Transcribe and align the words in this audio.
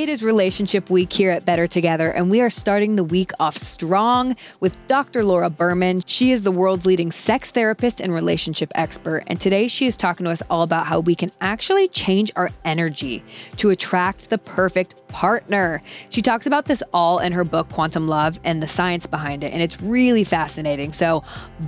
It 0.00 0.08
is 0.08 0.22
Relationship 0.22 0.88
Week 0.88 1.12
here 1.12 1.30
at 1.30 1.44
Better 1.44 1.66
Together, 1.66 2.10
and 2.10 2.30
we 2.30 2.40
are 2.40 2.48
starting 2.48 2.96
the 2.96 3.04
week 3.04 3.32
off 3.38 3.58
strong 3.58 4.34
with 4.60 4.74
Dr. 4.88 5.22
Laura 5.22 5.50
Berman. 5.50 6.02
She 6.06 6.32
is 6.32 6.42
the 6.42 6.50
world's 6.50 6.86
leading 6.86 7.12
sex 7.12 7.50
therapist 7.50 8.00
and 8.00 8.10
relationship 8.10 8.72
expert, 8.76 9.24
and 9.26 9.38
today 9.38 9.68
she 9.68 9.86
is 9.86 9.98
talking 9.98 10.24
to 10.24 10.32
us 10.32 10.42
all 10.48 10.62
about 10.62 10.86
how 10.86 11.00
we 11.00 11.14
can 11.14 11.28
actually 11.42 11.86
change 11.86 12.32
our 12.34 12.48
energy 12.64 13.22
to 13.58 13.68
attract 13.68 14.30
the 14.30 14.38
perfect 14.38 15.06
partner. 15.08 15.82
She 16.08 16.22
talks 16.22 16.46
about 16.46 16.64
this 16.64 16.82
all 16.94 17.18
in 17.18 17.32
her 17.32 17.44
book, 17.44 17.68
Quantum 17.68 18.08
Love, 18.08 18.40
and 18.42 18.62
the 18.62 18.68
science 18.68 19.06
behind 19.06 19.44
it, 19.44 19.52
and 19.52 19.60
it's 19.60 19.82
really 19.82 20.24
fascinating. 20.24 20.94
So, 20.94 21.22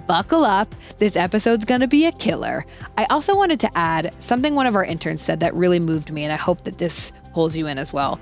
buckle 0.06 0.46
up. 0.46 0.74
This 0.96 1.16
episode's 1.16 1.66
gonna 1.66 1.86
be 1.86 2.06
a 2.06 2.12
killer. 2.12 2.64
I 2.96 3.04
also 3.10 3.36
wanted 3.36 3.60
to 3.60 3.70
add 3.76 4.14
something 4.20 4.54
one 4.54 4.66
of 4.66 4.74
our 4.74 4.86
interns 4.86 5.20
said 5.20 5.38
that 5.40 5.52
really 5.52 5.80
moved 5.80 6.10
me, 6.10 6.24
and 6.24 6.32
I 6.32 6.36
hope 6.36 6.64
that 6.64 6.78
this 6.78 7.12
pulls 7.32 7.56
you 7.56 7.66
in 7.66 7.78
as 7.78 7.92
well. 7.92 8.20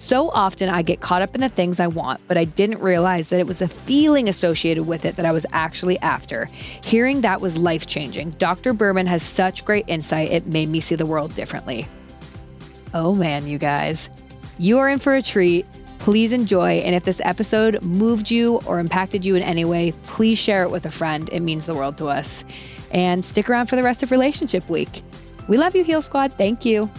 So 0.00 0.30
often 0.30 0.70
I 0.70 0.80
get 0.80 1.02
caught 1.02 1.20
up 1.20 1.34
in 1.34 1.42
the 1.42 1.50
things 1.50 1.78
I 1.78 1.86
want, 1.86 2.22
but 2.26 2.38
I 2.38 2.46
didn't 2.46 2.80
realize 2.80 3.28
that 3.28 3.38
it 3.38 3.46
was 3.46 3.60
a 3.60 3.68
feeling 3.68 4.30
associated 4.30 4.84
with 4.84 5.04
it 5.04 5.16
that 5.16 5.26
I 5.26 5.32
was 5.32 5.44
actually 5.52 5.98
after. 5.98 6.48
Hearing 6.82 7.20
that 7.20 7.42
was 7.42 7.58
life 7.58 7.86
changing. 7.86 8.30
Dr. 8.30 8.72
Berman 8.72 9.06
has 9.06 9.22
such 9.22 9.62
great 9.66 9.84
insight, 9.88 10.30
it 10.30 10.46
made 10.46 10.70
me 10.70 10.80
see 10.80 10.94
the 10.94 11.04
world 11.04 11.34
differently. 11.34 11.86
Oh 12.94 13.14
man, 13.14 13.46
you 13.46 13.58
guys. 13.58 14.08
You 14.58 14.78
are 14.78 14.88
in 14.88 14.98
for 14.98 15.14
a 15.14 15.22
treat. 15.22 15.66
Please 15.98 16.32
enjoy. 16.32 16.76
And 16.78 16.94
if 16.94 17.04
this 17.04 17.20
episode 17.22 17.82
moved 17.82 18.30
you 18.30 18.58
or 18.66 18.80
impacted 18.80 19.22
you 19.22 19.36
in 19.36 19.42
any 19.42 19.66
way, 19.66 19.92
please 20.04 20.38
share 20.38 20.62
it 20.62 20.70
with 20.70 20.86
a 20.86 20.90
friend. 20.90 21.28
It 21.30 21.40
means 21.40 21.66
the 21.66 21.74
world 21.74 21.98
to 21.98 22.08
us. 22.08 22.42
And 22.90 23.22
stick 23.22 23.50
around 23.50 23.66
for 23.66 23.76
the 23.76 23.82
rest 23.82 24.02
of 24.02 24.10
Relationship 24.10 24.68
Week. 24.70 25.02
We 25.46 25.58
love 25.58 25.76
you, 25.76 25.84
Heal 25.84 26.00
Squad. 26.00 26.32
Thank 26.32 26.64
you. 26.64 26.90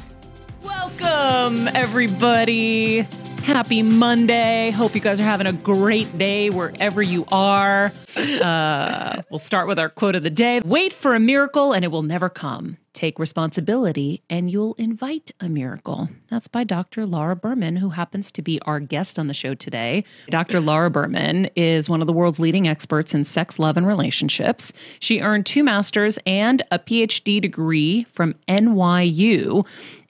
Welcome, 0.63 1.67
everybody. 1.75 3.07
Happy 3.43 3.81
Monday. 3.81 4.69
Hope 4.69 4.93
you 4.93 5.01
guys 5.01 5.19
are 5.19 5.23
having 5.23 5.47
a 5.47 5.53
great 5.53 6.15
day 6.17 6.51
wherever 6.51 7.01
you 7.01 7.25
are. 7.31 7.91
Uh, 8.15 9.21
we'll 9.31 9.39
start 9.39 9.67
with 9.67 9.79
our 9.79 9.89
quote 9.89 10.15
of 10.15 10.21
the 10.21 10.29
day 10.29 10.61
Wait 10.63 10.93
for 10.93 11.15
a 11.15 11.19
miracle 11.19 11.73
and 11.73 11.83
it 11.83 11.87
will 11.87 12.03
never 12.03 12.29
come. 12.29 12.77
Take 12.93 13.17
responsibility 13.19 14.21
and 14.29 14.51
you'll 14.51 14.75
invite 14.75 15.31
a 15.39 15.47
miracle. 15.49 16.09
That's 16.29 16.47
by 16.47 16.65
Dr. 16.65 17.05
Laura 17.05 17.35
Berman, 17.35 17.77
who 17.77 17.89
happens 17.89 18.31
to 18.33 18.41
be 18.41 18.59
our 18.63 18.79
guest 18.79 19.17
on 19.17 19.27
the 19.27 19.33
show 19.33 19.55
today. 19.55 20.03
Dr. 20.29 20.59
Laura 20.59 20.91
Berman 20.91 21.45
is 21.55 21.89
one 21.89 22.01
of 22.01 22.07
the 22.07 22.13
world's 22.13 22.39
leading 22.39 22.67
experts 22.67 23.13
in 23.13 23.23
sex, 23.23 23.57
love, 23.57 23.77
and 23.77 23.87
relationships. 23.87 24.73
She 24.99 25.21
earned 25.21 25.45
two 25.45 25.63
masters 25.63 26.19
and 26.25 26.61
a 26.69 26.77
PhD 26.77 27.41
degree 27.41 28.05
from 28.11 28.35
NYU 28.47 29.65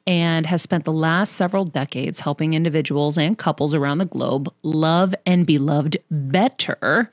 and 0.07 0.45
has 0.45 0.61
spent 0.61 0.83
the 0.83 0.91
last 0.91 1.33
several 1.33 1.65
decades 1.65 2.19
helping 2.19 2.53
individuals 2.53 3.17
and 3.17 3.37
couples 3.37 3.73
around 3.73 3.99
the 3.99 4.05
globe 4.05 4.53
love 4.63 5.13
and 5.25 5.45
be 5.45 5.57
loved 5.57 5.97
better. 6.09 7.11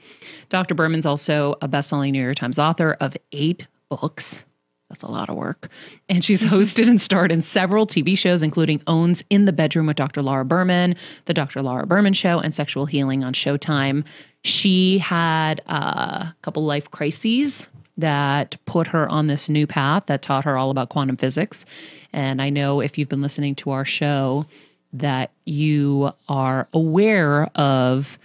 Dr. 0.49 0.75
Berman's 0.75 1.07
also 1.07 1.55
a 1.61 1.69
best-selling 1.69 2.13
New 2.13 2.23
York 2.23 2.37
Times 2.37 2.59
author 2.59 2.97
of 3.01 3.17
eight 3.33 3.67
books. 3.89 4.45
That's 4.89 5.03
a 5.03 5.09
lot 5.09 5.29
of 5.29 5.37
work. 5.37 5.69
And 6.09 6.25
she's 6.25 6.43
hosted 6.53 6.89
and 6.89 7.01
starred 7.01 7.31
in 7.31 7.43
several 7.43 7.87
TV 7.87 8.17
shows, 8.17 8.43
including 8.43 8.81
OWN's 8.81 9.23
in 9.29 9.45
the 9.45 9.53
Bedroom 9.53 9.87
with 9.87 9.97
Dr. 9.97 10.23
Laura 10.23 10.45
Berman, 10.45 10.97
The 11.27 11.35
Dr. 11.35 11.63
Laura 11.63 11.87
Berman 11.87 12.15
Show, 12.15 12.39
and 12.39 12.55
Sexual 12.55 12.87
Healing 12.87 13.23
on 13.23 13.35
Showtime. 13.35 14.05
She 14.45 14.99
had 14.99 15.61
uh, 15.67 16.31
a 16.31 16.37
couple 16.43 16.65
life 16.65 16.91
crises 16.91 17.69
that 17.99 18.57
put 18.65 18.87
her 18.87 19.09
on 19.09 19.27
this 19.27 19.49
new 19.49 19.67
path 19.67 20.05
that 20.07 20.23
taught 20.23 20.45
her 20.45 20.57
all 20.57 20.71
about 20.71 20.89
quantum 20.89 21.17
physics. 21.17 21.67
And 22.13 22.41
I 22.41 22.49
know 22.49 22.81
if 22.81 22.97
you've 22.97 23.09
been 23.09 23.23
listening 23.23 23.55
to 23.57 23.71
our 23.71 23.85
show 23.85 24.47
that 24.93 25.31
you 25.45 26.13
are 26.29 26.69
aware 26.73 27.51
of 27.57 28.19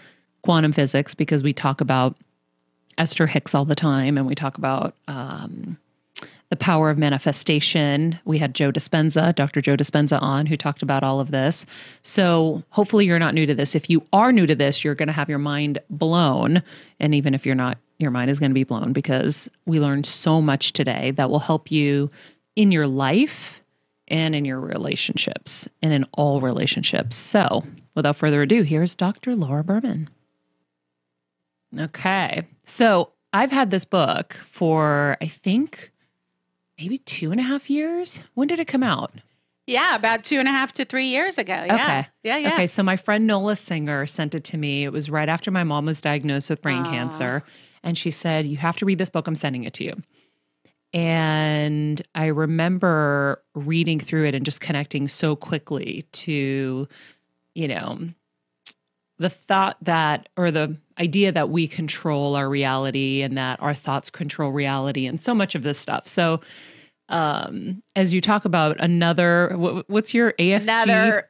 quantum 0.44 0.72
physics 0.72 1.13
because 1.13 1.44
we 1.44 1.53
talk 1.53 1.81
about 1.81 2.16
Esther 2.97 3.28
Hicks 3.28 3.56
all 3.56 3.66
the 3.66 3.75
time 3.75 4.17
and 4.17 4.28
we 4.28 4.35
talk 4.35 4.57
about 4.57 4.94
um, 5.07 5.78
the 6.50 6.56
power 6.56 6.91
of 6.91 6.97
manifestation. 7.00 8.19
We 8.25 8.38
had 8.38 8.53
Joe 8.53 8.72
Dispenza, 8.72 9.33
Dr. 9.33 9.59
Joe 9.59 9.75
Dispenza 9.75 10.22
on, 10.22 10.45
who 10.45 10.56
talked 10.56 10.83
about 10.83 11.03
all 11.03 11.19
of 11.19 11.31
this. 11.31 11.66
So 12.03 12.62
hopefully 12.69 13.07
you're 13.07 13.17
not 13.17 13.33
new 13.33 13.47
to 13.47 13.56
this. 13.56 13.73
If 13.73 13.89
you 13.89 14.06
are 14.13 14.31
new 14.31 14.45
to 14.45 14.53
this, 14.53 14.83
you're 14.83 14.94
going 14.94 15.07
to 15.07 15.13
have 15.13 15.29
your 15.29 15.39
mind 15.39 15.79
blown. 15.89 16.62
And 17.00 17.16
even 17.16 17.33
if 17.33 17.45
you're 17.45 17.56
not, 17.56 17.79
your 18.00 18.12
mind 18.12 18.30
is 18.30 18.40
going 18.40 18.52
to 18.52 18.56
be 18.56 18.64
blown 18.64 18.94
because 18.94 19.50
we 19.66 19.80
learned 19.80 20.06
so 20.06 20.42
much 20.42 20.74
today 20.74 21.12
that 21.12 21.30
will 21.30 21.40
help 21.40 21.72
you 21.72 22.09
in 22.56 22.72
your 22.72 22.88
life 22.88 23.62
and 24.08 24.36
in 24.36 24.46
your 24.46 24.59
relationships 24.59 25.68
and 25.81 25.94
in 25.94 26.04
all 26.14 26.42
relationships. 26.42 27.16
So 27.16 27.64
without 27.96 28.16
further 28.16 28.42
ado, 28.42 28.64
here's 28.64 28.96
Dr. 28.96 29.36
Laura 29.36 29.64
Berman. 29.64 30.09
Okay. 31.78 32.48
So 32.64 33.12
I've 33.31 33.52
had 33.52 33.72
this 33.72 33.86
book 33.86 34.38
for, 34.52 35.18
I 35.22 35.25
think, 35.25 35.92
maybe 36.78 37.00
two 37.00 37.31
and 37.31 37.40
a 37.40 37.44
half 37.44 37.70
years. 37.70 38.22
When 38.36 38.48
did 38.48 38.60
it 38.60 38.68
come 38.68 38.84
out? 38.84 39.12
Yeah, 39.66 39.96
about 39.96 40.25
two 40.25 40.39
and 40.39 40.48
a 40.48 40.51
half 40.51 40.74
to 40.74 40.86
three 40.86 41.07
years 41.07 41.38
ago. 41.38 41.54
Yeah. 41.54 41.75
Okay. 41.75 42.07
Yeah, 42.24 42.38
yeah. 42.38 42.54
Okay. 42.54 42.68
So 42.68 42.84
my 42.84 42.98
friend 42.98 43.25
Nola 43.25 43.56
Singer 43.56 44.06
sent 44.06 44.36
it 44.36 44.44
to 44.46 44.57
me. 44.57 44.84
It 44.84 44.92
was 44.92 45.10
right 45.10 45.30
after 45.30 45.51
my 45.51 45.63
mom 45.63 45.86
was 45.86 46.01
diagnosed 46.01 46.50
with 46.50 46.62
brain 46.62 46.84
Aw. 46.84 46.92
cancer. 46.92 47.44
And 47.83 47.97
she 47.97 48.12
said, 48.12 48.47
You 48.47 48.57
have 48.57 48.77
to 48.77 48.85
read 48.85 48.97
this 48.97 49.09
book. 49.09 49.27
I'm 49.27 49.35
sending 49.35 49.63
it 49.63 49.74
to 49.75 49.83
you. 49.83 50.01
And 50.94 52.01
I 52.13 52.27
remember 52.27 53.41
reading 53.56 54.00
through 54.00 54.27
it 54.27 54.35
and 54.35 54.45
just 54.45 54.62
connecting 54.62 55.07
so 55.07 55.35
quickly 55.35 56.06
to, 56.12 56.88
you 57.56 57.68
know, 57.68 58.09
the 59.18 59.30
thought 59.30 59.77
that, 59.81 60.30
or 60.38 60.51
the 60.51 60.77
idea 61.00 61.31
that 61.31 61.50
we 61.50 61.68
control 61.68 62.35
our 62.35 62.47
reality 62.47 63.21
and 63.21 63.38
that 63.38 63.59
our 63.62 63.74
thoughts 63.74 64.09
control 64.09 64.51
reality 64.51 65.07
and 65.07 65.19
so 65.19 65.33
much 65.33 65.56
of 65.56 65.63
this 65.63 65.79
stuff. 65.79 66.07
So, 66.07 66.41
um, 67.09 67.83
as 67.95 68.13
you 68.13 68.21
talk 68.21 68.45
about 68.45 68.79
another, 68.79 69.53
what, 69.56 69.89
what's 69.89 70.13
your 70.13 70.33
AFG? 70.33 70.62
Another, 70.62 71.29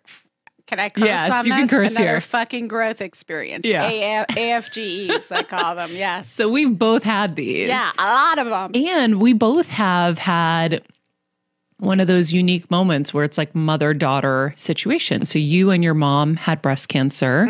can 0.67 0.79
I 0.79 0.89
curse 0.89 1.05
Yes, 1.05 1.31
on 1.31 1.45
you 1.45 1.51
can 1.51 1.61
this? 1.61 1.69
curse 1.69 1.91
Another 1.91 2.05
here. 2.11 2.21
fucking 2.21 2.67
growth 2.67 3.01
experience. 3.01 3.65
Yeah. 3.65 3.87
A- 3.89 4.25
AFGEs, 4.27 5.31
I 5.31 5.43
call 5.43 5.75
them. 5.75 5.91
Yes. 5.95 6.31
So 6.33 6.47
we've 6.49 6.77
both 6.77 7.03
had 7.03 7.35
these. 7.35 7.67
yeah, 7.67 7.91
a 7.97 8.03
lot 8.05 8.39
of 8.39 8.47
them. 8.47 8.71
And 8.87 9.21
we 9.21 9.33
both 9.33 9.67
have 9.69 10.17
had 10.17 10.81
one 11.79 11.99
of 11.99 12.07
those 12.07 12.31
unique 12.31 12.71
moments 12.71 13.13
where 13.13 13.25
it's 13.25 13.37
like 13.37 13.53
mother 13.53 13.93
daughter 13.93 14.53
situation. 14.55 15.25
So 15.25 15.37
you 15.37 15.69
and 15.69 15.83
your 15.83 15.93
mom 15.93 16.37
had 16.37 16.61
breast 16.61 16.87
cancer. 16.87 17.45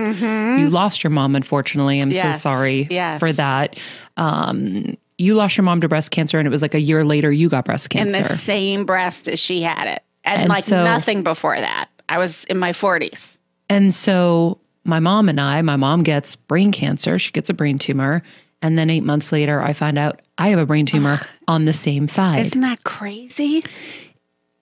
You 0.58 0.70
lost 0.70 1.04
your 1.04 1.12
mom, 1.12 1.36
unfortunately. 1.36 2.02
I'm 2.02 2.12
so 2.12 2.20
Mm-hmm. 2.24 2.32
Sorry 2.34 2.88
Yes. 2.90 3.20
for 3.20 3.32
that. 3.34 3.78
Um, 4.18 4.98
you 5.20 5.36
lost 5.36 5.56
your 5.56 5.64
mom 5.66 5.82
to 5.82 5.88
breast 5.88 6.10
cancer, 6.10 6.40
and 6.40 6.48
it 6.48 6.50
was 6.52 6.64
like 6.64 6.74
a 6.74 6.80
year 6.80 7.06
later 7.06 7.32
you 7.32 7.48
got 7.48 7.66
breast 7.66 7.92
cancer. 7.92 8.18
in 8.18 8.24
the 8.24 8.30
same 8.30 8.86
breast 8.86 9.28
as 9.28 9.40
she 9.40 9.62
had 9.62 9.86
it. 9.88 10.02
And, 10.24 10.42
And 10.44 10.50
like 10.50 10.64
so- 10.64 10.84
nothing 10.84 11.22
before 11.24 11.60
that. 11.60 11.90
I 12.14 12.20
was 12.20 12.44
in 12.44 12.60
my 12.60 12.74
40s. 12.74 13.40
And 13.70 13.94
so 13.94 14.60
my 14.84 15.00
mom 15.00 15.30
and 15.30 15.42
I, 15.42 15.64
my 15.64 15.78
mom 15.78 16.04
gets 16.04 16.36
brain 16.36 16.72
cancer. 16.72 17.18
She 17.18 17.32
gets 17.32 17.50
a 17.50 17.56
brain 17.56 17.80
tumor. 17.80 18.22
And 18.62 18.78
then 18.78 18.92
eight 18.92 19.04
months 19.04 19.32
later, 19.32 19.60
I 19.60 19.74
find 19.74 19.98
out 19.98 20.22
I 20.38 20.50
have 20.50 20.60
a 20.60 20.66
brain 20.68 20.86
tumor 20.86 21.18
on 21.48 21.66
the 21.66 21.74
same 21.74 22.08
side. 22.08 22.42
Isn't 22.42 22.62
that 22.62 22.84
crazy? 22.84 23.64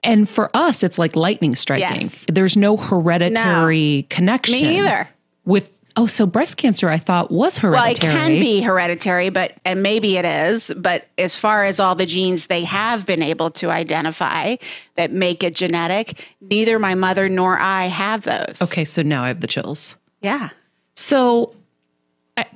and 0.04 0.30
for 0.30 0.50
us, 0.56 0.82
it's 0.82 0.98
like 0.98 1.18
lightning 1.18 1.58
striking. 1.58 2.02
Yes. 2.02 2.26
There's 2.30 2.56
no 2.56 2.78
hereditary 2.78 4.08
connection. 4.10 4.56
Me 4.56 4.80
either. 4.80 5.10
With, 5.44 5.78
oh, 5.96 6.08
so 6.08 6.26
breast 6.26 6.58
cancer 6.58 6.90
I 6.90 6.98
thought 6.98 7.32
was 7.32 7.58
hereditary. 7.58 8.14
Well, 8.14 8.18
it 8.18 8.20
can 8.30 8.40
be 8.40 8.62
hereditary, 8.62 9.30
but 9.30 9.54
and 9.66 9.84
maybe 9.84 10.18
it 10.18 10.26
is. 10.26 10.74
But 10.76 11.08
as 11.18 11.38
far 11.38 11.66
as 11.66 11.80
all 11.80 11.96
the 11.96 12.06
genes 12.06 12.48
they 12.48 12.64
have 12.64 13.06
been 13.06 13.22
able 13.22 13.52
to 13.52 13.70
identify 13.70 14.56
that 14.96 15.12
make 15.12 15.44
it 15.44 15.56
genetic, 15.56 16.36
neither 16.42 16.80
my 16.80 16.96
mother 16.96 17.30
nor 17.30 17.60
I 17.60 17.86
have 17.86 18.24
those. 18.24 18.62
Okay, 18.62 18.86
so 18.86 19.02
now 19.02 19.24
I 19.24 19.30
have 19.30 19.42
the 19.42 19.48
chills. 19.48 19.96
Yeah. 20.22 20.50
So 20.96 21.56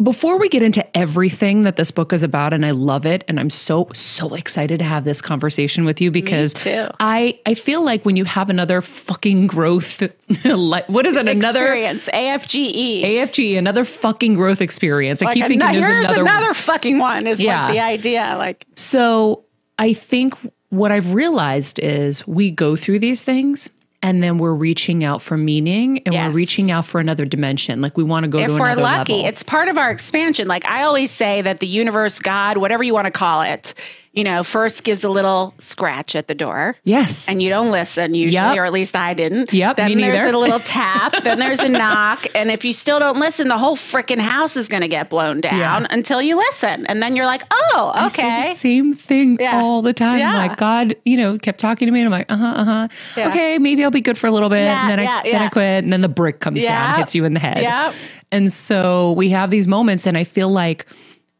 before 0.01 0.37
we 0.39 0.47
get 0.49 0.63
into 0.63 0.97
everything 0.97 1.63
that 1.63 1.75
this 1.75 1.91
book 1.91 2.13
is 2.13 2.23
about 2.23 2.53
and 2.53 2.65
I 2.65 2.71
love 2.71 3.05
it 3.05 3.23
and 3.27 3.39
I'm 3.39 3.49
so 3.49 3.89
so 3.93 4.33
excited 4.33 4.79
to 4.79 4.85
have 4.85 5.03
this 5.03 5.21
conversation 5.21 5.85
with 5.85 5.99
you 6.01 6.11
because. 6.11 6.53
I 6.65 7.39
I 7.45 7.53
feel 7.53 7.83
like 7.83 8.05
when 8.05 8.15
you 8.15 8.23
have 8.25 8.49
another 8.49 8.81
fucking 8.81 9.47
growth 9.47 10.01
like 10.45 10.87
what 10.87 11.05
is 11.05 11.15
it 11.15 11.27
another 11.27 11.61
Experience 11.63 12.09
AFGE. 12.13 13.03
AFG 13.03 13.57
another 13.57 13.83
fucking 13.83 14.35
growth 14.35 14.61
experience. 14.61 15.21
I 15.21 15.25
Like 15.25 15.33
keep 15.35 15.47
thinking 15.47 15.59
there's 15.59 15.85
here's 15.85 16.05
another, 16.05 16.21
another, 16.21 16.53
fucking 16.53 16.97
one. 16.97 17.27
Is 17.27 17.41
Yeah. 17.41 17.65
like 17.65 17.73
the 17.73 17.79
idea. 17.81 18.35
Like 18.37 18.65
So 18.75 19.43
I 19.77 19.93
think 19.93 20.35
what 20.69 20.91
I've 20.91 21.13
realized 21.13 21.79
is 21.79 22.25
we 22.25 22.49
go 22.49 22.75
through 22.75 22.99
these 22.99 23.21
things 23.21 23.69
and 24.05 24.21
then 24.21 24.37
we're 24.37 24.53
reaching 24.53 25.03
out 25.03 25.19
for 25.21 25.35
meaning 25.35 26.01
and 26.05 26.13
Yes. 26.13 26.27
we're 26.31 26.35
reaching 26.37 26.69
out 26.69 26.85
for 26.85 26.99
another 26.99 27.25
dimension. 27.25 27.81
Like 27.81 27.97
we 27.97 28.03
want 28.03 28.23
to 28.23 28.27
go 28.27 28.37
if 28.37 28.47
to 28.47 28.53
we're 28.53 28.75
lucky, 28.75 29.13
level. 29.13 29.27
it's 29.27 29.41
part 29.41 29.67
of 29.67 29.77
our 29.79 29.89
expansion. 29.89 30.47
Like 30.47 30.63
I 30.65 30.83
always 30.83 31.09
say 31.11 31.41
that 31.41 31.59
the 31.59 31.67
universe, 31.67 32.19
God, 32.19 32.57
whatever 32.57 32.83
you 32.83 32.93
want 32.93 33.05
to 33.05 33.11
call 33.11 33.41
it, 33.41 33.73
you 34.15 34.23
know, 34.23 34.43
first 34.43 34.83
gives 34.83 35.03
a 35.03 35.09
little 35.09 35.53
scratch 35.57 36.15
at 36.15 36.27
the 36.27 36.35
door. 36.35 36.75
yes. 36.83 37.27
And 37.29 37.41
you 37.43 37.49
don't 37.49 37.71
listen 37.71 38.15
usually, 38.15 38.33
Yep. 38.33 38.57
or 38.57 38.65
at 38.65 38.71
least 38.73 38.95
I 38.95 39.13
didn't. 39.13 39.51
Yep, 39.53 39.75
Then 39.77 39.97
there's 39.97 40.17
neither. 40.19 40.33
a 40.33 40.37
little 40.39 40.59
tap. 40.63 41.21
then 41.23 41.37
there's 41.39 41.59
a 41.59 41.69
knock. 41.69 42.25
And 42.33 42.49
if 42.49 42.63
you 42.63 42.71
still 42.73 42.99
don't 42.99 43.19
listen, 43.19 43.47
the 43.49 43.57
whole 43.57 43.75
freaking 43.75 44.19
house 44.19 44.55
is 44.55 44.67
going 44.69 44.81
to 44.81 44.87
get 44.87 45.09
blown 45.09 45.41
down 45.41 45.59
Yeah. 45.59 45.87
until 45.89 46.21
you 46.21 46.37
listen. 46.37 46.85
And 46.87 47.01
then 47.03 47.15
you're 47.15 47.25
like, 47.25 47.43
oh, 47.51 48.07
okay. 48.07 48.53
the 48.53 48.59
same 48.59 48.95
thing 48.95 49.37
Yeah. 49.39 49.59
all 49.61 49.81
the 49.81 49.93
time. 49.93 50.19
Yeah. 50.19 50.37
Like 50.37 50.57
God, 50.57 50.95
you 51.03 51.17
know, 51.17 51.37
kept 51.37 51.59
talking 51.59 51.85
to 51.87 51.91
me, 51.91 51.99
and 52.01 52.07
I'm 52.07 52.11
like, 52.19 52.31
uh 52.31 52.37
huh, 52.37 52.45
uh 52.55 52.63
huh. 52.65 52.87
Yeah. 53.17 53.29
Okay, 53.29 53.57
maybe 53.57 53.83
I'll 53.83 53.91
be 53.91 54.01
good 54.01 54.17
for 54.17 54.27
a 54.27 54.31
little 54.31 54.49
bit, 54.49 54.67
and 54.67 54.89
then 54.89 54.99
I 55.05 55.23
then 55.23 55.41
I 55.41 55.49
quit, 55.49 55.83
and 55.83 55.91
then 55.91 56.01
the 56.01 56.07
brick 56.09 56.39
comes 56.39 56.63
down, 56.63 56.97
hits 56.99 57.15
you 57.15 57.25
in 57.25 57.33
the 57.33 57.39
head. 57.39 57.59
Yep. 57.59 57.93
And 58.31 58.51
so 58.51 59.11
we 59.13 59.29
have 59.29 59.51
these 59.51 59.67
moments, 59.67 60.05
and 60.07 60.17
I 60.17 60.23
feel 60.23 60.49
like 60.49 60.85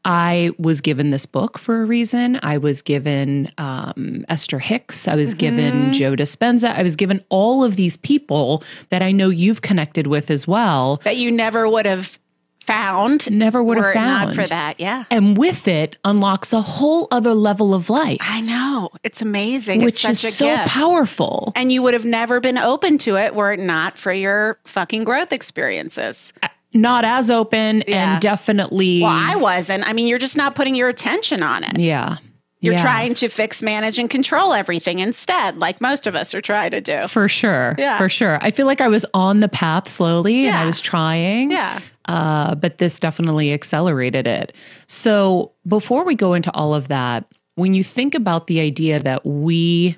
I 0.06 0.52
was 0.60 0.80
given 0.81 1.10
this 1.10 1.25
book 1.25 1.57
for 1.57 1.81
a 1.81 1.86
reason. 1.86 2.40
I 2.44 2.57
was 2.60 2.81
given 2.84 3.52
um, 3.57 4.24
Esther 4.30 4.60
Hicks. 4.60 5.07
I 5.07 5.16
was 5.16 5.31
Mm-hmm. 5.31 5.40
given 5.40 5.94
Joe 5.94 6.16
Dispenza. 6.16 6.74
I 6.78 6.84
was 6.84 6.96
given 6.96 7.24
all 7.30 7.63
of 7.63 7.75
these 7.75 7.98
people 7.98 8.63
that 8.92 9.02
I 9.02 9.12
know 9.12 9.30
you've 9.30 9.62
connected 9.62 10.06
with 10.07 10.30
as 10.31 10.48
well. 10.48 11.02
That 11.04 11.18
you 11.18 11.31
never 11.31 11.68
would 11.68 11.86
have 11.88 12.19
found. 12.66 13.30
Never 13.30 13.62
would 13.63 13.78
have 13.78 13.94
found. 13.94 14.28
Not 14.28 14.36
for 14.36 14.46
that. 14.48 14.80
Yeah. 14.80 15.06
And 15.12 15.38
with 15.38 15.68
it 15.68 15.98
unlocks 16.04 16.51
a 16.54 16.62
whole 16.62 17.08
other 17.12 17.34
level 17.36 17.74
of 17.75 17.90
life. 17.92 18.18
I 18.22 18.42
know. 18.42 18.90
It's 19.04 19.22
amazing. 19.22 19.84
which 19.84 20.04
it's 20.06 20.24
is 20.24 20.31
a 20.31 20.36
so 20.36 20.46
gift. 20.48 20.69
powerful. 20.69 21.54
And 21.56 21.72
you 21.72 21.84
would 21.84 21.94
have 21.94 22.06
never 22.06 22.40
been 22.40 22.58
open 22.58 22.98
to 23.00 23.18
it 23.18 23.36
were 23.36 23.54
it 23.54 23.60
not 23.60 23.98
for 24.00 24.12
your 24.12 24.58
fucking 24.66 25.04
growth 25.04 25.31
experiences. 25.31 26.34
Not 26.75 27.06
as 27.06 27.31
open 27.31 27.83
Yeah. 27.88 28.13
and 28.13 28.22
definitely. 28.22 29.01
Well, 29.01 29.18
I 29.19 29.36
wasn't. 29.38 29.88
I 29.88 29.94
mean, 29.94 30.06
you're 30.07 30.19
just 30.19 30.38
not 30.38 30.54
putting 30.54 30.75
your 30.75 30.89
attention 30.89 31.42
on 31.42 31.63
it. 31.63 31.80
yeah. 31.80 32.18
You're 32.62 32.74
Yeah, 32.75 32.81
trying 32.81 33.13
to 33.16 33.27
fix, 33.27 33.62
manage, 33.62 34.00
and 34.00 34.10
control 34.10 34.51
everything 34.54 34.98
instead, 35.00 35.57
like 35.60 35.81
most 35.81 36.07
of 36.07 36.16
us 36.16 36.33
are 36.33 36.42
trying 36.42 36.72
to 36.72 36.81
do. 36.81 37.07
For 37.07 37.27
sure. 37.27 37.75
Yeah. 37.77 37.98
For 38.00 38.10
sure. 38.10 38.39
I 38.42 38.50
feel 38.50 38.66
like 38.66 38.81
I 38.81 38.88
was 38.88 39.06
on 39.13 39.39
the 39.42 39.48
path 39.50 39.88
slowly 39.88 40.48
and 40.48 40.56
I 40.57 40.66
was 40.66 40.81
trying. 40.81 41.51
Yeah. 41.51 41.80
Uh, 42.07 42.56
but 42.56 42.80
this 42.80 42.98
definitely 42.98 43.54
accelerated 43.54 44.25
it. 44.25 44.54
So 44.88 45.51
before 45.68 46.06
we 46.06 46.16
go 46.16 46.33
into 46.33 46.51
all 46.54 46.74
of 46.74 46.88
that, 46.88 47.25
when 47.56 47.74
you 47.75 47.83
think 47.83 48.16
about 48.16 48.48
the 48.48 48.60
idea 48.60 49.00
that 49.00 49.25
we 49.25 49.98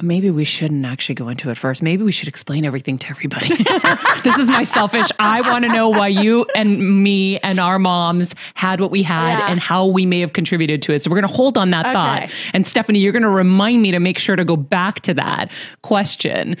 maybe 0.00 0.30
we 0.30 0.44
shouldn't 0.44 0.84
actually 0.84 1.14
go 1.14 1.28
into 1.28 1.50
it 1.50 1.56
first. 1.58 1.82
Maybe 1.82 2.02
we 2.04 2.12
should 2.12 2.28
explain 2.28 2.64
everything 2.64 2.98
to 2.98 3.08
everybody. 3.10 3.48
this 4.22 4.38
is 4.38 4.48
my 4.48 4.62
selfish. 4.62 5.08
I 5.18 5.40
want 5.50 5.64
to 5.64 5.72
know 5.72 5.88
why 5.88 6.08
you 6.08 6.46
and 6.54 7.02
me 7.02 7.38
and 7.38 7.58
our 7.58 7.78
moms 7.78 8.34
had 8.54 8.80
what 8.80 8.90
we 8.90 9.02
had 9.02 9.38
Yeah. 9.38 9.50
and 9.50 9.58
how 9.60 9.86
we 9.86 10.06
may 10.06 10.20
have 10.20 10.32
contributed 10.32 10.82
to 10.82 10.92
it. 10.92 11.02
So 11.02 11.10
we're 11.10 11.20
going 11.20 11.30
to 11.30 11.34
hold 11.36 11.58
on 11.58 11.70
that 11.70 11.92
thought. 11.92 12.30
And 12.54 12.66
Stephanie, 12.66 13.00
you're 13.00 13.12
going 13.12 13.22
to 13.22 13.28
remind 13.28 13.82
me 13.82 13.90
to 13.90 13.98
make 13.98 14.18
sure 14.18 14.36
to 14.36 14.44
go 14.44 14.56
back 14.56 15.00
to 15.00 15.14
that 15.14 15.50
question. 15.82 16.56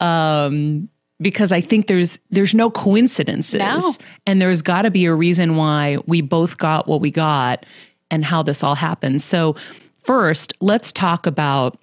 Um, 0.00 0.88
because 1.20 1.52
I 1.52 1.60
think 1.60 1.86
there's 1.86 2.18
there's 2.30 2.52
no 2.52 2.68
coincidences. 2.68 3.60
No. 3.60 3.94
And 4.26 4.42
there's 4.42 4.60
got 4.60 4.82
to 4.82 4.90
be 4.90 5.04
a 5.06 5.14
reason 5.14 5.56
why 5.56 5.98
we 6.06 6.20
both 6.20 6.58
got 6.58 6.88
what 6.88 7.00
we 7.00 7.10
got 7.12 7.64
and 8.10 8.24
how 8.24 8.42
this 8.42 8.62
all 8.64 8.74
happened. 8.74 9.22
So 9.22 9.54
first, 10.02 10.52
let's 10.60 10.90
talk 10.92 11.26
about 11.26 11.78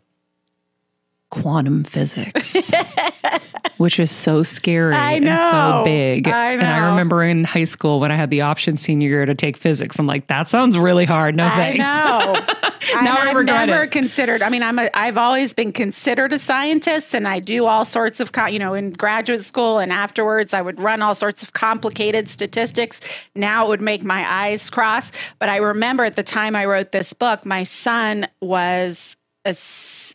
quantum 1.30 1.84
physics, 1.84 2.72
which 3.78 4.00
is 4.00 4.12
so 4.12 4.44
scary 4.44 4.96
I 4.96 5.14
and 5.14 5.26
so 5.26 5.84
big. 5.86 6.28
I 6.28 6.56
know. 6.56 6.62
And 6.62 6.68
I 6.68 6.90
remember 6.90 7.24
in 7.24 7.44
high 7.44 7.64
school 7.66 8.00
when 8.00 8.12
I 8.12 8.16
had 8.16 8.30
the 8.30 8.42
option 8.42 8.78
senior 8.78 9.10
year 9.10 9.26
to 9.26 9.36
take 9.36 9.58
physics, 9.58 10.00
I'm 10.00 10.08
like, 10.08 10.28
that 10.28 10.50
sounds 10.50 10.78
really 10.78 11.06
hard. 11.06 11.36
No 11.36 11.46
I 11.46 11.78
thanks. 11.78 11.86
know. 11.86 12.70
Now 13.04 13.18
I 13.18 13.30
I've 13.30 13.36
regret 13.36 13.68
never 13.68 13.84
it. 13.84 13.92
considered. 13.92 14.42
I 14.42 14.50
mean, 14.50 14.64
I'm 14.64 14.80
a, 14.80 14.90
I've 14.96 15.18
always 15.18 15.54
been 15.54 15.72
considered 15.72 16.34
a 16.34 16.40
scientist, 16.40 17.14
and 17.14 17.28
I 17.28 17.40
do 17.40 17.66
all 17.66 17.86
sorts 17.86 18.20
of, 18.20 18.32
you 18.50 18.58
know, 18.58 18.74
in 18.74 18.92
graduate 18.92 19.42
school 19.42 19.78
and 19.78 19.92
afterwards, 19.92 20.54
I 20.56 20.62
would 20.62 20.80
run 20.80 21.02
all 21.02 21.14
sorts 21.14 21.44
of 21.44 21.54
complicated 21.54 22.28
statistics. 22.30 23.00
Now 23.36 23.66
it 23.66 23.70
would 23.70 23.82
make 23.82 24.04
my 24.04 24.26
eyes 24.28 24.70
cross. 24.70 25.12
But 25.38 25.50
I 25.50 25.58
remember 25.58 26.04
at 26.04 26.16
the 26.16 26.24
time 26.24 26.56
I 26.56 26.66
wrote 26.66 26.92
this 26.92 27.14
book, 27.14 27.46
my 27.46 27.64
son 27.64 28.28
was 28.42 29.16
a, 29.46 29.56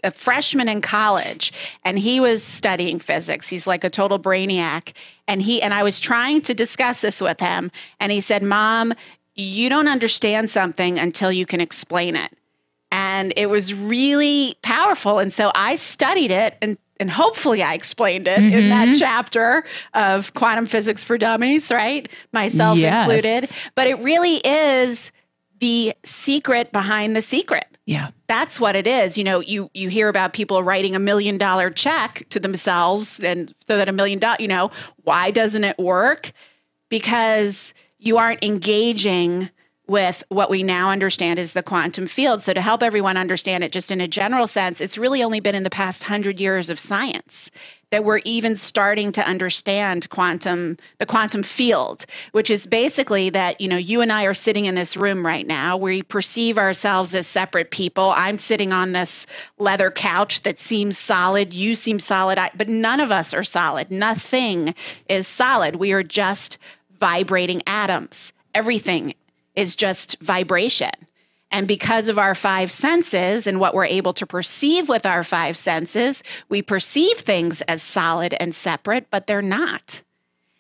a 0.04 0.11
freshman 0.11 0.69
in 0.69 0.81
college 0.81 1.52
and 1.85 1.99
he 1.99 2.21
was 2.21 2.43
studying 2.43 2.99
physics. 2.99 3.49
He's 3.49 3.66
like 3.66 3.85
a 3.85 3.90
total 3.90 4.19
brainiac. 4.19 4.93
And 5.26 5.40
he 5.40 5.62
and 5.62 5.73
I 5.73 5.83
was 5.83 5.99
trying 6.00 6.43
to 6.43 6.54
discuss 6.54 7.00
this 7.00 7.21
with 7.21 7.40
him 7.40 7.71
and 8.00 8.12
he 8.12 8.21
said, 8.21 8.43
"Mom, 8.43 8.93
you 9.35 9.69
don't 9.69 9.88
understand 9.88 10.50
something 10.50 10.99
until 10.99 11.33
you 11.33 11.47
can 11.47 11.61
explain 11.61 12.16
it." 12.16 12.33
And 12.90 13.33
it 13.37 13.47
was 13.50 13.73
really 13.75 14.57
powerful 14.62 15.19
and 15.19 15.33
so 15.33 15.50
I 15.54 15.75
studied 15.76 16.31
it 16.31 16.57
and 16.61 16.76
and 17.00 17.11
hopefully 17.11 17.61
I 17.62 17.75
explained 17.75 18.28
it 18.28 18.38
in 18.38 18.50
Mm-hmm. 18.52 18.69
that 18.69 18.97
chapter 18.99 19.64
of 19.95 20.33
quantum 20.35 20.64
physics 20.66 21.02
for 21.02 21.19
dummies, 21.19 21.73
right? 21.73 22.09
Myself 22.33 22.78
Yes. 22.78 23.02
included. 23.02 23.50
But 23.75 23.88
it 23.88 23.99
really 23.99 24.37
is 24.37 25.11
the 25.59 25.93
secret 26.04 26.71
behind 26.71 27.16
the 27.16 27.23
secret 27.23 27.66
Yeah. 27.86 28.10
that's 28.28 28.58
what 28.58 28.76
it 28.76 28.86
is 28.86 29.18
you 29.18 29.24
know 29.24 29.40
you 29.40 29.70
you 29.74 29.88
hear 29.88 30.08
about 30.08 30.32
people 30.32 30.62
writing 30.62 30.96
a 30.96 30.98
million 30.98 31.36
dollar 31.36 31.70
check 31.70 32.26
to 32.30 32.40
themselves 32.40 33.20
and 33.20 33.52
so 33.66 33.76
that 33.76 33.88
a 33.88 33.92
million 33.92 34.18
dollar 34.18 34.36
you 34.38 34.48
know 34.48 34.70
why 35.02 35.30
doesn't 35.30 35.64
it 35.64 35.78
work 35.78 36.32
because 36.88 37.74
you 37.98 38.16
aren't 38.16 38.42
engaging 38.42 39.50
with 39.86 40.24
what 40.28 40.48
we 40.48 40.62
now 40.62 40.90
understand 40.90 41.38
as 41.38 41.52
the 41.52 41.62
quantum 41.62 42.06
field. 42.06 42.40
So 42.40 42.54
to 42.54 42.60
help 42.60 42.82
everyone 42.82 43.16
understand 43.16 43.64
it 43.64 43.72
just 43.72 43.90
in 43.90 44.00
a 44.00 44.08
general 44.08 44.46
sense 44.46 44.80
it's 44.80 44.96
really 44.96 45.22
only 45.22 45.40
been 45.40 45.54
in 45.54 45.62
the 45.62 45.70
past 45.70 46.04
100 46.04 46.40
years 46.40 46.70
of 46.70 46.78
science 46.78 47.50
that 47.90 48.04
we're 48.04 48.22
even 48.24 48.56
starting 48.56 49.12
to 49.12 49.24
understand 49.24 50.08
quantum 50.10 50.76
the 50.98 51.06
quantum 51.06 51.42
field 51.42 52.06
which 52.32 52.50
is 52.50 52.66
basically 52.66 53.30
that 53.30 53.60
you 53.60 53.68
know 53.68 53.76
you 53.76 54.00
and 54.00 54.10
I 54.10 54.24
are 54.24 54.34
sitting 54.34 54.64
in 54.64 54.74
this 54.74 54.96
room 54.96 55.24
right 55.24 55.46
now. 55.46 55.76
We 55.76 56.02
perceive 56.02 56.58
ourselves 56.58 57.14
as 57.14 57.26
separate 57.26 57.70
people. 57.70 58.12
I'm 58.16 58.38
sitting 58.38 58.72
on 58.72 58.92
this 58.92 59.26
leather 59.58 59.90
couch 59.90 60.42
that 60.42 60.58
seems 60.58 60.98
solid. 60.98 61.52
You 61.52 61.74
seem 61.74 61.98
solid. 61.98 62.38
I, 62.38 62.50
but 62.56 62.68
none 62.68 63.00
of 63.00 63.10
us 63.10 63.34
are 63.34 63.44
solid. 63.44 63.90
Nothing 63.90 64.74
is 65.08 65.26
solid. 65.26 65.76
We 65.76 65.92
are 65.92 66.02
just 66.02 66.58
vibrating 66.98 67.62
atoms. 67.66 68.32
Everything 68.54 69.14
is 69.56 69.76
just 69.76 70.20
vibration 70.20 70.92
And 71.50 71.68
because 71.68 72.08
of 72.08 72.18
our 72.18 72.34
five 72.34 72.73
senses 72.73 73.46
and 73.46 73.61
what 73.61 73.75
we're 73.75 73.84
able 73.84 74.12
to 74.14 74.26
perceive 74.26 74.88
with 74.88 75.06
our 75.06 75.23
five 75.23 75.56
senses, 75.56 76.25
we 76.49 76.62
perceive 76.62 77.18
things 77.18 77.62
as 77.62 77.80
solid 77.80 78.34
and 78.40 78.52
separate, 78.52 79.06
but 79.11 79.28
they're 79.28 79.40
not. 79.40 80.02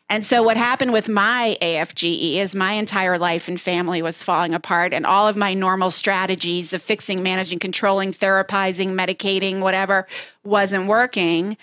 And 0.08 0.24
so, 0.24 0.42
what 0.42 0.56
happened 0.56 0.92
with 0.92 1.08
my 1.08 1.56
AFGE 1.60 2.36
is 2.36 2.54
my 2.54 2.74
entire 2.74 3.18
life 3.18 3.48
and 3.48 3.60
family 3.60 4.02
was 4.02 4.22
falling 4.22 4.54
apart, 4.54 4.94
and 4.94 5.04
all 5.04 5.26
of 5.26 5.36
my 5.36 5.54
normal 5.54 5.90
strategies 5.90 6.72
of 6.72 6.82
fixing, 6.82 7.24
managing, 7.24 7.58
controlling, 7.58 8.12
therapizing, 8.12 8.90
medicating, 8.90 9.60
whatever 9.60 10.06
wasn't 10.44 10.86
working. 10.86 11.56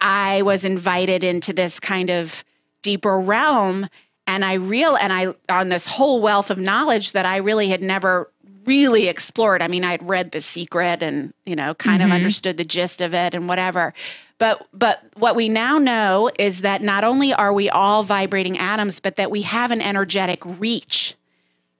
I 0.00 0.42
was 0.42 0.64
invited 0.64 1.22
into 1.22 1.52
this 1.52 1.78
kind 1.78 2.10
of 2.10 2.42
deeper 2.82 3.20
realm, 3.20 3.88
and 4.26 4.44
I 4.44 4.54
real 4.54 4.96
and 4.96 5.12
I 5.12 5.34
on 5.48 5.68
this 5.68 5.86
whole 5.86 6.20
wealth 6.20 6.50
of 6.50 6.58
knowledge 6.58 7.12
that 7.12 7.26
I 7.26 7.38
really 7.38 7.68
had 7.68 7.82
never 7.82 8.30
really 8.64 9.08
explored. 9.08 9.62
I 9.62 9.68
mean, 9.68 9.84
I'd 9.84 10.02
read 10.02 10.30
The 10.30 10.40
Secret 10.40 11.02
and, 11.02 11.34
you 11.44 11.56
know, 11.56 11.74
kind 11.74 12.00
mm-hmm. 12.00 12.12
of 12.12 12.14
understood 12.14 12.56
the 12.56 12.64
gist 12.64 13.00
of 13.00 13.14
it 13.14 13.34
and 13.34 13.48
whatever. 13.48 13.92
But 14.38 14.66
but 14.72 15.02
what 15.16 15.36
we 15.36 15.48
now 15.48 15.78
know 15.78 16.30
is 16.38 16.62
that 16.62 16.82
not 16.82 17.04
only 17.04 17.32
are 17.32 17.52
we 17.52 17.70
all 17.70 18.02
vibrating 18.02 18.58
atoms, 18.58 19.00
but 19.00 19.16
that 19.16 19.30
we 19.30 19.42
have 19.42 19.70
an 19.70 19.80
energetic 19.80 20.44
reach. 20.44 21.14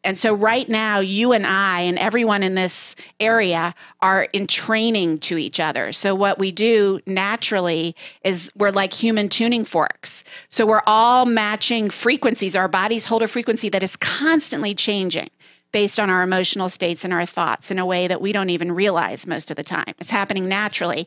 And 0.05 0.19
so 0.19 0.35
right 0.35 0.69
now 0.69 0.99
you 0.99 1.33
and 1.33 1.47
I 1.47 1.81
and 1.83 1.99
everyone 1.99 2.43
in 2.43 2.55
this 2.55 2.97
area 3.21 3.75
are 4.01 4.29
entraining 4.35 5.19
to 5.19 5.39
each 5.39 5.61
other. 5.61 5.93
So 5.93 6.15
what 6.15 6.39
we 6.39 6.51
do 6.51 7.01
naturally 7.07 7.95
is 8.25 8.51
we're 8.57 8.71
like 8.71 8.93
human 8.93 9.29
tuning 9.29 9.65
forks. 9.65 10.25
So 10.49 10.67
we're 10.67 10.83
all 10.87 11.25
matching 11.25 11.89
frequencies. 11.89 12.57
Our 12.57 12.69
bodies 12.69 13.07
hold 13.07 13.23
a 13.23 13.29
frequency 13.29 13.69
that 13.69 13.83
is 13.83 13.97
constantly 13.97 14.75
changing 14.75 15.31
based 15.71 15.99
on 15.99 16.11
our 16.11 16.23
emotional 16.23 16.69
states 16.69 17.05
and 17.05 17.13
our 17.13 17.25
thoughts 17.25 17.71
in 17.71 17.79
a 17.79 17.87
way 17.87 18.09
that 18.09 18.21
we 18.21 18.33
don't 18.33 18.51
even 18.51 18.73
realize 18.73 19.27
most 19.27 19.51
of 19.51 19.57
the 19.57 19.65
time. 19.65 19.95
It's 19.99 20.11
happening 20.11 20.49
naturally. 20.49 21.07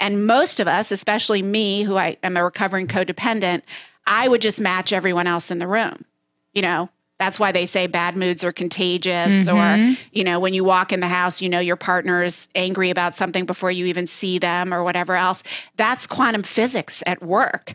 And 0.00 0.26
most 0.26 0.58
of 0.58 0.66
us, 0.66 0.90
especially 0.90 1.42
me, 1.42 1.84
who 1.84 1.96
I 1.96 2.16
am 2.22 2.36
a 2.36 2.44
recovering 2.44 2.88
codependent, 2.88 3.62
I 4.04 4.26
would 4.26 4.42
just 4.42 4.60
match 4.60 4.92
everyone 4.92 5.28
else 5.28 5.50
in 5.50 5.58
the 5.58 5.68
room. 5.68 6.04
You 6.52 6.62
know, 6.62 6.90
that's 7.22 7.38
why 7.38 7.52
they 7.52 7.64
say 7.64 7.86
bad 7.86 8.16
moods 8.16 8.42
are 8.42 8.50
contagious 8.50 9.46
mm-hmm. 9.46 9.94
or 9.94 9.96
you 10.10 10.24
know 10.24 10.40
when 10.40 10.54
you 10.54 10.64
walk 10.64 10.92
in 10.92 10.98
the 10.98 11.06
house 11.06 11.40
you 11.40 11.48
know 11.48 11.60
your 11.60 11.76
partner 11.76 12.20
is 12.22 12.48
angry 12.56 12.90
about 12.90 13.14
something 13.14 13.46
before 13.46 13.70
you 13.70 13.86
even 13.86 14.08
see 14.08 14.40
them 14.40 14.74
or 14.74 14.82
whatever 14.82 15.14
else 15.14 15.44
that's 15.76 16.04
quantum 16.04 16.42
physics 16.42 17.00
at 17.06 17.22
work 17.22 17.74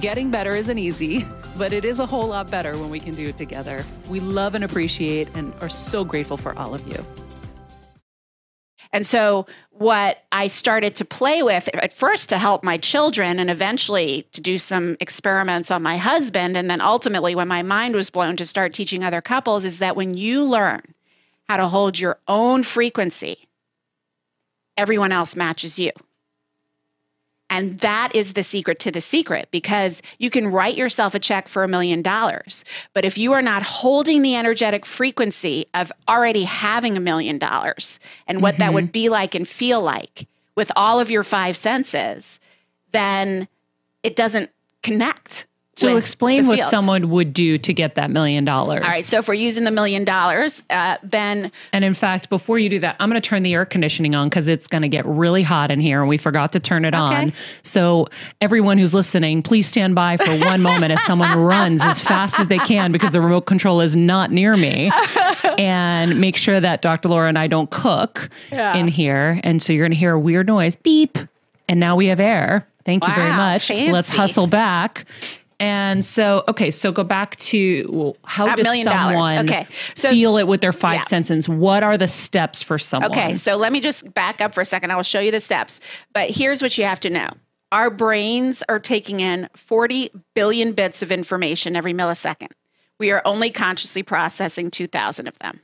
Getting 0.00 0.30
better 0.30 0.56
isn't 0.56 0.78
easy, 0.78 1.26
but 1.58 1.74
it 1.74 1.84
is 1.84 2.00
a 2.00 2.06
whole 2.06 2.28
lot 2.28 2.50
better 2.50 2.72
when 2.78 2.88
we 2.88 3.00
can 3.00 3.14
do 3.14 3.28
it 3.28 3.36
together. 3.36 3.84
We 4.08 4.18
love 4.18 4.54
and 4.54 4.64
appreciate 4.64 5.28
and 5.34 5.52
are 5.60 5.68
so 5.68 6.04
grateful 6.04 6.38
for 6.38 6.58
all 6.58 6.74
of 6.74 6.86
you. 6.88 7.04
And 8.92 9.04
so, 9.04 9.46
what 9.70 10.24
I 10.32 10.46
started 10.46 10.94
to 10.96 11.04
play 11.04 11.42
with 11.42 11.68
at 11.74 11.92
first 11.92 12.30
to 12.30 12.38
help 12.38 12.64
my 12.64 12.78
children 12.78 13.38
and 13.38 13.50
eventually 13.50 14.26
to 14.32 14.40
do 14.40 14.58
some 14.58 14.96
experiments 15.00 15.70
on 15.70 15.82
my 15.82 15.98
husband, 15.98 16.56
and 16.56 16.70
then 16.70 16.80
ultimately, 16.80 17.34
when 17.34 17.46
my 17.46 17.62
mind 17.62 17.94
was 17.94 18.08
blown 18.08 18.36
to 18.38 18.46
start 18.46 18.72
teaching 18.72 19.04
other 19.04 19.20
couples, 19.20 19.66
is 19.66 19.80
that 19.80 19.96
when 19.96 20.14
you 20.14 20.44
learn 20.44 20.82
how 21.48 21.58
to 21.58 21.68
hold 21.68 21.98
your 21.98 22.18
own 22.26 22.62
frequency, 22.62 23.48
everyone 24.78 25.12
else 25.12 25.36
matches 25.36 25.78
you. 25.78 25.92
And 27.50 27.80
that 27.80 28.14
is 28.14 28.34
the 28.34 28.44
secret 28.44 28.78
to 28.78 28.92
the 28.92 29.00
secret 29.00 29.48
because 29.50 30.00
you 30.18 30.30
can 30.30 30.46
write 30.46 30.76
yourself 30.76 31.14
a 31.14 31.18
check 31.18 31.48
for 31.48 31.64
a 31.64 31.68
million 31.68 32.00
dollars. 32.00 32.64
But 32.94 33.04
if 33.04 33.18
you 33.18 33.32
are 33.32 33.42
not 33.42 33.62
holding 33.62 34.22
the 34.22 34.36
energetic 34.36 34.86
frequency 34.86 35.66
of 35.74 35.90
already 36.08 36.44
having 36.44 36.96
a 36.96 37.00
million 37.00 37.38
dollars 37.38 37.98
and 38.28 38.40
what 38.40 38.54
mm-hmm. 38.54 38.60
that 38.60 38.72
would 38.72 38.84
mm-hmm. 38.84 38.92
be 38.92 39.08
like 39.08 39.34
and 39.34 39.46
feel 39.46 39.82
like 39.82 40.28
with 40.54 40.70
all 40.76 41.00
of 41.00 41.10
your 41.10 41.24
five 41.24 41.56
senses, 41.56 42.38
then 42.92 43.48
it 44.04 44.14
doesn't 44.14 44.50
connect 44.82 45.46
so 45.80 45.96
explain 45.96 46.46
what 46.46 46.64
someone 46.64 47.10
would 47.10 47.32
do 47.32 47.58
to 47.58 47.72
get 47.72 47.94
that 47.94 48.10
million 48.10 48.44
dollars. 48.44 48.84
All 48.84 48.90
right. 48.90 49.04
So 49.04 49.18
if 49.18 49.28
we're 49.28 49.34
using 49.34 49.64
the 49.64 49.70
million 49.70 50.04
dollars, 50.04 50.62
uh, 50.70 50.96
then 51.02 51.50
and 51.72 51.84
in 51.84 51.94
fact, 51.94 52.28
before 52.28 52.58
you 52.58 52.68
do 52.68 52.78
that, 52.80 52.96
I'm 53.00 53.08
going 53.10 53.20
to 53.20 53.26
turn 53.26 53.42
the 53.42 53.54
air 53.54 53.64
conditioning 53.64 54.14
on 54.14 54.28
because 54.28 54.48
it's 54.48 54.66
going 54.66 54.82
to 54.82 54.88
get 54.88 55.04
really 55.06 55.42
hot 55.42 55.70
in 55.70 55.80
here, 55.80 56.00
and 56.00 56.08
we 56.08 56.16
forgot 56.16 56.52
to 56.52 56.60
turn 56.60 56.84
it 56.84 56.94
okay. 56.94 56.98
on. 56.98 57.32
So 57.62 58.08
everyone 58.40 58.78
who's 58.78 58.94
listening, 58.94 59.42
please 59.42 59.66
stand 59.66 59.94
by 59.94 60.16
for 60.16 60.38
one 60.38 60.62
moment 60.62 60.92
as 60.92 61.02
someone 61.04 61.38
runs 61.38 61.82
as 61.82 62.00
fast 62.00 62.38
as 62.38 62.48
they 62.48 62.58
can 62.58 62.92
because 62.92 63.12
the 63.12 63.20
remote 63.20 63.42
control 63.42 63.80
is 63.80 63.96
not 63.96 64.30
near 64.30 64.56
me, 64.56 64.90
and 65.58 66.20
make 66.20 66.36
sure 66.36 66.60
that 66.60 66.82
Dr. 66.82 67.08
Laura 67.08 67.28
and 67.28 67.38
I 67.38 67.46
don't 67.46 67.70
cook 67.70 68.28
yeah. 68.50 68.76
in 68.76 68.88
here. 68.88 69.40
And 69.42 69.62
so 69.62 69.72
you're 69.72 69.84
going 69.84 69.92
to 69.92 69.98
hear 69.98 70.12
a 70.12 70.20
weird 70.20 70.46
noise, 70.46 70.76
beep, 70.76 71.18
and 71.68 71.80
now 71.80 71.96
we 71.96 72.06
have 72.06 72.20
air. 72.20 72.66
Thank 72.84 73.02
wow, 73.02 73.10
you 73.10 73.14
very 73.14 73.36
much. 73.36 73.68
Fancy. 73.68 73.92
Let's 73.92 74.10
hustle 74.10 74.46
back. 74.46 75.06
And 75.60 76.00
mm-hmm. 76.00 76.04
so, 76.04 76.42
okay, 76.48 76.70
so 76.70 76.90
go 76.90 77.04
back 77.04 77.36
to 77.36 78.16
how 78.24 78.56
does 78.56 78.66
someone 78.82 79.40
okay. 79.40 79.66
so, 79.94 80.10
feel 80.10 80.38
it 80.38 80.48
with 80.48 80.62
their 80.62 80.72
five 80.72 81.00
yeah. 81.00 81.04
senses? 81.04 81.48
What 81.48 81.82
are 81.82 81.98
the 81.98 82.08
steps 82.08 82.62
for 82.62 82.78
someone? 82.78 83.12
Okay, 83.12 83.34
so 83.36 83.56
let 83.56 83.70
me 83.70 83.80
just 83.80 84.12
back 84.14 84.40
up 84.40 84.54
for 84.54 84.62
a 84.62 84.64
second. 84.64 84.90
I 84.90 84.96
will 84.96 85.02
show 85.02 85.20
you 85.20 85.30
the 85.30 85.38
steps. 85.38 85.80
But 86.14 86.30
here's 86.30 86.62
what 86.62 86.76
you 86.78 86.84
have 86.84 87.00
to 87.00 87.10
know 87.10 87.28
our 87.72 87.90
brains 87.90 88.64
are 88.68 88.80
taking 88.80 89.20
in 89.20 89.48
40 89.54 90.10
billion 90.34 90.72
bits 90.72 91.02
of 91.02 91.12
information 91.12 91.76
every 91.76 91.92
millisecond. 91.92 92.50
We 92.98 93.12
are 93.12 93.22
only 93.24 93.50
consciously 93.50 94.02
processing 94.02 94.70
2,000 94.70 95.28
of 95.28 95.38
them. 95.38 95.60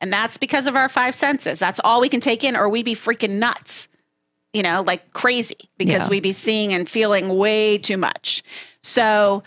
And 0.00 0.12
that's 0.12 0.36
because 0.36 0.66
of 0.66 0.74
our 0.76 0.88
five 0.88 1.14
senses. 1.14 1.58
That's 1.58 1.80
all 1.84 2.00
we 2.00 2.08
can 2.08 2.20
take 2.20 2.42
in, 2.42 2.56
or 2.56 2.68
we'd 2.68 2.84
be 2.84 2.94
freaking 2.94 3.38
nuts, 3.38 3.86
you 4.52 4.62
know, 4.62 4.82
like 4.82 5.12
crazy 5.12 5.56
because 5.78 6.06
yeah. 6.06 6.10
we 6.10 6.20
be 6.20 6.32
seeing 6.32 6.72
and 6.72 6.88
feeling 6.88 7.28
way 7.30 7.78
too 7.78 7.96
much. 7.96 8.42
So, 8.82 9.42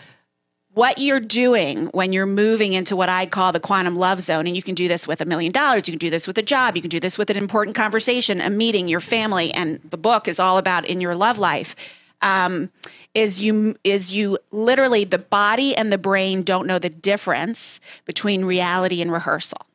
what 0.74 0.97
you're 0.97 1.21
doing 1.21 1.88
when 1.88 2.12
you're 2.12 2.25
moving 2.25 2.74
into 2.74 2.97
what 2.97 3.07
I 3.07 3.27
call 3.27 3.53
the 3.53 3.62
quantum 3.62 3.95
love 3.95 4.19
zone, 4.21 4.45
and 4.45 4.57
you 4.57 4.62
can 4.62 4.75
do 4.75 4.89
this 4.89 5.07
with 5.07 5.21
a 5.21 5.25
million 5.25 5.53
dollars, 5.53 5.83
you 5.88 5.93
can 5.93 6.00
do 6.00 6.09
this 6.09 6.27
with 6.27 6.38
a 6.38 6.41
job, 6.41 6.75
you 6.75 6.81
can 6.81 6.89
do 6.89 7.00
this 7.00 7.17
with 7.17 7.29
an 7.29 7.38
important 7.38 7.77
conversation, 7.77 8.41
a 8.41 8.50
meeting, 8.50 8.89
your 8.89 9.00
family, 9.00 9.53
and 9.53 9.79
the 9.89 9.97
book 9.97 10.27
is 10.27 10.38
all 10.38 10.57
about 10.57 10.85
in 10.85 11.00
your 11.00 11.15
love 11.15 11.38
life. 11.38 11.75
Um, 12.21 12.71
is 13.13 13.41
you 13.41 13.77
is 13.83 14.13
you 14.13 14.38
literally 14.51 15.05
the 15.05 15.17
body 15.17 15.75
and 15.75 15.91
the 15.91 15.97
brain 15.97 16.43
don't 16.43 16.67
know 16.67 16.79
the 16.79 16.89
difference 16.89 17.79
between 18.03 18.43
reality 18.43 19.01
and 19.01 19.12
rehearsal 19.12 19.65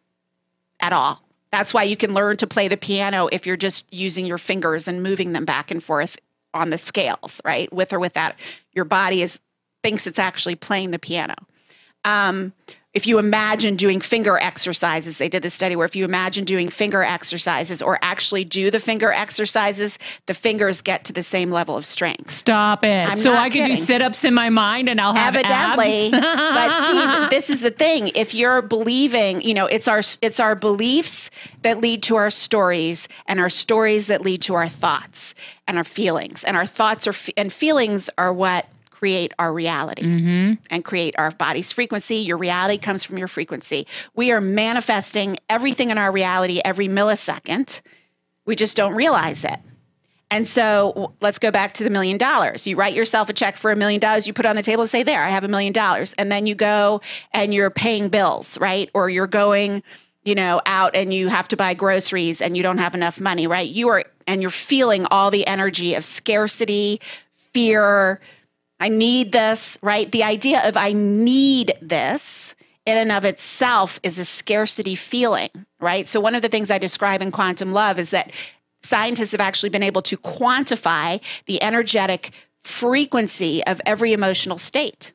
at 0.80 0.92
all. 0.92 1.22
That's 1.52 1.74
why 1.74 1.82
you 1.82 1.96
can 1.96 2.14
learn 2.14 2.36
to 2.38 2.46
play 2.46 2.68
the 2.68 2.76
piano 2.76 3.28
if 3.32 3.46
you're 3.46 3.56
just 3.56 3.92
using 3.92 4.26
your 4.26 4.38
fingers 4.38 4.86
and 4.86 5.02
moving 5.02 5.32
them 5.32 5.44
back 5.44 5.70
and 5.70 5.82
forth 5.82 6.16
on 6.54 6.70
the 6.70 6.78
scales, 6.78 7.40
right? 7.44 7.72
With 7.72 7.92
or 7.92 7.98
without, 7.98 8.34
your 8.72 8.84
body 8.84 9.22
is 9.22 9.40
thinks 9.82 10.06
it's 10.06 10.18
actually 10.18 10.54
playing 10.54 10.90
the 10.90 10.98
piano. 10.98 11.34
Um, 12.04 12.52
if 12.92 13.06
you 13.06 13.18
imagine 13.18 13.76
doing 13.76 14.00
finger 14.00 14.36
exercises, 14.36 15.18
they 15.18 15.28
did 15.28 15.44
this 15.44 15.54
study 15.54 15.76
where 15.76 15.84
if 15.84 15.94
you 15.94 16.04
imagine 16.04 16.44
doing 16.44 16.68
finger 16.68 17.04
exercises 17.04 17.80
or 17.80 18.00
actually 18.02 18.44
do 18.44 18.68
the 18.68 18.80
finger 18.80 19.12
exercises, 19.12 19.96
the 20.26 20.34
fingers 20.34 20.82
get 20.82 21.04
to 21.04 21.12
the 21.12 21.22
same 21.22 21.52
level 21.52 21.76
of 21.76 21.86
strength. 21.86 22.32
Stop 22.32 22.82
it. 22.82 23.08
I'm 23.08 23.16
so 23.16 23.32
I 23.32 23.48
can 23.48 23.62
kidding. 23.62 23.68
do 23.68 23.76
sit 23.76 24.02
ups 24.02 24.24
in 24.24 24.34
my 24.34 24.50
mind 24.50 24.88
and 24.88 25.00
I'll 25.00 25.14
have 25.14 25.36
Evidently, 25.36 26.12
abs. 26.12 26.20
but 26.20 26.86
see, 26.86 27.36
this 27.36 27.48
is 27.48 27.62
the 27.62 27.70
thing. 27.70 28.10
If 28.16 28.34
you're 28.34 28.60
believing, 28.60 29.40
you 29.40 29.54
know, 29.54 29.66
it's 29.66 29.86
our 29.86 30.00
it's 30.20 30.40
our 30.40 30.56
beliefs 30.56 31.30
that 31.62 31.80
lead 31.80 32.02
to 32.04 32.16
our 32.16 32.30
stories, 32.30 33.06
and 33.26 33.38
our 33.38 33.48
stories 33.48 34.08
that 34.08 34.22
lead 34.22 34.42
to 34.42 34.54
our 34.54 34.68
thoughts 34.68 35.34
and 35.68 35.78
our 35.78 35.84
feelings, 35.84 36.42
and 36.42 36.56
our 36.56 36.66
thoughts 36.66 37.06
are 37.06 37.14
and 37.36 37.52
feelings 37.52 38.10
are 38.18 38.32
what 38.32 38.66
create 39.00 39.32
our 39.38 39.50
reality 39.50 40.02
mm-hmm. 40.02 40.52
and 40.70 40.84
create 40.84 41.14
our 41.16 41.30
body's 41.30 41.72
frequency. 41.72 42.16
Your 42.16 42.36
reality 42.36 42.76
comes 42.76 43.02
from 43.02 43.16
your 43.16 43.28
frequency. 43.28 43.86
We 44.14 44.30
are 44.30 44.42
manifesting 44.42 45.38
everything 45.48 45.88
in 45.88 45.96
our 45.96 46.12
reality 46.12 46.60
every 46.62 46.86
millisecond. 46.86 47.80
We 48.44 48.56
just 48.56 48.76
don't 48.76 48.94
realize 48.94 49.42
it. 49.42 49.58
And 50.30 50.46
so 50.46 51.14
let's 51.22 51.38
go 51.38 51.50
back 51.50 51.72
to 51.74 51.84
the 51.84 51.88
million 51.88 52.18
dollars. 52.18 52.66
You 52.66 52.76
write 52.76 52.92
yourself 52.92 53.30
a 53.30 53.32
check 53.32 53.56
for 53.56 53.72
a 53.72 53.76
million 53.76 54.00
dollars, 54.00 54.26
you 54.26 54.34
put 54.34 54.44
it 54.44 54.50
on 54.50 54.56
the 54.56 54.62
table 54.62 54.82
and 54.82 54.90
say, 54.90 55.02
There, 55.02 55.24
I 55.24 55.30
have 55.30 55.44
a 55.44 55.48
million 55.48 55.72
dollars. 55.72 56.12
And 56.18 56.30
then 56.30 56.46
you 56.46 56.54
go 56.54 57.00
and 57.32 57.54
you're 57.54 57.70
paying 57.70 58.10
bills, 58.10 58.60
right? 58.60 58.90
Or 58.92 59.08
you're 59.08 59.26
going, 59.26 59.82
you 60.24 60.34
know, 60.34 60.60
out 60.66 60.94
and 60.94 61.14
you 61.14 61.28
have 61.28 61.48
to 61.48 61.56
buy 61.56 61.72
groceries 61.72 62.42
and 62.42 62.54
you 62.54 62.62
don't 62.62 62.76
have 62.76 62.94
enough 62.94 63.18
money, 63.18 63.46
right? 63.46 63.66
You 63.66 63.88
are, 63.88 64.04
and 64.26 64.42
you're 64.42 64.50
feeling 64.50 65.06
all 65.06 65.30
the 65.30 65.46
energy 65.46 65.94
of 65.94 66.04
scarcity, 66.04 67.00
fear. 67.34 68.20
I 68.80 68.88
need 68.88 69.32
this, 69.32 69.78
right? 69.82 70.10
The 70.10 70.24
idea 70.24 70.66
of 70.66 70.76
I 70.76 70.92
need 70.92 71.74
this 71.82 72.54
in 72.86 72.96
and 72.96 73.12
of 73.12 73.24
itself 73.24 74.00
is 74.02 74.18
a 74.18 74.24
scarcity 74.24 74.94
feeling, 74.94 75.50
right? 75.78 76.08
So, 76.08 76.18
one 76.18 76.34
of 76.34 76.42
the 76.42 76.48
things 76.48 76.70
I 76.70 76.78
describe 76.78 77.20
in 77.20 77.30
quantum 77.30 77.72
love 77.72 77.98
is 77.98 78.10
that 78.10 78.32
scientists 78.82 79.32
have 79.32 79.40
actually 79.40 79.68
been 79.68 79.82
able 79.82 80.02
to 80.02 80.16
quantify 80.16 81.22
the 81.46 81.62
energetic 81.62 82.32
frequency 82.64 83.64
of 83.66 83.80
every 83.84 84.12
emotional 84.12 84.58
state. 84.58 85.12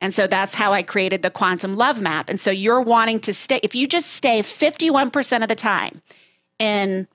And 0.00 0.14
so 0.14 0.26
that's 0.26 0.54
how 0.54 0.72
I 0.72 0.82
created 0.82 1.22
the 1.22 1.30
quantum 1.30 1.76
love 1.76 2.00
map. 2.00 2.28
And 2.28 2.40
so 2.40 2.50
you're 2.50 2.80
wanting 2.80 3.20
to 3.20 3.32
stay, 3.32 3.58
if 3.62 3.74
you 3.74 3.88
just 3.88 4.12
stay 4.12 4.40
51% 4.42 5.42
of 5.42 5.48
the 5.48 5.56
time 5.56 6.02
in 6.58 7.08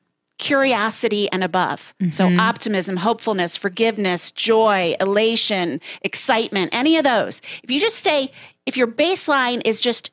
curiosity 0.43 1.31
and 1.31 1.41
above. 1.41 1.93
So 2.09 2.27
mm-hmm. 2.27 2.37
optimism, 2.37 2.97
hopefulness, 2.97 3.55
forgiveness, 3.55 4.29
joy, 4.29 4.93
elation, 4.99 5.79
excitement, 6.01 6.71
any 6.73 6.97
of 6.97 7.05
those. 7.05 7.41
If 7.63 7.71
you 7.71 7.79
just 7.79 7.95
stay, 7.95 8.29
if 8.65 8.75
your 8.75 8.87
baseline 8.87 9.61
is 9.63 9.79
just, 9.79 10.11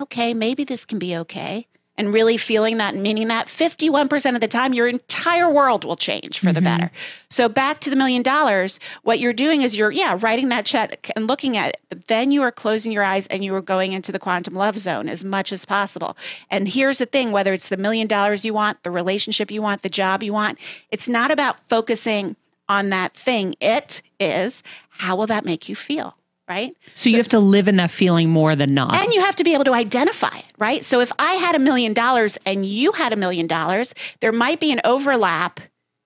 okay, 0.00 0.34
maybe 0.34 0.64
this 0.64 0.84
can 0.84 0.98
be 0.98 1.16
okay, 1.18 1.68
and 1.98 2.12
really 2.12 2.36
feeling 2.36 2.78
that 2.78 2.94
and 2.94 3.02
meaning 3.02 3.28
that 3.28 3.48
51% 3.48 4.34
of 4.34 4.40
the 4.40 4.48
time, 4.48 4.72
your 4.72 4.88
entire 4.88 5.50
world 5.50 5.84
will 5.84 5.96
change 5.96 6.38
for 6.38 6.52
the 6.52 6.60
mm-hmm. 6.60 6.64
better. 6.64 6.90
So 7.28 7.48
back 7.48 7.80
to 7.80 7.90
the 7.90 7.96
million 7.96 8.22
dollars, 8.22 8.78
what 9.02 9.18
you're 9.18 9.32
doing 9.32 9.62
is 9.62 9.76
you're, 9.76 9.90
yeah, 9.90 10.16
writing 10.20 10.48
that 10.50 10.64
check 10.64 11.10
and 11.16 11.26
looking 11.26 11.56
at 11.56 11.70
it. 11.70 11.80
But 11.88 12.06
then 12.06 12.30
you 12.30 12.42
are 12.42 12.52
closing 12.52 12.92
your 12.92 13.02
eyes 13.02 13.26
and 13.26 13.44
you 13.44 13.54
are 13.54 13.60
going 13.60 13.92
into 13.92 14.12
the 14.12 14.18
quantum 14.18 14.54
love 14.54 14.78
zone 14.78 15.08
as 15.08 15.24
much 15.24 15.52
as 15.52 15.64
possible. 15.64 16.16
And 16.50 16.68
here's 16.68 16.98
the 16.98 17.06
thing 17.06 17.32
whether 17.32 17.52
it's 17.52 17.68
the 17.68 17.76
million 17.76 18.06
dollars 18.06 18.44
you 18.44 18.54
want, 18.54 18.82
the 18.84 18.90
relationship 18.90 19.50
you 19.50 19.60
want, 19.60 19.82
the 19.82 19.90
job 19.90 20.22
you 20.22 20.32
want, 20.32 20.58
it's 20.90 21.08
not 21.08 21.30
about 21.32 21.60
focusing 21.68 22.36
on 22.68 22.90
that 22.90 23.14
thing. 23.14 23.54
It 23.60 24.02
is 24.20 24.62
how 24.88 25.16
will 25.16 25.26
that 25.26 25.44
make 25.44 25.68
you 25.68 25.74
feel? 25.74 26.17
Right. 26.48 26.74
So 26.94 27.10
you 27.10 27.18
have 27.18 27.28
to 27.28 27.38
live 27.38 27.68
in 27.68 27.76
that 27.76 27.90
feeling 27.90 28.30
more 28.30 28.56
than 28.56 28.72
not. 28.72 28.94
And 28.94 29.12
you 29.12 29.20
have 29.20 29.36
to 29.36 29.44
be 29.44 29.52
able 29.52 29.64
to 29.64 29.74
identify 29.74 30.38
it, 30.38 30.46
right? 30.58 30.82
So 30.82 31.00
if 31.00 31.12
I 31.18 31.34
had 31.34 31.54
a 31.54 31.58
million 31.58 31.92
dollars 31.92 32.38
and 32.46 32.64
you 32.64 32.92
had 32.92 33.12
a 33.12 33.16
million 33.16 33.46
dollars, 33.46 33.94
there 34.20 34.32
might 34.32 34.58
be 34.58 34.72
an 34.72 34.80
overlap 34.84 35.60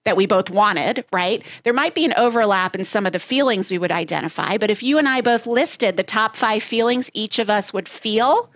that 0.05 0.17
we 0.17 0.27
both 0.27 0.51
wanted, 0.51 1.05
right? 1.13 1.45
There 1.63 1.73
might 1.73 1.95
be 1.95 2.05
an 2.05 2.15
overlap 2.17 2.75
in 2.75 2.85
some 2.85 3.07
of 3.07 3.13
the 3.13 3.21
feelings 3.21 3.71
we 3.71 3.79
would 3.79 3.93
identify. 3.93 4.59
But 4.59 4.71
if 4.71 4.83
you 4.83 4.99
and 4.99 5.09
I 5.09 5.21
both 5.21 5.47
listed 5.47 5.97
the 5.97 6.03
top 6.03 6.35
five 6.35 6.63
feelings 6.63 7.11
each 7.15 7.39
of 7.39 7.49
us 7.49 7.73
would 7.73 7.89
feel 7.89 8.51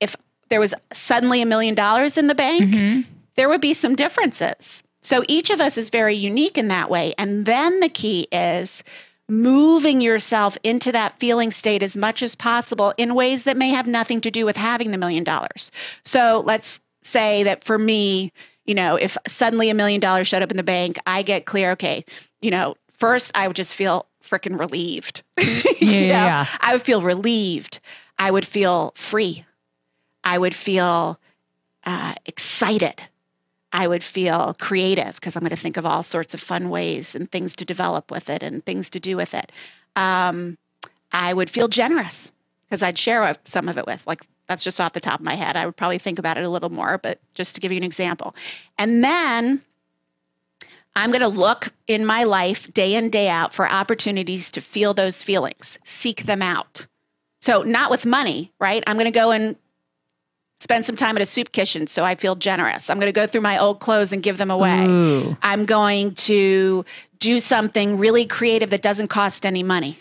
if 0.00 0.16
there 0.48 0.60
was 0.60 0.74
suddenly 0.92 1.40
a 1.40 1.46
million 1.46 1.74
dollars 1.74 2.18
in 2.18 2.26
the 2.26 2.34
bank, 2.34 2.74
mm-hmm. 2.74 3.00
there 3.36 3.48
would 3.48 3.60
be 3.60 3.72
some 3.72 3.94
differences. 3.94 4.82
So 5.02 5.22
each 5.28 5.50
of 5.50 5.60
us 5.60 5.78
is 5.78 5.90
very 5.90 6.16
unique 6.16 6.58
in 6.58 6.68
that 6.68 6.90
way. 6.90 7.14
And 7.16 7.46
then 7.46 7.78
the 7.78 7.88
key 7.88 8.26
is 8.32 8.82
moving 9.28 10.00
yourself 10.00 10.56
into 10.62 10.92
that 10.92 11.18
feeling 11.18 11.50
state 11.50 11.82
as 11.82 11.96
much 11.96 12.22
as 12.22 12.34
possible 12.34 12.94
in 12.96 13.14
ways 13.14 13.44
that 13.44 13.56
may 13.56 13.70
have 13.70 13.86
nothing 13.86 14.20
to 14.20 14.30
do 14.30 14.44
with 14.46 14.56
having 14.56 14.90
the 14.92 14.98
million 14.98 15.24
dollars. 15.24 15.70
So 16.04 16.42
let's 16.46 16.80
say 17.02 17.42
that 17.42 17.64
for 17.64 17.78
me, 17.78 18.32
you 18.64 18.74
know, 18.74 18.96
if 18.96 19.16
suddenly 19.26 19.70
a 19.70 19.74
million 19.74 20.00
dollars 20.00 20.26
showed 20.28 20.42
up 20.42 20.50
in 20.50 20.56
the 20.56 20.62
bank, 20.62 20.98
I 21.06 21.22
get 21.22 21.44
clear, 21.46 21.72
okay, 21.72 22.04
you 22.40 22.50
know, 22.50 22.76
first 22.90 23.30
I 23.34 23.46
would 23.46 23.56
just 23.56 23.74
feel 23.74 24.06
freaking 24.22 24.58
relieved. 24.58 25.22
you 25.38 25.44
Yeah, 25.46 25.76
yeah, 25.80 26.00
know? 26.00 26.24
yeah. 26.26 26.46
I 26.60 26.72
would 26.72 26.82
feel 26.82 27.02
relieved. 27.02 27.80
I 28.18 28.30
would 28.30 28.46
feel 28.46 28.92
free. 28.96 29.44
I 30.24 30.38
would 30.38 30.54
feel 30.54 31.20
uh, 31.84 32.14
excited. 32.24 33.02
I 33.72 33.88
would 33.88 34.04
feel 34.04 34.54
creative 34.58 35.16
because 35.16 35.36
I'm 35.36 35.40
going 35.40 35.50
to 35.50 35.56
think 35.56 35.76
of 35.76 35.84
all 35.84 36.02
sorts 36.02 36.34
of 36.34 36.40
fun 36.40 36.70
ways 36.70 37.14
and 37.14 37.30
things 37.30 37.56
to 37.56 37.64
develop 37.64 38.10
with 38.10 38.30
it 38.30 38.42
and 38.42 38.64
things 38.64 38.88
to 38.90 39.00
do 39.00 39.16
with 39.16 39.34
it. 39.34 39.52
Um, 39.96 40.56
I 41.12 41.34
would 41.34 41.50
feel 41.50 41.68
generous 41.68 42.32
because 42.66 42.82
I'd 42.82 42.98
share 42.98 43.36
some 43.44 43.68
of 43.68 43.78
it 43.78 43.86
with, 43.86 44.06
like, 44.06 44.22
that's 44.46 44.62
just 44.62 44.80
off 44.80 44.92
the 44.92 45.00
top 45.00 45.20
of 45.20 45.24
my 45.24 45.34
head. 45.34 45.56
I 45.56 45.66
would 45.66 45.76
probably 45.76 45.98
think 45.98 46.18
about 46.18 46.38
it 46.38 46.44
a 46.44 46.48
little 46.48 46.70
more, 46.70 46.98
but 46.98 47.18
just 47.34 47.54
to 47.54 47.60
give 47.60 47.72
you 47.72 47.78
an 47.78 47.84
example. 47.84 48.34
And 48.78 49.02
then 49.02 49.62
I'm 50.94 51.10
going 51.10 51.20
to 51.20 51.28
look 51.28 51.72
in 51.86 52.06
my 52.06 52.24
life 52.24 52.72
day 52.72 52.94
in, 52.94 53.10
day 53.10 53.28
out 53.28 53.52
for 53.52 53.68
opportunities 53.68 54.50
to 54.52 54.60
feel 54.60 54.94
those 54.94 55.22
feelings, 55.22 55.78
seek 55.84 56.24
them 56.24 56.42
out. 56.42 56.86
So, 57.40 57.62
not 57.62 57.90
with 57.90 58.06
money, 58.06 58.52
right? 58.58 58.82
I'm 58.86 58.96
going 58.96 59.04
to 59.04 59.10
go 59.10 59.30
and 59.30 59.56
spend 60.58 60.86
some 60.86 60.96
time 60.96 61.16
at 61.16 61.22
a 61.22 61.26
soup 61.26 61.52
kitchen 61.52 61.86
so 61.86 62.04
I 62.04 62.14
feel 62.14 62.34
generous. 62.34 62.88
I'm 62.88 62.98
going 62.98 63.12
to 63.12 63.18
go 63.18 63.26
through 63.26 63.42
my 63.42 63.58
old 63.58 63.80
clothes 63.80 64.12
and 64.12 64.22
give 64.22 64.38
them 64.38 64.50
away. 64.50 64.86
Ooh. 64.86 65.36
I'm 65.42 65.64
going 65.64 66.14
to 66.14 66.84
do 67.18 67.38
something 67.40 67.98
really 67.98 68.26
creative 68.26 68.70
that 68.70 68.82
doesn't 68.82 69.08
cost 69.08 69.44
any 69.44 69.62
money, 69.62 69.98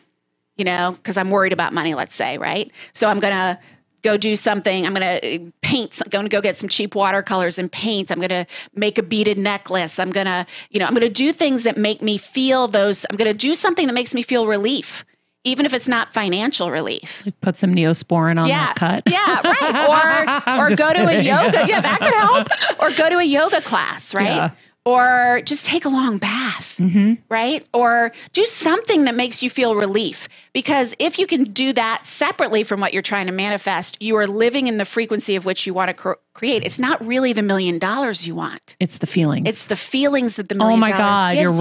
you 0.55 0.65
know, 0.65 0.93
because 0.93 1.17
I'm 1.17 1.29
worried 1.29 1.53
about 1.53 1.73
money, 1.73 1.93
let's 1.93 2.15
say, 2.15 2.37
right? 2.37 2.71
So 2.93 3.07
I'm 3.09 3.19
going 3.19 3.33
to 3.33 3.59
go 4.05 4.17
do 4.17 4.35
something. 4.35 4.85
I'm 4.85 4.93
going 4.93 5.19
to 5.19 5.35
uh, 5.35 5.49
paint, 5.61 5.99
I'm 6.03 6.09
going 6.09 6.25
to 6.25 6.29
go 6.29 6.39
get 6.39 6.57
some 6.57 6.69
cheap 6.69 6.95
watercolors 6.95 7.57
and 7.57 7.71
paint. 7.71 8.11
I'm 8.11 8.19
going 8.19 8.29
to 8.29 8.45
make 8.75 8.97
a 8.97 9.03
beaded 9.03 9.37
necklace. 9.37 9.99
I'm 9.99 10.11
going 10.11 10.27
to, 10.27 10.45
you 10.69 10.79
know, 10.79 10.85
I'm 10.85 10.93
going 10.93 11.07
to 11.07 11.13
do 11.13 11.33
things 11.33 11.63
that 11.63 11.75
make 11.75 12.01
me 12.01 12.17
feel 12.17 12.67
those, 12.67 13.05
I'm 13.09 13.17
going 13.17 13.31
to 13.31 13.37
do 13.37 13.55
something 13.55 13.87
that 13.87 13.93
makes 13.93 14.13
me 14.13 14.21
feel 14.21 14.47
relief. 14.47 15.03
Even 15.45 15.65
if 15.65 15.73
it's 15.73 15.87
not 15.87 16.11
financial 16.11 16.71
relief. 16.71 17.25
Put 17.39 17.57
some 17.57 17.73
neosporin 17.73 18.39
on 18.41 18.47
Yeah. 18.47 18.65
that 18.65 18.75
cut. 18.75 19.03
Yeah, 19.07 19.41
right. 19.43 20.45
Or 20.57 20.65
or 20.65 20.75
go 20.75 20.91
to 20.91 21.07
a 21.07 21.21
yoga. 21.21 21.65
Yeah, 21.67 21.79
that 21.81 21.99
could 21.99 22.13
help. 22.13 22.47
Or 22.81 22.91
go 22.91 23.09
to 23.09 23.17
a 23.17 23.23
yoga 23.23 23.61
class, 23.61 24.13
right? 24.13 24.27
Yeah. 24.27 24.49
Or 24.87 25.41
just 25.43 25.65
take 25.65 25.85
a 25.85 25.89
long 25.89 26.19
bath, 26.19 26.75
mm-hmm. 26.77 27.13
right? 27.27 27.65
Or 27.73 28.11
do 28.33 28.45
something 28.45 29.05
that 29.05 29.15
makes 29.15 29.41
you 29.41 29.49
feel 29.49 29.75
relief. 29.75 30.27
Because 30.53 30.93
if 30.99 31.17
you 31.17 31.25
can 31.25 31.45
do 31.45 31.73
that 31.73 32.05
separately 32.05 32.61
from 32.63 32.81
what 32.81 32.93
you're 32.93 33.01
trying 33.01 33.25
to 33.25 33.31
manifest, 33.31 33.97
you 33.99 34.15
are 34.17 34.27
living 34.27 34.67
in 34.67 34.77
the 34.77 34.85
frequency 34.85 35.35
of 35.35 35.43
which 35.43 35.65
you 35.65 35.73
want 35.73 35.89
to 35.89 35.95
cr- 35.95 36.13
create. 36.35 36.63
It's 36.63 36.77
not 36.77 37.03
really 37.03 37.33
the 37.33 37.41
million 37.41 37.79
dollars 37.79 38.27
you 38.27 38.35
want. 38.35 38.75
It's 38.79 38.99
the 38.99 39.07
feelings. 39.07 39.49
It's 39.49 39.65
the 39.67 39.75
feelings 39.75 40.35
that 40.35 40.49
the 40.49 40.55
oh 40.55 40.59
million 40.59 40.79
my 40.79 40.91
dollars 40.91 41.01
God, 41.01 41.33
gives 41.33 41.41
you're 41.41 41.51
you, 41.53 41.59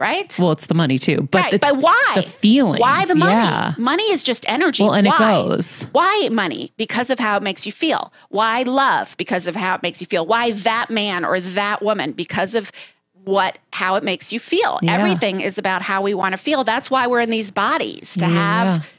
right. 0.00 0.34
Well, 0.38 0.50
it's 0.52 0.66
the 0.66 0.74
money 0.74 0.98
too, 0.98 1.28
but 1.30 1.52
right, 1.52 1.60
but 1.60 1.76
why? 1.76 2.12
the 2.16 2.22
feeling? 2.22 2.80
Why 2.80 3.04
the 3.04 3.14
money? 3.14 3.32
Yeah. 3.32 3.74
Money 3.78 4.02
is 4.04 4.22
just 4.22 4.44
energy. 4.48 4.82
Well, 4.82 4.94
and 4.94 5.06
it 5.06 5.16
goes. 5.18 5.82
Why 5.92 6.28
money? 6.32 6.72
Because 6.76 7.10
of 7.10 7.18
how 7.18 7.36
it 7.36 7.42
makes 7.42 7.66
you 7.66 7.72
feel. 7.72 8.12
Why 8.30 8.62
love? 8.62 9.16
Because 9.16 9.46
of 9.46 9.54
how 9.54 9.74
it 9.76 9.82
makes 9.82 10.00
you 10.00 10.06
feel. 10.06 10.26
Why 10.26 10.52
that 10.52 10.90
man 10.90 11.24
or 11.24 11.38
that 11.38 11.82
woman? 11.82 12.12
Because 12.12 12.54
of 12.54 12.72
what 13.24 13.58
how 13.72 13.96
it 13.96 14.02
makes 14.02 14.32
you 14.32 14.40
feel. 14.40 14.78
Yeah. 14.82 14.94
Everything 14.96 15.40
is 15.40 15.58
about 15.58 15.82
how 15.82 16.02
we 16.02 16.14
want 16.14 16.32
to 16.32 16.38
feel. 16.38 16.64
That's 16.64 16.90
why 16.90 17.06
we're 17.06 17.20
in 17.20 17.30
these 17.30 17.50
bodies 17.50 18.14
to 18.14 18.24
Yeah. 18.26 18.30
have 18.30 18.90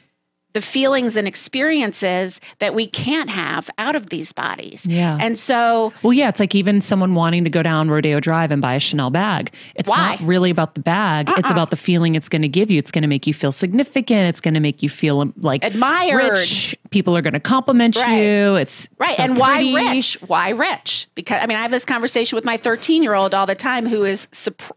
the 0.52 0.60
feelings 0.60 1.16
and 1.16 1.26
experiences 1.26 2.40
that 2.58 2.74
we 2.74 2.86
can't 2.86 3.30
have 3.30 3.70
out 3.78 3.96
of 3.96 4.10
these 4.10 4.32
bodies. 4.32 4.84
Yeah. 4.86 5.16
And 5.20 5.38
so 5.38 5.92
Well, 6.02 6.12
yeah, 6.12 6.28
it's 6.28 6.40
like 6.40 6.54
even 6.54 6.80
someone 6.80 7.14
wanting 7.14 7.44
to 7.44 7.50
go 7.50 7.62
down 7.62 7.88
Rodeo 7.90 8.20
Drive 8.20 8.50
and 8.50 8.60
buy 8.60 8.74
a 8.74 8.80
Chanel 8.80 9.10
bag. 9.10 9.52
It's 9.74 9.88
Why? 9.88 9.96
Uh-uh. 9.98 10.06
not 10.10 10.20
really 10.20 10.50
about 10.50 10.74
the 10.74 10.80
bag. 10.80 11.30
It's 11.36 11.50
about 11.50 11.70
the 11.70 11.76
feeling 11.76 12.14
it's 12.14 12.28
going 12.28 12.42
to 12.42 12.48
give 12.48 12.70
you. 12.70 12.78
It's 12.78 12.90
going 12.90 13.02
to 13.02 13.08
make 13.08 13.26
you 13.26 13.34
feel 13.34 13.52
significant. 13.52 14.28
It's 14.28 14.40
going 14.40 14.54
to 14.54 14.60
make 14.60 14.82
you 14.82 14.88
feel 14.88 15.20
um, 15.20 15.32
like 15.38 15.64
Admired. 15.64 16.32
Rich. 16.38 16.76
People 16.90 17.16
are 17.16 17.22
going 17.22 17.32
to 17.34 17.40
compliment 17.40 17.96
Right. 17.96 18.18
you. 18.22 18.56
It's 18.56 18.88
Right. 18.98 19.14
so 19.14 19.22
and 19.22 19.36
why 19.36 19.60
rich? 19.72 20.14
Why 20.26 20.50
rich? 20.50 21.08
Because 21.14 21.40
I 21.42 21.46
mean, 21.46 21.56
I 21.58 21.62
have 21.62 21.70
this 21.70 21.84
conversation 21.84 22.36
with 22.36 22.44
my 22.44 22.56
13 22.56 23.02
year 23.02 23.14
old 23.14 23.34
all 23.34 23.46
the 23.46 23.54
time 23.54 23.86
who 23.86 24.04
is 24.04 24.28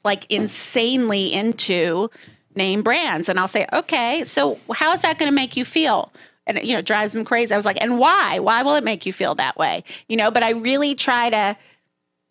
like 0.04 0.26
insanely 0.32 1.34
into 1.34 2.10
name 2.56 2.84
brands. 2.84 3.30
And 3.30 3.40
I'll 3.40 3.48
say, 3.48 3.68
okay, 3.74 4.24
so 4.24 4.60
how 4.74 4.92
is 4.94 5.02
that 5.02 5.18
going 5.18 5.30
to 5.30 5.36
make 5.36 5.58
you 5.58 5.66
feel? 5.66 6.12
and 6.48 6.60
you 6.64 6.74
know, 6.74 6.80
it 6.80 6.86
drives 6.86 7.16
him 7.16 7.26
crazy. 7.26 7.54
I 7.54 7.58
was 7.58 7.66
like, 7.66 7.82
and 7.82 7.98
why? 7.98 8.40
Why 8.40 8.64
will 8.64 8.76
it 8.76 8.84
make 8.84 9.06
you 9.06 9.14
feel 9.14 9.36
that 9.36 9.58
way? 9.58 9.84
You 10.08 10.18
know, 10.18 10.32
but 10.32 10.44
I 10.44 10.52
really 10.52 10.96
try 10.96 11.30
to 11.30 11.58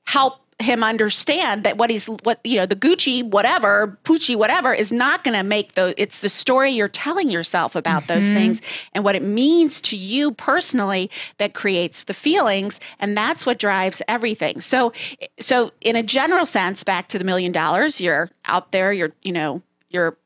help 0.07 0.41
him 0.61 0.85
understand 0.85 1.65
that 1.65 1.77
what 1.79 1.91
he's 1.91 2.07
what 2.23 2.39
you 2.45 2.57
know 2.57 2.65
the 2.65 2.77
Gucci 2.77 3.25
whatever 3.25 3.99
Pucci 4.05 4.37
whatever 4.37 4.73
is 4.73 4.93
not 4.93 5.25
going 5.25 5.37
to 5.37 5.43
make 5.43 5.75
the 5.75 6.01
it's 6.01 6.21
the 6.21 6.29
story 6.29 6.71
you're 6.71 6.87
telling 6.87 7.29
yourself 7.29 7.75
about 7.75 8.07
those 8.07 8.27
mm-hmm. 8.27 8.37
things 8.37 8.63
and 8.93 9.03
what 9.03 9.17
it 9.17 9.23
means 9.23 9.81
to 9.81 9.97
you 9.97 10.31
personally 10.31 11.11
that 11.39 11.55
creates 11.55 12.05
the 12.05 12.15
feelings 12.15 12.79
and 13.01 13.17
that's 13.17 13.45
what 13.45 13.59
drives 13.59 14.01
everything 14.07 14.61
so 14.61 14.93
so 15.41 15.73
in 15.81 15.97
a 15.97 16.05
general 16.05 16.47
sense 16.47 16.85
back 16.85 17.09
to 17.09 17.19
the 17.19 17.25
million 17.25 17.51
dollars 17.51 18.01
you're 18.01 18.31
out 18.45 18.71
there 18.71 18.93
you're 18.93 19.13
you 19.23 19.33
know 19.33 19.61
you're 19.95 20.19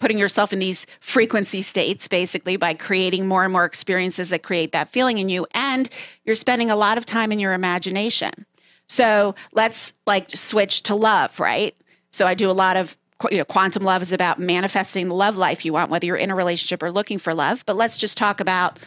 putting 0.00 0.18
yourself 0.18 0.52
in 0.52 0.58
these 0.58 0.86
frequency 1.00 1.62
states 1.62 2.08
basically 2.08 2.56
by 2.56 2.74
creating 2.74 3.26
more 3.26 3.44
and 3.44 3.52
more 3.52 3.64
experiences 3.64 4.28
that 4.28 4.42
create 4.42 4.72
that 4.72 4.90
feeling 4.90 5.18
in 5.18 5.28
you 5.28 5.46
and 5.52 5.88
you're 6.24 6.34
spending 6.34 6.70
a 6.70 6.76
lot 6.76 6.98
of 6.98 7.06
time 7.06 7.32
in 7.32 7.38
your 7.38 7.54
imagination 7.54 8.46
so 8.88 9.34
let's 9.52 9.92
like 10.06 10.30
switch 10.34 10.82
to 10.84 10.94
love, 10.94 11.40
right? 11.40 11.74
So 12.10 12.26
I 12.26 12.34
do 12.34 12.50
a 12.50 12.52
lot 12.52 12.76
of 12.76 12.96
you 13.30 13.38
know 13.38 13.44
quantum 13.44 13.84
love 13.84 14.02
is 14.02 14.12
about 14.12 14.38
manifesting 14.38 15.08
the 15.08 15.14
love 15.14 15.36
life 15.36 15.64
you 15.64 15.72
want 15.72 15.88
whether 15.88 16.04
you're 16.04 16.16
in 16.16 16.30
a 16.30 16.34
relationship 16.34 16.82
or 16.82 16.90
looking 16.90 17.16
for 17.16 17.32
love 17.32 17.64
but 17.64 17.74
let's 17.74 17.96
just 17.96 18.18
talk 18.18 18.40
about 18.40 18.78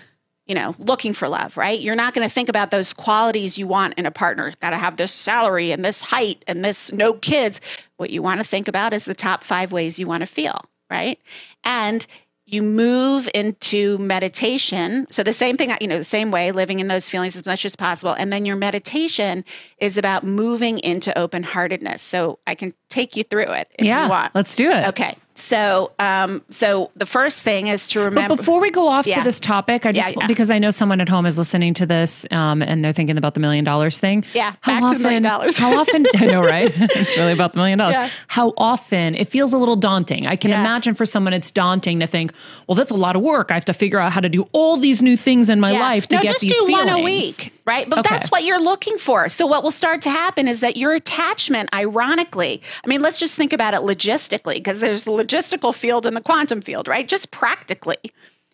you 0.47 0.55
know 0.55 0.75
looking 0.79 1.13
for 1.13 1.27
love 1.27 1.57
right 1.57 1.79
you're 1.79 1.95
not 1.95 2.13
going 2.13 2.27
to 2.27 2.33
think 2.33 2.49
about 2.49 2.71
those 2.71 2.93
qualities 2.93 3.57
you 3.57 3.67
want 3.67 3.93
in 3.95 4.05
a 4.05 4.11
partner 4.11 4.51
got 4.61 4.71
to 4.71 4.77
have 4.77 4.97
this 4.97 5.11
salary 5.11 5.71
and 5.71 5.83
this 5.83 6.01
height 6.01 6.43
and 6.47 6.63
this 6.63 6.91
no 6.91 7.13
kids 7.13 7.61
what 7.97 8.09
you 8.09 8.21
want 8.21 8.39
to 8.39 8.43
think 8.43 8.67
about 8.67 8.93
is 8.93 9.05
the 9.05 9.13
top 9.13 9.43
5 9.43 9.71
ways 9.71 9.99
you 9.99 10.07
want 10.07 10.21
to 10.21 10.27
feel 10.27 10.61
right 10.89 11.19
and 11.63 12.07
you 12.49 12.63
move 12.63 13.29
into 13.33 13.97
meditation. 13.97 15.05
So 15.09 15.21
the 15.21 15.33
same 15.33 15.57
thing, 15.57 15.75
you 15.81 15.87
know, 15.87 15.97
the 15.97 16.03
same 16.05 16.31
way, 16.31 16.53
living 16.53 16.79
in 16.79 16.87
those 16.87 17.09
feelings 17.09 17.35
as 17.35 17.45
much 17.45 17.65
as 17.65 17.75
possible. 17.75 18.13
And 18.13 18.31
then 18.31 18.45
your 18.45 18.55
meditation 18.55 19.43
is 19.79 19.97
about 19.97 20.23
moving 20.23 20.79
into 20.79 21.15
open 21.17 21.43
heartedness. 21.43 22.01
So 22.01 22.39
I 22.47 22.55
can 22.55 22.73
take 22.87 23.17
you 23.17 23.25
through 23.25 23.51
it 23.51 23.69
if 23.77 23.85
yeah, 23.85 24.05
you 24.05 24.09
want. 24.09 24.33
let's 24.33 24.55
do 24.55 24.71
it. 24.71 24.87
Okay. 24.87 25.17
So, 25.39 25.91
um, 25.99 26.41
so 26.49 26.89
the 26.95 27.05
first 27.05 27.43
thing 27.43 27.67
is 27.67 27.87
to 27.89 27.99
remember. 27.99 28.29
But 28.29 28.37
before 28.37 28.59
we 28.59 28.71
go 28.71 28.87
off 28.87 29.05
Yeah. 29.05 29.17
to 29.17 29.23
this 29.23 29.39
topic, 29.39 29.85
I 29.85 29.91
just 29.91 30.09
Yeah, 30.09 30.21
yeah. 30.21 30.27
because 30.27 30.49
I 30.49 30.57
know 30.57 30.71
someone 30.71 30.99
at 30.99 31.07
home 31.07 31.27
is 31.27 31.37
listening 31.37 31.75
to 31.75 31.85
this 31.85 32.25
um, 32.31 32.63
and 32.63 32.83
they're 32.83 32.91
thinking 32.91 33.19
about 33.19 33.35
the 33.35 33.39
million 33.39 33.63
dollars 33.63 33.99
thing. 33.99 34.25
Yeah, 34.33 34.53
back 34.65 34.81
to 34.91 34.97
the 34.97 35.03
million 35.03 35.21
dollars. 35.21 35.55
how 35.59 35.79
often? 35.79 36.07
I 36.15 36.25
know, 36.25 36.41
right? 36.41 36.71
it's 36.75 37.15
really 37.17 37.33
about 37.33 37.53
the 37.53 37.59
million 37.59 37.77
dollars. 37.77 37.97
How 38.27 38.51
often 38.57 39.13
it 39.13 39.27
feels 39.27 39.53
a 39.53 39.59
little 39.59 39.75
daunting. 39.75 40.25
I 40.25 40.37
can 40.37 40.49
imagine 40.51 40.95
for 40.95 41.05
someone 41.05 41.33
it's 41.33 41.51
daunting 41.51 41.99
to 41.99 42.07
think, 42.07 42.31
well, 42.65 42.75
that's 42.75 42.91
a 42.91 42.95
lot 42.95 43.15
of 43.15 43.21
work. 43.21 43.51
I 43.51 43.53
have 43.53 43.65
to 43.65 43.73
figure 43.75 43.99
out 43.99 44.11
how 44.13 44.21
to 44.21 44.29
do 44.29 44.47
all 44.53 44.75
these 44.77 45.03
new 45.03 45.15
things 45.15 45.51
in 45.51 45.59
my 45.59 45.71
life 45.79 46.07
to 46.07 46.15
no, 46.15 46.21
get 46.23 46.29
just 46.29 46.41
these 46.41 46.51
do 46.53 46.65
feelings. 46.65 46.87
one 46.91 46.99
a 46.99 47.03
week, 47.03 47.53
right? 47.65 47.87
But 47.87 47.99
Okay. 47.99 48.09
that's 48.09 48.31
what 48.31 48.43
you're 48.43 48.59
looking 48.59 48.97
for. 48.97 49.29
So 49.29 49.45
what 49.45 49.61
will 49.61 49.69
start 49.69 50.01
to 50.01 50.09
happen 50.09 50.47
is 50.47 50.61
that 50.61 50.77
your 50.77 50.93
attachment, 50.93 51.69
ironically, 51.75 52.63
I 52.83 52.87
mean, 52.87 53.03
let's 53.03 53.19
just 53.19 53.35
think 53.37 53.53
about 53.53 53.75
it 53.75 53.81
logistically, 53.81 54.55
because 54.55 54.79
there's 54.79 55.03
the 55.03 55.11
logistical 55.27 55.75
field 55.75 56.05
and 56.05 56.15
the 56.15 56.21
quantum 56.21 56.61
field, 56.61 56.87
right? 56.87 57.07
Just 57.07 57.31
practically, 57.31 57.97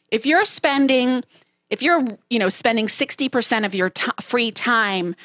if 0.10 0.26
you're 0.26 0.46
spending, 0.46 1.24
if 1.70 1.82
you're, 1.82 2.06
you 2.30 2.40
know, 2.40 2.50
spending 2.50 2.88
sixty 2.88 3.30
percent 3.30 3.66
of 3.66 3.76
your 3.76 3.90
t- 3.90 4.12
free 4.22 4.52
time 4.52 5.16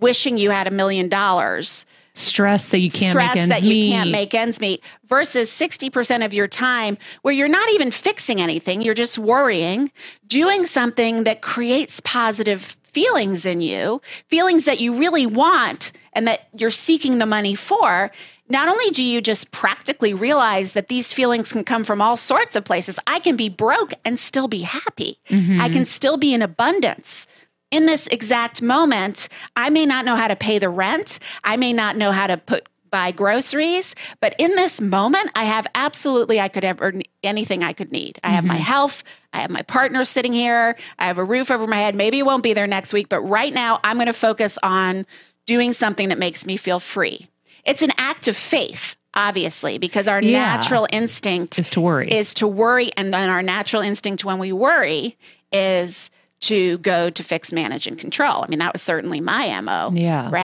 wishing 0.00 0.38
you 0.38 0.50
had 0.50 0.66
a 0.66 0.70
million 0.70 1.08
dollars 1.08 1.84
Stress 2.12 2.70
that 2.70 2.78
you 2.78 2.90
can't 2.90 3.12
stress 3.12 3.28
make 3.28 3.36
ends 3.36 3.48
that 3.48 3.62
you 3.62 3.88
can't 3.88 4.10
make 4.10 4.34
ends 4.34 4.60
meet 4.60 4.82
versus 5.04 5.48
60% 5.50 6.24
of 6.24 6.34
your 6.34 6.48
time 6.48 6.98
where 7.22 7.32
you're 7.32 7.48
not 7.48 7.68
even 7.70 7.92
fixing 7.92 8.40
anything, 8.40 8.82
you're 8.82 8.94
just 8.94 9.16
worrying, 9.16 9.92
doing 10.26 10.64
something 10.64 11.22
that 11.24 11.40
creates 11.40 12.00
positive 12.00 12.76
feelings 12.82 13.46
in 13.46 13.60
you, 13.60 14.02
feelings 14.26 14.64
that 14.64 14.80
you 14.80 14.98
really 14.98 15.24
want 15.24 15.92
and 16.12 16.26
that 16.26 16.48
you're 16.52 16.70
seeking 16.70 17.18
the 17.18 17.26
money 17.26 17.54
for. 17.54 18.10
Not 18.50 18.68
only 18.68 18.90
do 18.90 19.02
you 19.02 19.20
just 19.20 19.52
practically 19.52 20.12
realize 20.12 20.72
that 20.72 20.88
these 20.88 21.12
feelings 21.12 21.52
can 21.52 21.64
come 21.64 21.84
from 21.84 22.02
all 22.02 22.16
sorts 22.16 22.56
of 22.56 22.64
places, 22.64 22.98
I 23.06 23.20
can 23.20 23.36
be 23.36 23.48
broke 23.48 23.92
and 24.04 24.18
still 24.18 24.48
be 24.48 24.62
happy. 24.62 25.18
I 25.30 25.32
mm-hmm. 25.32 25.72
can 25.72 25.84
still 25.84 26.16
be 26.16 26.34
in 26.34 26.42
abundance 26.42 27.26
in 27.70 27.86
this 27.86 28.06
exact 28.08 28.62
moment, 28.62 29.28
I 29.56 29.70
may 29.70 29.86
not 29.86 30.04
know 30.04 30.16
how 30.16 30.28
to 30.28 30.36
pay 30.36 30.58
the 30.58 30.68
rent. 30.68 31.18
I 31.44 31.56
may 31.56 31.72
not 31.72 31.96
know 31.96 32.12
how 32.12 32.26
to 32.26 32.36
put 32.36 32.66
buy 32.90 33.12
groceries, 33.12 33.94
but 34.20 34.34
in 34.36 34.56
this 34.56 34.80
moment, 34.80 35.30
I 35.36 35.44
have 35.44 35.64
absolutely 35.76 36.40
I 36.40 36.48
could 36.48 36.64
ever 36.64 36.92
anything 37.22 37.62
I 37.62 37.72
could 37.72 37.92
need. 37.92 38.18
I 38.24 38.30
have 38.30 38.44
my 38.44 38.54
mm-hmm. 38.54 38.64
health, 38.64 39.04
I 39.32 39.38
have 39.38 39.50
my 39.50 39.62
partner 39.62 40.04
sitting 40.04 40.32
here, 40.32 40.76
I 40.98 41.06
have 41.06 41.18
a 41.18 41.24
roof 41.24 41.52
over 41.52 41.68
my 41.68 41.76
head. 41.76 41.94
Maybe 41.94 42.18
it 42.18 42.26
won't 42.26 42.42
be 42.42 42.52
there 42.52 42.66
next 42.66 42.92
week, 42.92 43.08
but 43.08 43.20
right 43.20 43.54
now 43.54 43.78
I'm 43.84 43.96
going 43.96 44.08
to 44.08 44.12
focus 44.12 44.58
on 44.64 45.06
doing 45.46 45.72
something 45.72 46.08
that 46.08 46.18
makes 46.18 46.44
me 46.44 46.56
feel 46.56 46.80
free. 46.80 47.29
It's 47.64 47.82
an 47.82 47.90
act 47.98 48.28
of 48.28 48.36
faith, 48.36 48.96
obviously, 49.14 49.78
because 49.78 50.08
our 50.08 50.22
Yeah. 50.22 50.54
natural 50.56 50.86
instinct 50.92 51.58
Is 51.58 51.70
to 51.70 51.80
worry. 51.80 52.10
is 52.12 52.34
to 52.34 52.46
worry 52.48 52.90
and 52.96 53.12
then 53.12 53.28
our 53.28 53.42
natural 53.42 53.82
instinct 53.82 54.24
when 54.24 54.38
we 54.38 54.52
worry 54.52 55.16
is 55.52 56.10
to 56.40 56.78
go 56.78 57.10
to 57.10 57.22
fix 57.22 57.52
manage 57.52 57.86
and 57.86 57.98
control 57.98 58.42
i 58.42 58.46
mean 58.48 58.60
that 58.60 58.72
was 58.72 58.80
certainly 58.80 59.20
my 59.20 59.60
mo 59.60 59.90
Yeah. 59.92 60.28
right 60.30 60.44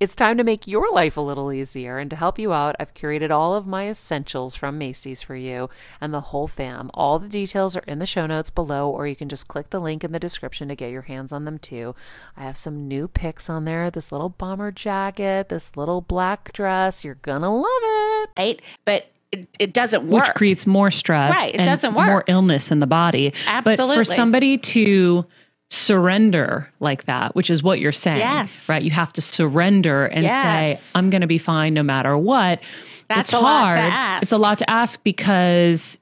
it's 0.00 0.16
time 0.16 0.38
to 0.38 0.44
make 0.44 0.66
your 0.66 0.90
life 0.92 1.16
a 1.18 1.20
little 1.20 1.52
easier. 1.52 1.98
And 1.98 2.08
to 2.10 2.16
help 2.16 2.38
you 2.38 2.52
out, 2.54 2.74
I've 2.80 2.94
curated 2.94 3.30
all 3.30 3.54
of 3.54 3.66
my 3.66 3.86
essentials 3.88 4.56
from 4.56 4.78
Macy's 4.78 5.20
for 5.20 5.36
you 5.36 5.68
and 6.00 6.12
the 6.14 6.22
whole 6.22 6.48
fam. 6.48 6.90
All 6.94 7.18
the 7.18 7.28
details 7.28 7.76
are 7.76 7.84
in 7.86 7.98
the 7.98 8.06
show 8.06 8.26
notes 8.26 8.48
below, 8.48 8.88
or 8.88 9.06
you 9.06 9.14
can 9.14 9.28
just 9.28 9.46
click 9.46 9.68
the 9.70 9.78
link 9.80 10.02
in 10.02 10.12
the 10.12 10.18
description 10.18 10.68
to 10.68 10.74
get 10.74 10.90
your 10.90 11.02
hands 11.02 11.32
on 11.32 11.44
them 11.44 11.58
too. 11.58 11.94
I 12.36 12.44
have 12.44 12.56
some 12.56 12.88
new 12.88 13.08
picks 13.08 13.50
on 13.50 13.66
there 13.66 13.90
this 13.90 14.10
little 14.10 14.30
bomber 14.30 14.70
jacket, 14.72 15.50
this 15.50 15.76
little 15.76 16.00
black 16.00 16.52
dress. 16.54 17.04
You're 17.04 17.16
gonna 17.16 17.54
love 17.54 17.66
it. 17.82 18.30
right 18.38 18.62
but 18.86 19.10
it, 19.32 19.46
it 19.60 19.72
doesn't 19.72 20.08
work 20.08 20.24
which 20.26 20.34
creates 20.34 20.66
more 20.66 20.90
stress 20.90 21.36
Right, 21.36 21.54
it 21.54 21.60
and 21.60 21.66
doesn't 21.66 21.94
work. 21.94 22.06
more 22.06 22.24
illness 22.26 22.72
in 22.72 22.78
the 22.80 22.86
body 22.86 23.28
Absolutely. 23.46 23.62
but 23.64 23.70
Absolutely. 23.72 23.96
for 23.96 24.04
somebody 24.04 24.58
to 24.58 25.24
surrender 25.70 26.68
like 26.80 27.04
that 27.04 27.34
which 27.36 27.48
is 27.48 27.62
what 27.62 27.78
you're 27.78 27.92
saying 27.92 28.18
Yes. 28.18 28.68
right 28.68 28.82
you 28.82 28.90
have 28.90 29.12
to 29.14 29.22
surrender 29.22 30.06
and 30.06 30.24
Yes. 30.24 30.82
say 30.82 30.98
i'm 30.98 31.10
going 31.10 31.20
to 31.20 31.28
be 31.28 31.38
fine 31.38 31.74
no 31.74 31.82
matter 31.84 32.16
what 32.18 32.60
That's 33.08 33.30
it's 33.30 33.32
a 33.32 33.38
lot 33.40 33.60
hard 33.72 33.74
to 33.74 33.80
ask. 33.80 34.22
it's 34.24 34.32
a 34.32 34.38
lot 34.38 34.58
to 34.58 34.68
ask 34.68 35.02
because 35.04 35.98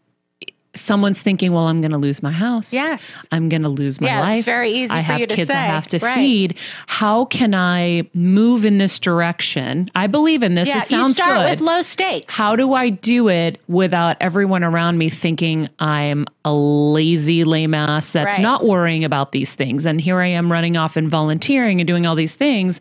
someone's 0.81 1.21
thinking 1.23 1.53
well 1.53 1.67
i'm 1.69 1.81
going 1.81 1.91
to 1.91 1.99
lose 1.99 2.23
my 2.23 2.31
house 2.33 2.73
Yes. 2.73 3.27
i'm 3.33 3.49
going 3.49 3.63
to 3.63 3.69
lose 3.69 4.01
my 4.01 4.07
Yeah, 4.09 4.19
it's 4.21 4.27
life 4.39 4.45
very 4.45 4.73
easy 4.73 4.93
i 4.95 4.99
for 5.03 5.13
have 5.13 5.21
you 5.21 5.27
to 5.27 5.35
kids 5.37 5.51
i 5.51 5.53
say. 5.55 5.59
have 5.59 5.87
to 5.89 5.99
Right. 5.99 6.15
feed 6.15 6.55
how 6.87 7.25
can 7.27 7.55
i 7.55 8.09
move 8.15 8.65
in 8.65 8.79
this 8.79 8.99
direction 8.99 9.91
i 9.95 10.07
believe 10.07 10.43
in 10.43 10.55
this 10.55 10.69
yeah 10.69 10.79
it 10.79 10.85
sounds 10.85 11.09
you 11.19 11.25
start 11.25 11.39
good 11.39 11.51
with 11.51 11.61
low 11.61 11.83
stakes 11.83 12.37
how 12.37 12.57
do 12.57 12.73
I 12.75 12.91
do 12.91 13.29
it 13.29 13.61
without 13.69 14.17
everyone 14.21 14.63
around 14.63 14.99
me 14.99 15.11
thinking 15.11 15.69
I'm 15.79 16.27
a 16.45 16.53
lazy 16.53 17.45
lame 17.45 17.75
ass 17.75 18.11
that's 18.13 18.37
Right. 18.39 18.43
not 18.43 18.65
worrying 18.65 19.05
about 19.05 19.33
these 19.33 19.55
things? 19.55 19.87
And 19.87 20.01
here 20.01 20.19
I 20.21 20.29
am 20.29 20.51
running 20.53 20.77
off 20.77 20.97
and 20.97 21.11
volunteering 21.11 21.81
and 21.81 21.87
doing 21.89 22.07
all 22.07 22.15
these 22.15 22.35
things. 22.35 22.81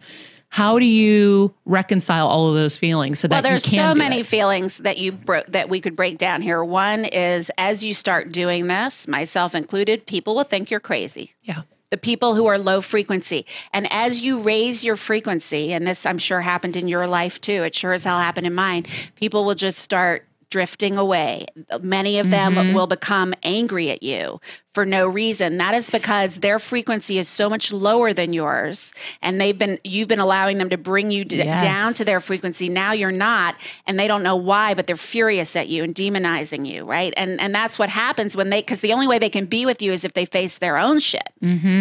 How 0.49 0.79
do 0.79 0.86
you 0.86 1.53
reconcile 1.65 2.27
all 2.27 2.49
of 2.49 2.55
those 2.55 2.77
feelings 2.77 3.19
so 3.19 3.27
well, 3.27 3.41
that 3.41 3.47
there's 3.47 3.65
you 3.71 3.77
can 3.77 3.91
so 3.91 3.95
many 3.95 4.23
feelings 4.23 4.77
that 4.79 4.97
you 4.97 5.17
that 5.49 5.69
we 5.69 5.79
could 5.81 5.95
break 5.95 6.17
down 6.17 6.41
here. 6.41 6.63
One 6.63 7.05
is 7.05 7.51
as 7.57 7.83
you 7.83 7.93
start 7.93 8.31
doing 8.31 8.67
this, 8.67 9.07
myself 9.07 9.53
included, 9.53 10.05
people 10.07 10.36
will 10.36 10.43
think 10.43 10.71
you're 10.71 10.79
crazy. 10.79 11.33
Yeah. 11.43 11.63
the 11.89 11.97
people 11.97 12.36
who 12.36 12.47
are 12.47 12.57
low 12.57 12.81
frequency. 12.81 13.45
And 13.73 13.91
as 13.91 14.21
you 14.21 14.39
raise 14.39 14.83
your 14.83 14.95
frequency, 14.95 15.71
and 15.73 15.88
this 15.88 16.05
I'm 16.05 16.17
sure 16.17 16.41
happened 16.41 16.75
in 16.75 16.88
your 16.88 17.07
life 17.07 17.39
too, 17.39 17.63
it 17.63 17.75
sure 17.75 17.93
as 17.93 18.03
hell 18.03 18.19
happened 18.19 18.47
in 18.47 18.53
mine, 18.53 18.86
people 19.15 19.45
will 19.45 19.55
just 19.55 19.79
start 19.79 20.25
drifting 20.49 20.97
away. 20.97 21.45
Many 21.81 22.19
of 22.19 22.29
them 22.29 22.55
Mhm. 22.55 22.73
will 22.73 22.88
become 22.88 23.33
angry 23.43 23.91
at 23.91 24.01
you 24.03 24.39
for 24.73 24.86
no 24.86 25.07
reason. 25.07 25.57
That 25.57 25.73
is 25.73 25.89
because 25.89 26.38
their 26.38 26.60
frequency 26.60 27.17
is 27.17 27.27
so 27.27 27.49
much 27.49 27.71
lower 27.71 28.13
than 28.13 28.31
yours 28.31 28.93
and 29.21 29.41
they've 29.41 29.57
been 29.57 29.79
you've 29.83 30.07
been 30.07 30.19
allowing 30.19 30.57
them 30.60 30.69
to 30.69 30.77
bring 30.77 31.12
you 31.12 31.25
d- 31.25 31.43
down 31.43 31.93
to 31.95 32.05
their 32.05 32.19
frequency. 32.19 32.69
Now 32.69 32.91
you're 32.93 33.12
not 33.12 33.55
and 33.86 33.99
they 33.99 34.07
don't 34.07 34.23
know 34.23 34.36
why, 34.36 34.73
but 34.73 34.88
they're 34.88 34.95
furious 34.95 35.55
at 35.55 35.67
you 35.67 35.83
and 35.83 35.93
demonizing 35.95 36.65
you, 36.65 36.86
right? 36.86 37.13
And 37.17 37.41
and 37.41 37.53
that's 37.53 37.77
what 37.79 37.89
happens 37.89 38.38
when 38.38 38.49
they 38.49 38.62
cuz 38.62 38.79
the 38.81 38.93
only 38.93 39.07
way 39.07 39.19
they 39.19 39.29
can 39.29 39.45
be 39.45 39.65
with 39.65 39.81
you 39.81 39.91
is 39.91 40.05
if 40.05 40.13
they 40.13 40.25
face 40.25 40.60
their 40.60 40.77
own 40.77 40.99
shit, 40.99 41.27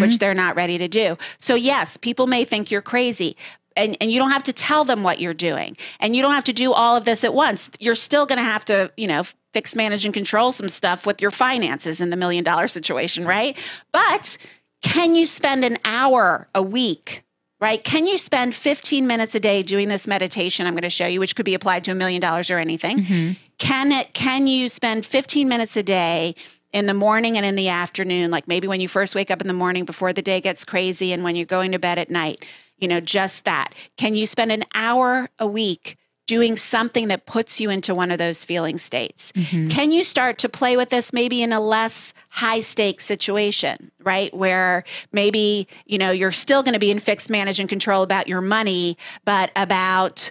which 0.00 0.18
they're 0.18 0.34
not 0.34 0.56
ready 0.56 0.78
to 0.78 0.88
do. 0.88 1.16
So 1.38 1.54
yes, 1.54 1.96
people 1.96 2.26
may 2.26 2.44
think 2.44 2.70
you're 2.70 2.82
crazy, 2.82 3.36
and, 3.76 3.96
and 4.00 4.10
you 4.10 4.18
don't 4.18 4.30
have 4.30 4.42
to 4.44 4.52
tell 4.52 4.84
them 4.84 5.02
what 5.02 5.20
you're 5.20 5.34
doing 5.34 5.76
and 6.00 6.16
you 6.16 6.22
don't 6.22 6.34
have 6.34 6.44
to 6.44 6.52
do 6.52 6.72
all 6.72 6.96
of 6.96 7.04
this 7.04 7.24
at 7.24 7.34
once. 7.34 7.70
You're 7.78 7.94
still 7.94 8.26
going 8.26 8.38
to 8.38 8.44
have 8.44 8.64
to 8.66 8.90
you 8.96 9.06
know 9.06 9.22
fix 9.52 9.74
manage 9.74 10.04
and 10.04 10.12
control 10.12 10.52
some 10.52 10.68
stuff 10.68 11.06
with 11.06 11.20
your 11.20 11.30
finances 11.30 12.00
in 12.00 12.10
the 12.10 12.16
million 12.16 12.44
dollar 12.44 12.68
situation 12.68 13.24
right. 13.24 13.56
but 13.92 14.36
can 14.82 15.14
you 15.14 15.24
spend 15.24 15.64
an 15.64 15.78
hour 15.84 16.48
a 16.54 16.62
week 16.62 17.22
right? 17.58 17.82
Can 17.82 18.06
you 18.06 18.18
spend 18.18 18.54
15 18.54 19.06
minutes 19.06 19.34
a 19.34 19.40
day 19.40 19.62
doing 19.62 19.88
this 19.88 20.06
meditation 20.06 20.66
i'm 20.66 20.74
going 20.74 20.82
to 20.82 20.90
show 20.90 21.06
you 21.06 21.20
which 21.20 21.34
could 21.34 21.46
be 21.46 21.54
applied 21.54 21.84
to 21.84 21.90
a 21.90 21.94
million 21.94 22.20
dollars 22.20 22.50
or 22.50 22.58
anything? 22.58 22.98
Mm-hmm. 22.98 23.32
Can 23.58 23.92
it 23.92 24.12
can 24.12 24.46
you 24.46 24.68
spend 24.68 25.06
15 25.06 25.48
minutes 25.48 25.76
a 25.76 25.82
day 25.82 26.34
in 26.72 26.84
the 26.84 26.94
morning 26.94 27.36
and 27.38 27.46
in 27.46 27.54
the 27.54 27.68
afternoon 27.68 28.30
like 28.30 28.46
maybe 28.46 28.68
when 28.68 28.80
you 28.80 28.88
first 28.88 29.14
wake 29.14 29.30
up 29.30 29.40
in 29.40 29.46
the 29.46 29.54
morning 29.54 29.84
before 29.84 30.12
the 30.12 30.22
day 30.22 30.40
gets 30.40 30.64
crazy 30.64 31.12
and 31.12 31.24
when 31.24 31.34
you're 31.34 31.46
going 31.46 31.72
to 31.72 31.78
bed 31.78 31.98
at 31.98 32.10
night 32.10 32.44
you 32.78 32.88
know 32.88 33.00
just 33.00 33.44
that. 33.44 33.74
Can 33.96 34.14
you 34.14 34.26
spend 34.26 34.52
an 34.52 34.64
hour 34.74 35.28
a 35.38 35.46
week 35.46 35.96
doing 36.26 36.56
something 36.56 37.08
that 37.08 37.24
puts 37.24 37.60
you 37.60 37.70
into 37.70 37.94
one 37.94 38.10
of 38.10 38.18
those 38.18 38.44
feeling 38.44 38.78
states? 38.78 39.32
Mm-hmm. 39.32 39.68
Can 39.68 39.92
you 39.92 40.02
start 40.02 40.38
to 40.38 40.48
play 40.48 40.76
with 40.76 40.90
this 40.90 41.12
maybe 41.12 41.42
in 41.42 41.52
a 41.52 41.60
less 41.60 42.12
high 42.28 42.60
stakes 42.60 43.04
situation 43.04 43.90
right? 44.02 44.32
Where 44.34 44.84
maybe 45.12 45.66
you 45.86 45.98
know 45.98 46.10
you're 46.10 46.32
still 46.32 46.62
going 46.62 46.74
to 46.74 46.78
be 46.78 46.90
in 46.90 46.98
fixed 46.98 47.30
manage 47.30 47.60
and 47.60 47.68
control 47.68 48.02
about 48.02 48.28
your 48.28 48.40
money 48.40 48.96
but 49.24 49.50
about 49.56 50.30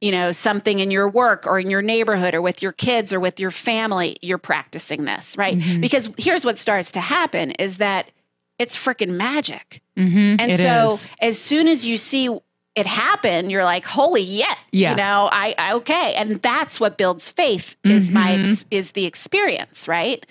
you 0.00 0.12
know 0.12 0.32
something 0.32 0.78
in 0.78 0.90
your 0.90 1.08
work 1.08 1.46
or 1.46 1.58
in 1.58 1.70
your 1.70 1.82
neighborhood 1.82 2.34
or 2.34 2.42
with 2.42 2.62
your 2.62 2.72
kids 2.72 3.12
or 3.12 3.20
with 3.20 3.40
your 3.40 3.50
family 3.50 4.16
you're 4.22 4.38
practicing 4.38 5.04
this 5.04 5.36
right? 5.36 5.58
Mm-hmm. 5.58 5.80
Because 5.80 6.10
here's 6.18 6.44
what 6.44 6.58
starts 6.58 6.92
to 6.92 7.00
happen 7.00 7.52
is 7.52 7.78
that 7.78 8.10
it's 8.58 8.76
freaking 8.76 9.10
magic 9.10 9.82
Mhm, 9.96 10.36
and 10.40 10.52
it 10.52 10.60
so 10.60 10.92
is. 10.92 11.08
as 11.20 11.38
soon 11.40 11.68
as 11.68 11.86
you 11.86 11.96
see 11.96 12.28
it 12.74 12.86
happen 12.86 13.48
you're 13.50 13.64
like 13.64 13.86
holy 13.86 14.20
yeah 14.22 14.54
Yeah. 14.70 14.90
you 14.90 14.96
know 14.96 15.28
I, 15.32 15.54
I 15.58 15.72
okay 15.74 16.14
and 16.16 16.32
that's 16.42 16.78
what 16.78 16.98
builds 16.98 17.30
faith 17.30 17.76
is 17.84 18.10
my 18.10 18.32
Mm-hmm. 18.32 18.40
ex, 18.42 18.64
is 18.70 18.92
the 18.92 19.06
experience 19.06 19.88
right 19.88 20.24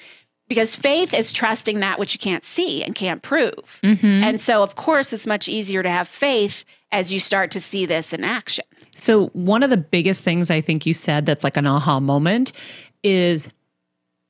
because 0.48 0.76
faith 0.76 1.12
is 1.14 1.34
trusting 1.34 1.80
that 1.80 1.98
which 1.98 2.14
you 2.14 2.20
can't 2.20 2.46
see 2.46 2.84
and 2.84 2.94
can't 2.94 3.22
prove 3.24 3.80
Mm-hmm. 3.84 4.24
and 4.24 4.40
so 4.40 4.62
of 4.62 4.76
course 4.76 5.12
it's 5.14 5.26
much 5.26 5.50
easier 5.50 5.82
to 5.82 5.90
have 5.90 6.08
faith 6.08 6.64
as 6.92 7.12
you 7.12 7.20
start 7.20 7.50
to 7.52 7.60
see 7.60 7.86
this 7.88 8.14
in 8.14 8.24
action 8.24 8.66
So, 8.96 9.28
one 9.34 9.64
of 9.64 9.70
the 9.72 9.78
biggest 9.78 10.24
things 10.24 10.50
I 10.52 10.62
think 10.62 10.86
you 10.86 10.94
said 10.94 11.26
that's 11.26 11.44
like 11.44 11.58
an 11.58 11.66
aha 11.68 12.00
moment 12.00 12.52
is 13.04 13.50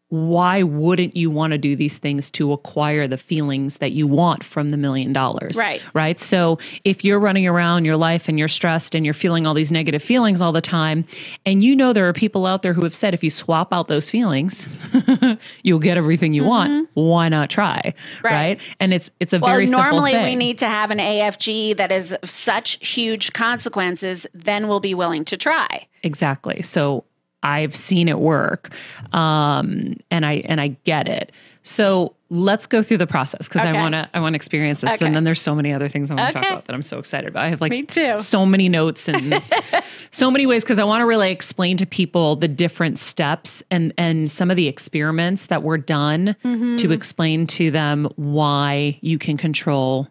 why 0.09 0.61
wouldn't 0.61 1.15
you 1.15 1.31
want 1.31 1.51
to 1.51 1.57
do 1.57 1.75
these 1.75 1.97
things 1.97 2.29
to 2.31 2.53
acquire 2.53 3.07
the 3.07 3.17
feelings 3.17 3.77
that 3.77 3.91
you 3.91 4.05
want 4.05 4.43
from 4.43 4.69
the 4.69 4.77
million 4.77 5.13
dollars? 5.13 5.57
Right. 5.57 5.81
Right. 5.93 6.19
So, 6.19 6.59
if 6.83 7.03
you're 7.03 7.19
running 7.19 7.47
around 7.47 7.85
your 7.85 7.97
life 7.97 8.29
and 8.29 8.37
you're 8.37 8.47
stressed 8.47 8.93
and 8.93 9.03
you're 9.03 9.15
feeling 9.15 9.47
all 9.47 9.55
these 9.55 9.71
negative 9.71 10.03
feelings 10.03 10.41
all 10.41 10.51
the 10.51 10.61
time, 10.61 11.05
and 11.45 11.63
you 11.63 11.75
know 11.75 11.91
there 11.91 12.07
are 12.07 12.13
people 12.13 12.45
out 12.45 12.61
there 12.61 12.73
who 12.73 12.83
have 12.83 12.93
said 12.93 13.13
if 13.13 13.23
you 13.23 13.31
swap 13.31 13.73
out 13.73 13.87
those 13.87 14.09
feelings, 14.09 14.69
you'll 15.63 15.79
get 15.79 15.97
everything 15.97 16.33
you 16.33 16.43
want, 16.43 16.87
why 16.93 17.27
not 17.27 17.49
try? 17.49 17.81
Mm-hmm. 17.83 18.27
Right. 18.27 18.33
Right. 18.35 18.59
And 18.79 18.93
it's 18.93 19.09
it's 19.19 19.33
a 19.33 19.39
Well, 19.39 19.51
very 19.51 19.65
simple 19.65 19.83
normally 19.83 20.17
we 20.17 20.35
need 20.35 20.59
to 20.59 20.67
have 20.67 20.91
an 20.91 20.99
AFG 20.99 21.77
that 21.77 21.91
is 21.91 22.13
of 22.13 22.29
such 22.29 22.87
huge 22.87 23.33
consequences, 23.33 24.27
then 24.33 24.67
we'll 24.67 24.79
be 24.79 24.93
willing 24.93 25.25
to 25.25 25.37
try. 25.37 25.87
Exactly. 26.03 26.61
So 26.61 27.05
I've 27.45 27.75
seen 27.75 28.07
it 28.09 28.19
work, 28.19 28.71
um, 29.13 29.93
and 30.11 30.25
I 30.25 30.43
and 30.45 30.59
I 30.59 30.69
get 30.83 31.07
it. 31.07 31.31
So 31.63 32.13
let's 32.29 32.65
go 32.65 32.81
through 32.81 32.97
the 32.97 33.07
process 33.07 33.47
because 33.47 33.61
Okay. 33.61 33.69
I 33.77 33.81
want 33.81 33.93
to 33.93 34.09
I 34.13 34.19
want 34.19 34.33
to 34.33 34.35
experience 34.35 34.81
this, 34.81 34.93
Okay. 34.93 35.05
and 35.05 35.15
then 35.15 35.23
there's 35.23 35.41
so 35.41 35.55
many 35.55 35.71
other 35.73 35.87
things 35.87 36.11
I 36.11 36.15
want 36.15 36.33
to 36.33 36.39
Okay. 36.39 36.47
talk 36.47 36.51
about 36.57 36.65
that 36.65 36.73
I'm 36.73 36.83
so 36.83 36.99
excited 36.99 37.29
about. 37.29 37.43
I 37.43 37.49
have 37.49 37.61
like 37.61 37.71
Me 37.71 37.83
too. 37.83 38.19
so 38.19 38.45
many 38.45 38.67
notes 38.67 39.07
and 39.07 39.41
so 40.11 40.29
many 40.31 40.45
ways 40.45 40.63
because 40.63 40.79
I 40.79 40.83
want 40.83 41.01
to 41.01 41.05
really 41.05 41.31
explain 41.31 41.77
to 41.77 41.85
people 41.85 42.35
the 42.35 42.47
different 42.47 42.99
steps 42.99 43.63
and 43.71 43.93
and 43.97 44.29
some 44.29 44.49
of 44.51 44.57
the 44.57 44.67
experiments 44.67 45.45
that 45.47 45.63
were 45.63 45.77
done 45.77 46.35
Mm-hmm. 46.43 46.77
to 46.77 46.91
explain 46.91 47.47
to 47.47 47.71
them 47.71 48.09
why 48.15 48.97
you 49.01 49.17
can 49.17 49.37
control 49.37 50.07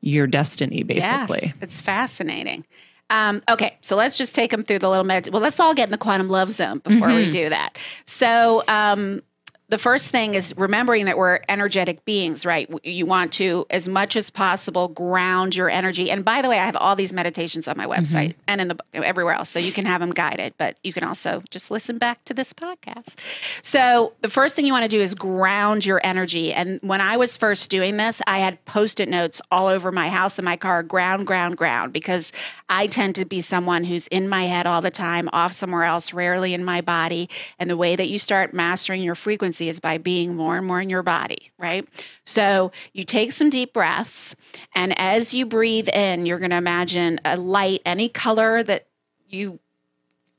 your 0.00 0.26
destiny, 0.26 0.82
basically. 0.82 1.40
Yes, 1.42 1.54
it's 1.60 1.80
fascinating. 1.80 2.64
Um, 3.10 3.42
okay, 3.50 3.76
so 3.82 3.96
let's 3.96 4.16
just 4.16 4.34
take 4.34 4.50
them 4.52 4.62
through 4.62 4.78
the 4.78 4.88
little 4.88 5.04
med. 5.04 5.28
Well, 5.32 5.42
let's 5.42 5.58
all 5.60 5.74
get 5.74 5.88
in 5.88 5.90
the 5.90 5.98
quantum 5.98 6.28
love 6.28 6.52
zone 6.52 6.78
before 6.78 7.08
Mm-hmm. 7.08 7.16
we 7.16 7.30
do 7.30 7.48
that. 7.48 7.76
So, 8.06 8.62
um, 8.68 9.22
the 9.70 9.78
first 9.78 10.10
thing 10.10 10.34
is 10.34 10.54
remembering 10.56 11.04
that 11.06 11.16
we're 11.16 11.40
energetic 11.48 12.04
beings, 12.04 12.44
right? 12.44 12.68
You 12.84 13.06
want 13.06 13.32
to, 13.34 13.66
as 13.70 13.88
much 13.88 14.16
as 14.16 14.30
possible, 14.30 14.88
ground 14.88 15.56
your 15.56 15.70
energy. 15.70 16.10
And 16.10 16.24
by 16.24 16.42
the 16.42 16.48
way, 16.48 16.58
I 16.58 16.66
have 16.66 16.76
all 16.76 16.96
these 16.96 17.12
meditations 17.12 17.68
on 17.68 17.76
my 17.76 17.90
Mm-hmm. 17.90 18.02
website 18.02 18.34
and 18.46 18.60
in 18.60 18.68
the 18.68 18.76
everywhere 18.92 19.34
else, 19.34 19.48
so 19.48 19.58
you 19.58 19.72
can 19.72 19.84
have 19.84 20.00
them 20.00 20.10
guided. 20.10 20.54
But 20.58 20.78
you 20.84 20.92
can 20.92 21.04
also 21.04 21.42
just 21.50 21.70
listen 21.70 21.98
back 21.98 22.24
to 22.26 22.34
this 22.34 22.52
podcast. 22.52 23.18
So 23.62 24.12
the 24.20 24.28
first 24.28 24.54
thing 24.54 24.64
you 24.64 24.72
want 24.72 24.84
to 24.84 24.88
do 24.88 25.00
is 25.00 25.14
ground 25.14 25.84
your 25.84 26.00
energy. 26.04 26.52
And 26.52 26.78
when 26.82 27.00
I 27.00 27.16
was 27.16 27.36
first 27.36 27.68
doing 27.70 27.96
this, 27.96 28.22
I 28.26 28.38
had 28.38 28.64
post-it 28.64 29.08
notes 29.08 29.42
all 29.50 29.66
over 29.66 29.90
my 29.90 30.08
house 30.08 30.38
and 30.38 30.44
my 30.44 30.56
car, 30.56 30.82
ground, 30.82 31.26
ground, 31.26 31.56
ground, 31.56 31.92
because 31.92 32.32
I 32.68 32.86
tend 32.86 33.16
to 33.16 33.24
be 33.24 33.40
someone 33.40 33.84
who's 33.84 34.06
in 34.06 34.28
my 34.28 34.44
head 34.44 34.66
all 34.66 34.80
the 34.80 34.90
time, 34.90 35.28
off 35.32 35.52
somewhere 35.52 35.84
else, 35.84 36.14
rarely 36.14 36.54
in 36.54 36.64
my 36.64 36.80
body. 36.80 37.28
And 37.58 37.68
the 37.68 37.76
way 37.76 37.96
that 37.96 38.08
you 38.08 38.18
start 38.18 38.54
mastering 38.54 39.02
your 39.02 39.16
frequency 39.16 39.59
is 39.68 39.80
by 39.80 39.98
being 39.98 40.34
more 40.34 40.56
and 40.56 40.66
more 40.66 40.80
in 40.80 40.90
your 40.90 41.02
body, 41.02 41.50
right? 41.58 41.86
So 42.24 42.72
you 42.92 43.04
take 43.04 43.32
some 43.32 43.50
deep 43.50 43.72
breaths, 43.72 44.34
and 44.74 44.98
as 44.98 45.34
you 45.34 45.46
breathe 45.46 45.88
in, 45.88 46.26
you're 46.26 46.38
going 46.38 46.50
to 46.50 46.56
imagine 46.56 47.20
a 47.24 47.36
light, 47.36 47.82
any 47.84 48.08
color 48.08 48.62
that 48.62 48.86
you 49.28 49.60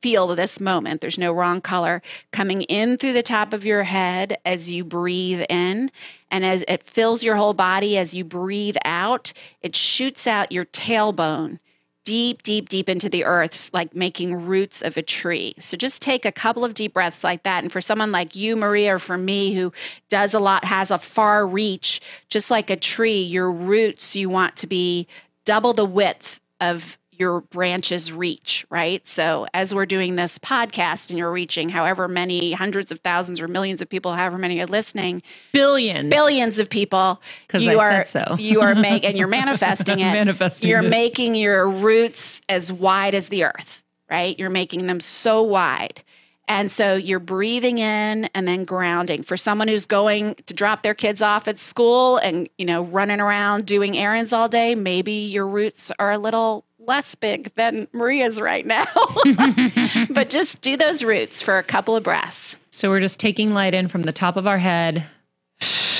feel 0.02 0.28
this 0.36 0.60
moment. 0.60 1.02
There's 1.02 1.18
no 1.18 1.32
wrong 1.32 1.62
color 1.62 2.02
coming 2.32 2.64
in 2.64 2.98
through 2.98 3.14
the 3.14 3.24
top 3.24 3.54
of 3.54 3.66
your 3.66 3.84
head 3.84 4.38
as 4.46 4.70
you 4.70 4.84
breathe 4.84 5.44
in. 5.50 5.92
And 6.30 6.44
as 6.44 6.64
it 6.68 6.84
fills 6.84 7.24
your 7.24 7.36
whole 7.36 7.54
body 7.54 7.98
as 7.98 8.14
you 8.14 8.24
breathe 8.24 8.78
out, 8.84 9.32
it 9.62 9.76
shoots 9.76 10.26
out 10.26 10.52
your 10.52 10.66
tailbone 10.66 11.60
deep, 12.04 12.42
deep, 12.44 12.70
deep 12.70 12.90
into 12.90 13.10
the 13.10 13.26
earth, 13.26 13.70
like 13.74 13.96
making 13.96 14.46
roots 14.46 14.82
of 14.82 14.98
a 14.98 15.02
tree. 15.02 15.54
So 15.60 15.78
just 15.78 16.02
take 16.02 16.26
a 16.26 16.32
couple 16.32 16.66
of 16.66 16.74
deep 16.74 16.94
breaths 16.94 17.24
like 17.24 17.44
that. 17.44 17.64
And 17.64 17.72
for 17.72 17.82
someone 17.82 18.12
like 18.12 18.36
you, 18.36 18.56
Maria, 18.56 18.96
or 18.96 19.00
for 19.00 19.18
me, 19.18 19.54
who 19.54 19.72
does 20.10 20.34
a 20.34 20.40
lot, 20.40 20.66
has 20.66 20.92
a 20.92 20.98
far 20.98 21.46
reach, 21.46 22.02
just 22.30 22.50
like 22.50 22.70
a 22.70 22.76
tree, 22.76 23.22
your 23.22 23.52
roots, 23.52 24.16
you 24.16 24.30
want 24.30 24.56
to 24.58 24.68
be 24.68 25.08
double 25.46 25.74
the 25.74 25.86
width 25.86 26.40
of 26.60 26.98
your 27.22 27.42
branches 27.42 28.12
reach, 28.12 28.66
right? 28.72 29.06
So 29.06 29.46
as 29.54 29.76
we're 29.76 29.86
doing 29.86 30.16
this 30.16 30.40
podcast 30.40 31.12
and 31.12 31.20
you're 31.20 31.32
reaching 31.32 31.70
however 31.70 32.08
many 32.08 32.52
hundreds 32.52 32.92
of 32.92 33.00
thousands 33.02 33.40
or 33.40 33.48
millions 33.48 33.80
of 33.80 33.88
people, 33.88 34.14
however 34.14 34.40
many 34.40 34.60
are 34.60 34.66
listening, 34.66 35.22
Billions. 35.54 36.10
billions 36.10 36.58
of 36.58 36.68
people, 36.68 37.22
you 37.54 37.80
I 37.80 37.84
are 37.84 38.06
said 38.06 38.28
so. 38.30 38.36
you 38.40 38.62
are 38.62 38.74
making 38.74 39.10
and 39.10 39.18
you're 39.20 39.28
manifesting 39.42 40.00
it. 40.00 40.12
Manifesting 40.12 40.68
you're 40.70 40.84
it. 40.84 40.90
making 40.90 41.36
your 41.36 41.70
roots 41.70 42.42
as 42.50 42.74
wide 42.74 43.14
as 43.14 43.30
the 43.30 43.44
earth, 43.44 43.84
right? 44.10 44.38
You're 44.40 44.50
making 44.50 44.88
them 44.88 45.00
so 45.00 45.44
wide. 45.44 46.04
And 46.48 46.70
so 46.70 46.96
you're 46.96 47.20
breathing 47.20 47.78
in 47.78 48.26
and 48.34 48.46
then 48.48 48.66
grounding. 48.66 49.24
For 49.24 49.38
someone 49.38 49.70
who's 49.70 49.86
going 49.86 50.36
to 50.48 50.54
drop 50.54 50.84
their 50.84 50.96
kids 50.96 51.22
off 51.22 51.48
at 51.48 51.60
school 51.60 52.18
and, 52.18 52.50
you 52.58 52.66
know, 52.66 52.82
running 52.82 53.22
around 53.22 53.68
doing 53.68 53.96
errands 53.98 54.34
all 54.34 54.50
day, 54.50 54.76
maybe 54.76 55.14
your 55.14 55.48
roots 55.48 55.92
are 55.98 56.12
a 56.12 56.18
little 56.18 56.66
less 56.88 57.15
big 57.15 57.54
than 57.56 57.88
Maria's 57.94 58.41
right 58.41 58.65
now. 58.65 58.86
but 60.10 60.30
just 60.30 60.62
do 60.62 60.78
those 60.78 61.04
roots 61.04 61.41
for 61.41 61.58
a 61.58 61.63
couple 61.63 61.96
of 61.96 62.04
breaths. 62.04 62.58
So 62.70 62.89
we're 62.89 63.00
just 63.00 63.20
taking 63.20 63.54
light 63.54 63.74
in 63.74 63.88
from 63.88 64.04
the 64.04 64.12
top 64.12 64.36
of 64.38 64.48
our 64.48 64.58
head, 64.58 65.06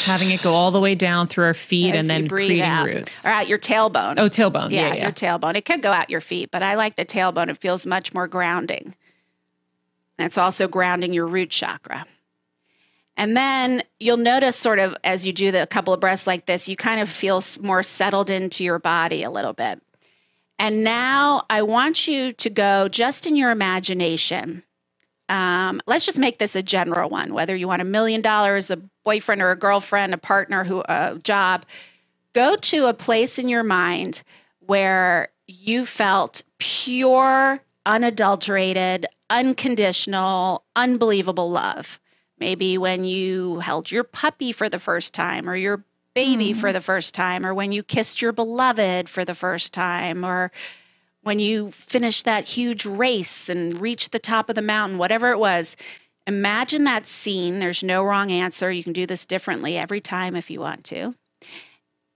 having 0.06 0.32
it 0.32 0.41
go 0.41 0.54
all 0.54 0.72
the 0.72 0.80
way 0.80 0.96
down 0.96 1.28
through 1.28 1.46
our 1.46 1.54
feet, 1.54 1.94
as 1.94 2.02
and 2.02 2.10
then 2.10 2.28
creating 2.30 2.62
out. 2.62 2.86
roots. 2.86 3.26
Or 3.26 3.30
out 3.30 3.48
your 3.48 3.60
tailbone. 3.60 4.17
Oh, 4.17 4.28
tailbone. 4.30 4.72
yeah, 4.72 4.88
Yeah, 4.88 4.94
yeah. 4.96 5.04
your 5.04 5.12
tailbone. 5.12 5.56
It 5.56 5.65
could 5.65 5.82
go 5.82 5.91
out 5.91 6.10
your 6.10 6.22
feet, 6.22 6.50
but 6.52 6.63
I 6.63 6.76
like 6.76 6.96
the 6.96 7.06
tailbone. 7.06 7.50
It 7.50 7.58
feels 7.58 7.86
much 7.86 8.13
more 8.13 8.28
grounding. 8.28 8.96
It's 10.17 10.38
also 10.38 10.67
grounding 10.67 11.13
your 11.13 11.28
root 11.28 11.50
chakra. 11.50 12.06
And 13.17 13.36
then 13.36 13.84
you'll 14.00 14.17
notice, 14.17 14.56
sort 14.56 14.80
of, 14.80 14.96
as 15.04 15.26
you 15.26 15.34
do 15.34 15.52
the 15.52 15.63
a 15.63 15.67
couple 15.67 15.94
of 15.94 16.00
breaths 16.00 16.26
like 16.26 16.46
this, 16.46 16.70
you 16.70 16.76
kind 16.76 17.02
of 17.02 17.10
feel 17.10 17.44
more 17.62 17.84
settled 17.84 18.30
into 18.30 18.63
your 18.63 18.80
body 18.80 19.24
a 19.24 19.30
little 19.30 19.54
bit. 19.54 19.82
And 20.62 20.84
now 20.84 21.43
I 21.50 21.63
want 21.63 22.08
you 22.08 22.32
to 22.32 22.50
go 22.50 22.88
just 22.88 23.28
in 23.28 23.36
your 23.36 23.52
imagination 23.52 24.63
um, 25.32 25.82
let's 25.88 26.06
just 26.06 26.19
make 26.19 26.39
this 26.39 26.58
a 26.58 26.62
general 26.62 27.10
one. 27.10 27.34
Whether 27.34 27.56
you 27.56 27.65
want 27.65 27.82
a 27.82 27.86
million 27.86 28.21
dollars, 28.21 28.69
a 28.69 28.82
boyfriend 29.06 29.41
or 29.41 29.52
a 29.52 29.56
girlfriend, 29.56 30.13
a 30.13 30.17
partner, 30.17 30.65
who 30.65 30.84
a 30.89 31.17
job, 31.24 31.65
go 32.34 32.58
to 32.58 32.88
a 32.88 32.93
place 32.93 33.39
in 33.39 33.47
your 33.47 33.63
mind 33.63 34.24
where 34.60 35.30
you 35.47 35.86
felt 35.86 36.43
pure, 36.60 37.62
unadulterated, 37.86 39.06
unconditional, 39.30 40.65
unbelievable 40.76 41.50
love. 41.50 41.97
Maybe 42.38 42.78
when 42.78 43.06
you 43.06 43.60
held 43.60 43.89
your 43.89 44.04
puppy 44.04 44.52
for 44.52 44.67
the 44.67 44.80
first 44.80 45.13
time, 45.13 45.50
or 45.50 45.56
your 45.56 45.86
baby 46.13 46.54
for 46.54 46.67
mm-hmm. 46.67 46.74
the 46.74 46.82
first 46.82 47.13
time, 47.13 47.45
or 47.45 47.54
when 47.54 47.71
you 47.71 47.84
kissed 47.84 48.21
your 48.21 48.32
beloved 48.32 49.10
for 49.10 49.26
the 49.26 49.36
first 49.36 49.74
time, 49.74 50.24
or 50.24 50.52
when 51.24 51.39
you 51.39 51.71
finished 51.71 52.26
that 52.26 52.45
huge 52.45 52.86
race 52.86 53.50
and 53.50 53.80
reached 53.80 54.12
the 54.12 54.19
top 54.19 54.50
of 54.50 54.56
the 54.56 54.62
mountain, 54.62 54.97
whatever 54.97 55.32
it 55.32 55.39
was. 55.39 55.76
Imagine 56.28 56.84
that 56.84 57.08
scene. 57.08 57.60
There's 57.60 57.84
no 57.84 58.04
wrong 58.04 58.32
answer. 58.32 58.71
You 58.71 58.84
can 58.84 58.93
do 58.93 59.06
this 59.06 59.26
differently 59.26 59.78
every 59.78 60.02
time 60.02 60.36
if 60.36 60.50
you 60.50 60.60
want 60.60 60.84
to. 60.86 61.15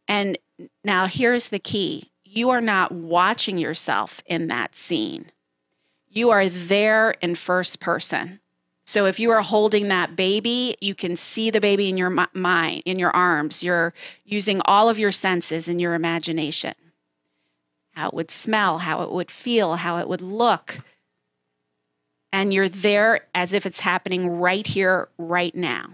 And 0.08 0.38
now 0.84 1.08
here's 1.08 1.49
the 1.49 1.60
key 1.60 2.12
you 2.23 2.49
are 2.49 2.62
not 2.62 2.91
watching 2.91 3.58
yourself 3.58 4.21
in 4.25 4.47
that 4.47 4.75
scene, 4.75 5.31
you 6.10 6.31
are 6.31 6.49
there 6.49 7.12
in 7.21 7.36
first 7.36 7.79
person. 7.79 8.39
So 8.86 9.08
if 9.08 9.19
you 9.19 9.32
are 9.32 9.41
holding 9.41 9.88
that 9.88 10.15
baby, 10.15 10.76
you 10.80 10.93
can 10.93 11.15
see 11.15 11.50
the 11.50 11.60
baby 11.60 11.89
in 11.89 11.98
your 11.98 12.12
mi- 12.12 12.26
mind, 12.34 12.84
in 12.86 13.00
your 13.00 13.10
arms. 13.10 13.63
You're 13.63 13.93
using 14.24 14.62
all 14.65 14.89
of 14.89 15.00
your 15.00 15.12
senses 15.12 15.67
in 15.67 15.80
your 15.80 15.95
imagination. 15.95 16.76
How 17.93 18.10
it 18.10 18.13
would 18.13 18.30
smell, 18.30 18.80
how 18.80 19.02
it 19.02 19.12
would 19.12 19.32
feel, 19.32 19.78
how 19.78 19.98
it 19.98 20.08
would 20.08 20.21
look. 20.21 20.80
And 22.32 22.54
you're 22.54 22.69
there 22.69 23.21
as 23.34 23.54
if 23.54 23.65
it's 23.65 23.80
happening 23.80 24.28
right 24.39 24.67
here, 24.67 25.10
right 25.17 25.56
now. 25.56 25.91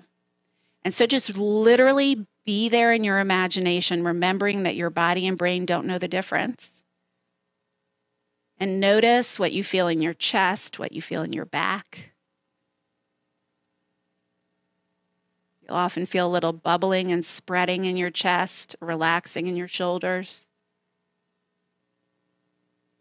And 0.83 0.93
so 0.93 1.05
just 1.05 1.37
literally 1.37 2.25
be 2.45 2.67
there 2.67 2.91
in 2.91 3.03
your 3.05 3.19
imagination, 3.19 4.03
remembering 4.03 4.63
that 4.63 4.75
your 4.75 4.89
body 4.89 5.27
and 5.27 5.37
brain 5.37 5.65
don't 5.65 5.85
know 5.85 5.97
the 5.97 6.07
difference. 6.07 6.83
And 8.57 8.79
notice 8.79 9.39
what 9.39 9.53
you 9.53 9.63
feel 9.63 9.87
in 9.87 10.01
your 10.01 10.13
chest, 10.13 10.77
what 10.77 10.91
you 10.91 11.01
feel 11.01 11.21
in 11.21 11.31
your 11.31 11.45
back. 11.45 12.10
You'll 15.71 15.77
often 15.79 16.05
feel 16.05 16.27
a 16.27 16.29
little 16.29 16.51
bubbling 16.51 17.13
and 17.13 17.23
spreading 17.23 17.85
in 17.85 17.95
your 17.95 18.09
chest, 18.09 18.75
relaxing 18.81 19.47
in 19.47 19.55
your 19.55 19.69
shoulders. 19.69 20.49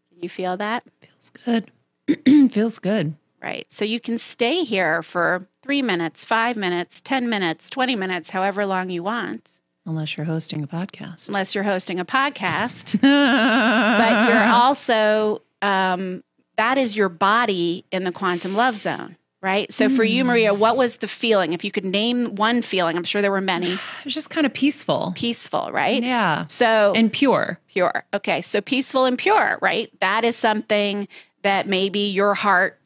Can 0.09 0.23
you 0.23 0.29
feel 0.29 0.55
that? 0.55 0.85
Feels 1.01 1.31
good. 1.43 2.49
Feels 2.53 2.79
good. 2.79 3.15
Right. 3.43 3.69
So 3.69 3.83
you 3.83 3.99
can 3.99 4.17
stay 4.17 4.63
here 4.63 5.01
for 5.01 5.49
three 5.61 5.81
minutes, 5.81 6.23
five 6.23 6.55
minutes, 6.55 7.01
10 7.01 7.27
minutes, 7.27 7.69
20 7.69 7.97
minutes, 7.97 8.29
however 8.29 8.65
long 8.65 8.89
you 8.89 9.03
want, 9.03 9.51
Unless 9.85 10.15
you're 10.15 10.25
hosting 10.25 10.63
a 10.63 10.67
podcast. 10.67 11.27
unless 11.27 11.53
you're 11.53 11.65
hosting 11.65 11.99
a 11.99 12.05
podcast. 12.05 13.01
but 13.01 14.29
you're 14.29 14.47
also, 14.47 15.41
um, 15.61 16.23
that 16.55 16.77
is 16.77 16.95
your 16.95 17.09
body 17.09 17.83
in 17.91 18.03
the 18.03 18.13
quantum 18.13 18.55
love 18.55 18.77
zone. 18.77 19.17
Right. 19.41 19.73
So 19.73 19.89
for 19.89 20.03
you, 20.03 20.21
hmm. 20.21 20.27
Maria, 20.27 20.53
what 20.53 20.77
was 20.77 20.97
the 20.97 21.07
feeling? 21.07 21.53
If 21.53 21.63
you 21.63 21.71
could 21.71 21.85
name 21.85 22.35
one 22.35 22.61
feeling, 22.61 22.95
I'm 22.95 23.03
sure 23.03 23.23
there 23.23 23.31
were 23.31 23.41
many. 23.41 23.73
It 23.73 23.79
was 24.05 24.13
just 24.13 24.29
kind 24.29 24.45
of 24.45 24.53
peaceful. 24.53 25.13
Peaceful, 25.15 25.71
right? 25.71 26.01
Yeah. 26.03 26.45
So 26.45 26.93
And 26.95 27.11
pure. 27.11 27.59
pure. 27.67 28.03
Okay. 28.13 28.41
So 28.41 28.61
peaceful 28.61 29.05
and 29.05 29.17
pure, 29.17 29.57
right? 29.59 29.91
That 29.99 30.23
is 30.25 30.35
something 30.35 31.07
that 31.41 31.67
maybe 31.67 32.01
your 32.01 32.35
heart 32.35 32.77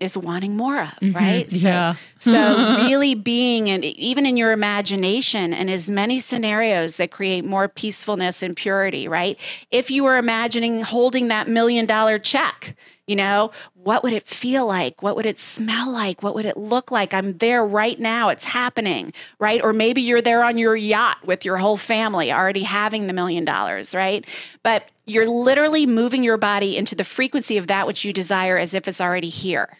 is 0.00 0.18
wanting 0.18 0.56
more 0.56 0.82
of, 0.82 0.88
mm-hmm. 1.00 1.16
right? 1.16 1.50
So, 1.50 1.68
Yeah. 1.68 1.94
so 2.18 2.76
really 2.76 3.14
being 3.14 3.70
and 3.70 3.84
even 3.84 4.26
in 4.26 4.36
your 4.36 4.52
imagination 4.52 5.54
and 5.54 5.70
as 5.70 5.88
many 5.88 6.18
scenarios 6.18 6.96
that 6.96 7.10
create 7.10 7.44
more 7.44 7.68
peacefulness 7.68 8.42
and 8.42 8.54
purity, 8.56 9.06
right? 9.08 9.38
If 9.70 9.90
you 9.90 10.04
were 10.04 10.16
imagining 10.18 10.82
holding 10.82 11.28
that 11.28 11.48
million 11.48 11.86
dollar 11.86 12.18
check, 12.18 12.74
you 13.12 13.16
know, 13.16 13.50
what 13.74 14.02
would 14.02 14.14
it 14.14 14.26
feel 14.26 14.64
like? 14.64 15.02
What 15.02 15.16
would 15.16 15.26
it 15.26 15.38
smell 15.38 15.92
like? 15.92 16.22
What 16.22 16.34
would 16.34 16.46
it 16.46 16.56
look 16.56 16.90
like? 16.90 17.12
I'm 17.12 17.36
there 17.36 17.62
right 17.62 18.00
now. 18.00 18.30
It's 18.30 18.44
happening, 18.46 19.12
right? 19.38 19.62
Or 19.62 19.74
maybe 19.74 20.00
you're 20.00 20.22
there 20.22 20.42
on 20.42 20.56
your 20.56 20.74
yacht 20.74 21.18
with 21.26 21.44
your 21.44 21.58
whole 21.58 21.76
family 21.76 22.32
already 22.32 22.62
having 22.62 23.08
the 23.08 23.12
million 23.12 23.44
dollars, 23.44 23.94
right? 23.94 24.26
But 24.62 24.88
you're 25.04 25.28
literally 25.28 25.84
moving 25.84 26.24
your 26.24 26.38
body 26.38 26.74
into 26.74 26.94
the 26.94 27.04
frequency 27.04 27.58
of 27.58 27.66
that 27.66 27.86
which 27.86 28.02
you 28.02 28.14
desire 28.14 28.56
as 28.56 28.72
if 28.72 28.88
it's 28.88 28.98
already 28.98 29.28
here. 29.28 29.76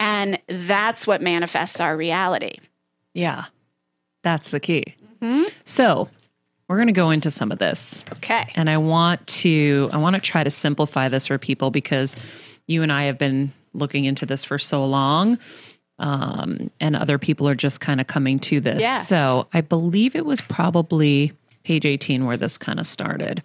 And 0.00 0.38
that's 0.46 1.06
what 1.06 1.20
manifests 1.20 1.80
our 1.80 1.98
reality. 1.98 2.56
Yeah. 3.12 3.44
That's 4.22 4.52
the 4.52 4.60
key. 4.60 4.94
Mm-hmm. 5.20 5.50
So 5.66 6.08
we're 6.68 6.76
going 6.76 6.88
to 6.88 6.92
go 6.92 7.10
into 7.10 7.30
some 7.30 7.50
of 7.50 7.58
this. 7.58 8.04
Okay. 8.14 8.52
And 8.54 8.68
I 8.68 8.76
want 8.76 9.26
to 9.26 9.88
I 9.92 9.96
want 9.96 10.14
to 10.14 10.20
try 10.20 10.44
to 10.44 10.50
simplify 10.50 11.08
this 11.08 11.26
for 11.26 11.38
people 11.38 11.70
because 11.70 12.14
you 12.66 12.82
and 12.82 12.92
I 12.92 13.04
have 13.04 13.18
been 13.18 13.52
looking 13.72 14.04
into 14.04 14.26
this 14.26 14.44
for 14.44 14.58
so 14.58 14.84
long. 14.84 15.38
Um, 15.98 16.70
and 16.78 16.94
other 16.94 17.18
people 17.18 17.48
are 17.48 17.56
just 17.56 17.80
kind 17.80 18.00
of 18.00 18.06
coming 18.06 18.38
to 18.40 18.60
this. 18.60 18.82
Yes. 18.82 19.08
So 19.08 19.48
I 19.52 19.62
believe 19.62 20.14
it 20.14 20.24
was 20.24 20.40
probably 20.40 21.32
page 21.64 21.84
18 21.84 22.24
where 22.24 22.36
this 22.36 22.56
kind 22.56 22.78
of 22.78 22.86
started. 22.86 23.42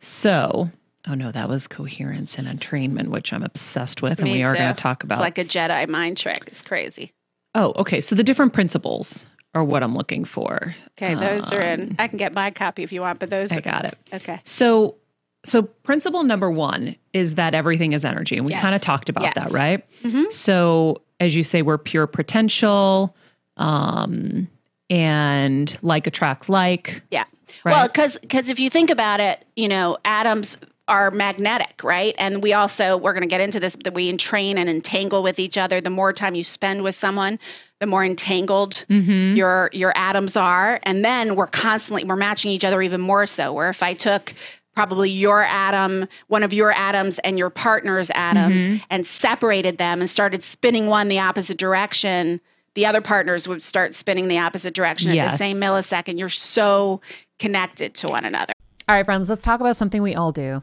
So, 0.00 0.70
oh 1.06 1.14
no, 1.14 1.30
that 1.32 1.48
was 1.48 1.66
coherence 1.66 2.38
and 2.38 2.46
entrainment, 2.46 3.08
which 3.08 3.32
I'm 3.32 3.42
obsessed 3.42 4.00
with. 4.00 4.18
And 4.18 4.28
Me 4.28 4.38
we 4.38 4.42
are 4.44 4.54
going 4.54 4.74
to 4.74 4.80
talk 4.80 5.02
about 5.02 5.16
It's 5.16 5.20
like 5.20 5.38
a 5.38 5.44
Jedi 5.44 5.88
mind 5.88 6.16
trick. 6.16 6.44
It's 6.46 6.62
crazy. 6.62 7.12
Oh, 7.54 7.72
okay. 7.76 8.00
So 8.00 8.14
the 8.14 8.24
different 8.24 8.52
principles 8.52 9.26
are 9.54 9.64
what 9.64 9.82
I'm 9.82 9.94
looking 9.94 10.24
for. 10.24 10.74
Okay, 10.92 11.14
those 11.14 11.52
are 11.52 11.60
in. 11.62 11.94
I 11.98 12.08
can 12.08 12.18
get 12.18 12.32
my 12.32 12.50
copy 12.50 12.82
if 12.82 12.92
you 12.92 13.00
want, 13.00 13.18
but 13.20 13.30
those 13.30 13.52
I 13.52 13.56
are 13.56 13.60
got 13.60 13.84
it. 13.84 13.98
okay. 14.12 14.40
So, 14.44 14.96
so 15.44 15.62
principle 15.62 16.22
number 16.24 16.50
one 16.50 16.96
is 17.12 17.36
that 17.36 17.54
everything 17.54 17.92
is 17.92 18.04
energy, 18.04 18.36
and 18.36 18.44
we 18.46 18.52
Yes. 18.52 18.62
kind 18.62 18.74
of 18.74 18.80
talked 18.80 19.08
about 19.08 19.22
Yes. 19.24 19.34
that, 19.34 19.52
right? 19.52 19.84
So, 20.30 21.02
as 21.20 21.34
you 21.36 21.42
say, 21.42 21.62
we're 21.62 21.78
pure 21.78 22.06
potential, 22.06 23.14
um, 23.56 24.48
and 24.90 25.76
like 25.82 26.06
attracts 26.06 26.48
like. 26.48 27.02
Yeah. 27.10 27.24
Right. 27.64 27.72
Well, 27.72 27.86
because 27.88 28.18
because 28.18 28.48
if 28.48 28.58
you 28.58 28.68
think 28.70 28.90
about 28.90 29.20
it, 29.20 29.44
you 29.56 29.68
know, 29.68 29.96
atoms 30.04 30.58
are 30.86 31.10
magnetic, 31.10 31.82
right? 31.82 32.14
And 32.18 32.42
we 32.42 32.52
also 32.52 32.96
we're 32.96 33.12
going 33.12 33.22
to 33.22 33.28
get 33.28 33.40
into 33.40 33.58
this 33.58 33.76
that 33.84 33.94
we 33.94 34.08
entrain 34.08 34.58
and 34.58 34.68
entangle 34.68 35.22
with 35.22 35.38
each 35.38 35.56
other. 35.56 35.80
The 35.80 35.90
more 35.90 36.12
time 36.12 36.34
you 36.34 36.42
spend 36.42 36.82
with 36.82 36.94
someone, 36.94 37.38
the 37.80 37.86
more 37.86 38.04
entangled 38.04 38.84
mm-hmm. 38.88 39.36
your 39.36 39.70
your 39.72 39.92
atoms 39.96 40.36
are, 40.36 40.80
and 40.82 41.04
then 41.04 41.36
we're 41.36 41.46
constantly 41.46 42.04
we're 42.04 42.16
matching 42.16 42.50
each 42.50 42.64
other 42.64 42.82
even 42.82 43.00
more 43.00 43.26
so. 43.26 43.52
Where 43.52 43.70
if 43.70 43.82
I 43.82 43.94
took 43.94 44.34
probably 44.74 45.08
your 45.08 45.44
atom, 45.44 46.06
one 46.26 46.42
of 46.42 46.52
your 46.52 46.72
atoms 46.72 47.18
and 47.20 47.38
your 47.38 47.50
partner's 47.50 48.10
atoms 48.10 48.60
mm-hmm. 48.62 48.76
and 48.90 49.06
separated 49.06 49.78
them 49.78 50.00
and 50.00 50.10
started 50.10 50.42
spinning 50.42 50.88
one 50.88 51.08
the 51.08 51.20
opposite 51.20 51.56
direction, 51.56 52.40
the 52.74 52.84
other 52.84 53.00
partners 53.00 53.46
would 53.46 53.62
start 53.62 53.94
spinning 53.94 54.26
the 54.28 54.38
opposite 54.38 54.74
direction 54.74 55.16
at 55.16 55.30
the 55.30 55.36
same 55.36 55.58
millisecond. 55.58 56.18
You're 56.18 56.28
so 56.28 57.00
connected 57.38 57.94
to 57.94 58.08
one 58.08 58.24
another. 58.24 58.52
All 58.88 58.96
right, 58.96 59.04
friends, 59.04 59.30
let's 59.30 59.44
talk 59.44 59.60
about 59.60 59.76
something 59.76 60.02
we 60.02 60.14
all 60.14 60.32
do 60.32 60.62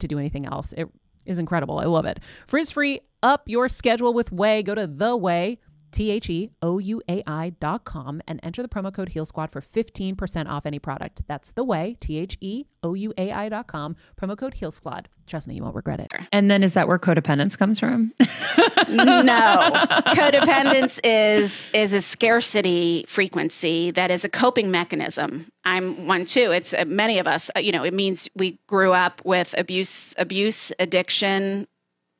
to 0.00 0.08
do 0.08 0.18
anything 0.18 0.46
else. 0.46 0.72
It 0.76 0.88
is 1.26 1.38
incredible. 1.38 1.78
I 1.78 1.84
love 1.84 2.06
it. 2.06 2.20
Frizz 2.46 2.70
free, 2.70 3.00
up 3.22 3.42
your 3.46 3.68
schedule 3.68 4.14
with 4.14 4.30
Ouai. 4.30 4.64
Go 4.64 4.74
to 4.74 4.86
the 4.86 5.18
Ouai 5.18 5.58
T 5.90 6.10
H 6.10 6.30
E 6.30 6.50
O 6.62 6.78
U 6.78 7.02
A 7.08 7.22
I 7.26 7.50
dot 7.60 7.84
com 7.84 8.20
and 8.26 8.40
enter 8.42 8.62
the 8.62 8.68
promo 8.68 8.92
code 8.92 9.10
Heal 9.10 9.24
Squad 9.24 9.50
for 9.50 9.60
15% 9.60 10.48
off 10.48 10.66
any 10.66 10.78
product. 10.78 11.22
That's 11.26 11.52
the 11.52 11.64
way, 11.64 11.96
T 12.00 12.18
H 12.18 12.36
E 12.40 12.64
O 12.82 12.94
U 12.94 13.12
A 13.16 13.32
I 13.32 13.48
dot 13.48 13.66
com, 13.66 13.96
promo 14.20 14.36
code 14.36 14.54
Heal 14.54 14.70
Squad. 14.70 15.08
Trust 15.26 15.48
me, 15.48 15.54
you 15.54 15.62
won't 15.62 15.74
regret 15.74 16.00
it. 16.00 16.08
And 16.32 16.50
then 16.50 16.62
is 16.62 16.74
that 16.74 16.88
where 16.88 16.98
codependence 16.98 17.56
comes 17.56 17.78
from? 17.78 18.12
no. 18.88 19.70
Codependence 20.14 20.98
is 21.04 21.66
is 21.74 21.92
a 21.92 22.00
scarcity 22.00 23.04
frequency 23.06 23.90
that 23.92 24.10
is 24.10 24.24
a 24.24 24.28
coping 24.28 24.70
mechanism. 24.70 25.46
I'm 25.64 26.06
one 26.06 26.24
too. 26.24 26.50
It's 26.52 26.72
uh, 26.72 26.84
many 26.86 27.18
of 27.18 27.26
us, 27.26 27.50
uh, 27.56 27.60
you 27.60 27.72
know, 27.72 27.84
it 27.84 27.92
means 27.92 28.28
we 28.34 28.58
grew 28.66 28.92
up 28.92 29.20
with 29.24 29.54
abuse 29.58 30.14
abuse, 30.16 30.72
addiction, 30.78 31.66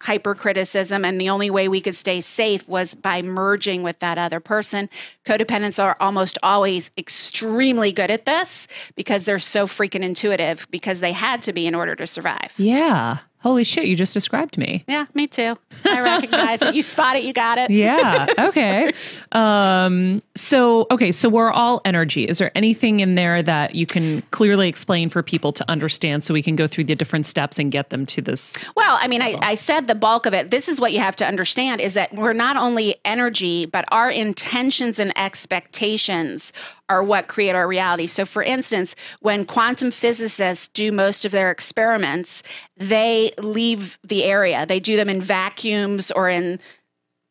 hypercriticism 0.02 1.04
and 1.04 1.20
the 1.20 1.28
only 1.28 1.50
way 1.50 1.68
we 1.68 1.80
could 1.80 1.96
stay 1.96 2.20
safe 2.20 2.68
was 2.68 2.94
by 2.94 3.22
merging 3.22 3.82
with 3.82 3.98
that 3.98 4.18
other 4.18 4.40
person. 4.40 4.88
Codependents 5.24 5.82
are 5.82 5.96
almost 6.00 6.38
always 6.42 6.90
extremely 6.96 7.92
good 7.92 8.10
at 8.10 8.24
this 8.24 8.66
because 8.94 9.24
they're 9.24 9.38
so 9.38 9.66
freaking 9.66 10.02
intuitive 10.02 10.66
because 10.70 11.00
they 11.00 11.12
had 11.12 11.42
to 11.42 11.52
be 11.52 11.66
in 11.66 11.74
order 11.74 11.94
to 11.94 12.06
survive. 12.06 12.54
Yeah. 12.56 13.18
Holy 13.40 13.62
shit, 13.62 13.86
you 13.86 13.94
just 13.94 14.14
described 14.14 14.58
me. 14.58 14.84
Yeah, 14.88 15.06
me 15.14 15.28
too. 15.28 15.56
I 15.84 16.00
recognize 16.00 16.60
it. 16.60 16.74
You 16.74 16.82
spot 16.82 17.14
it, 17.16 17.22
you 17.22 17.32
got 17.32 17.58
it. 17.58 17.70
Yeah. 17.70 18.26
Okay. 18.48 18.92
um, 19.32 20.22
so, 20.34 20.86
okay, 20.90 21.12
so 21.12 21.28
we're 21.28 21.50
all 21.50 21.80
energy. 21.84 22.24
Is 22.24 22.38
there 22.38 22.50
anything 22.54 23.00
in 23.00 23.14
there 23.14 23.42
that 23.42 23.74
you 23.74 23.84
can 23.84 24.22
clearly 24.30 24.68
explain 24.68 25.10
for 25.10 25.22
people 25.22 25.52
to 25.52 25.68
understand 25.70 26.24
so 26.24 26.32
we 26.32 26.42
can 26.42 26.56
go 26.56 26.66
through 26.66 26.84
the 26.84 26.94
different 26.94 27.26
steps 27.26 27.58
and 27.58 27.70
get 27.70 27.90
them 27.90 28.06
to 28.06 28.22
this? 28.22 28.64
Well, 28.74 28.96
I 28.98 29.06
mean, 29.06 29.20
I, 29.20 29.36
I 29.42 29.54
said 29.54 29.86
the 29.86 29.94
bulk 29.94 30.24
of 30.24 30.32
it. 30.34 30.50
This 30.50 30.68
is 30.68 30.80
what 30.80 30.92
you 30.92 31.00
have 31.00 31.16
to 31.16 31.26
understand 31.26 31.80
is 31.80 31.94
that 31.94 32.14
we're 32.14 32.32
not 32.32 32.56
only 32.56 32.96
energy, 33.04 33.66
but 33.66 33.84
our 33.92 34.10
intentions 34.10 34.98
and 34.98 35.16
expectations 35.18 36.52
are 36.88 37.02
what 37.02 37.28
create 37.28 37.54
our 37.54 37.68
reality. 37.68 38.06
So, 38.06 38.24
for 38.24 38.42
instance, 38.42 38.94
when 39.20 39.44
quantum 39.44 39.90
physicists 39.90 40.68
do 40.68 40.90
most 40.92 41.24
of 41.24 41.32
their 41.32 41.50
experiments, 41.50 42.42
they 42.76 43.32
leave 43.38 43.98
the 44.02 44.24
area. 44.24 44.64
They 44.66 44.80
do 44.80 44.96
them 44.96 45.08
in 45.08 45.20
vacuums 45.20 46.10
or 46.10 46.28
in 46.28 46.60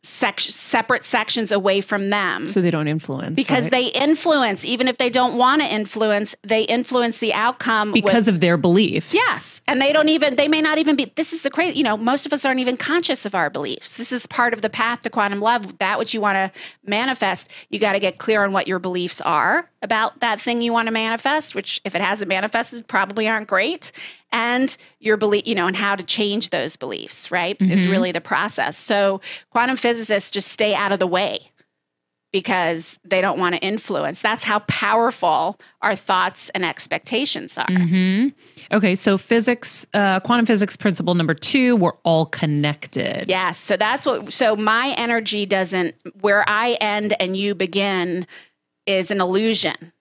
sec- 0.08 0.39
separate 0.39 1.03
sections 1.03 1.51
away 1.51 1.82
from 1.82 2.10
them. 2.10 2.47
So 2.47 2.62
they 2.62 2.72
don't 2.72 2.88
influence. 2.88 3.36
Because 3.36 3.66
right? 3.66 3.72
they 3.72 3.86
influence, 3.88 4.66
even 4.66 4.88
if 4.88 4.97
they 4.97 5.10
don't 5.10 5.38
want 5.38 5.62
to 5.62 5.68
influence, 5.68 6.36
they 6.43 6.64
influence 6.64 7.20
the 7.20 7.34
outcome 7.34 7.91
because 7.91 8.28
with, 8.28 8.36
of 8.36 8.39
their 8.39 8.58
beliefs. 8.58 9.14
Yes. 9.14 9.62
And 9.68 9.82
they 9.82 9.91
don't 9.91 10.10
even, 10.10 10.36
they 10.36 10.47
may 10.47 10.62
not 10.62 10.78
even 10.78 10.95
be, 10.95 11.12
this 11.16 11.34
is 11.34 11.43
the 11.43 11.49
crazy, 11.49 11.78
you 11.78 11.84
know, 11.84 11.97
most 11.97 12.26
of 12.26 12.34
us 12.34 12.45
aren't 12.45 12.60
even 12.60 12.78
conscious 12.78 13.26
of 13.26 13.36
our 13.36 13.49
beliefs. 13.49 13.97
This 13.97 14.12
is 14.12 14.26
part 14.26 14.53
of 14.53 14.62
the 14.62 14.70
path 14.70 15.01
to 15.01 15.10
quantum 15.10 15.41
love. 15.41 15.78
That 15.80 15.99
which 15.99 16.14
you 16.14 16.22
want 16.22 16.36
to 16.36 16.51
manifest, 16.86 17.49
you 17.70 17.80
got 17.80 17.93
to 17.93 17.99
get 17.99 18.18
clear 18.18 18.43
on 18.43 18.53
what 18.53 18.68
your 18.68 18.80
beliefs 18.80 19.22
are 19.22 19.70
about 19.82 20.20
that 20.22 20.39
thing 20.39 20.62
you 20.62 20.74
want 20.74 20.88
to 20.88 20.91
manifest, 20.91 21.53
which 21.53 21.82
if 21.84 21.95
it 21.95 22.01
hasn't 22.01 22.30
manifested, 22.30 22.88
probably 22.88 23.28
aren't 23.28 23.47
great 23.47 23.91
and 24.32 24.75
your 24.99 25.17
belief, 25.17 25.47
you 25.47 25.55
know, 25.55 25.67
and 25.67 25.75
how 25.75 25.95
to 25.95 26.03
change 26.03 26.49
those 26.49 26.75
beliefs, 26.75 27.32
right? 27.32 27.57
Mm-hmm. 27.57 27.71
Is 27.71 27.88
really 27.88 28.11
the 28.11 28.21
process. 28.21 28.78
So 28.78 29.21
quantum 29.49 29.78
physicists 29.78 30.32
just 30.32 30.49
stay 30.49 30.75
out 30.75 30.91
of 30.91 30.99
the 30.99 31.07
way 31.07 31.39
because 32.34 32.99
they 33.05 33.21
don't 33.21 33.39
want 33.39 33.55
to 33.55 33.61
influence. 33.61 34.21
That's 34.21 34.43
how 34.43 34.59
powerful 34.59 35.59
our 35.82 35.95
thoughts 35.95 36.49
and 36.49 36.65
expectations 36.65 37.57
are. 37.57 37.65
Mm-hmm. 37.67 38.75
Okay, 38.75 38.95
so 38.95 39.17
physics, 39.17 39.88
uh, 39.93 40.19
quantum 40.19 40.45
physics 40.45 40.75
principle 40.75 41.15
number 41.15 41.34
two, 41.34 41.78
we're 41.78 41.95
all 42.03 42.25
connected. 42.25 43.30
Yes. 43.30 43.57
So 43.57 43.78
that's 43.78 44.05
what, 44.05 44.34
so 44.34 44.57
my 44.57 44.93
energy 44.97 45.45
doesn't, 45.45 45.95
where 46.19 46.47
I 46.47 46.73
end 46.82 47.15
and 47.21 47.38
you 47.38 47.55
begin 47.55 48.28
is 48.86 49.09
an 49.09 49.21
illusion 49.21 49.93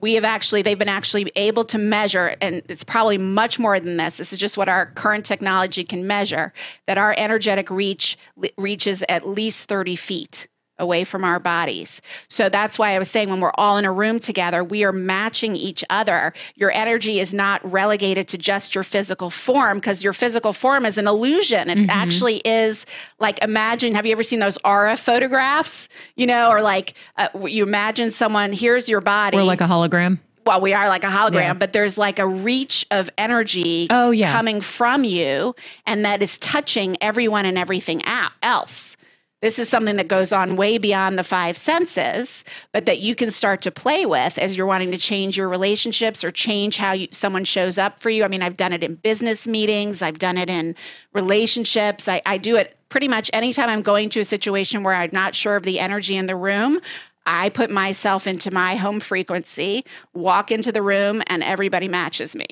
we 0.00 0.14
have 0.14 0.24
actually 0.24 0.62
they've 0.62 0.78
been 0.78 0.88
actually 0.88 1.30
able 1.36 1.64
to 1.64 1.78
measure 1.78 2.36
and 2.40 2.62
it's 2.68 2.84
probably 2.84 3.18
much 3.18 3.58
more 3.58 3.78
than 3.80 3.96
this. 3.96 4.16
This 4.16 4.32
is 4.32 4.38
just 4.38 4.56
what 4.56 4.68
our 4.68 4.86
current 4.86 5.24
technology 5.24 5.84
can 5.84 6.06
measure 6.06 6.52
that 6.86 6.98
our 6.98 7.14
energetic 7.16 7.70
reach 7.70 8.16
reaches 8.56 9.04
at 9.08 9.26
least 9.26 9.68
30 9.68 9.96
feet 9.96 10.48
away 10.78 11.04
from 11.04 11.24
our 11.24 11.38
bodies. 11.38 12.00
So 12.28 12.48
that's 12.48 12.78
why 12.78 12.94
I 12.94 12.98
was 12.98 13.10
saying 13.10 13.30
when 13.30 13.40
we're 13.40 13.52
all 13.54 13.76
in 13.76 13.84
a 13.84 13.92
room 13.92 14.18
together, 14.18 14.62
we 14.62 14.84
are 14.84 14.92
matching 14.92 15.56
each 15.56 15.84
other. 15.90 16.32
Your 16.56 16.70
energy 16.70 17.20
is 17.20 17.34
not 17.34 17.60
relegated 17.70 18.28
to 18.28 18.38
just 18.38 18.74
your 18.74 18.84
physical 18.84 19.30
form 19.30 19.78
because 19.78 20.02
your 20.02 20.12
physical 20.12 20.52
form 20.52 20.84
is 20.84 20.98
an 20.98 21.06
illusion. 21.06 21.70
It 21.70 21.78
mm-hmm. 21.78 21.90
actually 21.90 22.36
is 22.44 22.86
like 23.18 23.42
imagine 23.42 23.94
have 23.94 24.06
you 24.06 24.12
ever 24.12 24.22
seen 24.22 24.38
those 24.38 24.58
aura 24.64 24.96
photographs? 24.96 25.88
You 26.16 26.26
know, 26.26 26.50
or 26.50 26.62
like 26.62 26.94
uh, 27.16 27.28
you 27.46 27.62
imagine 27.62 28.10
someone 28.10 28.52
here's 28.52 28.88
your 28.88 29.00
body. 29.00 29.36
Or 29.36 29.44
like 29.44 29.60
a 29.60 29.64
hologram 29.64 30.18
well, 30.48 30.62
we 30.62 30.72
are 30.72 30.88
like 30.88 31.04
a 31.04 31.08
hologram, 31.08 31.34
yeah. 31.34 31.54
but 31.54 31.74
there's 31.74 31.98
like 31.98 32.18
a 32.18 32.26
reach 32.26 32.86
of 32.90 33.10
energy 33.18 33.86
oh, 33.90 34.10
yeah. 34.10 34.32
coming 34.32 34.62
from 34.62 35.04
you, 35.04 35.54
and 35.86 36.06
that 36.06 36.22
is 36.22 36.38
touching 36.38 36.96
everyone 37.02 37.44
and 37.44 37.58
everything 37.58 38.02
else. 38.42 38.96
This 39.40 39.60
is 39.60 39.68
something 39.68 39.96
that 39.96 40.08
goes 40.08 40.32
on 40.32 40.56
way 40.56 40.78
beyond 40.78 41.16
the 41.16 41.22
five 41.22 41.56
senses, 41.56 42.44
but 42.72 42.86
that 42.86 42.98
you 42.98 43.14
can 43.14 43.30
start 43.30 43.62
to 43.62 43.70
play 43.70 44.04
with 44.04 44.36
as 44.36 44.56
you're 44.56 44.66
wanting 44.66 44.90
to 44.90 44.98
change 44.98 45.36
your 45.36 45.48
relationships 45.48 46.24
or 46.24 46.32
change 46.32 46.76
how 46.76 46.92
you, 46.92 47.06
someone 47.12 47.44
shows 47.44 47.78
up 47.78 48.00
for 48.00 48.10
you. 48.10 48.24
I 48.24 48.28
mean, 48.28 48.42
I've 48.42 48.56
done 48.56 48.72
it 48.72 48.82
in 48.82 48.96
business 48.96 49.46
meetings, 49.46 50.02
I've 50.02 50.18
done 50.18 50.38
it 50.38 50.50
in 50.50 50.74
relationships. 51.12 52.08
I, 52.08 52.20
I 52.26 52.38
do 52.38 52.56
it 52.56 52.76
pretty 52.88 53.06
much 53.06 53.30
anytime 53.32 53.68
I'm 53.68 53.82
going 53.82 54.08
to 54.10 54.20
a 54.20 54.24
situation 54.24 54.82
where 54.82 54.94
I'm 54.94 55.10
not 55.12 55.36
sure 55.36 55.54
of 55.54 55.62
the 55.62 55.78
energy 55.78 56.16
in 56.16 56.26
the 56.26 56.36
room. 56.36 56.80
I 57.24 57.50
put 57.50 57.70
myself 57.70 58.26
into 58.26 58.50
my 58.50 58.74
home 58.74 58.98
frequency, 59.00 59.84
walk 60.14 60.50
into 60.50 60.72
the 60.72 60.82
room, 60.82 61.22
and 61.26 61.44
everybody 61.44 61.86
matches 61.86 62.34
me. 62.34 62.46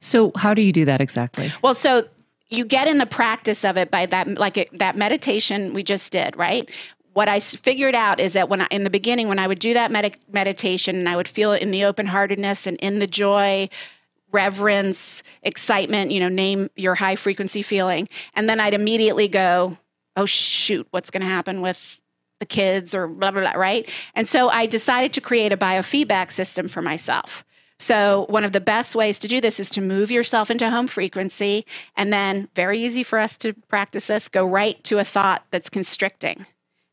So, 0.00 0.32
how 0.36 0.52
do 0.54 0.60
you 0.60 0.72
do 0.72 0.84
that 0.84 1.00
exactly? 1.00 1.50
Well, 1.62 1.74
so 1.74 2.06
you 2.50 2.64
get 2.64 2.88
in 2.88 2.98
the 2.98 3.06
practice 3.06 3.64
of 3.64 3.76
it 3.76 3.90
by 3.90 4.06
that 4.06 4.38
like 4.38 4.56
it, 4.56 4.78
that 4.78 4.96
meditation 4.96 5.72
we 5.72 5.82
just 5.82 6.12
did 6.12 6.36
right? 6.36 6.68
What 7.12 7.28
i 7.28 7.40
figured 7.40 7.96
out 7.96 8.20
is 8.20 8.34
that 8.34 8.48
when 8.48 8.60
I, 8.60 8.68
in 8.70 8.84
the 8.84 8.90
beginning 8.90 9.26
when 9.26 9.40
i 9.40 9.46
would 9.46 9.58
do 9.58 9.74
that 9.74 9.90
med- 9.90 10.16
meditation 10.30 10.94
and 10.94 11.08
i 11.08 11.16
would 11.16 11.26
feel 11.26 11.52
it 11.52 11.62
in 11.62 11.72
the 11.72 11.84
open 11.84 12.06
heartedness 12.06 12.66
and 12.66 12.76
in 12.76 13.00
the 13.00 13.08
joy 13.08 13.68
reverence 14.30 15.24
excitement 15.42 16.12
you 16.12 16.20
know 16.20 16.28
name 16.28 16.70
your 16.76 16.94
high 16.94 17.16
frequency 17.16 17.62
feeling 17.62 18.08
and 18.34 18.48
then 18.48 18.60
i'd 18.60 18.74
immediately 18.74 19.26
go 19.26 19.76
oh 20.16 20.26
shoot 20.26 20.86
what's 20.90 21.10
going 21.10 21.22
to 21.22 21.26
happen 21.26 21.60
with 21.60 21.98
the 22.38 22.46
kids 22.46 22.94
or 22.94 23.08
blah 23.08 23.32
blah 23.32 23.40
blah 23.40 23.60
right? 23.60 23.88
And 24.14 24.28
so 24.28 24.48
i 24.48 24.66
decided 24.66 25.12
to 25.14 25.20
create 25.20 25.52
a 25.52 25.56
biofeedback 25.56 26.30
system 26.30 26.68
for 26.68 26.82
myself 26.82 27.44
so, 27.78 28.26
one 28.28 28.44
of 28.44 28.52
the 28.52 28.60
best 28.60 28.96
ways 28.96 29.18
to 29.20 29.28
do 29.28 29.40
this 29.40 29.60
is 29.60 29.70
to 29.70 29.80
move 29.80 30.10
yourself 30.10 30.50
into 30.50 30.68
home 30.68 30.88
frequency. 30.88 31.64
And 31.96 32.12
then, 32.12 32.48
very 32.56 32.82
easy 32.82 33.04
for 33.04 33.20
us 33.20 33.36
to 33.38 33.52
practice 33.68 34.08
this, 34.08 34.28
go 34.28 34.44
right 34.44 34.82
to 34.84 34.98
a 34.98 35.04
thought 35.04 35.44
that's 35.50 35.70
constricting 35.70 36.46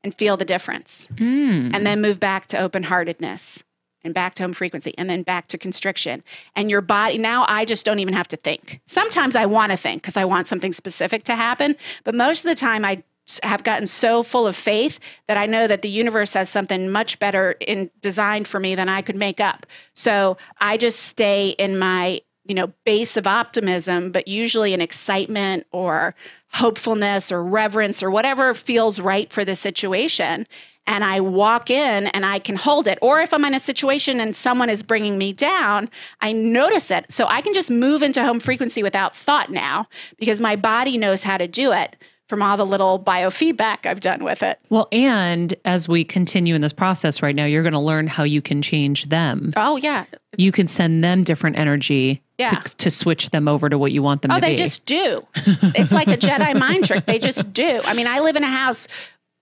and 0.04 0.14
feel 0.14 0.38
the 0.38 0.46
difference. 0.46 1.08
Mm. 1.16 1.74
And 1.74 1.88
then 1.88 2.02
move 2.02 2.20
back 2.20 2.46
to 2.48 2.60
open 2.60 2.84
heartedness 2.84 3.64
and 4.04 4.14
back 4.14 4.36
to 4.36 4.44
home 4.44 4.54
frequency 4.54 4.94
and 5.00 5.10
then 5.10 5.24
back 5.24 5.48
to 5.48 5.58
constriction. 5.58 6.24
And 6.56 6.70
your 6.70 6.82
body, 6.82 7.18
now 7.18 7.46
I 7.50 7.66
just 7.66 7.84
don't 7.84 7.98
even 7.98 8.14
have 8.14 8.28
to 8.28 8.38
think. 8.38 8.80
Sometimes 8.86 9.36
I 9.36 9.48
want 9.48 9.72
to 9.72 9.78
think 9.78 10.04
because 10.04 10.18
I 10.18 10.26
want 10.26 10.46
something 10.46 10.72
specific 10.72 11.24
to 11.24 11.36
happen. 11.36 11.76
But 12.04 12.14
most 12.14 12.46
of 12.46 12.50
the 12.50 12.56
time, 12.56 12.86
I 12.86 13.02
have 13.44 13.64
gotten 13.64 13.86
so 13.86 14.24
full 14.24 14.48
of 14.48 14.56
faith 14.56 15.00
that 15.28 15.38
I 15.38 15.46
know 15.46 15.68
that 15.68 15.82
the 15.82 15.90
universe 15.90 16.34
has 16.34 16.50
something 16.50 16.90
much 16.90 17.20
better 17.20 17.52
in 17.60 17.90
designed 18.02 18.48
for 18.48 18.60
me 18.60 18.76
than 18.76 18.90
I 18.90 19.02
could 19.02 19.16
make 19.16 19.40
up. 19.40 19.66
So 19.94 20.38
I 20.60 20.78
just 20.78 21.00
stay 21.00 21.50
in 21.50 21.78
my 21.78 22.22
you 22.46 22.54
know, 22.54 22.72
base 22.86 23.18
of 23.18 23.26
optimism, 23.26 24.12
but 24.12 24.28
usually 24.28 24.74
an 24.74 24.82
excitement 24.82 25.66
or 25.72 26.16
hopefulness 26.54 27.32
or 27.32 27.44
reverence 27.44 28.04
or 28.04 28.12
whatever 28.12 28.54
feels 28.54 29.00
right 29.00 29.32
for 29.32 29.44
the 29.44 29.56
situation. 29.56 30.48
And 30.88 31.04
I 31.04 31.20
walk 31.20 31.72
in 31.72 32.08
and 32.08 32.24
I 32.24 32.38
can 32.38 32.56
hold 32.56 32.88
it. 32.88 33.00
Or 33.02 33.20
if 33.20 33.34
I'm 33.34 33.44
in 33.46 33.56
a 33.56 33.60
situation 33.60 34.20
and 34.20 34.36
someone 34.36 34.70
is 34.70 34.84
bringing 34.84 35.18
me 35.18 35.34
down, 35.34 35.90
I 36.22 36.32
notice 36.32 36.92
it. 36.92 37.12
So 37.12 37.26
I 37.26 37.42
can 37.42 37.54
just 37.54 37.72
move 37.72 38.04
into 38.04 38.24
home 38.24 38.40
frequency 38.40 38.84
without 38.84 39.16
thought 39.16 39.52
now 39.52 39.88
because 40.20 40.40
my 40.40 40.56
body 40.56 40.98
knows 40.98 41.24
how 41.24 41.38
to 41.38 41.48
do 41.48 41.72
it 41.72 41.96
from 42.28 42.42
all 42.42 42.58
the 42.58 42.66
little 42.66 43.00
biofeedback 43.00 43.86
I've 43.86 44.00
done 44.00 44.24
with 44.24 44.42
it. 44.42 44.60
Well, 44.70 44.88
and 44.92 45.54
as 45.64 45.88
we 45.88 46.04
continue 46.04 46.56
in 46.56 46.62
this 46.62 46.74
process 46.74 47.22
right 47.22 47.36
now, 47.36 47.46
you're 47.46 47.62
going 47.64 47.74
to 47.74 47.80
learn 47.80 48.08
how 48.08 48.24
you 48.24 48.42
can 48.42 48.62
change 48.62 49.10
them. 49.10 49.54
Oh, 49.56 49.78
yeah. 49.78 50.06
You 50.38 50.52
can 50.52 50.68
send 50.68 51.04
them 51.04 51.24
different 51.24 51.58
energy 51.58 52.24
Yeah. 52.40 52.50
to, 52.62 52.76
to 52.78 52.90
switch 52.92 53.30
them 53.30 53.48
over 53.48 53.70
to 53.70 53.78
what 53.78 53.92
you 53.92 54.02
want 54.02 54.22
them 54.24 54.32
Oh, 54.32 54.36
to 54.36 54.42
they 54.42 54.56
just 54.56 54.86
do. 54.86 55.26
It's 55.76 55.92
like 55.92 56.08
a 56.08 56.18
Jedi 56.18 56.58
mind 56.60 56.86
trick. 56.86 57.06
They 57.06 57.20
just 57.20 57.54
do. 57.54 57.82
I 57.86 57.94
mean, 57.94 58.08
I 58.08 58.20
live 58.20 58.36
in 58.36 58.44
a 58.44 58.50
house 58.52 58.88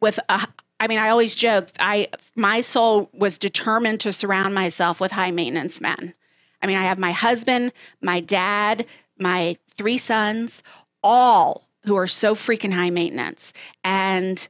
with 0.01 0.19
a. 0.29 0.45
I 0.79 0.87
mean, 0.87 0.99
I 0.99 1.09
always 1.09 1.33
joke. 1.35 1.69
I 1.79 2.09
my 2.35 2.59
soul 2.59 3.09
was 3.13 3.37
determined 3.37 4.01
to 4.01 4.11
surround 4.11 4.53
myself 4.53 4.99
with 4.99 5.11
high 5.13 5.31
maintenance 5.31 5.79
men. 5.79 6.13
I 6.61 6.67
mean, 6.67 6.75
I 6.75 6.83
have 6.83 6.99
my 6.99 7.13
husband, 7.13 7.71
my 8.01 8.19
dad, 8.19 8.85
my 9.17 9.55
three 9.69 9.97
sons, 9.97 10.61
all 11.01 11.69
who 11.85 11.95
are 11.95 12.07
so 12.07 12.35
freaking 12.35 12.73
high 12.73 12.89
maintenance, 12.89 13.53
and 13.83 14.47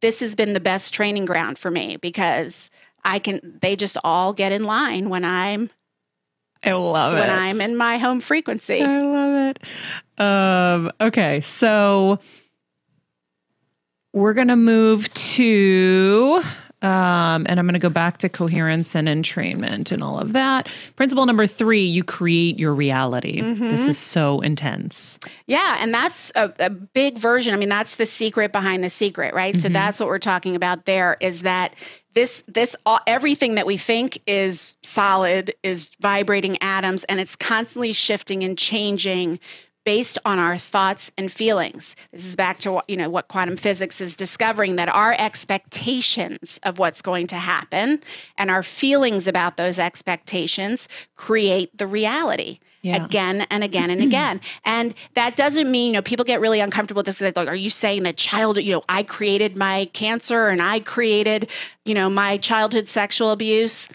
this 0.00 0.20
has 0.20 0.34
been 0.34 0.52
the 0.52 0.60
best 0.60 0.92
training 0.92 1.24
ground 1.24 1.58
for 1.58 1.70
me 1.70 1.96
because 1.96 2.70
I 3.04 3.18
can. 3.18 3.58
They 3.60 3.76
just 3.76 3.96
all 4.04 4.32
get 4.32 4.52
in 4.52 4.64
line 4.64 5.08
when 5.08 5.24
I'm 5.24 5.70
I 6.64 6.72
love 6.72 7.12
when 7.12 7.22
it. 7.22 7.26
When 7.26 7.38
I'm 7.38 7.60
in 7.60 7.76
my 7.76 7.98
home 7.98 8.20
frequency. 8.20 8.80
I 8.80 9.00
love 9.00 9.56
it. 9.56 10.20
Um, 10.20 10.92
okay, 11.00 11.40
so 11.40 12.18
we're 14.12 14.34
gonna 14.34 14.56
move 14.56 15.12
to 15.14 16.42
um, 16.84 17.46
and 17.48 17.58
I'm 17.58 17.66
going 17.66 17.74
to 17.74 17.78
go 17.78 17.88
back 17.88 18.18
to 18.18 18.28
coherence 18.28 18.94
and 18.94 19.08
entrainment 19.08 19.90
and 19.90 20.02
all 20.02 20.18
of 20.18 20.34
that. 20.34 20.68
Principle 20.96 21.26
number 21.26 21.46
three 21.46 21.84
you 21.84 22.04
create 22.04 22.58
your 22.58 22.74
reality. 22.74 23.40
This 23.40 23.88
is 23.88 23.98
so 23.98 24.40
intense. 24.40 25.18
Yeah, 25.46 25.78
and 25.80 25.94
that's 25.94 26.30
a, 26.34 26.52
a 26.58 26.70
big 26.70 27.18
version. 27.18 27.54
I 27.54 27.56
mean, 27.56 27.68
that's 27.68 27.96
the 27.96 28.06
secret 28.06 28.52
behind 28.52 28.84
the 28.84 28.90
secret, 28.90 29.34
right? 29.34 29.58
So 29.58 29.68
that's 29.68 29.98
what 29.98 30.08
we're 30.08 30.18
talking 30.18 30.54
about 30.56 30.84
there 30.84 31.16
is 31.20 31.42
that 31.42 31.74
this 32.14 32.44
this 32.46 32.76
all, 32.86 33.00
everything 33.06 33.56
that 33.56 33.66
we 33.66 33.76
think 33.76 34.20
is 34.26 34.76
solid 34.82 35.54
is 35.62 35.90
vibrating 36.00 36.56
atoms 36.60 37.04
and 37.04 37.20
it's 37.20 37.36
constantly 37.36 37.92
shifting 37.92 38.44
and 38.44 38.56
changing 38.56 39.40
based 39.84 40.18
on 40.24 40.38
our 40.38 40.56
thoughts 40.56 41.12
and 41.18 41.30
feelings. 41.30 41.94
This 42.10 42.24
is 42.24 42.36
back 42.36 42.58
to 42.60 42.72
what, 42.72 42.88
you 42.88 42.96
know 42.96 43.10
what 43.10 43.28
quantum 43.28 43.56
physics 43.56 44.00
is 44.00 44.16
discovering 44.16 44.76
that 44.76 44.88
our 44.88 45.14
expectations 45.18 46.58
of 46.62 46.78
what's 46.78 47.02
going 47.02 47.26
to 47.28 47.36
happen 47.36 48.00
and 48.38 48.50
our 48.50 48.62
feelings 48.62 49.26
about 49.28 49.56
those 49.56 49.78
expectations 49.78 50.88
create 51.16 51.76
the 51.76 51.86
reality 51.86 52.58
Yeah. 52.82 53.04
again 53.04 53.46
and 53.50 53.62
again 53.64 53.90
and 53.90 54.00
again. 54.00 54.40
And 54.64 54.94
that 55.14 55.36
doesn't 55.36 55.70
mean, 55.70 55.88
you 55.88 55.92
know, 55.94 56.02
people 56.02 56.24
get 56.24 56.40
really 56.40 56.60
uncomfortable 56.60 57.00
with 57.00 57.06
this. 57.06 57.20
Like, 57.20 57.36
are 57.36 57.54
you 57.54 57.70
saying 57.70 58.04
that 58.04 58.16
child, 58.16 58.56
you 58.58 58.72
know, 58.72 58.84
I 58.88 59.02
created 59.02 59.56
my 59.56 59.86
cancer 59.92 60.48
and 60.48 60.62
I 60.62 60.80
created, 60.80 61.48
you 61.84 61.94
know, 61.94 62.08
my 62.08 62.38
childhood 62.38 62.88
sexual 62.88 63.30
abuse? 63.30 63.88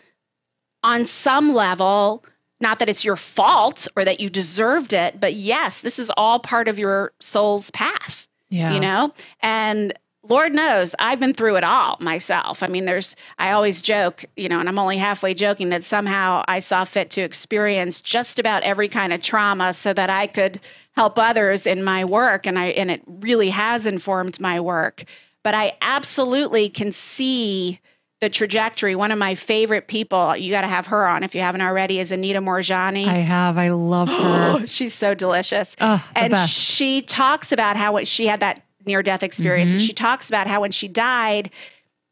On 0.83 1.03
some 1.05 1.53
level, 1.53 2.23
not 2.61 2.79
that 2.79 2.89
it's 2.89 3.05
your 3.05 3.15
fault 3.15 3.87
or 3.95 4.03
that 4.05 4.19
you 4.19 4.29
deserved 4.29 4.93
it, 4.93 5.19
but 5.19 5.33
yes, 5.33 5.81
this 5.81 5.97
is 5.99 6.11
all 6.17 6.39
part 6.39 6.67
of 6.67 6.77
your 6.79 7.11
soul's 7.19 7.71
path 7.71 8.27
Yeah. 8.49 8.73
you 8.73 8.79
know? 8.79 9.13
And 9.41 9.93
lord 10.21 10.53
knows 10.53 10.93
i've 10.99 11.19
been 11.19 11.33
through 11.33 11.55
it 11.55 11.63
all 11.63 11.95
myself. 12.01 12.61
I 12.61 12.67
mean 12.67 12.83
there's 12.83 13.15
i 13.39 13.51
always 13.51 13.81
joke 13.81 14.25
you 14.35 14.49
know 14.49 14.59
and 14.59 14.67
i'm 14.67 14.77
only 14.77 14.97
halfway 14.97 15.33
joking 15.33 15.69
that 15.69 15.81
somehow 15.83 16.43
i 16.47 16.59
saw 16.59 16.83
fit 16.83 17.09
to 17.11 17.21
experience 17.21 18.01
just 18.01 18.37
about 18.37 18.61
every 18.63 18.89
kind 18.89 19.13
of 19.13 19.21
trauma 19.21 19.73
so 19.73 19.93
that 19.93 20.09
i 20.09 20.27
could 20.27 20.59
help 20.91 21.17
others 21.17 21.65
in 21.65 21.83
my 21.83 22.03
work 22.03 22.45
and 22.45 22.59
i 22.59 22.65
and 22.65 22.91
it 22.91 23.01
really 23.07 23.49
has 23.49 23.87
informed 23.87 24.39
my 24.41 24.59
work. 24.59 25.05
But 25.41 25.53
i 25.55 25.77
absolutely 25.81 26.67
can 26.69 26.91
see 26.91 27.79
the 28.21 28.29
trajectory 28.29 28.95
one 28.95 29.11
of 29.11 29.17
my 29.17 29.33
favorite 29.35 29.87
people 29.87 30.35
you 30.35 30.51
got 30.51 30.61
to 30.61 30.67
have 30.67 30.87
her 30.87 31.07
on 31.07 31.23
if 31.23 31.33
you 31.33 31.41
haven't 31.41 31.61
already 31.61 31.99
is 31.99 32.11
Anita 32.11 32.41
Moorjani 32.41 33.07
I 33.07 33.19
have. 33.19 33.57
I 33.57 33.69
love 33.69 34.09
her. 34.09 34.65
She's 34.65 34.93
so 34.93 35.13
delicious. 35.13 35.75
Oh, 35.79 36.03
and 36.15 36.31
best. 36.31 36.51
she 36.53 37.01
talks 37.01 37.51
about 37.51 37.77
how 37.77 37.93
when 37.93 38.05
she 38.05 38.27
had 38.27 38.41
that 38.41 38.61
near 38.85 39.01
death 39.03 39.23
experience, 39.23 39.69
Mm-hmm. 39.69 39.77
and 39.79 39.85
she 39.87 39.93
talks 39.93 40.29
about 40.29 40.47
how 40.47 40.61
when 40.61 40.71
she 40.71 40.87
died, 40.87 41.51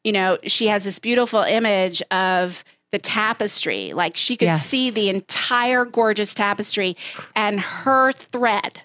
you 0.03 0.11
know, 0.11 0.37
she 0.43 0.67
has 0.67 0.83
this 0.83 0.99
beautiful 0.99 1.41
image 1.41 2.01
of 2.11 2.63
the 2.91 2.99
tapestry. 2.99 3.91
Like 3.93 4.15
she 4.15 4.37
could 4.37 4.45
Yes. 4.47 4.65
see 4.65 4.89
the 4.91 5.09
entire 5.09 5.83
gorgeous 5.85 6.33
tapestry 6.33 6.95
and 7.35 7.59
her 7.59 8.11
thread 8.13 8.81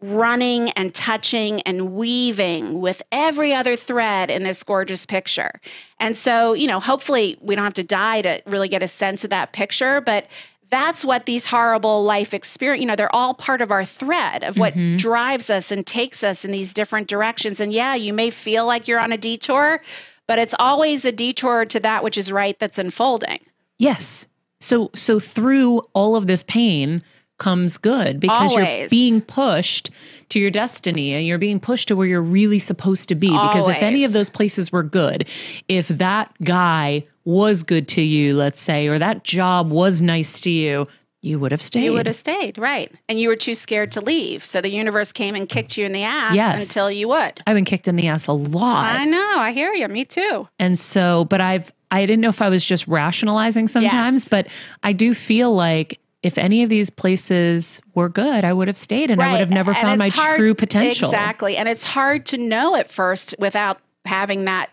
running 0.00 0.70
and 0.70 0.94
touching 0.94 1.60
and 1.62 1.92
weaving 1.92 2.80
with 2.80 3.02
every 3.12 3.54
other 3.54 3.76
thread 3.76 4.30
in 4.30 4.42
this 4.42 4.62
gorgeous 4.62 5.04
picture. 5.04 5.60
And 5.98 6.16
so, 6.16 6.52
you 6.54 6.66
know, 6.66 6.80
hopefully 6.80 7.36
we 7.40 7.54
don't 7.54 7.64
have 7.64 7.74
to 7.74 7.84
die 7.84 8.22
to 8.22 8.42
really 8.46 8.68
get 8.68 8.82
a 8.82 8.88
sense 8.88 9.24
of 9.24 9.30
that 9.30 9.52
picture, 9.52 10.00
but 10.00 10.26
that's 10.70 11.04
what 11.04 11.26
these 11.26 11.46
horrible 11.46 12.02
life 12.04 12.32
experience, 12.32 12.80
you 12.80 12.86
know, 12.86 12.96
they're 12.96 13.14
all 13.14 13.34
part 13.34 13.60
of 13.60 13.70
our 13.70 13.84
thread 13.84 14.44
of 14.44 14.56
what 14.56 14.74
mm-hmm. 14.74 14.96
drives 14.96 15.50
us 15.50 15.70
and 15.70 15.86
takes 15.86 16.22
us 16.22 16.44
in 16.44 16.52
these 16.52 16.72
different 16.72 17.08
directions. 17.08 17.60
And 17.60 17.72
yeah, 17.72 17.94
you 17.94 18.14
may 18.14 18.30
feel 18.30 18.66
like 18.66 18.88
you're 18.88 19.00
on 19.00 19.12
a 19.12 19.18
detour, 19.18 19.82
but 20.26 20.38
it's 20.38 20.54
always 20.58 21.04
a 21.04 21.12
detour 21.12 21.64
to 21.66 21.80
that 21.80 22.04
which 22.04 22.16
is 22.16 22.30
right 22.30 22.58
that's 22.58 22.78
unfolding. 22.78 23.40
Yes. 23.78 24.26
So 24.60 24.90
so 24.94 25.18
through 25.18 25.80
all 25.92 26.16
of 26.16 26.26
this 26.26 26.42
pain 26.44 27.02
comes 27.40 27.76
good 27.76 28.20
because 28.20 28.54
you're 28.54 28.88
being 28.88 29.20
pushed 29.20 29.90
to 30.28 30.38
your 30.38 30.50
destiny 30.50 31.12
and 31.14 31.26
you're 31.26 31.38
being 31.38 31.58
pushed 31.58 31.88
to 31.88 31.96
where 31.96 32.06
you're 32.06 32.22
really 32.22 32.60
supposed 32.60 33.08
to 33.08 33.16
be 33.16 33.26
because 33.30 33.66
if 33.66 33.82
any 33.82 34.04
of 34.04 34.12
those 34.12 34.30
places 34.30 34.70
were 34.70 34.84
good, 34.84 35.26
if 35.66 35.88
that 35.88 36.32
guy 36.44 37.04
was 37.24 37.64
good 37.64 37.88
to 37.88 38.02
you, 38.02 38.36
let's 38.36 38.60
say, 38.60 38.86
or 38.86 38.98
that 39.00 39.24
job 39.24 39.70
was 39.70 40.00
nice 40.00 40.40
to 40.42 40.50
you, 40.52 40.86
you 41.22 41.38
would 41.38 41.50
have 41.52 41.60
stayed. 41.60 41.84
You 41.84 41.92
would 41.92 42.06
have 42.06 42.16
stayed, 42.16 42.56
right. 42.56 42.90
And 43.08 43.18
you 43.20 43.28
were 43.28 43.36
too 43.36 43.54
scared 43.54 43.92
to 43.92 44.00
leave. 44.00 44.42
So 44.44 44.60
the 44.62 44.70
universe 44.70 45.12
came 45.12 45.34
and 45.34 45.46
kicked 45.48 45.76
you 45.76 45.84
in 45.84 45.92
the 45.92 46.02
ass 46.04 46.34
Yes. 46.34 46.68
until 46.68 46.90
you 46.90 47.08
would. 47.08 47.40
I've 47.46 47.54
been 47.56 47.66
kicked 47.66 47.88
in 47.88 47.96
the 47.96 48.06
ass 48.08 48.26
a 48.26 48.32
lot. 48.32 48.86
I 48.86 49.04
know. 49.04 49.34
I 49.38 49.52
hear 49.52 49.72
you. 49.74 49.86
Me 49.88 50.04
too. 50.06 50.48
And 50.58 50.78
so, 50.78 51.24
but 51.26 51.40
I've, 51.42 51.70
I 51.90 52.06
didn't 52.06 52.20
know 52.22 52.30
if 52.30 52.40
I 52.40 52.48
was 52.48 52.64
just 52.64 52.86
rationalizing 52.88 53.68
sometimes, 53.68 54.24
Yes. 54.24 54.28
but 54.28 54.46
I 54.82 54.92
do 54.94 55.12
feel 55.12 55.52
like 55.54 55.98
if 56.22 56.36
any 56.36 56.62
of 56.62 56.68
these 56.68 56.90
places 56.90 57.80
were 57.94 58.08
good, 58.08 58.44
I 58.44 58.52
would 58.52 58.68
have 58.68 58.76
stayed 58.76 59.10
and 59.10 59.22
I 59.22 59.32
would 59.32 59.40
have 59.40 59.50
never 59.50 59.70
And 59.70 59.80
found 59.80 59.98
my 59.98 60.08
hard- 60.08 60.36
true 60.36 60.54
potential. 60.54 61.08
Exactly. 61.08 61.56
And 61.56 61.68
it's 61.68 61.84
hard 61.84 62.26
to 62.26 62.36
know 62.38 62.74
at 62.76 62.90
first 62.90 63.34
without 63.38 63.80
having 64.04 64.44
that 64.44 64.70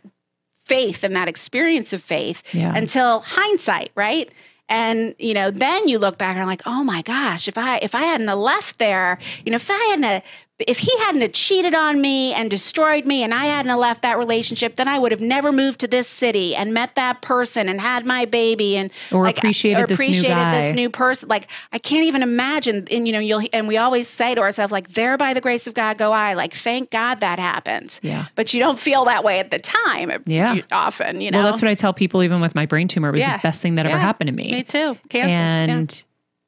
faith 0.66 1.04
and 1.06 1.16
that 1.16 1.30
experience 1.30 1.94
of 1.94 2.04
faith 2.04 2.44
Yeah. 2.54 2.76
until 2.76 3.22
hindsight, 3.22 3.92
right? 3.96 4.30
And 4.70 5.16
you 5.18 5.34
know, 5.34 5.50
then 5.50 5.88
you 5.88 5.98
look 5.98 6.18
back 6.18 6.34
and 6.34 6.42
are 6.42 6.46
like, 6.46 6.64
"Oh 6.66 6.84
my 6.84 7.02
gosh, 7.02 7.48
if 7.48 7.58
I 7.58 7.78
if 7.78 7.96
I 7.96 8.02
hadn't 8.02 8.28
left 8.38 8.80
there, 8.80 9.18
you 9.46 9.52
know, 9.52 9.56
if 9.56 9.72
I 9.72 9.96
hadn't 9.98 10.24
if 10.60 10.80
he 10.80 10.92
hadn't 11.00 11.34
cheated 11.36 11.76
on 11.76 12.02
me 12.02 12.34
and 12.34 12.50
destroyed 12.50 13.06
me 13.06 13.22
and 13.22 13.32
I 13.32 13.46
hadn't 13.46 13.78
left 13.78 14.02
that 14.02 14.18
relationship, 14.18 14.76
then 14.76 14.88
I 14.88 14.98
would 14.98 15.12
have 15.12 15.22
never 15.22 15.52
moved 15.52 15.80
to 15.82 15.88
this 15.88 16.08
city 16.08 16.56
and 16.56 16.74
met 16.74 16.96
that 16.96 17.22
person 17.22 17.70
and 17.70 17.80
had 17.80 18.08
my 18.08 18.26
baby 18.26 18.76
and 18.76 18.90
Or 19.12 19.28
appreciated 19.28 19.80
or 19.80 19.86
this 19.86 20.00
new 20.00 20.06
appreciated 20.06 20.52
this 20.54 20.74
new 20.74 20.90
person. 20.90 21.30
Like 21.30 21.48
I 21.72 21.78
can't 21.78 22.06
even 22.06 22.24
imagine. 22.24 22.88
And 22.90 23.06
you 23.06 23.14
know, 23.14 23.20
you'll 23.20 23.44
and 23.54 23.68
we 23.68 23.78
always 23.78 24.08
say 24.08 24.34
to 24.34 24.42
ourselves, 24.42 24.72
like, 24.72 24.94
"There 24.94 25.16
by 25.16 25.36
the 25.36 25.42
grace 25.42 25.68
of 25.68 25.76
God 25.76 26.00
go 26.00 26.12
I." 26.12 26.34
Like, 26.34 26.54
thank 26.54 26.90
God 26.90 27.20
that 27.20 27.38
happened. 27.38 28.00
Yeah. 28.02 28.26
But 28.34 28.54
you 28.56 28.60
don't 28.60 28.80
feel 28.80 29.06
that 29.06 29.24
way 29.24 29.40
at 29.40 29.52
the 29.52 29.60
time. 29.60 30.12
Yeah. 30.26 30.62
often. 30.72 31.22
You 31.22 31.30
know. 31.30 31.38
Well, 31.40 31.48
that's 31.48 31.62
what 31.62 31.70
I 31.70 31.76
tell 31.76 31.94
people 31.94 32.24
even 32.24 32.42
with 32.42 32.56
my 32.56 32.66
brain 32.66 32.88
tumor. 32.88 33.10
It 33.10 33.14
was 33.14 33.22
Yeah. 33.22 33.38
the 33.38 33.44
best 33.44 33.62
thing 33.62 33.76
that 33.76 33.86
ever 33.86 33.98
happened 33.98 34.30
to 34.30 34.34
me. 34.34 34.52
Me 34.52 34.64
too. 34.64 34.98
Cancer. 35.10 35.40
yeah. 35.40 35.64
and 35.76 36.04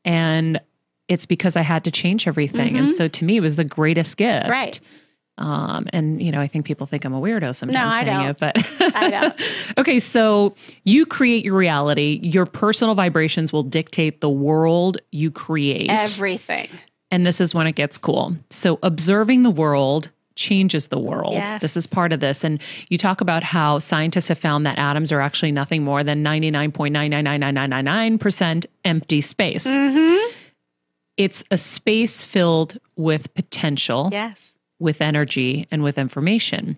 and 0.05 0.59
it's 1.09 1.25
because 1.25 1.55
I 1.57 1.61
had 1.61 1.83
to 1.83 1.91
change 1.91 2.27
everything. 2.27 2.77
And 2.77 2.89
so 2.91 3.07
to 3.07 3.25
me 3.25 3.37
it 3.37 3.41
was 3.41 3.55
the 3.57 3.65
greatest 3.65 4.15
gift. 4.15 4.43
Mm-hmm. 4.43 4.51
Right. 4.51 4.79
Um, 5.39 5.87
and 5.93 6.21
you 6.21 6.31
know, 6.31 6.39
I 6.41 6.47
think 6.47 6.65
people 6.65 6.85
think 6.85 7.05
I'm 7.05 7.13
a 7.13 7.21
weirdo 7.21 7.55
sometimes 7.55 7.93
I 7.93 8.03
saying 8.05 8.17
don't. 8.17 8.29
it, 8.29 8.37
but 8.39 8.57
I 8.95 9.09
don't. 9.09 9.33
okay, 9.77 9.99
so 9.99 10.53
you 10.83 11.05
create 11.05 11.45
your 11.45 11.55
reality. 11.55 12.19
Your 12.21 12.45
personal 12.45 12.93
vibrations 12.93 13.53
will 13.53 13.63
dictate 13.63 14.19
the 14.21 14.29
world 14.29 14.97
you 15.11 15.31
create. 15.31 15.89
Everything. 15.89 16.67
and 17.09 17.25
this 17.25 17.39
is 17.41 17.55
when 17.55 17.65
it 17.67 17.75
gets 17.75 17.97
cool. 17.97 18.35
So 18.49 18.79
observing 18.83 19.43
the 19.43 19.49
world 19.49 20.11
changes 20.35 20.87
the 20.87 20.99
world. 20.99 21.33
Yes. 21.33 21.61
This 21.61 21.75
is 21.77 21.87
part 21.87 22.11
of 22.13 22.19
this. 22.21 22.43
And 22.43 22.59
you 22.89 22.97
talk 22.97 23.21
about 23.21 23.43
how 23.43 23.79
scientists 23.79 24.27
have 24.29 24.39
found 24.39 24.65
that 24.65 24.77
atoms 24.77 25.11
are 25.11 25.19
actually 25.21 25.51
nothing 25.51 25.83
more 25.83 26.03
than 26.03 26.23
99.9999999% 26.23 28.65
empty 28.85 29.21
space. 29.21 29.67
Mm-hmm. 29.67 30.35
It's 31.19 31.43
a 31.51 31.57
space 31.57 32.23
filled 32.23 32.79
with 32.95 33.31
potential, 33.35 34.09
Yes. 34.11 34.55
with 34.79 35.01
energy, 35.01 35.67
and 35.69 35.83
with 35.83 35.97
information. 35.97 36.77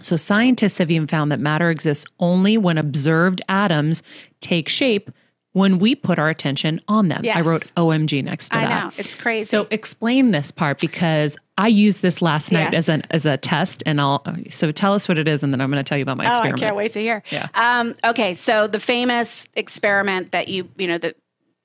So, 0.00 0.16
scientists 0.16 0.78
have 0.78 0.90
even 0.90 1.06
found 1.06 1.30
that 1.30 1.40
matter 1.40 1.70
exists 1.70 2.06
only 2.18 2.56
when 2.58 2.78
observed 2.78 3.40
atoms 3.48 4.02
take 4.40 4.68
shape 4.68 5.10
when 5.52 5.78
we 5.78 5.94
put 5.94 6.18
our 6.18 6.28
attention 6.28 6.80
on 6.88 7.08
them. 7.08 7.22
I 7.34 7.40
wrote 7.42 7.70
OMG 7.78 8.22
next 8.22 8.50
to 8.50 8.58
I 8.58 8.66
that. 8.66 8.84
know. 8.84 8.90
It's 8.98 9.14
crazy. 9.14 9.46
So 9.46 9.66
explain 9.70 10.30
this 10.30 10.50
part 10.50 10.80
because 10.80 11.36
I 11.56 11.68
used 11.68 12.02
this 12.02 12.20
last 12.20 12.52
night 12.52 12.72
Yes. 12.72 12.74
as 12.74 12.88
an 12.90 13.02
as 13.10 13.24
a 13.26 13.36
test, 13.38 13.82
and 13.86 13.98
I'll 14.00 14.22
so 14.50 14.70
tell 14.72 14.92
us 14.94 15.06
what 15.08 15.18
it 15.18 15.28
is, 15.28 15.42
and 15.42 15.52
then 15.54 15.60
I'm 15.62 15.70
going 15.70 15.82
to 15.82 15.88
tell 15.88 15.96
you 15.98 16.02
about 16.02 16.16
my 16.18 16.26
Oh, 16.30 16.40
I 16.42 16.52
can't 16.52 16.76
wait 16.76 16.92
to 16.92 17.00
hear. 17.00 17.22
Yeah. 17.30 17.48
Um, 17.54 17.94
okay, 18.04 18.32
so 18.34 18.66
the 18.66 18.80
famous 18.80 19.48
experiment 19.56 20.32
that 20.32 20.48
you 20.48 20.68
you 20.76 20.86
know 20.86 20.98
that 20.98 21.16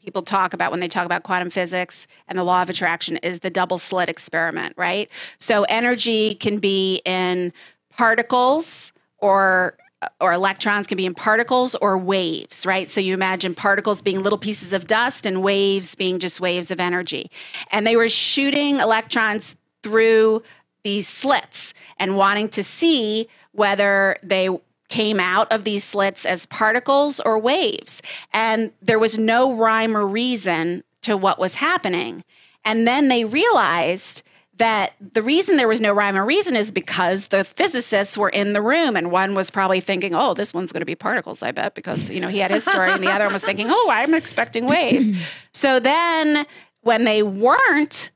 people 0.03 0.21
talk 0.21 0.53
about 0.53 0.71
when 0.71 0.79
they 0.79 0.87
talk 0.87 1.05
about 1.05 1.23
quantum 1.23 1.49
physics 1.49 2.07
and 2.27 2.37
the 2.37 2.43
law 2.43 2.61
of 2.61 2.69
attraction 2.69 3.17
is 3.17 3.39
the 3.39 3.49
double 3.49 3.77
slit 3.77 4.09
experiment, 4.09 4.73
right? 4.77 5.09
So 5.37 5.63
energy 5.63 6.35
can 6.35 6.57
be 6.57 7.01
in 7.05 7.53
particles 7.89 8.91
or 9.19 9.77
or 10.19 10.33
electrons 10.33 10.87
can 10.87 10.97
be 10.97 11.05
in 11.05 11.13
particles 11.13 11.75
or 11.75 11.95
waves, 11.95 12.65
right? 12.65 12.89
So 12.89 12.99
you 12.99 13.13
imagine 13.13 13.53
particles 13.53 14.01
being 14.01 14.23
little 14.23 14.39
pieces 14.39 14.73
of 14.73 14.87
dust 14.87 15.27
and 15.27 15.43
waves 15.43 15.93
being 15.93 16.17
just 16.17 16.41
waves 16.41 16.71
of 16.71 16.79
energy. 16.79 17.29
And 17.71 17.85
they 17.85 17.95
were 17.95 18.09
shooting 18.09 18.79
electrons 18.79 19.55
through 19.83 20.41
these 20.83 21.07
slits 21.07 21.75
and 21.99 22.17
wanting 22.17 22.49
to 22.49 22.63
see 22.63 23.27
whether 23.51 24.17
they 24.23 24.49
came 24.91 25.19
out 25.19 25.51
of 25.51 25.63
these 25.63 25.83
slits 25.83 26.25
as 26.25 26.45
particles 26.45 27.19
or 27.21 27.39
waves. 27.39 28.01
And 28.31 28.71
there 28.81 28.99
was 28.99 29.17
no 29.17 29.55
rhyme 29.55 29.97
or 29.97 30.05
reason 30.05 30.83
to 31.01 31.17
what 31.17 31.39
was 31.39 31.55
happening. 31.55 32.23
And 32.63 32.87
then 32.87 33.07
they 33.07 33.25
realized 33.25 34.21
that 34.57 34.93
the 34.99 35.23
reason 35.23 35.57
there 35.57 35.67
was 35.67 35.81
no 35.81 35.91
rhyme 35.91 36.15
or 36.15 36.23
reason 36.23 36.55
is 36.55 36.71
because 36.71 37.29
the 37.29 37.43
physicists 37.43 38.15
were 38.15 38.29
in 38.29 38.53
the 38.53 38.61
room 38.61 38.95
and 38.95 39.09
one 39.09 39.33
was 39.33 39.49
probably 39.49 39.79
thinking, 39.79 40.13
oh, 40.13 40.35
this 40.35 40.53
one's 40.53 40.71
going 40.71 40.81
to 40.81 40.85
be 40.85 40.93
particles, 40.93 41.41
I 41.41 41.51
bet, 41.51 41.73
because, 41.73 42.11
you 42.11 42.19
know, 42.19 42.27
he 42.27 42.37
had 42.37 42.51
his 42.51 42.63
story 42.63 42.91
and 42.91 43.03
the 43.03 43.09
other 43.09 43.23
one 43.23 43.33
was 43.33 43.43
thinking, 43.43 43.67
oh, 43.71 43.89
I'm 43.89 44.13
expecting 44.13 44.67
waves. 44.67 45.11
so 45.51 45.79
then 45.79 46.45
when 46.81 47.05
they 47.05 47.23
weren't 47.23 48.10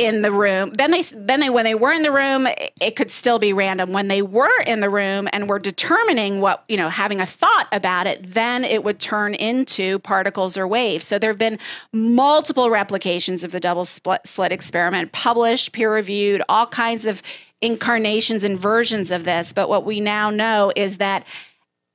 in 0.00 0.22
the 0.22 0.32
room, 0.32 0.70
then 0.70 0.90
they 0.90 1.02
then 1.14 1.40
they 1.40 1.50
when 1.50 1.66
they 1.66 1.74
were 1.74 1.92
in 1.92 2.02
the 2.02 2.10
room, 2.10 2.48
it, 2.80 2.96
could 2.96 3.10
still 3.10 3.38
be 3.38 3.52
random. 3.52 3.92
When 3.92 4.08
they 4.08 4.22
were 4.22 4.62
in 4.66 4.80
the 4.80 4.88
room 4.88 5.28
and 5.30 5.46
were 5.46 5.58
determining 5.58 6.40
what, 6.40 6.64
you 6.68 6.78
know, 6.78 6.88
having 6.88 7.20
a 7.20 7.26
thought 7.26 7.68
about 7.70 8.06
it, 8.06 8.32
then 8.32 8.64
it 8.64 8.82
would 8.82 8.98
turn 8.98 9.34
into 9.34 9.98
particles 9.98 10.56
or 10.56 10.66
waves. 10.66 11.06
So 11.06 11.18
there 11.18 11.28
have 11.28 11.38
been 11.38 11.58
multiple 11.92 12.70
replications 12.70 13.44
of 13.44 13.52
the 13.52 13.60
double 13.60 13.84
split, 13.84 14.26
slit 14.26 14.52
experiment, 14.52 15.12
published, 15.12 15.72
peer 15.72 15.94
reviewed, 15.94 16.42
all 16.48 16.66
kinds 16.66 17.04
of 17.04 17.22
incarnations 17.60 18.42
and 18.42 18.58
versions 18.58 19.10
of 19.10 19.24
this. 19.24 19.52
But 19.52 19.68
what 19.68 19.84
we 19.84 20.00
now 20.00 20.30
know 20.30 20.72
is 20.74 20.96
that 20.96 21.26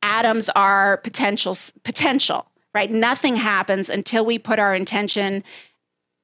atoms 0.04 0.48
are 0.50 0.98
potential 0.98 1.58
potential, 1.84 2.52
right? 2.76 2.92
Nothing 2.92 3.36
happens 3.36 3.90
until 3.90 4.24
we 4.24 4.38
put 4.38 4.60
our 4.60 4.76
intention 4.76 5.44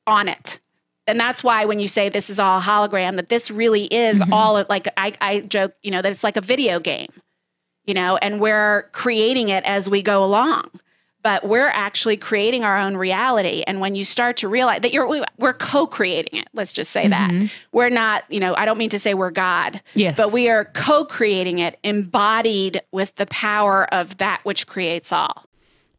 on 0.06 0.28
it. 0.28 0.60
And 1.08 1.20
that's 1.20 1.44
why 1.44 1.66
when 1.66 1.80
you 1.80 1.88
say 1.88 2.10
this 2.10 2.30
is 2.30 2.40
all 2.40 2.62
hologram, 2.62 3.16
that 3.16 3.30
this 3.30 3.50
really 3.50 3.86
is 3.86 4.22
mm-hmm. 4.22 4.34
all 4.34 4.64
like 4.70 4.88
I, 4.98 5.14
I 5.20 5.40
joke, 5.42 5.74
you 5.82 5.92
know, 5.92 6.02
that 6.02 6.12
it's 6.12 6.24
like 6.24 6.38
a 6.38 6.42
video 6.42 6.80
game, 6.80 7.12
you 7.86 7.94
know, 7.94 8.18
and 8.18 8.40
we're 8.40 8.84
creating 8.92 9.50
it 9.50 9.64
as 9.66 9.90
we 9.90 10.02
go 10.02 10.24
along. 10.24 10.70
But 11.24 11.48
we're 11.48 11.68
actually 11.68 12.18
creating 12.18 12.64
our 12.64 12.80
own 12.80 12.98
reality. 12.98 13.64
And 13.68 13.80
when 13.80 13.94
you 13.94 14.04
start 14.04 14.38
to 14.38 14.48
realize 14.48 14.82
that 14.82 14.92
you're, 14.92 15.08
we- 15.08 15.24
we're 15.38 15.54
co 15.54 15.86
creating 15.86 16.40
it, 16.40 16.48
let's 16.54 16.74
just 16.74 16.90
say 16.90 17.08
that. 17.08 17.30
Mm-hmm. 17.30 17.46
We're 17.72 17.92
not, 17.92 18.24
you 18.28 18.40
know, 18.40 18.56
I 18.56 18.66
don't 18.66 18.80
mean 18.80 18.90
to 18.90 18.98
say 18.98 19.14
we're 19.14 19.30
God, 19.30 19.82
Yes. 19.94 20.18
but 20.18 20.32
we 20.32 20.50
are 20.50 20.66
co 20.66 21.06
creating 21.06 21.60
it, 21.60 21.78
embodied 21.84 22.82
with 22.92 23.14
the 23.16 23.28
power 23.28 23.86
of 23.94 24.18
that 24.18 24.42
which 24.46 24.66
creates 24.66 25.12
all. 25.12 25.46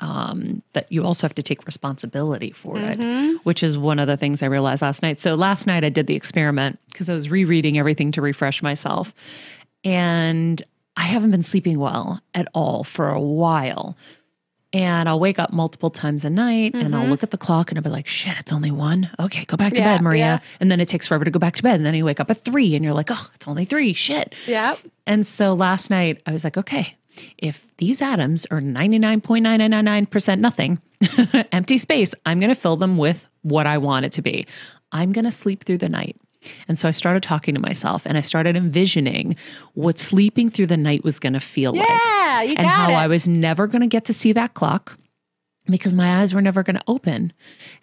um, 0.00 0.62
that 0.74 0.90
you 0.92 1.04
also 1.04 1.26
have 1.26 1.34
to 1.36 1.42
take 1.42 1.64
responsibility 1.66 2.50
for 2.52 2.76
it, 2.78 3.40
which 3.44 3.62
is 3.62 3.78
one 3.78 3.98
of 3.98 4.06
the 4.06 4.16
things 4.16 4.42
I 4.42 4.46
realized 4.46 4.82
last 4.82 5.02
night. 5.02 5.20
So, 5.22 5.34
last 5.34 5.66
night 5.66 5.84
I 5.84 5.88
did 5.88 6.06
the 6.06 6.14
experiment 6.14 6.78
because 6.92 7.08
I 7.08 7.14
was 7.14 7.30
rereading 7.30 7.78
everything 7.78 8.12
to 8.12 8.20
refresh 8.22 8.62
myself. 8.62 9.14
And 9.84 10.62
I 10.96 11.02
haven't 11.02 11.30
been 11.30 11.42
sleeping 11.42 11.78
well 11.78 12.20
at 12.34 12.48
all 12.54 12.84
for 12.84 13.08
a 13.10 13.20
while. 13.20 13.96
And 14.72 15.08
I'll 15.08 15.20
wake 15.20 15.38
up 15.38 15.52
multiple 15.52 15.88
times 15.90 16.24
a 16.26 16.30
night 16.30 16.74
and 16.74 16.94
I'll 16.94 17.06
look 17.06 17.22
at 17.22 17.30
the 17.30 17.38
clock 17.38 17.70
and 17.70 17.78
I'll 17.78 17.84
be 17.84 17.88
like, 17.88 18.06
shit, 18.06 18.36
it's 18.38 18.52
only 18.52 18.70
one. 18.70 19.08
Okay, 19.18 19.46
go 19.46 19.56
back 19.56 19.72
to 19.72 19.78
Yeah, 19.78 19.94
bed, 19.96 20.02
Maria. 20.02 20.18
yeah. 20.24 20.38
And 20.60 20.70
then 20.70 20.80
it 20.80 20.88
takes 20.88 21.06
forever 21.06 21.24
to 21.24 21.30
go 21.30 21.38
back 21.38 21.56
to 21.56 21.62
bed. 21.62 21.76
And 21.76 21.86
then 21.86 21.94
you 21.94 22.04
wake 22.04 22.20
up 22.20 22.30
at 22.30 22.44
three 22.44 22.74
and 22.74 22.84
you're 22.84 22.92
like, 22.92 23.08
oh, 23.10 23.30
it's 23.34 23.48
only 23.48 23.64
three. 23.64 23.94
Shit. 23.94 24.34
Yep. 24.46 24.80
And 25.06 25.26
so 25.26 25.54
last 25.54 25.88
night 25.88 26.20
I 26.26 26.32
was 26.32 26.44
like, 26.44 26.58
okay, 26.58 26.94
if 27.38 27.66
these 27.78 28.00
atoms 28.02 28.46
are 28.50 28.60
99.9999% 28.60 30.40
nothing, 30.40 30.80
empty 31.52 31.78
space, 31.78 32.14
I'm 32.24 32.40
going 32.40 32.54
to 32.54 32.60
fill 32.60 32.76
them 32.76 32.96
with 32.96 33.28
what 33.42 33.66
I 33.66 33.78
want 33.78 34.06
it 34.06 34.12
to 34.12 34.22
be. 34.22 34.46
I'm 34.92 35.12
going 35.12 35.24
to 35.24 35.32
sleep 35.32 35.64
through 35.64 35.78
the 35.78 35.88
night. 35.88 36.16
And 36.68 36.78
so 36.78 36.88
I 36.88 36.92
started 36.92 37.22
talking 37.22 37.54
to 37.54 37.60
myself 37.60 38.06
and 38.06 38.16
I 38.16 38.20
started 38.20 38.56
envisioning 38.56 39.36
what 39.74 39.98
sleeping 39.98 40.48
through 40.48 40.66
the 40.68 40.76
night 40.76 41.02
was 41.02 41.18
going 41.18 41.32
to 41.32 41.40
feel 41.40 41.72
like 41.72 41.88
Yeah, 41.88 42.42
you 42.42 42.54
and 42.56 42.66
how 42.66 42.90
it. 42.90 42.94
I 42.94 43.08
was 43.08 43.26
never 43.26 43.66
going 43.66 43.80
to 43.82 43.88
get 43.88 44.04
to 44.06 44.12
see 44.12 44.32
that 44.32 44.54
clock 44.54 44.96
because 45.68 45.94
my 45.94 46.20
eyes 46.20 46.32
were 46.34 46.40
never 46.42 46.62
going 46.62 46.76
to 46.76 46.82
open. 46.86 47.32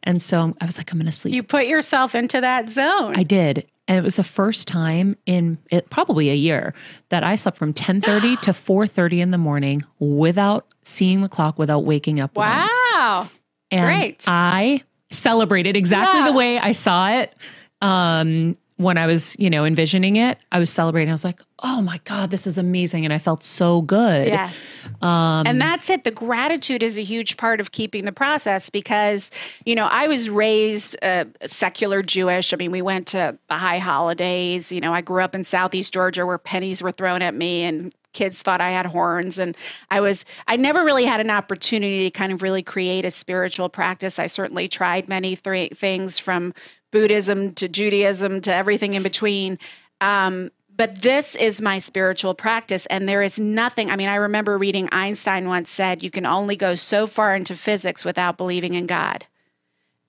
And 0.03 0.21
so 0.21 0.55
I 0.61 0.65
was 0.65 0.77
like, 0.77 0.91
I'm 0.91 0.97
going 0.97 1.05
to 1.05 1.11
sleep. 1.11 1.33
you 1.33 1.43
put 1.43 1.67
yourself 1.67 2.15
into 2.15 2.41
that 2.41 2.69
zone. 2.69 3.15
I 3.15 3.23
did. 3.23 3.67
And 3.87 3.97
it 3.97 4.03
was 4.03 4.15
the 4.15 4.23
first 4.23 4.67
time 4.67 5.17
in 5.25 5.57
it, 5.69 5.89
probably 5.89 6.29
a 6.29 6.35
year 6.35 6.73
that 7.09 7.23
I 7.23 7.35
slept 7.35 7.57
from 7.57 7.73
10:30 7.73 8.39
to 8.43 8.51
4:30 8.51 9.19
in 9.19 9.31
the 9.31 9.37
morning 9.37 9.83
without 9.99 10.65
seeing 10.83 11.19
the 11.21 11.27
clock, 11.29 11.59
without 11.59 11.83
waking 11.83 12.19
up 12.21 12.35
once. 12.37 12.71
wow. 12.93 13.29
And 13.71 13.85
Great. 13.85 14.23
I 14.27 14.83
celebrated 15.11 15.75
exactly 15.75 16.21
Yeah. 16.21 16.27
the 16.27 16.33
way 16.33 16.59
I 16.59 16.71
saw 16.71 17.09
it. 17.09 17.33
Um, 17.81 18.55
when 18.77 18.97
I 18.97 19.05
was, 19.05 19.35
you 19.39 19.49
know, 19.49 19.65
envisioning 19.65 20.15
it, 20.15 20.37
I 20.51 20.59
was 20.59 20.69
celebrating. 20.69 21.09
I 21.09 21.13
was 21.13 21.23
like, 21.23 21.41
"Oh 21.59 21.81
my 21.81 21.99
god, 22.05 22.31
this 22.31 22.47
is 22.47 22.57
amazing!" 22.57 23.05
And 23.05 23.13
I 23.13 23.17
felt 23.17 23.43
so 23.43 23.81
good. 23.81 24.27
Yes. 24.27 24.89
Um, 25.01 25.45
and 25.45 25.61
that's 25.61 25.89
it. 25.89 26.03
The 26.03 26.11
gratitude 26.11 26.83
is 26.83 26.97
a 26.97 27.03
huge 27.03 27.37
part 27.37 27.59
of 27.59 27.71
keeping 27.71 28.05
the 28.05 28.11
process 28.11 28.69
because, 28.69 29.29
you 29.65 29.75
know, 29.75 29.85
I 29.85 30.07
was 30.07 30.29
raised 30.29 30.97
uh, 31.03 31.25
secular 31.45 32.01
Jewish. 32.01 32.53
I 32.53 32.57
mean, 32.57 32.71
we 32.71 32.81
went 32.81 33.07
to 33.07 33.37
the 33.47 33.57
high 33.57 33.79
holidays. 33.79 34.71
You 34.71 34.81
know, 34.81 34.93
I 34.93 35.01
grew 35.01 35.23
up 35.23 35.35
in 35.35 35.43
Southeast 35.43 35.93
Georgia 35.93 36.25
where 36.25 36.37
pennies 36.37 36.81
were 36.81 36.91
thrown 36.91 37.21
at 37.21 37.35
me 37.35 37.63
and 37.63 37.93
kids 38.13 38.41
thought 38.41 38.61
I 38.61 38.71
had 38.71 38.85
horns. 38.85 39.39
And 39.39 39.57
I 39.91 39.99
was, 39.99 40.23
I 40.47 40.55
never 40.55 40.83
really 40.83 41.05
had 41.05 41.19
an 41.19 41.29
opportunity 41.29 42.03
to 42.03 42.11
kind 42.11 42.31
of 42.31 42.41
really 42.41 42.63
create 42.63 43.05
a 43.05 43.11
spiritual 43.11 43.69
practice. 43.69 44.19
I 44.19 44.27
certainly 44.27 44.67
tried 44.67 45.09
many 45.09 45.35
th- 45.35 45.73
things 45.73 46.19
from 46.19 46.53
Buddhism 46.93 47.53
to 47.55 47.67
Judaism 47.67 48.39
to 48.41 48.53
everything 48.53 48.93
in 48.93 49.03
between. 49.03 49.59
Um, 49.99 50.51
but 50.75 51.01
this 51.01 51.35
is 51.35 51.61
my 51.61 51.77
spiritual 51.77 52.33
practice 52.33 52.85
and 52.87 53.07
there 53.07 53.21
is 53.21 53.39
nothing 53.39 53.91
i 53.91 53.95
mean 53.95 54.09
i 54.09 54.15
remember 54.15 54.57
reading 54.57 54.89
einstein 54.91 55.47
once 55.47 55.69
said 55.69 56.01
you 56.01 56.09
can 56.09 56.25
only 56.25 56.55
go 56.55 56.73
so 56.73 57.05
far 57.05 57.35
into 57.35 57.55
physics 57.55 58.03
without 58.03 58.37
believing 58.37 58.73
in 58.73 58.87
god 58.87 59.25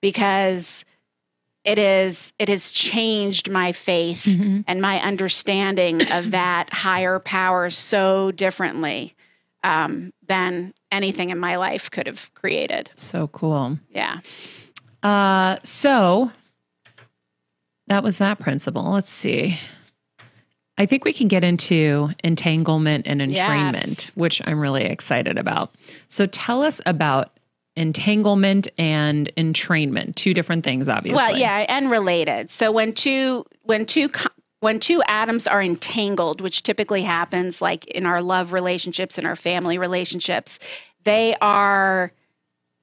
because 0.01 0.83
it 1.63 1.77
is 1.77 2.33
it 2.39 2.49
has 2.49 2.71
changed 2.71 3.49
my 3.49 3.71
faith 3.71 4.23
mm-hmm. 4.23 4.61
and 4.67 4.81
my 4.81 4.99
understanding 5.01 6.01
of 6.11 6.31
that 6.31 6.71
higher 6.73 7.19
power 7.19 7.69
so 7.69 8.31
differently 8.31 9.15
um, 9.63 10.13
than 10.27 10.73
anything 10.91 11.29
in 11.29 11.39
my 11.39 11.57
life 11.57 11.91
could 11.91 12.07
have 12.07 12.33
created 12.33 12.89
so 12.95 13.27
cool 13.27 13.77
yeah 13.91 14.19
uh, 15.03 15.57
so 15.63 16.31
that 17.87 18.03
was 18.03 18.17
that 18.17 18.39
principle 18.39 18.91
let's 18.91 19.11
see 19.11 19.57
I 20.77 20.85
think 20.85 21.05
we 21.05 21.13
can 21.13 21.27
get 21.27 21.43
into 21.43 22.09
entanglement 22.23 23.07
and 23.07 23.21
entrainment, 23.21 24.05
yes. 24.05 24.11
which 24.15 24.41
I'm 24.45 24.59
really 24.59 24.83
excited 24.83 25.37
about. 25.37 25.73
So 26.09 26.25
tell 26.25 26.61
us 26.61 26.81
about 26.85 27.31
entanglement 27.75 28.67
and 28.77 29.31
entrainment, 29.37 30.15
two 30.15 30.33
different 30.33 30.63
things 30.63 30.89
obviously. 30.89 31.15
Well, 31.15 31.37
yeah, 31.37 31.65
and 31.69 31.89
related. 31.89 32.49
So 32.49 32.71
when 32.71 32.93
two 32.93 33.45
when 33.63 33.85
two 33.85 34.09
when 34.59 34.79
two 34.79 35.01
atoms 35.07 35.47
are 35.47 35.61
entangled, 35.61 36.41
which 36.41 36.63
typically 36.63 37.03
happens 37.03 37.61
like 37.61 37.85
in 37.85 38.05
our 38.05 38.21
love 38.21 38.53
relationships 38.53 39.17
and 39.17 39.27
our 39.27 39.35
family 39.35 39.77
relationships, 39.77 40.59
they 41.03 41.35
are 41.41 42.11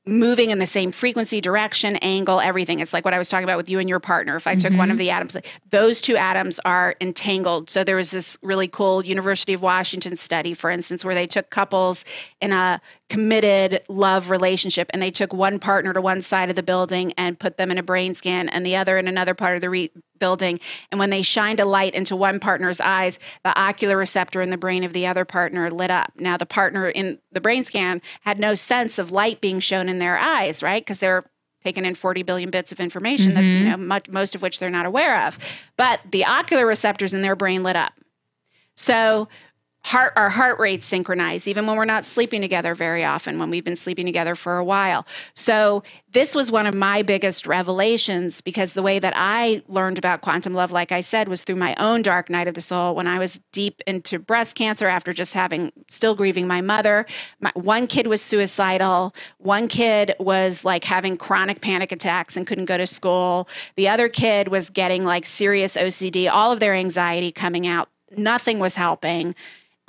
moving 0.05 0.50
in 0.50 0.59
the 0.59 0.66
same 0.66 0.90
frequency, 0.90 1.40
direction, 1.40 1.96
angle, 1.96 2.40
everything. 2.40 2.80
It's 2.80 2.92
like 2.92 3.05
what 3.05 3.14
I 3.14 3.18
was 3.18 3.28
talking 3.28 3.44
about 3.44 3.57
with 3.57 3.68
you 3.68 3.78
and 3.78 3.88
your 3.88 4.00
partner. 4.00 4.34
If 4.34 4.46
I 4.46 4.55
took 4.55 4.70
mm-hmm. 4.72 4.78
one 4.78 4.90
of 4.90 4.98
the 4.98 5.11
atoms, 5.11 5.36
those 5.70 6.00
two 6.00 6.16
atoms 6.16 6.59
are 6.64 6.96
entangled. 7.00 7.70
So 7.70 7.84
there 7.84 7.96
was 7.96 8.11
this 8.11 8.36
really 8.42 8.66
cool 8.66 9.05
University 9.05 9.53
of 9.53 9.62
Washington 9.62 10.16
study, 10.16 10.55
for 10.55 10.70
instance, 10.70 11.05
where 11.05 11.14
they 11.14 11.26
took 11.26 11.50
couples 11.50 12.05
in 12.40 12.53
a 12.53 12.80
committed 13.12 13.84
love 13.90 14.30
relationship 14.30 14.88
and 14.94 15.02
they 15.02 15.10
took 15.10 15.34
one 15.34 15.58
partner 15.58 15.92
to 15.92 16.00
one 16.00 16.22
side 16.22 16.48
of 16.48 16.56
the 16.56 16.62
building 16.62 17.12
and 17.18 17.38
put 17.38 17.58
them 17.58 17.70
in 17.70 17.76
a 17.76 17.82
brain 17.82 18.14
scan 18.14 18.48
and 18.48 18.64
the 18.64 18.74
other 18.74 18.96
in 18.96 19.06
another 19.06 19.34
part 19.34 19.54
of 19.54 19.60
the 19.60 19.68
re- 19.68 19.90
building 20.18 20.58
and 20.90 20.98
when 20.98 21.10
they 21.10 21.20
shined 21.20 21.60
a 21.60 21.66
light 21.66 21.94
into 21.94 22.16
one 22.16 22.40
partner's 22.40 22.80
eyes 22.80 23.18
the 23.44 23.60
ocular 23.60 23.98
receptor 23.98 24.40
in 24.40 24.48
the 24.48 24.56
brain 24.56 24.82
of 24.82 24.94
the 24.94 25.06
other 25.06 25.26
partner 25.26 25.70
lit 25.70 25.90
up 25.90 26.10
now 26.16 26.38
the 26.38 26.46
partner 26.46 26.88
in 26.88 27.18
the 27.32 27.40
brain 27.40 27.64
scan 27.64 28.00
had 28.22 28.40
no 28.40 28.54
sense 28.54 28.98
of 28.98 29.12
light 29.12 29.42
being 29.42 29.60
shown 29.60 29.90
in 29.90 29.98
their 29.98 30.16
eyes 30.16 30.62
right 30.62 30.82
because 30.82 30.96
they're 30.96 31.22
taking 31.62 31.84
in 31.84 31.94
40 31.94 32.22
billion 32.22 32.48
bits 32.48 32.72
of 32.72 32.80
information 32.80 33.32
mm-hmm. 33.32 33.34
that 33.34 33.42
you 33.42 33.58
mm-hmm. 33.58 33.70
know 33.72 33.76
much, 33.76 34.08
most 34.08 34.34
of 34.34 34.40
which 34.40 34.58
they're 34.58 34.70
not 34.70 34.86
aware 34.86 35.26
of 35.26 35.38
but 35.76 36.00
the 36.10 36.24
ocular 36.24 36.64
receptors 36.64 37.12
in 37.12 37.20
their 37.20 37.36
brain 37.36 37.62
lit 37.62 37.76
up 37.76 37.92
so 38.74 39.28
heart 39.85 40.12
our 40.16 40.30
heart 40.30 40.59
rates 40.61 40.87
synchronize 40.87 41.49
even 41.49 41.66
when 41.66 41.76
we're 41.76 41.85
not 41.85 42.05
sleeping 42.05 42.41
together 42.41 42.74
very 42.74 43.05
often 43.05 43.39
when 43.39 43.51
we've 43.51 43.64
been 43.64 43.76
sleeping 43.76 44.07
together 44.07 44.35
for 44.35 44.57
a 44.57 44.64
while. 44.64 45.07
So 45.35 45.83
this 46.12 46.35
was 46.35 46.53
one 46.53 46.66
of 46.66 46.74
my 46.74 47.03
biggest 47.03 47.47
revelations 47.47 48.41
because 48.41 48.74
the 48.74 48.83
way 48.83 48.99
that 48.99 49.12
i 49.16 49.61
learned 49.66 49.99
about 49.99 50.20
quantum 50.20 50.55
love 50.55 50.70
like 50.70 50.93
i 50.93 51.01
said 51.01 51.28
was 51.28 51.43
through 51.43 51.57
my 51.57 51.74
own 51.76 52.03
dark 52.03 52.30
night 52.30 52.47
of 52.47 52.55
the 52.55 52.61
soul. 52.61 52.95
When 52.95 53.07
i 53.07 53.18
was 53.18 53.41
deep 53.51 53.83
into 53.87 54.18
breast 54.18 54.57
cancer 54.57 54.87
after 54.87 55.12
just 55.12 55.35
having 55.35 55.72
still 55.89 56.14
grieving 56.14 56.47
my 56.47 56.61
mother 56.61 57.05
my, 57.41 57.51
one 57.55 57.87
kid 57.87 58.07
was 58.07 58.22
suicidal. 58.22 59.14
One 59.39 59.68
kid 59.68 60.14
was 60.18 60.64
like 60.64 60.85
having 60.85 61.16
chronic 61.16 61.61
panic 61.61 61.93
attacks 61.93 62.37
and 62.37 62.47
couldn't 62.47 62.66
go 62.66 62.76
to 62.76 62.87
school. 62.87 63.49
The 63.76 63.89
other 63.89 64.09
kid 64.09 64.49
was 64.49 64.70
getting 64.70 65.05
like 65.05 65.24
serious 65.24 65.76
ocd 65.76 66.30
all 66.30 66.53
of 66.53 66.61
their 66.61 66.74
anxiety 66.74 67.33
coming 67.33 67.66
out. 67.66 67.89
Nothing 68.16 68.59
was 68.59 68.76
helping 68.76 69.35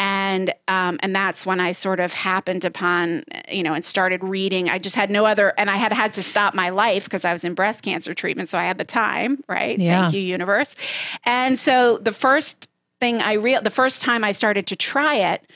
and 0.04 0.54
um, 0.68 1.00
and 1.02 1.16
that's 1.16 1.46
when 1.46 1.62
I 1.62 1.72
sort 1.72 2.02
of 2.02 2.12
happened 2.12 2.66
upon 2.66 3.24
you 3.50 3.64
know 3.64 3.74
and 3.74 3.86
started 3.86 4.22
reading. 4.22 4.70
I 4.70 4.78
just 4.78 4.98
had 4.98 5.10
no 5.10 5.26
other, 5.26 5.54
and 5.58 5.70
I 5.70 5.78
had 5.78 5.94
had 5.94 6.12
to 6.14 6.24
stop 6.24 6.54
my 6.54 6.70
life 6.72 7.06
because 7.06 7.24
I 7.24 7.32
was 7.32 7.46
in 7.46 7.54
breast 7.54 7.84
cancer 7.84 8.14
treatment, 8.14 8.50
so 8.50 8.60
I 8.60 8.66
had 8.66 8.78
the 8.78 8.84
time, 8.84 9.42
right? 9.48 9.80
Yeah. 9.80 10.02
Thank 10.02 10.14
you, 10.16 10.20
universe. 10.20 10.76
And 11.24 11.58
so 11.58 12.00
the 12.00 12.12
first 12.12 12.70
thing 13.00 13.22
I 13.22 13.34
real 13.34 13.62
the 13.62 13.70
first 13.70 14.02
time 14.02 14.26
I 14.26 14.34
started 14.34 14.68
to 14.68 14.76
try 14.76 15.16
it 15.16 15.50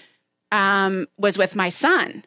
um, 0.54 1.08
was 1.18 1.38
with 1.38 1.58
my 1.58 1.68
son, 1.68 2.24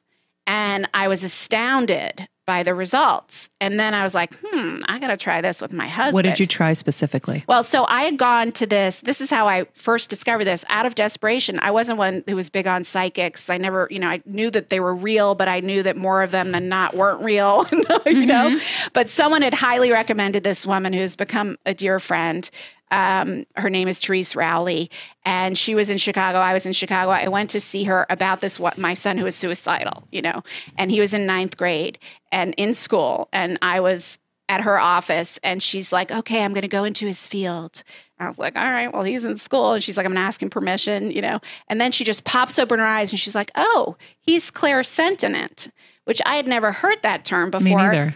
and 0.46 0.86
I 0.92 1.08
was 1.08 1.24
astounded 1.24 2.28
by 2.50 2.64
the 2.64 2.74
results. 2.74 3.48
And 3.60 3.78
then 3.78 3.94
I 3.94 4.02
was 4.02 4.12
like, 4.12 4.36
hmm, 4.42 4.80
I 4.88 4.98
got 4.98 5.06
to 5.06 5.16
try 5.16 5.40
this 5.40 5.62
with 5.62 5.72
my 5.72 5.86
husband. 5.86 6.14
What 6.14 6.24
did 6.24 6.40
you 6.40 6.48
try 6.48 6.72
specifically? 6.72 7.44
Well, 7.46 7.62
so 7.62 7.84
I 7.84 8.02
had 8.02 8.18
gone 8.18 8.50
to 8.50 8.66
this. 8.66 8.98
This 9.02 9.20
is 9.20 9.30
how 9.30 9.46
I 9.46 9.66
first 9.74 10.10
discovered 10.10 10.46
this 10.46 10.64
out 10.68 10.84
of 10.84 10.96
desperation. 10.96 11.60
I 11.60 11.70
wasn't 11.70 11.98
one 11.98 12.24
who 12.26 12.34
was 12.34 12.50
big 12.50 12.66
on 12.66 12.82
psychics. 12.82 13.48
I 13.48 13.56
never, 13.56 13.86
you 13.88 14.00
know, 14.00 14.08
I 14.08 14.20
knew 14.26 14.50
that 14.50 14.68
they 14.68 14.80
were 14.80 14.96
real, 14.96 15.36
but 15.36 15.46
I 15.46 15.60
knew 15.60 15.84
that 15.84 15.96
more 15.96 16.24
of 16.24 16.32
them 16.32 16.50
than 16.50 16.68
not 16.68 16.94
weren't 16.94 17.22
real, 17.22 17.68
you 17.70 17.84
mm-hmm. 17.84 18.26
know. 18.26 18.58
But 18.94 19.08
someone 19.08 19.42
had 19.42 19.54
highly 19.54 19.92
recommended 19.92 20.42
this 20.42 20.66
woman 20.66 20.92
who's 20.92 21.14
become 21.14 21.56
a 21.64 21.72
dear 21.72 22.00
friend 22.00 22.50
um, 22.90 23.46
her 23.56 23.70
name 23.70 23.88
is 23.88 24.00
Therese 24.00 24.34
Rowley, 24.34 24.90
and 25.24 25.56
she 25.56 25.74
was 25.74 25.90
in 25.90 25.98
Chicago. 25.98 26.38
I 26.38 26.52
was 26.52 26.66
in 26.66 26.72
Chicago. 26.72 27.10
I 27.10 27.28
went 27.28 27.50
to 27.50 27.60
see 27.60 27.84
her 27.84 28.06
about 28.10 28.40
this. 28.40 28.58
What 28.58 28.78
my 28.78 28.94
son 28.94 29.18
who 29.18 29.24
was 29.24 29.36
suicidal, 29.36 30.08
you 30.10 30.22
know, 30.22 30.42
and 30.76 30.90
he 30.90 31.00
was 31.00 31.14
in 31.14 31.26
ninth 31.26 31.56
grade 31.56 31.98
and 32.32 32.54
in 32.56 32.74
school, 32.74 33.28
and 33.32 33.58
I 33.62 33.80
was 33.80 34.18
at 34.48 34.62
her 34.62 34.80
office, 34.80 35.38
and 35.42 35.62
she's 35.62 35.92
like, 35.92 36.10
"Okay, 36.10 36.42
I'm 36.42 36.52
going 36.52 36.62
to 36.62 36.68
go 36.68 36.84
into 36.84 37.06
his 37.06 37.26
field." 37.26 37.82
I 38.18 38.26
was 38.26 38.38
like, 38.38 38.56
"All 38.56 38.64
right, 38.64 38.92
well, 38.92 39.04
he's 39.04 39.24
in 39.24 39.36
school," 39.36 39.74
and 39.74 39.82
she's 39.82 39.96
like, 39.96 40.04
"I'm 40.04 40.12
going 40.12 40.22
to 40.22 40.26
ask 40.26 40.42
him 40.42 40.50
permission," 40.50 41.10
you 41.10 41.22
know, 41.22 41.40
and 41.68 41.80
then 41.80 41.92
she 41.92 42.04
just 42.04 42.24
pops 42.24 42.58
open 42.58 42.80
her 42.80 42.86
eyes 42.86 43.12
and 43.12 43.20
she's 43.20 43.34
like, 43.34 43.50
"Oh, 43.54 43.96
he's 44.20 44.50
clairsentient." 44.50 45.70
Which 46.06 46.20
I 46.26 46.34
had 46.36 46.48
never 46.48 46.72
heard 46.72 47.02
that 47.02 47.24
term 47.24 47.50
before. 47.50 47.62
Me 47.62 47.74
neither 47.76 48.14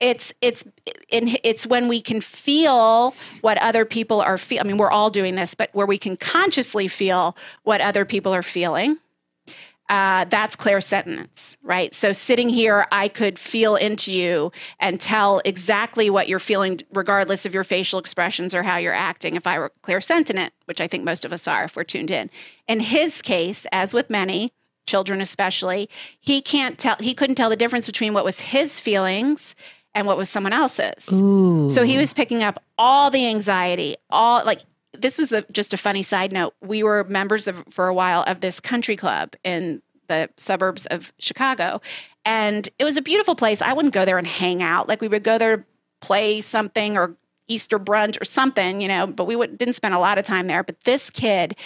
it's 0.00 0.32
it's 0.40 0.64
it's 1.10 1.66
when 1.66 1.88
we 1.88 2.00
can 2.00 2.20
feel 2.20 3.14
what 3.40 3.58
other 3.58 3.84
people 3.84 4.20
are 4.20 4.38
feel. 4.38 4.60
I 4.60 4.64
mean, 4.64 4.76
we're 4.76 4.90
all 4.90 5.10
doing 5.10 5.34
this, 5.34 5.54
but 5.54 5.70
where 5.72 5.86
we 5.86 5.98
can 5.98 6.16
consciously 6.16 6.88
feel 6.88 7.36
what 7.64 7.80
other 7.80 8.04
people 8.04 8.34
are 8.34 8.42
feeling. 8.42 8.98
Uh, 9.88 10.26
that's 10.26 10.56
sentence, 10.80 11.56
right? 11.62 11.94
So 11.94 12.12
sitting 12.12 12.50
here, 12.50 12.86
I 12.92 13.08
could 13.08 13.38
feel 13.38 13.74
into 13.74 14.12
you 14.12 14.52
and 14.78 15.00
tell 15.00 15.40
exactly 15.46 16.10
what 16.10 16.28
you're 16.28 16.38
feeling, 16.38 16.80
regardless 16.92 17.46
of 17.46 17.54
your 17.54 17.64
facial 17.64 17.98
expressions 17.98 18.54
or 18.54 18.62
how 18.62 18.76
you're 18.76 18.92
acting. 18.92 19.34
If 19.34 19.46
I 19.46 19.58
were 19.58 19.72
clairsentient, 19.82 20.50
which 20.66 20.82
I 20.82 20.88
think 20.88 21.04
most 21.04 21.24
of 21.24 21.32
us 21.32 21.48
are, 21.48 21.64
if 21.64 21.74
we're 21.74 21.84
tuned 21.84 22.10
in. 22.10 22.28
In 22.66 22.80
his 22.80 23.22
case, 23.22 23.66
as 23.72 23.94
with 23.94 24.10
many 24.10 24.50
children, 24.86 25.22
especially, 25.22 25.88
he 26.20 26.42
can't 26.42 26.78
tell. 26.78 26.96
He 27.00 27.14
couldn't 27.14 27.36
tell 27.36 27.48
the 27.48 27.56
difference 27.56 27.86
between 27.86 28.12
what 28.12 28.24
was 28.24 28.40
his 28.40 28.80
feelings 28.80 29.54
and 29.98 30.06
what 30.06 30.16
was 30.16 30.30
someone 30.30 30.52
else's. 30.52 31.08
Ooh. 31.12 31.68
So 31.68 31.82
he 31.82 31.98
was 31.98 32.14
picking 32.14 32.42
up 32.42 32.62
all 32.78 33.10
the 33.10 33.26
anxiety, 33.26 33.96
all 34.10 34.44
like 34.44 34.60
this 34.92 35.18
was 35.18 35.32
a, 35.32 35.42
just 35.52 35.74
a 35.74 35.76
funny 35.76 36.02
side 36.02 36.32
note. 36.32 36.54
We 36.60 36.82
were 36.82 37.04
members 37.04 37.48
of 37.48 37.64
for 37.68 37.88
a 37.88 37.94
while 37.94 38.22
of 38.26 38.40
this 38.40 38.60
country 38.60 38.96
club 38.96 39.34
in 39.44 39.82
the 40.06 40.30
suburbs 40.36 40.86
of 40.86 41.12
Chicago, 41.18 41.80
and 42.24 42.68
it 42.78 42.84
was 42.84 42.96
a 42.96 43.02
beautiful 43.02 43.34
place. 43.34 43.60
I 43.60 43.72
wouldn't 43.72 43.94
go 43.94 44.04
there 44.04 44.18
and 44.18 44.26
hang 44.26 44.62
out. 44.62 44.88
Like 44.88 45.00
we 45.00 45.08
would 45.08 45.24
go 45.24 45.36
there, 45.36 45.66
play 46.00 46.40
something 46.40 46.96
or 46.96 47.16
Easter 47.48 47.78
brunch 47.78 48.20
or 48.20 48.24
something, 48.24 48.80
you 48.80 48.88
know. 48.88 49.06
But 49.06 49.24
we 49.24 49.36
would, 49.36 49.58
didn't 49.58 49.74
spend 49.74 49.94
a 49.94 49.98
lot 49.98 50.16
of 50.16 50.24
time 50.24 50.46
there. 50.46 50.62
But 50.62 50.80
this 50.84 51.10
kid 51.10 51.56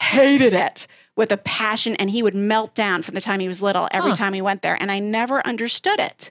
hated 0.00 0.52
it 0.52 0.86
with 1.14 1.32
a 1.32 1.36
passion, 1.38 1.96
and 1.96 2.10
he 2.10 2.22
would 2.22 2.34
melt 2.34 2.74
down 2.74 3.02
from 3.02 3.14
the 3.14 3.20
time 3.20 3.40
he 3.40 3.48
was 3.48 3.62
little 3.62 3.88
every 3.92 4.10
huh. 4.10 4.16
time 4.16 4.32
he 4.32 4.42
went 4.42 4.62
there, 4.62 4.76
and 4.80 4.90
I 4.90 4.98
never 4.98 5.46
understood 5.46 5.98
it. 5.98 6.30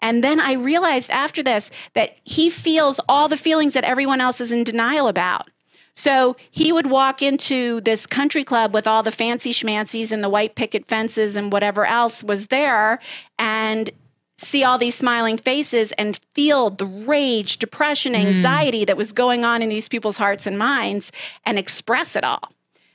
And 0.00 0.22
then 0.22 0.40
I 0.40 0.52
realized 0.52 1.10
after 1.10 1.42
this 1.42 1.70
that 1.94 2.16
he 2.24 2.50
feels 2.50 3.00
all 3.08 3.28
the 3.28 3.36
feelings 3.36 3.74
that 3.74 3.84
everyone 3.84 4.20
else 4.20 4.40
is 4.40 4.52
in 4.52 4.64
denial 4.64 5.08
about. 5.08 5.50
So 5.94 6.36
he 6.52 6.72
would 6.72 6.86
walk 6.86 7.22
into 7.22 7.80
this 7.80 8.06
country 8.06 8.44
club 8.44 8.72
with 8.72 8.86
all 8.86 9.02
the 9.02 9.10
fancy 9.10 9.50
schmancies 9.50 10.12
and 10.12 10.22
the 10.22 10.28
white 10.28 10.54
picket 10.54 10.86
fences 10.86 11.34
and 11.34 11.52
whatever 11.52 11.84
else 11.84 12.22
was 12.22 12.46
there 12.46 13.00
and 13.36 13.90
see 14.36 14.62
all 14.62 14.78
these 14.78 14.94
smiling 14.94 15.36
faces 15.36 15.90
and 15.98 16.20
feel 16.34 16.70
the 16.70 16.86
rage, 16.86 17.58
depression, 17.58 18.14
hmm. 18.14 18.20
anxiety 18.20 18.84
mm. 18.84 18.86
that 18.86 18.96
was 18.96 19.10
going 19.10 19.44
on 19.44 19.60
in 19.60 19.68
these 19.68 19.88
people's 19.88 20.18
hearts 20.18 20.46
and 20.46 20.56
minds 20.56 21.10
and 21.44 21.58
express 21.58 22.14
it 22.14 22.22
all. 22.22 22.52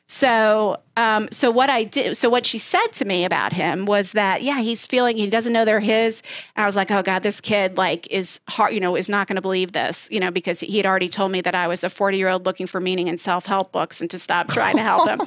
So, 0.07 0.77
um, 0.97 1.29
so 1.31 1.49
what 1.49 1.69
I 1.69 1.85
did, 1.85 2.17
so 2.17 2.29
what 2.29 2.45
she 2.45 2.57
said 2.57 2.87
to 2.93 3.05
me 3.05 3.23
about 3.23 3.53
him 3.53 3.85
was 3.85 4.11
that, 4.11 4.43
yeah, 4.43 4.59
he's 4.59 4.85
feeling 4.85 5.15
he 5.15 5.27
doesn't 5.27 5.53
know 5.53 5.63
they're 5.63 5.79
his. 5.79 6.21
And 6.55 6.63
I 6.63 6.65
was 6.65 6.75
like, 6.75 6.91
oh 6.91 7.01
God, 7.01 7.23
this 7.23 7.39
kid 7.39 7.77
like 7.77 8.05
is 8.11 8.41
hard, 8.49 8.73
you 8.73 8.81
know, 8.81 8.97
is 8.97 9.07
not 9.07 9.27
going 9.27 9.37
to 9.37 9.41
believe 9.41 9.71
this, 9.71 10.09
you 10.11 10.19
know, 10.19 10.29
because 10.29 10.59
he 10.59 10.75
had 10.75 10.85
already 10.85 11.07
told 11.07 11.31
me 11.31 11.39
that 11.41 11.55
I 11.55 11.67
was 11.67 11.85
a 11.85 11.89
40 11.89 12.17
year 12.17 12.27
old 12.27 12.45
looking 12.45 12.67
for 12.67 12.81
meaning 12.81 13.07
in 13.07 13.17
self 13.17 13.45
help 13.45 13.71
books 13.71 14.01
and 14.01 14.09
to 14.11 14.19
stop 14.19 14.49
trying 14.49 14.75
to 14.75 14.83
help 14.83 15.07
him. 15.07 15.21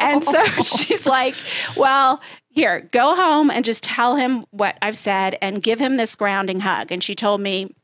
and 0.00 0.24
so 0.24 0.44
she's 0.62 1.06
like, 1.06 1.34
well, 1.76 2.20
here, 2.48 2.88
go 2.90 3.14
home 3.14 3.50
and 3.50 3.66
just 3.66 3.82
tell 3.82 4.16
him 4.16 4.46
what 4.50 4.78
I've 4.80 4.96
said 4.96 5.36
and 5.42 5.62
give 5.62 5.78
him 5.78 5.98
this 5.98 6.16
grounding 6.16 6.60
hug. 6.60 6.90
And 6.90 7.04
she 7.04 7.14
told 7.14 7.42
me, 7.42 7.75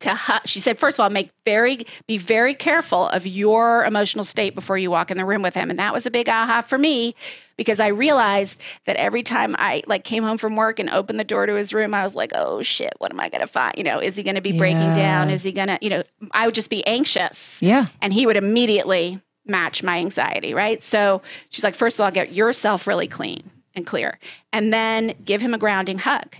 to 0.00 0.14
hu- 0.14 0.38
she 0.44 0.60
said 0.60 0.78
first 0.78 0.98
of 0.98 1.02
all 1.02 1.10
make 1.10 1.30
very 1.44 1.86
be 2.06 2.18
very 2.18 2.54
careful 2.54 3.08
of 3.08 3.26
your 3.26 3.84
emotional 3.84 4.24
state 4.24 4.54
before 4.54 4.76
you 4.78 4.90
walk 4.90 5.10
in 5.10 5.16
the 5.16 5.24
room 5.24 5.42
with 5.42 5.54
him. 5.54 5.70
And 5.70 5.78
that 5.78 5.92
was 5.92 6.06
a 6.06 6.10
big 6.10 6.28
aha 6.28 6.60
for 6.62 6.78
me 6.78 7.14
because 7.56 7.80
i 7.80 7.86
realized 7.88 8.60
that 8.86 8.96
every 8.96 9.22
time 9.22 9.56
i 9.58 9.82
like 9.86 10.04
came 10.04 10.22
home 10.22 10.36
from 10.36 10.56
work 10.56 10.78
and 10.78 10.90
opened 10.90 11.18
the 11.18 11.24
door 11.24 11.46
to 11.46 11.54
his 11.54 11.72
room 11.72 11.94
i 11.94 12.02
was 12.02 12.14
like 12.14 12.32
oh 12.34 12.60
shit 12.60 12.92
what 12.98 13.10
am 13.10 13.18
i 13.20 13.28
going 13.28 13.40
to 13.40 13.46
find? 13.46 13.74
You 13.78 13.84
know 13.84 13.98
is 13.98 14.16
he 14.16 14.22
going 14.22 14.34
to 14.34 14.42
be 14.42 14.52
breaking 14.52 14.92
down? 14.92 15.30
Is 15.30 15.42
he 15.42 15.52
going 15.52 15.68
to 15.68 15.78
you 15.80 15.88
know? 15.90 16.02
I 16.32 16.46
would 16.46 16.54
just 16.54 16.70
be 16.70 16.86
anxious. 16.86 17.60
Yeah. 17.62 17.86
and 18.02 18.12
he 18.12 18.26
would 18.26 18.36
immediately 18.36 19.20
match 19.46 19.82
my 19.82 19.98
anxiety, 19.98 20.54
right? 20.54 20.82
So 20.82 21.22
she's 21.50 21.62
like, 21.62 21.76
first 21.76 22.00
of 22.00 22.04
all, 22.04 22.10
get 22.10 22.32
yourself 22.32 22.86
really 22.88 23.06
clean 23.06 23.48
and 23.76 23.86
clear, 23.86 24.18
and 24.52 24.72
then 24.72 25.14
give 25.24 25.40
him 25.40 25.54
a 25.54 25.58
grounding 25.58 25.98
hug 25.98 26.34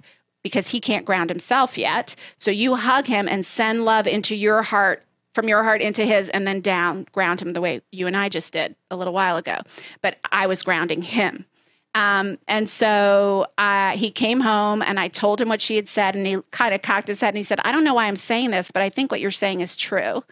because 0.46 0.68
he 0.68 0.78
can't 0.78 1.04
ground 1.04 1.28
himself 1.28 1.76
yet. 1.76 2.14
So 2.36 2.52
you 2.52 2.76
hug 2.76 3.08
him 3.08 3.26
and 3.26 3.44
send 3.44 3.84
love 3.84 4.06
into 4.06 4.36
your 4.36 4.62
heart, 4.62 5.02
from 5.34 5.48
your 5.48 5.64
heart 5.64 5.82
into 5.82 6.04
his, 6.04 6.28
and 6.28 6.46
then 6.46 6.60
down, 6.60 7.08
ground 7.10 7.42
him 7.42 7.52
the 7.52 7.60
way 7.60 7.80
you 7.90 8.06
and 8.06 8.16
I 8.16 8.28
just 8.28 8.52
did 8.52 8.76
a 8.88 8.96
little 8.96 9.12
while 9.12 9.36
ago. 9.36 9.62
But 10.02 10.18
I 10.30 10.46
was 10.46 10.62
grounding 10.62 11.02
him. 11.02 11.46
Um, 11.96 12.38
and 12.46 12.68
so 12.68 13.48
uh, 13.58 13.96
he 13.96 14.08
came 14.08 14.38
home 14.38 14.82
and 14.82 15.00
I 15.00 15.08
told 15.08 15.40
him 15.40 15.48
what 15.48 15.60
she 15.60 15.74
had 15.74 15.88
said, 15.88 16.14
and 16.14 16.24
he 16.24 16.38
kind 16.52 16.72
of 16.72 16.80
cocked 16.80 17.08
his 17.08 17.20
head 17.20 17.30
and 17.30 17.38
he 17.38 17.42
said, 17.42 17.58
I 17.64 17.72
don't 17.72 17.82
know 17.82 17.94
why 17.94 18.06
I'm 18.06 18.14
saying 18.14 18.50
this, 18.50 18.70
but 18.70 18.82
I 18.82 18.88
think 18.88 19.10
what 19.10 19.20
you're 19.20 19.32
saying 19.32 19.62
is 19.62 19.74
true. 19.74 20.22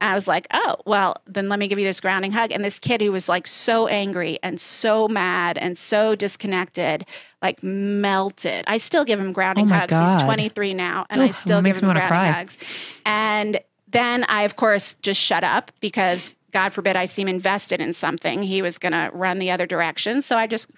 And 0.00 0.10
I 0.10 0.14
was 0.14 0.28
like, 0.28 0.46
oh, 0.52 0.76
well, 0.84 1.16
then 1.26 1.48
let 1.48 1.58
me 1.58 1.68
give 1.68 1.78
you 1.78 1.86
this 1.86 2.00
grounding 2.00 2.32
hug. 2.32 2.52
And 2.52 2.64
this 2.64 2.78
kid 2.78 3.00
who 3.00 3.12
was 3.12 3.28
like 3.28 3.46
so 3.46 3.86
angry 3.86 4.38
and 4.42 4.60
so 4.60 5.08
mad 5.08 5.56
and 5.56 5.78
so 5.78 6.14
disconnected, 6.14 7.06
like 7.40 7.62
melted. 7.62 8.64
I 8.66 8.76
still 8.76 9.04
give 9.04 9.18
him 9.18 9.32
grounding 9.32 9.70
Oh 9.70 9.74
hugs. 9.74 9.98
He's 9.98 10.22
23 10.22 10.74
now, 10.74 11.06
and 11.10 11.22
I 11.22 11.30
still 11.30 11.62
give 11.62 11.76
him 11.76 11.86
grounding 11.86 12.06
cry. 12.06 12.30
hugs. 12.30 12.58
And 13.06 13.60
then 13.88 14.24
I, 14.24 14.42
of 14.42 14.56
course, 14.56 14.96
just 14.96 15.20
shut 15.20 15.44
up 15.44 15.72
because 15.80 16.32
God 16.52 16.72
forbid 16.72 16.96
I 16.96 17.04
seem 17.04 17.28
invested 17.28 17.80
in 17.80 17.92
something. 17.92 18.42
He 18.42 18.62
was 18.62 18.78
going 18.78 18.92
to 18.92 19.10
run 19.12 19.38
the 19.38 19.50
other 19.50 19.66
direction. 19.66 20.22
So 20.22 20.36
I 20.36 20.46
just 20.46 20.70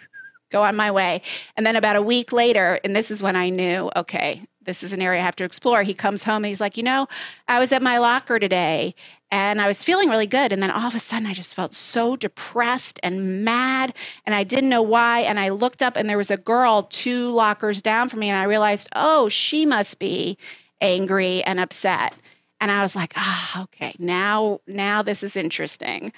go 0.50 0.62
on 0.62 0.76
my 0.76 0.90
way. 0.90 1.22
And 1.56 1.66
then 1.66 1.76
about 1.76 1.96
a 1.96 2.02
week 2.02 2.32
later, 2.32 2.78
and 2.84 2.94
this 2.94 3.10
is 3.10 3.22
when 3.22 3.36
I 3.36 3.50
knew, 3.50 3.90
okay, 3.96 4.42
this 4.66 4.82
is 4.82 4.92
an 4.92 5.00
area 5.00 5.20
I 5.20 5.24
have 5.24 5.36
to 5.36 5.44
explore. 5.44 5.82
He 5.82 5.94
comes 5.94 6.24
home 6.24 6.36
and 6.36 6.46
he's 6.46 6.60
like, 6.60 6.76
you 6.76 6.82
know, 6.82 7.08
I 7.48 7.58
was 7.58 7.72
at 7.72 7.82
my 7.82 7.98
locker 7.98 8.38
today 8.38 8.94
and 9.30 9.60
I 9.60 9.66
was 9.66 9.82
feeling 9.82 10.08
really 10.08 10.26
good. 10.26 10.52
And 10.52 10.62
then 10.62 10.70
all 10.70 10.86
of 10.86 10.94
a 10.94 10.98
sudden, 10.98 11.26
I 11.26 11.32
just 11.32 11.56
felt 11.56 11.74
so 11.74 12.14
depressed 12.16 13.00
and 13.02 13.44
mad. 13.44 13.94
And 14.24 14.34
I 14.34 14.44
didn't 14.44 14.68
know 14.68 14.82
why. 14.82 15.20
And 15.20 15.40
I 15.40 15.48
looked 15.48 15.82
up 15.82 15.96
and 15.96 16.08
there 16.08 16.18
was 16.18 16.30
a 16.30 16.36
girl 16.36 16.84
two 16.84 17.32
lockers 17.32 17.82
down 17.82 18.08
from 18.08 18.20
me. 18.20 18.28
And 18.28 18.38
I 18.38 18.44
realized, 18.44 18.88
oh, 18.94 19.28
she 19.28 19.66
must 19.66 19.98
be 19.98 20.38
angry 20.80 21.42
and 21.42 21.58
upset. 21.58 22.14
And 22.60 22.70
I 22.70 22.82
was 22.82 22.94
like, 22.94 23.12
ah, 23.16 23.62
okay, 23.64 23.94
now, 23.98 24.60
now 24.66 25.02
this 25.02 25.22
is 25.22 25.36
interesting. 25.36 26.12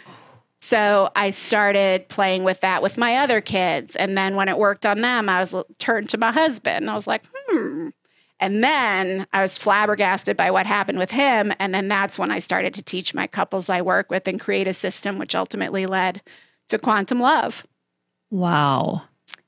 So 0.61 1.11
I 1.15 1.31
started 1.31 2.09
playing 2.09 2.45
with 2.45 2.61
that 2.61 2.83
with 2.83 2.99
my 2.99 3.17
other 3.17 3.41
kids. 3.41 3.97
And 3.97 4.19
then 4.19 4.35
when 4.37 4.49
it 4.49 4.59
worked 4.59 4.85
on 4.85 5.01
them, 5.01 5.29
I 5.29 5.41
was 5.41 5.55
turned 5.79 6.09
to 6.11 6.19
my 6.19 6.33
husband. 6.33 6.91
I 6.91 6.95
was 6.95 7.07
like, 7.07 7.25
hmm. 7.33 7.89
And 8.41 8.63
then 8.63 9.27
I 9.33 9.43
was 9.43 9.59
flabbergasted 9.59 10.37
by 10.37 10.51
what 10.51 10.67
happened 10.67 10.99
with 10.99 11.11
him. 11.11 11.53
And 11.59 11.75
then 11.75 11.89
that's 11.89 12.19
when 12.19 12.31
I 12.31 12.39
started 12.39 12.75
to 12.75 12.83
teach 12.83 13.15
my 13.15 13.27
couples 13.27 13.69
I 13.69 13.83
work 13.83 14.11
with 14.11 14.29
and 14.29 14.41
create 14.41 14.69
a 14.69 14.73
system, 14.73 15.19
which 15.19 15.35
ultimately 15.35 15.87
led 15.87 16.23
to 16.69 16.79
quantum 16.79 17.21
love. 17.21 17.67
Wow. 18.31 19.03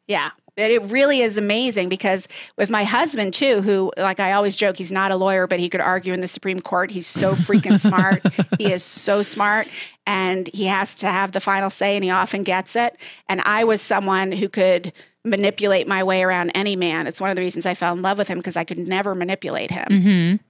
Yeah. 0.06 0.30
It 0.56 0.72
it 0.72 0.82
really 0.90 1.20
is 1.20 1.38
amazing 1.38 1.88
because 1.88 2.26
with 2.56 2.70
my 2.70 2.84
husband 2.84 3.32
too, 3.32 3.62
who 3.62 3.92
like 3.96 4.20
I 4.20 4.32
always 4.32 4.56
joke, 4.56 4.76
he's 4.76 4.92
not 4.92 5.12
a 5.12 5.16
lawyer, 5.16 5.46
but 5.46 5.60
he 5.60 5.68
could 5.68 5.80
argue 5.80 6.12
in 6.12 6.20
the 6.20 6.28
Supreme 6.28 6.60
Court. 6.60 6.90
He's 6.90 7.06
so 7.06 7.34
freaking 7.34 7.78
smart. 7.88 8.22
he 8.58 8.72
is 8.72 8.82
so 8.82 9.22
smart 9.22 9.68
and 10.06 10.50
he 10.52 10.66
has 10.66 10.94
to 10.96 11.06
have 11.06 11.32
the 11.32 11.40
final 11.40 11.70
say 11.70 11.94
and 11.94 12.04
he 12.04 12.10
often 12.10 12.42
gets 12.42 12.76
it. 12.76 12.96
And 13.28 13.40
I 13.42 13.64
was 13.64 13.80
someone 13.80 14.32
who 14.32 14.48
could 14.48 14.92
manipulate 15.24 15.86
my 15.86 16.02
way 16.02 16.22
around 16.22 16.50
any 16.54 16.76
man. 16.76 17.06
It's 17.06 17.20
one 17.20 17.30
of 17.30 17.36
the 17.36 17.42
reasons 17.42 17.66
I 17.66 17.74
fell 17.74 17.92
in 17.92 18.02
love 18.02 18.18
with 18.18 18.28
him 18.28 18.38
because 18.38 18.56
I 18.56 18.64
could 18.64 18.78
never 18.78 19.14
manipulate 19.14 19.70
him. 19.70 19.86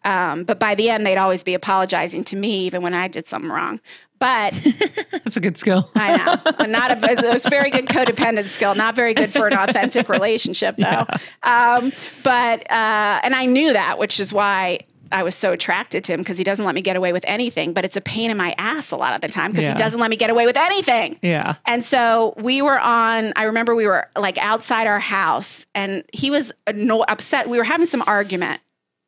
Um, 0.04 0.44
but 0.44 0.58
by 0.58 0.74
the 0.74 0.90
end, 0.90 1.04
they'd 1.04 1.16
always 1.16 1.42
be 1.42 1.54
apologizing 1.54 2.24
to 2.24 2.36
me, 2.36 2.66
even 2.66 2.82
when 2.82 2.94
I 2.94 3.08
did 3.08 3.26
something 3.26 3.50
wrong. 3.50 3.80
But 4.20 4.52
That's 5.10 5.38
a 5.38 5.40
good 5.40 5.56
skill. 5.56 5.90
I 5.94 6.16
know. 6.16 6.36
But 6.44 6.68
not 6.68 6.90
a, 6.90 7.10
it 7.10 7.32
was 7.32 7.46
very 7.46 7.70
good 7.70 7.86
codependent 7.88 8.48
skill. 8.48 8.74
Not 8.74 8.94
very 8.94 9.14
good 9.14 9.32
for 9.32 9.48
an 9.48 9.54
authentic 9.54 10.08
relationship, 10.08 10.76
though. 10.76 11.06
Um, 11.42 11.92
but 12.22 12.70
uh, 12.70 13.20
and 13.22 13.34
I 13.34 13.46
knew 13.46 13.72
that, 13.72 13.98
which 13.98 14.20
is 14.20 14.32
why 14.32 14.80
I 15.12 15.22
was 15.22 15.34
so 15.34 15.52
attracted 15.52 16.04
to 16.04 16.12
him 16.14 16.20
because 16.20 16.38
he 16.38 16.44
doesn't 16.44 16.64
let 16.64 16.74
me 16.74 16.82
get 16.82 16.96
away 16.96 17.12
with 17.12 17.24
anything. 17.26 17.72
But 17.72 17.84
it's 17.84 17.96
a 17.96 18.00
pain 18.00 18.30
in 18.30 18.36
my 18.36 18.54
ass 18.58 18.90
a 18.92 18.96
lot 18.96 19.14
of 19.14 19.20
the 19.20 19.28
time 19.28 19.50
because 19.50 19.64
Yeah. 19.64 19.70
he 19.70 19.76
doesn't 19.76 20.00
let 20.00 20.10
me 20.10 20.16
get 20.16 20.30
away 20.30 20.46
with 20.46 20.56
anything. 20.56 21.18
Yeah. 21.22 21.54
And 21.66 21.84
so 21.84 22.34
we 22.36 22.62
were 22.62 22.78
on, 22.78 23.32
I 23.36 23.44
remember 23.44 23.74
we 23.74 23.86
were 23.86 24.08
like 24.16 24.38
outside 24.38 24.86
our 24.86 25.00
house 25.00 25.66
and 25.74 26.04
he 26.12 26.30
was 26.30 26.52
anno- 26.66 27.04
upset. 27.08 27.48
We 27.48 27.58
were 27.58 27.64
having 27.64 27.86
some 27.86 28.02
argument. 28.06 28.60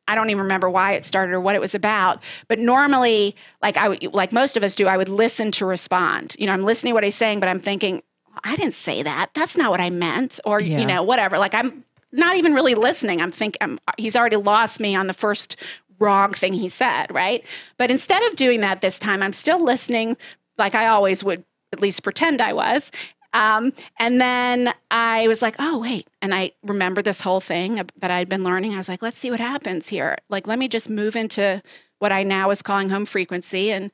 I 0.07 0.15
don't 0.15 0.29
even 0.29 0.43
remember 0.43 0.69
why 0.69 0.93
it 0.93 1.05
started 1.05 1.31
or 1.33 1.39
what 1.39 1.55
it 1.55 1.61
was 1.61 1.73
about. 1.73 2.21
But 2.49 2.59
normally, 2.59 3.35
like 3.61 3.77
I 3.77 3.97
like 4.11 4.33
most 4.33 4.57
of 4.57 4.63
us 4.63 4.75
do, 4.75 4.87
I 4.87 4.97
would 4.97 5.07
listen 5.09 5.51
to 5.53 5.65
respond. 5.65 6.35
You 6.37 6.45
know, 6.47 6.51
I'm 6.53 6.63
listening 6.63 6.91
to 6.91 6.95
what 6.95 7.05
he's 7.05 7.15
saying, 7.15 7.39
but 7.39 7.47
I'm 7.47 7.61
thinking, 7.61 8.03
I 8.43 8.55
didn't 8.57 8.73
say 8.73 9.01
that. 9.03 9.29
That's 9.33 9.55
not 9.55 9.71
what 9.71 9.79
I 9.79 9.89
meant. 9.89 10.41
Or, 10.43 10.59
Yeah. 10.59 10.79
you 10.79 10.85
know, 10.85 11.03
whatever. 11.03 11.37
Like 11.37 11.53
I'm 11.55 11.85
not 12.11 12.35
even 12.35 12.53
really 12.53 12.75
listening. 12.75 13.21
I'm 13.21 13.31
thinking 13.31 13.57
I'm, 13.61 13.71
um, 13.71 13.79
he's 13.97 14.15
already 14.15 14.35
lost 14.35 14.79
me 14.81 14.93
on 14.95 15.07
the 15.07 15.13
first 15.13 15.55
wrong 15.99 16.33
thing 16.33 16.53
he 16.53 16.67
said, 16.67 17.07
right? 17.13 17.43
But 17.77 17.91
instead 17.91 18.23
of 18.23 18.35
doing 18.35 18.61
that 18.61 18.81
this 18.81 18.99
time, 18.99 19.23
I'm 19.23 19.33
still 19.33 19.63
listening 19.63 20.17
like 20.57 20.75
I 20.75 20.87
always 20.87 21.23
would 21.23 21.43
at 21.71 21.81
least 21.81 22.03
pretend 22.03 22.41
I 22.41 22.53
was. 22.53 22.91
Um, 23.33 23.73
and 23.97 24.21
then 24.21 24.73
I 24.91 25.27
was 25.27 25.41
like, 25.41 25.55
oh, 25.57 25.79
wait. 25.79 26.07
And 26.21 26.35
I 26.35 26.51
remember 26.63 27.01
this 27.01 27.21
whole 27.21 27.39
thing 27.39 27.81
that 27.97 28.11
I'd 28.11 28.29
been 28.29 28.43
learning. 28.43 28.73
I 28.73 28.77
was 28.77 28.87
like, 28.87 29.01
let's 29.01 29.17
see 29.17 29.31
what 29.31 29.39
happens 29.39 29.87
here. 29.87 30.17
Like, 30.29 30.45
let 30.45 30.59
me 30.59 30.67
just 30.67 30.89
move 30.89 31.15
into 31.15 31.61
what 31.97 32.11
I 32.11 32.21
now 32.21 32.49
was 32.49 32.61
calling 32.61 32.89
home 32.89 33.05
frequency 33.05 33.71
and 33.71 33.89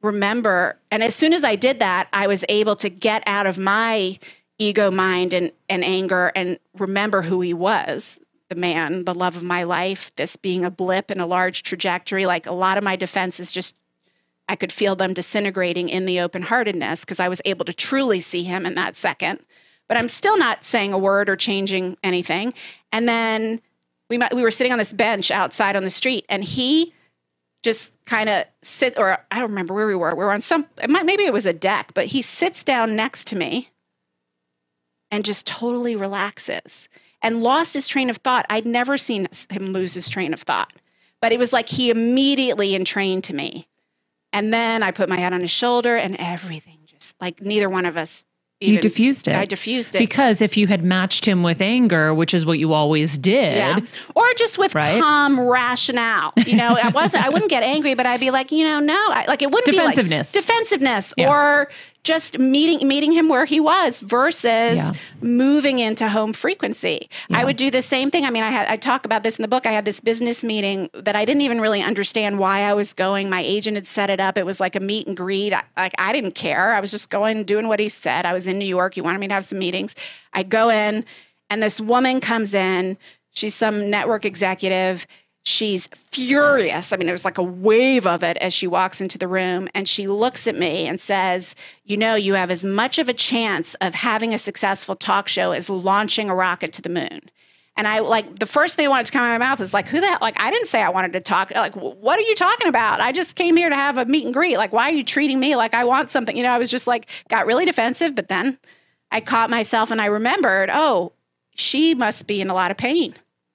remember. 0.00 0.78
And 0.92 1.02
as 1.02 1.14
soon 1.14 1.32
as 1.32 1.42
I 1.42 1.56
did 1.56 1.80
that, 1.80 2.08
I 2.12 2.28
was 2.28 2.44
able 2.48 2.76
to 2.76 2.88
get 2.88 3.24
out 3.26 3.46
of 3.46 3.58
my 3.58 4.18
ego 4.58 4.90
mind 4.90 5.32
and, 5.32 5.50
and 5.68 5.84
anger 5.84 6.30
and 6.36 6.58
remember 6.78 7.22
who 7.22 7.40
he 7.40 7.52
was 7.52 8.20
the 8.54 8.60
man, 8.60 9.04
the 9.04 9.14
love 9.14 9.36
of 9.36 9.42
my 9.42 9.62
life, 9.64 10.14
this 10.16 10.36
being 10.36 10.64
a 10.64 10.70
blip 10.70 11.10
in 11.10 11.20
a 11.20 11.26
large 11.26 11.62
trajectory. 11.62 12.26
Like 12.26 12.46
a 12.46 12.52
lot 12.52 12.78
of 12.78 12.84
my 12.84 12.96
defenses 12.96 13.52
just 13.52 13.76
I 14.48 14.56
could 14.56 14.72
feel 14.72 14.94
them 14.94 15.14
disintegrating 15.14 15.88
in 15.88 16.04
the 16.04 16.20
open 16.20 16.42
heartedness 16.42 17.00
because 17.00 17.18
I 17.18 17.28
was 17.28 17.40
able 17.46 17.64
to 17.64 17.72
truly 17.72 18.20
see 18.20 18.42
him 18.42 18.66
in 18.66 18.74
that 18.74 18.94
second. 18.94 19.40
But 19.88 19.96
I'm 19.96 20.08
still 20.08 20.36
not 20.36 20.64
saying 20.64 20.92
a 20.92 20.98
word 20.98 21.28
or 21.28 21.36
changing 21.36 21.96
anything. 22.02 22.52
And 22.92 23.08
then 23.08 23.60
we 24.10 24.18
we 24.32 24.42
were 24.42 24.50
sitting 24.50 24.72
on 24.72 24.78
this 24.78 24.92
bench 24.92 25.30
outside 25.30 25.76
on 25.76 25.84
the 25.84 25.90
street, 25.90 26.26
and 26.28 26.44
he 26.44 26.92
just 27.62 27.96
kind 28.04 28.28
of 28.28 28.44
sit, 28.62 28.98
or 28.98 29.18
I 29.30 29.40
don't 29.40 29.50
remember 29.50 29.72
where 29.72 29.86
we 29.86 29.94
were. 29.94 30.14
We 30.14 30.24
were 30.24 30.32
on 30.32 30.42
some, 30.42 30.66
it 30.82 30.90
might, 30.90 31.06
maybe 31.06 31.24
it 31.24 31.32
was 31.32 31.46
a 31.46 31.52
deck, 31.54 31.92
but 31.94 32.06
he 32.06 32.20
sits 32.20 32.62
down 32.62 32.94
next 32.94 33.26
to 33.28 33.36
me 33.36 33.70
and 35.10 35.24
just 35.24 35.46
totally 35.46 35.96
relaxes 35.96 36.88
and 37.24 37.42
lost 37.42 37.74
his 37.74 37.88
train 37.88 38.08
of 38.10 38.18
thought. 38.18 38.46
I'd 38.48 38.66
never 38.66 38.96
seen 38.96 39.26
him 39.50 39.72
lose 39.72 39.94
his 39.94 40.08
train 40.08 40.32
of 40.32 40.40
thought, 40.40 40.72
but 41.20 41.32
it 41.32 41.38
was 41.40 41.52
like 41.52 41.68
he 41.68 41.90
immediately 41.90 42.76
entrained 42.76 43.24
to 43.24 43.34
me. 43.34 43.66
And 44.32 44.52
then 44.54 44.82
I 44.84 44.90
put 44.92 45.08
my 45.08 45.16
head 45.18 45.32
on 45.32 45.40
his 45.40 45.50
shoulder 45.50 45.96
and 45.96 46.14
everything 46.18 46.78
just 46.86 47.14
like 47.20 47.40
neither 47.42 47.68
one 47.68 47.86
of 47.86 47.96
us. 47.96 48.24
You 48.60 48.80
diffused 48.80 49.28
it. 49.28 49.34
I 49.34 49.44
diffused 49.44 49.94
it. 49.94 49.98
Because 49.98 50.40
if 50.40 50.56
you 50.56 50.66
had 50.68 50.82
matched 50.82 51.26
him 51.26 51.42
with 51.42 51.60
anger, 51.60 52.14
which 52.14 52.32
is 52.32 52.46
what 52.46 52.58
you 52.58 52.72
always 52.72 53.18
did, 53.18 53.56
yeah. 53.56 53.78
Or 54.14 54.24
just 54.38 54.58
with 54.58 54.74
Right? 54.74 54.98
calm 55.00 55.38
rationale. 55.38 56.32
You 56.46 56.56
know, 56.56 56.78
I 56.82 56.88
wasn't, 56.88 57.24
I 57.24 57.28
wouldn't 57.28 57.50
get 57.50 57.62
angry, 57.62 57.94
but 57.94 58.06
I'd 58.06 58.20
be 58.20 58.30
like, 58.30 58.52
you 58.52 58.64
know, 58.64 58.80
no, 58.80 58.94
I, 59.10 59.26
like 59.28 59.42
it 59.42 59.50
wouldn't 59.50 59.66
Defensiveness. 59.66 60.32
be 60.32 60.38
like 60.38 60.46
defensiveness 60.46 61.14
Yeah. 61.18 61.28
or 61.30 61.70
just 62.04 62.38
meeting, 62.38 62.86
meeting 62.86 63.12
him 63.12 63.28
where 63.28 63.46
he 63.46 63.58
was 63.58 64.00
versus 64.02 64.76
Yeah. 64.76 64.90
moving 65.22 65.78
into 65.78 66.08
home 66.08 66.34
frequency. 66.34 67.08
I 67.32 67.44
would 67.44 67.56
do 67.56 67.70
the 67.70 67.80
same 67.82 68.10
thing. 68.10 68.26
I 68.26 68.30
mean, 68.30 68.42
I 68.42 68.50
had, 68.50 68.66
I 68.68 68.76
talk 68.76 69.06
about 69.06 69.22
this 69.22 69.38
in 69.38 69.42
the 69.42 69.48
book. 69.48 69.64
I 69.66 69.72
had 69.72 69.86
this 69.86 70.00
business 70.00 70.44
meeting 70.44 70.90
that 70.92 71.16
I 71.16 71.24
didn't 71.24 71.40
even 71.40 71.60
really 71.62 71.82
understand 71.82 72.38
why 72.38 72.60
I 72.60 72.74
was 72.74 72.92
going. 72.92 73.30
My 73.30 73.40
agent 73.40 73.76
had 73.78 73.86
set 73.86 74.10
it 74.10 74.20
up. 74.20 74.36
It 74.36 74.44
was 74.44 74.60
like 74.60 74.76
a 74.76 74.80
meet 74.80 75.06
and 75.06 75.16
greet. 75.16 75.54
I, 75.54 75.62
like 75.76 75.94
I 75.98 76.12
didn't 76.12 76.34
care. 76.34 76.74
I 76.74 76.80
was 76.80 76.90
just 76.90 77.08
going, 77.08 77.44
doing 77.44 77.68
what 77.68 77.80
he 77.80 77.88
said. 77.88 78.26
I 78.26 78.34
was 78.34 78.46
in 78.46 78.58
New 78.58 78.66
York. 78.66 78.94
He 78.94 79.00
wanted 79.00 79.18
me 79.18 79.28
to 79.28 79.34
have 79.34 79.44
some 79.46 79.58
meetings. 79.58 79.94
I 80.34 80.42
go 80.42 80.68
in 80.68 81.06
and 81.48 81.62
this 81.62 81.80
woman 81.80 82.20
comes 82.20 82.52
in. 82.52 82.98
She's 83.30 83.54
some 83.54 83.88
network 83.90 84.24
executive. 84.26 85.06
She's 85.46 85.88
furious. 85.94 86.92
I 86.92 86.96
mean, 86.96 87.10
was 87.10 87.26
like 87.26 87.36
a 87.36 87.42
wave 87.42 88.06
of 88.06 88.22
it 88.24 88.38
as 88.38 88.54
she 88.54 88.66
walks 88.66 89.02
into 89.02 89.18
the 89.18 89.28
room 89.28 89.68
and 89.74 89.86
she 89.86 90.06
looks 90.06 90.46
at 90.46 90.56
me 90.56 90.86
and 90.86 90.98
says, 90.98 91.54
You 91.84 91.98
know, 91.98 92.14
you 92.14 92.32
have 92.34 92.50
as 92.50 92.64
much 92.64 92.98
of 92.98 93.10
a 93.10 93.12
chance 93.12 93.74
of 93.74 93.94
having 93.94 94.32
a 94.32 94.38
successful 94.38 94.94
talk 94.94 95.28
show 95.28 95.52
as 95.52 95.68
launching 95.68 96.30
a 96.30 96.34
rocket 96.34 96.72
to 96.74 96.82
the 96.82 96.88
moon. 96.88 97.30
And 97.76 97.88
I 97.88 97.98
like 97.98 98.38
the 98.38 98.46
first 98.46 98.76
thing 98.76 98.84
that 98.84 98.90
wanted 98.90 99.06
to 99.06 99.12
come 99.12 99.22
out 99.22 99.34
of 99.34 99.40
my 99.40 99.46
mouth 99.46 99.60
is 99.60 99.74
like, 99.74 99.88
who 99.88 100.00
the 100.00 100.06
hell? 100.06 100.18
Like, 100.20 100.40
I 100.40 100.50
didn't 100.50 100.68
say 100.68 100.80
I 100.80 100.90
wanted 100.90 101.12
to 101.14 101.20
talk. 101.20 101.50
Like, 101.50 101.74
what 101.74 102.18
are 102.18 102.22
you 102.22 102.36
talking 102.36 102.68
about? 102.68 103.00
I 103.00 103.10
just 103.12 103.34
came 103.34 103.56
here 103.56 103.68
to 103.68 103.74
have 103.74 103.98
a 103.98 104.04
meet 104.04 104.24
and 104.24 104.32
greet. 104.32 104.56
Like, 104.56 104.72
why 104.72 104.88
are 104.88 104.94
you 104.94 105.04
treating 105.04 105.40
me 105.40 105.56
like 105.56 105.74
I 105.74 105.84
want 105.84 106.10
something? 106.10 106.36
You 106.36 106.44
know, 106.44 106.52
I 106.52 106.58
was 106.58 106.70
just 106.70 106.86
like, 106.86 107.08
got 107.28 107.46
really 107.46 107.64
defensive. 107.64 108.14
But 108.14 108.28
then 108.28 108.58
I 109.10 109.20
caught 109.20 109.50
myself 109.50 109.90
and 109.90 110.00
I 110.00 110.06
remembered, 110.06 110.70
oh, 110.72 111.12
she 111.56 111.94
must 111.94 112.26
be 112.28 112.40
in 112.40 112.48
a 112.48 112.54
lot 112.54 112.70
of 112.70 112.76
pain, 112.76 113.14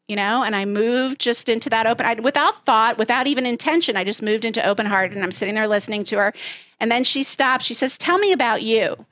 you 0.09 0.15
know? 0.15 0.43
And 0.43 0.55
I 0.55 0.65
moved 0.65 1.21
just 1.21 1.47
into 1.47 1.69
that 1.69 1.87
open, 1.87 2.05
I, 2.05 2.15
without 2.15 2.65
thought, 2.65 2.97
without 2.97 3.27
even 3.27 3.45
intention. 3.45 3.95
I 3.95 4.03
just 4.03 4.21
moved 4.21 4.43
into 4.43 4.65
open 4.67 4.85
heart 4.85 5.11
and 5.11 5.23
I'm 5.23 5.31
sitting 5.31 5.55
there 5.55 5.67
listening 5.67 6.03
to 6.05 6.17
her. 6.17 6.33
And 6.79 6.91
then 6.91 7.03
she 7.03 7.23
stops. 7.23 7.65
She 7.65 7.73
says, 7.73 7.97
Tell 7.97 8.17
me 8.17 8.31
about 8.31 8.61
you. 8.61 9.05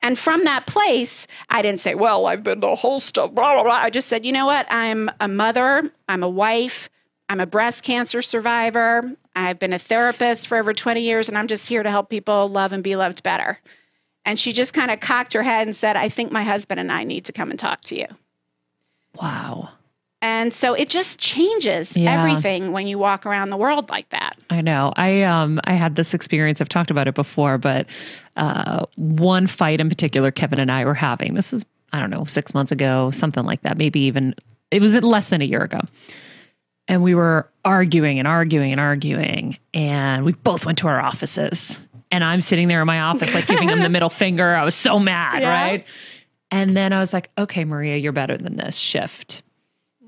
And 0.00 0.18
from 0.18 0.44
that 0.44 0.66
place, 0.66 1.26
I 1.50 1.60
didn't 1.62 1.80
say, 1.80 1.94
well, 1.94 2.26
I've 2.26 2.44
been 2.44 2.60
the 2.60 2.76
host 2.76 3.18
of 3.18 3.34
blah, 3.34 3.54
blah, 3.54 3.64
blah. 3.64 3.72
I 3.72 3.90
just 3.90 4.08
said, 4.08 4.24
you 4.24 4.32
know 4.32 4.46
what? 4.46 4.66
I'm 4.70 5.10
a 5.20 5.26
mother, 5.26 5.90
I'm 6.08 6.22
a 6.22 6.28
wife, 6.28 6.88
I'm 7.28 7.40
a 7.40 7.46
breast 7.46 7.82
cancer 7.82 8.22
survivor, 8.22 9.12
I've 9.34 9.58
been 9.58 9.72
a 9.72 9.78
therapist 9.78 10.46
for 10.46 10.56
over 10.56 10.72
20 10.72 11.00
years, 11.00 11.28
and 11.28 11.36
I'm 11.36 11.48
just 11.48 11.68
here 11.68 11.82
to 11.82 11.90
help 11.90 12.10
people 12.10 12.48
love 12.48 12.72
and 12.72 12.82
be 12.82 12.96
loved 12.96 13.22
better. 13.22 13.60
And 14.24 14.38
she 14.38 14.52
just 14.52 14.74
kind 14.74 14.90
of 14.90 15.00
cocked 15.00 15.32
her 15.32 15.42
head 15.42 15.66
and 15.66 15.74
said, 15.74 15.96
I 15.96 16.08
think 16.08 16.30
my 16.30 16.42
husband 16.42 16.78
and 16.78 16.92
I 16.92 17.04
need 17.04 17.24
to 17.24 17.32
come 17.32 17.50
and 17.50 17.58
talk 17.58 17.82
to 17.84 17.98
you. 17.98 18.06
Wow. 19.20 19.70
And 20.20 20.52
so 20.52 20.74
it 20.74 20.88
just 20.88 21.18
changes 21.20 21.96
Yeah. 21.96 22.12
everything 22.18 22.72
when 22.72 22.86
you 22.88 22.98
walk 22.98 23.24
around 23.24 23.50
the 23.50 23.56
world 23.56 23.88
like 23.88 24.08
that. 24.08 24.36
I 24.50 24.60
know. 24.60 24.92
I 24.96 25.22
um 25.22 25.60
I 25.64 25.74
had 25.74 25.94
this 25.94 26.12
experience. 26.14 26.60
I've 26.60 26.68
talked 26.68 26.90
about 26.90 27.06
it 27.06 27.14
before, 27.14 27.56
but 27.58 27.86
uh, 28.36 28.86
one 28.96 29.46
fight 29.46 29.80
in 29.80 29.88
particular, 29.88 30.30
Kevin 30.30 30.58
and 30.60 30.70
I 30.72 30.84
were 30.84 30.94
having. 30.94 31.34
This 31.34 31.52
was 31.52 31.64
I 31.92 32.00
don't 32.00 32.10
know 32.10 32.24
six 32.24 32.52
months 32.54 32.72
ago, 32.72 33.10
something 33.12 33.44
like 33.44 33.62
that. 33.62 33.78
Maybe 33.78 34.00
even 34.00 34.34
it 34.70 34.82
was 34.82 34.94
less 34.96 35.28
than 35.28 35.40
a 35.40 35.44
year 35.44 35.62
ago. 35.62 35.80
And 36.88 37.02
we 37.02 37.14
were 37.14 37.48
arguing 37.64 38.18
and 38.18 38.26
arguing 38.26 38.72
and 38.72 38.80
arguing, 38.80 39.58
and 39.74 40.24
we 40.24 40.32
both 40.32 40.64
went 40.66 40.78
to 40.78 40.88
our 40.88 41.00
offices. 41.00 41.80
And 42.10 42.24
I'm 42.24 42.40
sitting 42.40 42.66
there 42.68 42.80
in 42.80 42.86
my 42.86 43.00
office, 43.00 43.34
like 43.34 43.46
giving 43.46 43.68
him 43.68 43.80
the 43.80 43.88
middle 43.90 44.08
finger. 44.10 44.54
I 44.56 44.64
was 44.64 44.74
so 44.74 44.98
mad, 44.98 45.42
Yeah. 45.42 45.50
right? 45.52 45.84
And 46.50 46.74
then 46.76 46.92
I 46.94 46.98
was 47.00 47.12
like, 47.12 47.30
"Okay, 47.36 47.64
Maria, 47.66 47.96
you're 47.98 48.12
better 48.12 48.36
than 48.38 48.56
this. 48.56 48.76
Shift." 48.76 49.42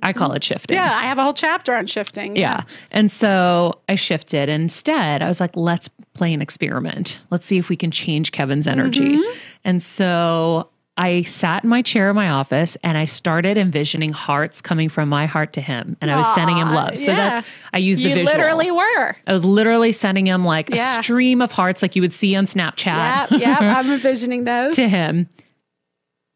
I 0.02 0.12
call 0.12 0.32
it 0.32 0.42
shifting. 0.44 0.76
Yeah, 0.76 0.90
I 0.96 1.04
have 1.04 1.18
a 1.18 1.22
whole 1.22 1.34
chapter 1.34 1.74
on 1.74 1.86
shifting. 1.86 2.36
Yeah. 2.36 2.62
And 2.90 3.10
so 3.10 3.80
I 3.88 3.94
shifted. 3.94 4.48
Instead, 4.48 5.22
I 5.22 5.28
was 5.28 5.40
like, 5.40 5.56
let's 5.56 5.88
play 6.14 6.32
an 6.32 6.40
experiment. 6.42 7.20
Let's 7.30 7.46
see 7.46 7.58
if 7.58 7.68
we 7.68 7.76
can 7.76 7.90
change 7.90 8.32
Kevin's 8.32 8.66
energy. 8.66 9.16
Mm-hmm. 9.16 9.38
And 9.64 9.82
so 9.82 10.68
I 10.96 11.22
sat 11.22 11.64
in 11.64 11.70
my 11.70 11.80
chair 11.82 12.10
in 12.10 12.16
my 12.16 12.28
office 12.30 12.76
and 12.82 12.98
I 12.98 13.04
started 13.06 13.56
envisioning 13.56 14.12
hearts 14.12 14.60
coming 14.60 14.88
from 14.88 15.08
my 15.08 15.24
heart 15.26 15.52
to 15.54 15.60
him. 15.60 15.96
And 16.00 16.10
I 16.10 16.16
was 16.16 16.34
sending 16.34 16.56
him 16.58 16.72
love. 16.74 16.98
So 16.98 17.10
yeah. 17.10 17.16
that's, 17.16 17.46
I 17.72 17.78
used 17.78 18.00
the 18.02 18.08
You 18.08 18.14
visual. 18.16 18.32
literally 18.36 18.70
were. 18.70 19.16
I 19.26 19.32
was 19.32 19.44
literally 19.44 19.92
sending 19.92 20.26
him 20.26 20.44
like 20.44 20.68
Yeah. 20.70 20.98
a 21.00 21.02
stream 21.02 21.40
of 21.40 21.52
hearts 21.52 21.80
like 21.82 21.96
you 21.96 22.02
would 22.02 22.12
see 22.12 22.34
on 22.36 22.46
Snapchat 22.46 22.84
Yeah, 22.86 23.26
yeah, 23.60 23.78
I'm 23.78 23.90
envisioning 23.90 24.44
those. 24.44 24.76
to 24.76 24.88
him. 24.88 25.28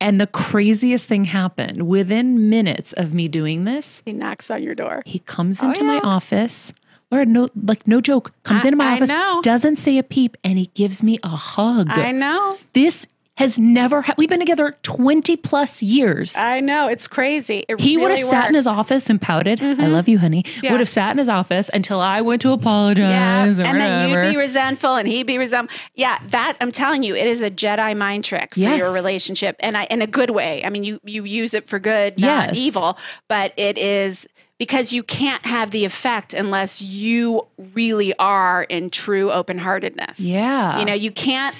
And 0.04 0.20
the 0.20 0.26
craziest 0.26 1.08
thing 1.08 1.24
happened 1.24 1.88
within 1.88 2.50
minutes 2.50 2.92
of 2.92 3.14
me 3.14 3.26
doing 3.26 3.64
this. 3.64 4.02
He 4.04 4.12
knocks 4.12 4.50
on 4.50 4.62
your 4.62 4.74
door. 4.74 5.02
He 5.06 5.20
comes 5.20 5.62
Oh, 5.62 5.68
into 5.68 5.82
my 5.82 5.98
office. 6.00 6.74
Or 7.10 7.24
no, 7.24 7.48
like 7.54 7.86
no 7.86 8.00
joke, 8.02 8.32
comes 8.42 8.64
I- 8.64 8.68
into 8.68 8.76
my 8.76 8.90
I 8.90 8.94
office, 8.96 9.08
know. 9.08 9.40
doesn't 9.42 9.78
say 9.78 9.96
a 9.98 10.02
peep, 10.02 10.36
and 10.44 10.58
he 10.58 10.66
gives 10.74 11.02
me 11.02 11.18
a 11.22 11.28
hug. 11.28 11.88
I 11.90 12.10
know. 12.10 12.58
this 12.74 13.06
has 13.36 13.58
never. 13.58 14.02
Ha- 14.02 14.14
We've 14.16 14.28
been 14.28 14.38
together 14.38 14.76
twenty 14.82 15.36
plus 15.36 15.82
years. 15.82 16.36
I 16.36 16.60
know. 16.60 16.88
It's 16.88 17.08
crazy. 17.08 17.64
It 17.68 17.80
he 17.80 17.96
would 17.96 18.10
have 18.10 18.18
really 18.18 18.30
sat 18.30 18.48
in 18.48 18.54
his. 18.54 18.66
Mm-hmm. 18.66 18.78
office 18.78 19.10
and 19.10 19.20
pouted. 19.20 19.60
I 19.62 19.86
love 19.88 20.08
you, 20.08 20.18
honey. 20.18 20.44
Would 20.62 20.80
have 20.80 20.88
sat 20.88 21.10
in 21.10 21.18
his 21.18 21.28
office 21.28 21.68
until 21.72 22.00
I 22.00 22.20
went 22.22 22.42
to 22.42 22.48
Yeah, 22.48 22.54
apologize. 22.54 23.60
or 23.60 23.64
and 23.64 23.80
then 23.80 24.10
whatever. 24.10 24.26
you'd 24.26 24.32
be 24.32 24.36
resentful, 24.38 24.94
and 24.94 25.06
he'd 25.08 25.26
be 25.26 25.38
resentful. 25.38 25.76
Yeah, 25.94 26.18
that 26.28 26.56
I'm 26.60 26.70
telling 26.72 27.02
you, 27.02 27.14
it 27.16 27.26
is 27.26 27.42
a 27.42 27.50
Jedi 27.50 27.96
mind 27.96 28.24
trick 28.24 28.54
for 28.54 28.60
Yes. 28.60 28.78
your 28.78 28.92
relationship, 28.92 29.56
and 29.60 29.76
I 29.76 29.84
in 29.84 30.00
a 30.02 30.06
good 30.06 30.30
way. 30.30 30.64
I 30.64 30.70
mean, 30.70 30.84
you 30.84 31.00
you 31.04 31.24
use 31.24 31.54
it 31.54 31.68
for 31.68 31.78
good, 31.78 32.18
not 32.18 32.48
Yes. 32.50 32.56
evil, 32.56 32.98
but 33.28 33.52
it 33.56 33.76
is 33.78 34.26
because 34.58 34.92
you 34.92 35.02
can't 35.02 35.44
have 35.44 35.72
the 35.72 35.84
effect 35.84 36.32
unless 36.34 36.80
you 36.80 37.42
really 37.74 38.14
are 38.18 38.62
in 38.62 38.88
true 38.90 39.32
open 39.32 39.58
heartedness. 39.58 40.20
Yeah. 40.20 40.78
you 40.78 40.84
know, 40.84 40.94
you 40.94 41.10
can't 41.10 41.54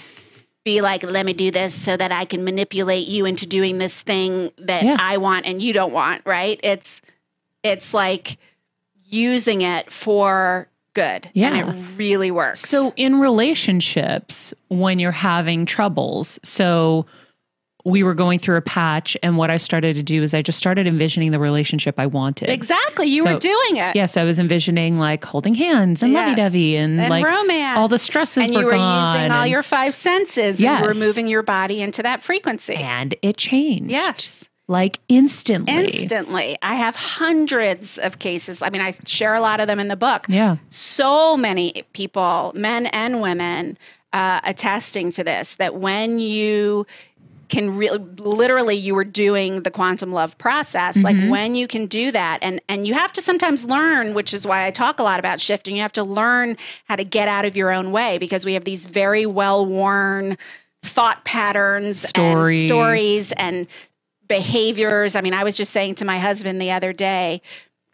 be 0.64 0.80
like, 0.80 1.02
let 1.02 1.26
me 1.26 1.32
do 1.34 1.50
this 1.50 1.74
so 1.74 1.96
that 1.96 2.10
I 2.10 2.24
can 2.24 2.42
manipulate 2.44 3.06
you 3.06 3.26
into 3.26 3.46
doing 3.46 3.78
this 3.78 4.00
thing 4.02 4.50
that 4.58 4.82
Yeah. 4.84 4.96
I 4.98 5.18
want 5.18 5.46
and 5.46 5.62
you 5.62 5.72
don't 5.72 5.92
want, 5.92 6.22
right? 6.24 6.58
It's 6.62 7.02
it's 7.62 7.94
like 7.94 8.38
using 9.04 9.62
it 9.62 9.92
for 9.92 10.68
good. 10.94 11.28
Yeah. 11.34 11.54
And 11.54 11.68
it 11.70 11.96
really 11.96 12.30
works. 12.30 12.60
So 12.60 12.92
in 12.96 13.20
relationships, 13.20 14.54
when 14.68 14.98
you're 14.98 15.10
having 15.12 15.66
troubles, 15.66 16.38
so 16.42 17.06
we 17.84 18.02
were 18.02 18.14
going 18.14 18.38
through 18.38 18.56
a 18.56 18.62
patch, 18.62 19.14
and 19.22 19.36
what 19.36 19.50
I 19.50 19.58
started 19.58 19.94
to 19.96 20.02
do 20.02 20.22
is 20.22 20.32
I 20.32 20.40
just 20.40 20.58
started 20.58 20.86
envisioning 20.86 21.32
the 21.32 21.38
relationship 21.38 21.96
I 21.98 22.06
wanted. 22.06 22.48
exactly. 22.48 23.06
You 23.08 23.22
So- 23.22 23.34
were 23.34 23.38
doing 23.38 23.76
it. 23.76 23.94
Yeah, 23.94 24.06
so 24.06 24.22
I 24.22 24.24
was 24.24 24.38
envisioning 24.38 24.98
like 24.98 25.24
holding 25.24 25.54
hands 25.54 26.02
and 26.02 26.12
Yes. 26.12 26.20
lovey-dovey 26.28 26.76
and, 26.76 26.98
And 26.98 27.10
like 27.10 27.24
romance. 27.24 27.76
all 27.78 27.88
the 27.88 27.98
stresses 27.98 28.46
and 28.48 28.54
were 28.54 28.60
you 28.62 28.66
were 28.68 28.72
using 28.74 29.30
all 29.30 29.46
your 29.46 29.62
five 29.62 29.94
senses 29.94 30.60
and 30.60 30.78
you 30.78 30.82
were 30.86 30.94
Yes. 30.94 30.98
moving 30.98 31.26
your 31.28 31.42
body 31.42 31.82
into 31.82 32.02
that 32.02 32.22
frequency. 32.22 32.74
and 32.76 33.14
it 33.22 33.36
changed. 33.36 33.90
Yes. 33.90 34.48
like 34.66 34.98
instantly. 35.10 35.74
Instantly. 35.74 36.56
I 36.62 36.76
have 36.76 36.96
hundreds 36.96 37.98
of 37.98 38.18
cases. 38.18 38.62
I 38.62 38.70
mean, 38.70 38.80
I 38.80 38.92
share 39.04 39.34
a 39.34 39.40
lot 39.42 39.60
of 39.60 39.66
them 39.66 39.78
in 39.78 39.88
the 39.88 39.96
book. 39.96 40.24
Yeah. 40.26 40.56
so 40.70 41.36
many 41.36 41.82
people, 41.92 42.50
men 42.54 42.86
and 42.86 43.20
women, 43.20 43.76
uh, 44.14 44.40
attesting 44.42 45.10
to 45.10 45.22
this 45.22 45.56
that 45.56 45.74
when 45.74 46.18
you 46.18 46.86
can 47.48 47.76
really 47.76 47.98
literally 48.18 48.74
you 48.74 48.94
were 48.94 49.04
doing 49.04 49.62
the 49.62 49.70
quantum 49.70 50.12
love 50.12 50.36
process 50.38 50.96
like 50.96 51.16
mm-hmm. 51.16 51.28
when 51.28 51.54
you 51.54 51.66
can 51.66 51.86
do 51.86 52.10
that 52.10 52.38
and 52.42 52.60
and 52.68 52.86
you 52.86 52.94
have 52.94 53.12
to 53.12 53.20
sometimes 53.20 53.64
learn 53.64 54.14
which 54.14 54.32
is 54.32 54.46
why 54.46 54.66
I 54.66 54.70
talk 54.70 54.98
a 54.98 55.02
lot 55.02 55.18
about 55.18 55.40
shifting 55.40 55.76
you 55.76 55.82
have 55.82 55.92
to 55.92 56.04
learn 56.04 56.56
how 56.84 56.96
to 56.96 57.04
get 57.04 57.28
out 57.28 57.44
of 57.44 57.56
your 57.56 57.70
own 57.70 57.92
way 57.92 58.18
because 58.18 58.44
we 58.44 58.54
have 58.54 58.64
these 58.64 58.86
very 58.86 59.26
well 59.26 59.64
worn 59.66 60.36
thought 60.82 61.24
patterns 61.24 62.00
Stories. 62.08 62.62
and 62.62 62.68
stories 62.68 63.32
and 63.32 63.66
behaviors 64.28 65.16
i 65.16 65.20
mean 65.20 65.34
i 65.34 65.44
was 65.44 65.56
just 65.56 65.72
saying 65.72 65.94
to 65.94 66.04
my 66.04 66.18
husband 66.18 66.60
the 66.60 66.70
other 66.70 66.92
day 66.92 67.40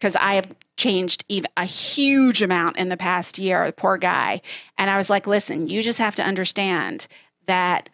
because 0.01 0.15
I 0.15 0.33
have 0.33 0.55
changed 0.77 1.23
even 1.29 1.47
a 1.55 1.65
huge 1.65 2.41
amount 2.41 2.77
in 2.77 2.87
the 2.87 2.97
past 2.97 3.37
year, 3.37 3.67
the 3.67 3.71
poor 3.71 3.97
guy. 3.97 4.41
And 4.79 4.89
I 4.89 4.97
was 4.97 5.11
like, 5.11 5.27
listen, 5.27 5.69
you 5.69 5.83
just 5.83 5.99
have 5.99 6.15
to 6.15 6.23
understand 6.23 7.05
that 7.45 7.87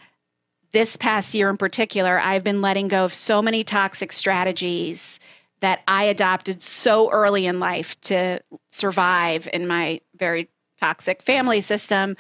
this 0.72 0.98
past 0.98 1.34
year 1.34 1.50
in 1.50 1.58
particular, 1.58 2.20
I've 2.20 2.44
been 2.44 2.62
letting 2.62 2.88
go 2.88 3.06
of 3.06 3.14
so 3.14 3.42
many 3.42 3.64
toxic 3.64 4.12
strategies 4.12 5.20
that 5.60 5.82
I 5.88 6.04
adopted 6.04 6.62
so 6.62 7.12
early 7.12 7.46
in 7.46 7.60
life 7.60 8.00
to 8.02 8.42
survive 8.70 9.50
in 9.54 9.68
my 9.68 10.02
very 10.16 10.50
toxic 10.80 11.22
family 11.22 11.62
system. 11.62 12.16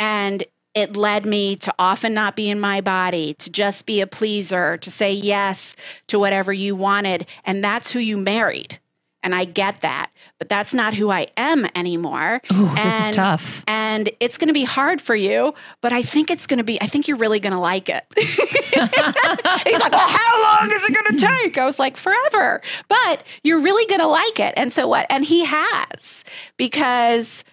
And 0.00 0.44
it 0.74 0.96
led 0.96 1.26
me 1.26 1.56
to 1.56 1.74
often 1.78 2.14
not 2.14 2.34
be 2.34 2.48
in 2.48 2.58
my 2.58 2.80
body, 2.80 3.34
to 3.34 3.50
just 3.50 3.84
be 3.84 4.00
a 4.00 4.06
pleaser, 4.06 4.78
to 4.78 4.90
say 4.90 5.12
yes 5.12 5.76
to 6.06 6.18
whatever 6.18 6.52
you 6.52 6.74
wanted. 6.74 7.26
And 7.44 7.62
that's 7.62 7.92
who 7.92 7.98
you 7.98 8.16
married. 8.16 8.78
And 9.22 9.34
I 9.34 9.44
get 9.44 9.80
that, 9.82 10.10
but 10.38 10.48
that's 10.48 10.74
not 10.74 10.94
who 10.94 11.10
I 11.10 11.28
am 11.36 11.66
anymore. 11.74 12.40
Ooh, 12.52 12.74
this 12.74 13.06
is 13.06 13.10
tough. 13.12 13.62
And 13.66 14.10
it's 14.20 14.36
going 14.38 14.48
to 14.48 14.54
be 14.54 14.64
hard 14.64 15.00
for 15.00 15.14
you, 15.14 15.54
but 15.80 15.92
I 15.92 16.02
think 16.02 16.30
it's 16.30 16.46
going 16.46 16.58
to 16.58 16.64
be, 16.64 16.80
I 16.82 16.86
think 16.86 17.06
you're 17.06 17.16
really 17.16 17.38
going 17.38 17.52
to 17.52 17.60
like 17.60 17.88
it. 17.88 18.04
He's 18.18 18.78
like, 18.78 19.92
well, 19.92 20.08
how 20.08 20.42
long 20.42 20.72
is 20.72 20.84
it 20.84 20.94
going 20.94 21.16
to 21.16 21.26
take? 21.26 21.58
I 21.58 21.64
was 21.64 21.78
like, 21.78 21.96
forever, 21.96 22.60
but 22.88 23.22
you're 23.44 23.60
really 23.60 23.86
going 23.86 24.00
to 24.00 24.08
like 24.08 24.40
it. 24.40 24.54
And 24.56 24.72
so 24.72 24.88
what? 24.88 25.06
And 25.08 25.24
he 25.24 25.44
has, 25.44 26.24
because 26.56 27.44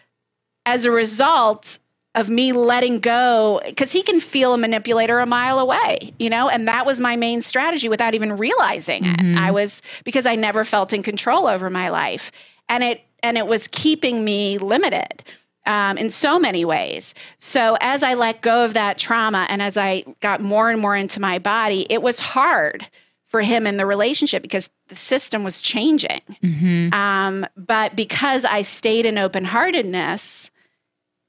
as 0.65 0.85
a 0.85 0.91
result 0.91 1.79
of 2.15 2.29
me 2.29 2.51
letting 2.53 2.99
go, 2.99 3.61
because 3.65 3.91
he 3.91 4.01
can 4.01 4.19
feel 4.19 4.53
a 4.53 4.57
manipulator 4.57 5.19
a 5.19 5.25
mile 5.25 5.59
away, 5.59 6.11
you 6.17 6.29
know, 6.29 6.49
and 6.49 6.67
that 6.67 6.85
was 6.85 6.99
my 6.99 7.15
main 7.15 7.41
strategy 7.41 7.87
without 7.87 8.15
even 8.15 8.35
realizing 8.35 9.05
it. 9.05 9.37
I 9.37 9.51
was, 9.51 9.81
because 10.03 10.25
I 10.25 10.35
never 10.35 10.65
felt 10.65 10.91
in 10.91 11.03
control 11.03 11.47
over 11.47 11.69
my 11.69 11.89
life. 11.89 12.31
And 12.67 12.83
it, 12.83 13.01
and 13.21 13.37
it 13.37 13.45
was 13.45 13.67
keeping 13.67 14.23
me 14.23 14.57
limited 14.57 15.23
um, 15.67 15.99
in 15.99 16.09
so 16.09 16.39
many 16.39 16.65
ways. 16.65 17.13
So 17.37 17.77
as 17.79 18.01
I 18.01 18.15
let 18.15 18.41
go 18.41 18.65
of 18.65 18.73
that 18.73 18.97
trauma 18.97 19.45
and 19.47 19.61
as 19.61 19.77
I 19.77 20.03
got 20.19 20.41
more 20.41 20.71
and 20.71 20.81
more 20.81 20.95
into 20.95 21.21
my 21.21 21.37
body, 21.37 21.85
it 21.91 22.01
was 22.01 22.19
hard 22.19 22.87
for 23.27 23.41
him 23.43 23.67
in 23.67 23.77
the 23.77 23.85
relationship 23.85 24.41
because 24.41 24.67
the 24.87 24.95
system 24.95 25.43
was 25.43 25.61
changing. 25.61 26.21
Um, 26.91 27.45
but 27.55 27.95
because 27.95 28.45
I 28.45 28.63
stayed 28.63 29.05
in 29.05 29.19
open 29.19 29.45
heartedness, 29.45 30.48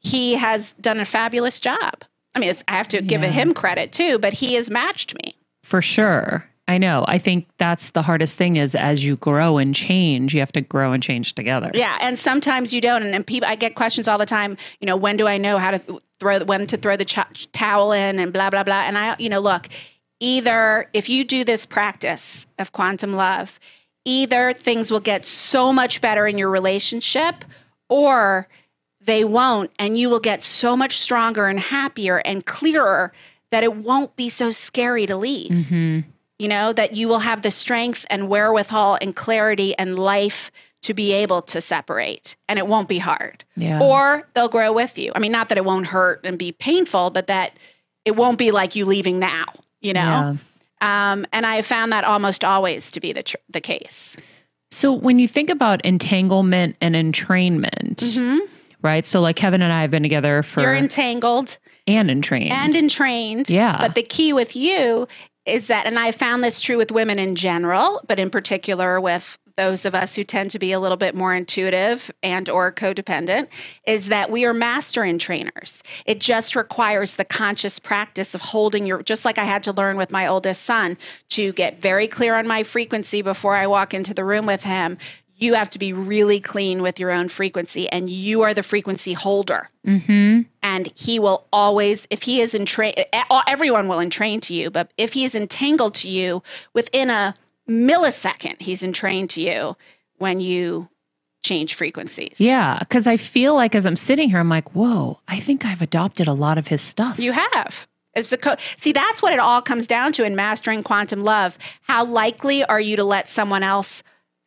he 0.01 0.35
has 0.35 0.73
done 0.81 0.99
a 1.01 1.05
fabulous 1.05 1.61
job. 1.61 2.05
I 2.35 2.39
mean, 2.41 2.51
it's, 2.51 2.63
I 2.69 2.73
have 2.73 2.89
to 2.89 3.01
give 3.03 3.23
Yeah. 3.23 3.29
him 3.31 3.55
credit 3.55 3.93
too, 3.93 4.19
but 4.19 4.33
he 4.35 4.55
has 4.55 4.71
matched 4.71 5.15
me. 5.15 5.35
For 5.63 5.81
sure. 5.83 6.45
I 6.69 6.79
know. 6.79 7.05
I 7.09 7.19
think 7.19 7.49
that's 7.59 7.91
the 7.91 8.03
hardest 8.03 8.37
thing 8.37 8.57
is 8.57 8.77
as 8.77 9.05
you 9.05 9.17
grow 9.17 9.59
and 9.59 9.75
change, 9.75 10.33
you 10.35 10.39
have 10.41 10.53
to 10.53 10.61
grow 10.61 10.93
and 10.93 11.03
change 11.03 11.35
together. 11.35 11.73
Yeah, 11.75 11.99
and 12.01 12.17
sometimes 12.17 12.73
you 12.73 12.81
don't. 12.81 13.03
And, 13.03 13.13
and 13.13 13.27
people, 13.27 13.49
I 13.49 13.57
get 13.57 13.75
questions 13.75 14.07
all 14.07 14.19
the 14.19 14.27
time. 14.27 14.57
You 14.81 14.87
know, 14.87 14.95
when 14.97 15.17
do 15.17 15.27
I 15.27 15.37
know 15.37 15.59
how 15.59 15.73
to 15.73 15.81
throw 16.21 16.45
when 16.45 16.69
to 16.69 16.77
throw 16.77 16.97
the 16.97 17.05
ch- 17.05 17.51
towel 17.53 17.91
in 17.91 18.21
and 18.21 18.33
blah 18.33 18.51
blah 18.51 18.63
blah. 18.63 18.83
And 18.83 18.97
I, 18.97 19.17
you 19.19 19.29
know, 19.29 19.41
look, 19.41 19.67
either 20.21 20.89
if 20.93 21.09
you 21.09 21.25
do 21.25 21.43
this 21.45 21.67
practice 21.67 22.47
of 22.59 22.71
quantum 22.73 23.15
love, 23.15 23.59
either 24.05 24.53
things 24.53 24.93
will 24.93 25.01
get 25.01 25.25
so 25.27 25.73
much 25.73 26.01
better 26.01 26.27
in 26.27 26.39
your 26.39 26.51
relationship, 26.51 27.45
or 27.89 28.47
they 29.01 29.25
won't, 29.25 29.71
and 29.79 29.97
you 29.97 30.11
will 30.11 30.21
get 30.21 30.43
so 30.43 30.77
much 30.77 30.99
stronger 30.99 31.47
and 31.47 31.59
happier 31.59 32.19
and 32.19 32.45
clearer 32.45 33.13
that 33.51 33.65
it 33.65 33.75
won't 33.75 34.15
be 34.17 34.29
so 34.29 34.51
scary 34.51 35.07
to 35.07 35.17
leave. 35.17 35.51
Mm-hmm. 35.51 36.01
You 36.39 36.49
know, 36.49 36.73
that 36.73 36.97
you 36.97 37.09
will 37.09 37.19
have 37.19 37.43
the 37.43 37.51
strength 37.51 38.07
and 38.09 38.29
wherewithal 38.29 38.99
and 39.03 39.15
clarity 39.15 39.77
and 39.77 39.99
life 39.99 40.51
to 40.83 40.95
be 40.95 41.13
able 41.13 41.43
to 41.43 41.61
separate 41.61 42.37
and 42.49 42.59
it 42.59 42.67
won't 42.67 42.89
be 42.89 42.99
hard. 42.99 43.45
Yeah. 43.57 43.83
Or 43.83 44.27
they'll 44.35 44.49
grow 44.49 44.73
with 44.73 44.97
you. 44.99 45.13
I 45.15 45.19
mean, 45.19 45.33
not 45.33 45.51
that 45.51 45.59
it 45.59 45.65
won't 45.65 45.87
hurt 45.87 46.25
and 46.25 46.39
be 46.39 46.53
painful, 46.53 47.11
but 47.11 47.27
that 47.27 47.59
it 48.07 48.17
won't 48.17 48.39
be 48.39 48.51
like 48.51 48.75
you 48.75 48.87
leaving 48.87 49.19
now, 49.19 49.45
you 49.83 49.93
know? 49.93 50.39
Um, 50.81 51.27
and 51.33 51.45
I 51.45 51.57
have 51.57 51.67
found 51.67 51.93
that 51.93 52.05
almost 52.05 52.43
always 52.43 52.91
to 52.93 53.01
be 53.01 53.13
the, 53.13 53.23
tr- 53.23 53.37
the 53.51 53.61
case. 53.61 54.17
So 54.71 54.93
when 54.93 55.19
you 55.19 55.29
think 55.29 55.51
about 55.51 55.85
entanglement 55.85 56.77
and 56.81 56.95
entrainment, 56.95 58.41
right? 58.83 59.07
So 59.07 59.21
like 59.21 59.37
Kevin 59.37 59.63
and 59.63 59.73
I 59.73 59.83
have 59.83 59.91
been 59.91 60.03
together 60.03 60.43
for. 60.43 60.61
You're 60.61 60.75
entangled 60.75 61.59
and 61.87 62.11
entrained. 62.11 62.53
and 62.53 62.77
entrained. 62.77 63.51
Yeah. 63.51 63.79
But 63.79 63.95
the 63.95 64.03
key 64.03 64.33
with 64.33 64.57
you 64.57 65.09
is 65.47 65.67
that, 65.69 65.87
and 65.87 65.99
I 65.99 66.13
found 66.13 66.45
this 66.45 66.61
true 66.61 66.77
with 66.77 66.93
women 66.93 67.19
in 67.19 67.35
general, 67.35 68.01
but 68.07 68.19
in 68.19 68.31
particular 68.31 69.01
with 69.01 69.39
those 69.57 69.85
of 69.85 69.95
us 69.95 70.17
who 70.17 70.25
tend 70.25 70.51
to 70.51 70.59
be 70.59 70.73
a 70.73 70.81
little 70.81 70.97
bit 70.97 71.15
more 71.15 71.35
intuitive 71.35 72.11
and 72.23 72.49
or 72.49 72.73
codependent 72.73 73.49
is 73.87 74.09
that 74.09 74.31
we 74.31 74.47
are 74.47 74.55
master 74.55 75.03
entrainers 75.03 75.83
it 76.07 76.19
just 76.19 76.57
requires 76.57 77.17
the 77.17 77.27
conscious 77.27 77.79
practice 77.79 78.35
of 78.35 78.41
holding 78.41 78.87
your 78.87 79.03
just 79.03 79.27
like 79.27 79.37
i 79.37 79.45
had 79.45 79.63
to 79.63 79.73
learn 79.73 79.99
with 79.99 80.11
my 80.11 80.27
oldest 80.27 80.63
son 80.63 80.97
to 81.29 81.53
get 81.53 81.81
very 81.81 82.09
clear 82.09 82.37
on 82.37 82.47
my 82.47 82.63
frequency 82.63 83.21
before 83.21 83.55
i 83.55 83.67
walk 83.67 83.93
into 83.93 84.15
the 84.15 84.25
room 84.25 84.47
with 84.47 84.65
him 84.65 84.97
you 85.41 85.55
have 85.55 85.71
to 85.71 85.79
be 85.79 85.93
really 85.93 86.41
clean 86.41 86.83
with 86.83 86.99
your 87.01 87.11
own 87.11 87.29
frequency 87.29 87.89
and 87.89 88.09
you 88.11 88.43
are 88.43 88.55
the 88.55 88.63
frequency 88.63 89.13
holder 89.13 89.69
mm-hmm. 89.87 90.43
and 90.63 90.93
he 90.95 91.19
will 91.19 91.47
always 91.53 92.07
if 92.11 92.23
he 92.23 92.41
is 92.41 92.55
entrained 92.55 93.05
everyone 93.47 93.89
will 93.89 93.99
entrain 93.99 94.41
to 94.41 94.55
you 94.55 94.71
but 94.71 94.93
if 94.97 95.13
he 95.15 95.25
is 95.25 95.35
entangled 95.35 95.95
to 95.95 96.09
you 96.09 96.43
within 96.75 97.11
a 97.11 97.35
millisecond 97.69 98.61
he's 98.61 98.83
entrained 98.83 99.31
to 99.31 99.41
you 99.41 99.77
when 100.19 100.41
you 100.41 100.89
change 101.43 101.75
frequencies 101.75 102.39
Yeah, 102.39 102.79
because 102.81 103.07
I 103.07 103.17
feel 103.17 103.55
like 103.55 103.75
as 103.75 103.87
I'm 103.87 103.97
sitting 103.97 104.29
here, 104.29 104.39
I'm 104.39 104.51
like, 104.51 104.75
whoa, 104.75 105.21
I 105.27 105.41
think 105.41 105.65
I've 105.65 105.81
adopted 105.81 106.29
a 106.29 106.35
lot 106.35 106.59
of 106.59 106.69
his 106.69 106.83
stuff. 106.83 107.19
you 107.19 107.33
have 107.33 107.89
it's 108.15 108.31
the 108.31 108.37
co- 108.37 108.57
see 108.77 108.93
that's 108.93 109.23
what 109.23 109.33
it 109.33 109.39
all 109.39 109.63
comes 109.63 109.87
down 109.87 110.13
to 110.13 110.25
in 110.25 110.35
mastering 110.37 110.83
quantum 110.83 111.21
love 111.21 111.59
how 111.83 112.05
likely 112.05 112.65
are 112.65 112.81
you 112.81 112.97
to 112.97 113.05
let 113.05 113.29
someone 113.29 113.63
else 113.63 114.03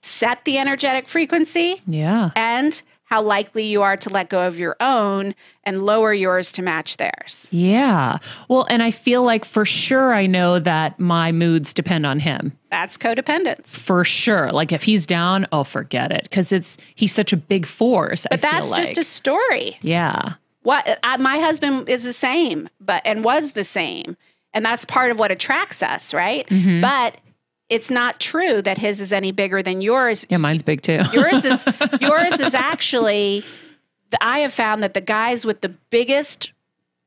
set 0.05 0.43
the 0.45 0.57
energetic 0.57 1.07
frequency 1.07 1.81
yeah. 1.87 2.31
and 2.35 2.81
how 3.05 3.21
likely 3.21 3.65
you 3.65 3.81
are 3.81 3.95
to 3.95 4.09
let 4.09 4.27
go 4.29 4.45
of 4.47 4.57
your 4.59 4.75
own 4.79 5.35
and 5.63 5.85
lower 5.85 6.13
yours 6.13 6.51
to 6.51 6.61
match 6.61 6.97
theirs 6.97 7.47
Yeah. 7.51 8.17
Well, 8.49 8.65
and 8.69 8.81
I 8.83 8.91
feel 8.91 9.23
like 9.23 9.45
for 9.45 9.63
sure 9.65 10.13
I 10.13 10.25
know 10.25 10.59
that 10.59 10.99
my 10.99 11.31
moods 11.31 11.71
depend 11.73 12.05
on 12.05 12.19
him. 12.19 12.51
that's 12.69 12.97
codependence 12.97 13.67
For 13.75 14.03
sure. 14.03 14.51
Like 14.51 14.71
if 14.73 14.83
he's 14.83 15.05
down, 15.05 15.47
oh, 15.53 15.63
forget 15.63 16.11
it. 16.11 16.23
Because 16.23 16.51
it's 16.51 16.77
he's 16.95 17.13
such 17.13 17.31
a 17.31 17.37
big 17.37 17.65
force. 17.65 18.25
but 18.29 18.41
that's 18.41 18.71
just 18.73 18.97
a 18.97 19.03
story 19.03 19.77
Yeah. 19.81 20.33
what 20.63 20.99
I, 21.03 21.17
my 21.17 21.37
husband 21.37 21.87
is 21.87 22.03
the 22.03 22.13
same 22.13 22.67
but 22.81 23.01
and 23.05 23.23
was 23.23 23.51
the 23.53 23.63
same 23.63 24.17
and 24.55 24.65
that's 24.65 24.85
part 24.85 25.11
of 25.11 25.19
what 25.19 25.31
attracts 25.31 25.81
us 25.83 26.13
right 26.13 26.47
Mm-hmm. 26.47 26.81
but 26.81 27.17
it's 27.73 27.89
not 27.91 28.19
true 28.19 28.61
that 28.61 28.77
his 28.77 29.01
is 29.01 29.11
any 29.11 29.31
bigger 29.31 29.61
than 29.63 29.81
yours 29.81 30.25
Yeah, 30.29 30.37
mine's 30.37 30.61
big 30.63 30.81
too. 30.81 30.99
yours 31.13 31.43
is 31.45 31.65
yours 32.01 32.39
is 32.39 32.53
actually 32.53 33.43
i 34.21 34.39
have 34.39 34.53
found 34.53 34.83
that 34.83 34.93
the 34.93 35.01
guys 35.01 35.45
with 35.45 35.61
the 35.61 35.69
biggest 35.89 36.53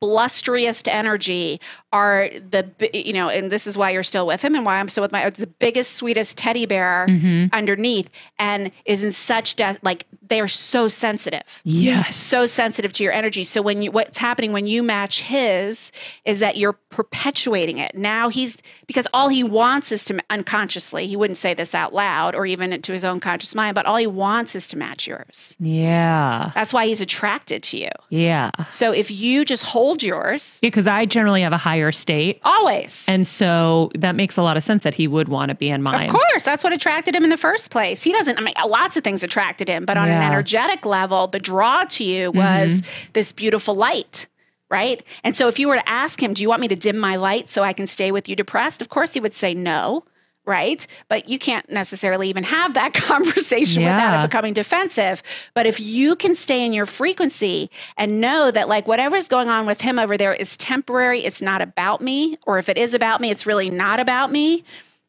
blusteriest 0.03 0.89
energy 0.89 1.61
are 1.97 2.29
the 2.51 2.63
you 3.07 3.13
know 3.19 3.29
and 3.37 3.51
this 3.51 3.67
is 3.67 3.75
why 3.79 3.89
you're 3.91 4.03
still 4.13 4.27
with 4.27 4.43
him 4.45 4.55
and 4.57 4.65
why 4.67 4.77
i'm 4.81 4.89
still 4.89 5.03
with 5.07 5.13
my 5.13 5.23
it's 5.27 5.41
the 5.41 5.47
biggest 5.67 5.91
sweetest 6.01 6.37
teddy 6.39 6.67
bear 6.67 7.07
Mm-hmm. 7.09 7.55
underneath 7.61 8.09
and 8.39 8.71
is 8.85 9.03
in 9.05 9.13
such 9.13 9.49
de- 9.57 9.79
like 9.83 10.05
they're 10.29 10.49
so 10.49 10.89
sensitive 10.89 11.61
yes. 11.65 12.17
so 12.17 12.47
sensitive 12.47 12.93
to 12.93 13.05
your 13.05 13.13
energy. 13.13 13.45
So 13.45 13.63
when 13.63 13.81
you 13.83 13.91
what's 13.93 14.19
happening 14.19 14.51
when 14.53 14.67
you 14.67 14.83
match 14.83 15.23
his 15.23 15.93
is 16.25 16.41
that 16.41 16.57
you're 16.57 16.77
perpetuating 16.91 17.79
it. 17.79 17.95
Now 17.97 18.29
he's 18.29 18.59
because 18.87 19.07
all 19.15 19.29
he 19.29 19.45
wants 19.45 19.93
is 19.93 20.05
to 20.07 20.19
unconsciously, 20.31 21.07
he 21.07 21.17
wouldn't 21.17 21.37
say 21.37 21.55
this 21.55 21.75
out 21.75 21.95
loud 21.95 22.35
or 22.35 22.45
even 22.47 22.81
to 22.83 22.93
his 22.93 23.05
own 23.05 23.21
conscious 23.21 23.55
mind, 23.55 23.75
but 23.75 23.87
all 23.87 23.97
he 23.97 24.07
wants 24.07 24.55
is 24.55 24.67
to 24.69 24.77
match 24.79 25.07
yours. 25.07 25.57
Yeah. 25.61 26.51
That's 26.55 26.73
why 26.73 26.87
he's 26.87 27.01
attracted 27.01 27.63
to 27.65 27.79
you. 27.79 27.91
Yeah. 28.11 28.51
So 28.69 28.93
if 28.93 29.11
you 29.11 29.45
just 29.45 29.65
hold 29.65 30.03
yours 30.03 30.59
Yeah, 30.63 30.69
because 30.69 30.89
I 30.89 31.07
generally 31.07 31.43
have 31.43 31.53
a 31.53 31.57
higher 31.59 31.86
state. 31.93 32.41
always. 32.45 33.05
And 33.09 33.27
so 33.27 33.91
that 33.95 34.15
makes 34.15 34.37
a 34.37 34.43
lot 34.43 34.57
of 34.57 34.63
sense 34.63 34.83
that 34.83 34.95
he 34.95 35.09
would 35.09 35.29
want 35.29 35.51
to 35.51 35.55
be 35.55 35.69
in 35.69 35.83
mine. 35.83 36.07
Of 36.07 36.13
course, 36.13 36.45
that's 36.45 36.65
what 36.65 36.73
attracted 36.73 37.15
him 37.15 37.25
in 37.25 37.31
the 37.31 37.37
first 37.37 37.71
place. 37.71 38.03
He 38.03 38.13
doesn't, 38.13 38.39
I 38.39 38.43
mean, 38.43 38.55
lots 38.67 38.97
of 38.97 39.05
things 39.05 39.23
attracted 39.23 39.69
him, 39.69 39.85
but 39.85 39.97
on 39.97 40.09
an 40.09 40.23
energetic 40.23 40.85
level, 40.85 41.27
the 41.27 41.41
draw 41.41 41.85
to 41.85 42.05
you 42.05 42.31
mm-hmm. 42.31 42.39
was 42.39 42.83
this 43.13 43.33
beautiful 43.33 43.75
light, 43.75 44.27
right? 44.71 45.03
And 45.25 45.37
so 45.37 45.49
if 45.49 45.59
you 45.59 45.69
were 45.69 45.77
to 45.77 45.89
ask 45.89 46.23
him, 46.23 46.35
Do 46.35 46.43
you 46.43 46.49
want 46.49 46.61
me 46.61 46.69
to 46.69 46.77
dim 46.77 46.99
my 46.99 47.17
light 47.17 47.49
so 47.51 47.63
I 47.63 47.73
can 47.73 47.87
stay 47.87 48.13
with 48.13 48.29
you 48.29 48.37
depressed? 48.37 48.81
Of 48.81 48.89
course, 48.89 49.15
he 49.15 49.21
would 49.21 49.35
say 49.35 49.55
no. 49.55 50.05
Right. 50.47 50.87
But 51.09 51.29
you 51.29 51.39
can't 51.41 51.69
necessarily 51.69 52.29
even 52.29 52.45
have 52.45 52.75
that 52.75 52.95
conversation 52.95 53.83
without 53.83 53.99
Yeah. 53.99 54.23
it 54.25 54.27
becoming 54.29 54.55
defensive. 54.55 55.23
But 55.55 55.67
if 55.67 55.81
you 55.81 56.15
can 56.15 56.37
stay 56.37 56.65
in 56.65 56.73
your 56.73 56.87
frequency 56.87 57.69
and 57.97 58.21
know 58.21 58.51
that, 58.53 58.69
like, 58.69 58.87
whatever's 58.87 59.27
going 59.27 59.49
on 59.51 59.67
with 59.67 59.81
him 59.81 59.99
over 59.99 60.17
there 60.17 60.33
is 60.33 60.57
temporary, 60.57 61.25
it's 61.25 61.43
not 61.43 61.63
about 61.63 62.01
me. 62.01 62.39
Or 62.47 62.59
if 62.61 62.69
it 62.69 62.79
is 62.79 62.95
about 62.95 63.21
me, 63.21 63.31
it's 63.31 63.45
really 63.45 63.71
not 63.71 63.99
about 63.99 64.31
me. 64.31 64.63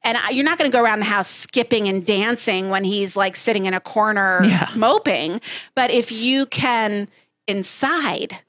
And 0.04 0.18
I- 0.18 0.30
you're 0.32 0.44
not 0.46 0.58
going 0.58 0.72
to 0.72 0.76
go 0.76 0.84
around 0.84 1.00
the 1.00 1.06
house 1.06 1.28
skipping 1.30 1.88
and 1.88 2.04
dancing 2.06 2.70
when 2.70 2.84
he's 2.84 3.16
like 3.16 3.36
sitting 3.36 3.66
in 3.66 3.74
a 3.76 3.80
corner 3.80 4.44
Yeah. 4.44 4.70
moping. 4.76 5.40
But 5.76 5.92
if 5.92 6.12
you 6.12 6.48
can 6.48 7.10
inside 7.48 8.40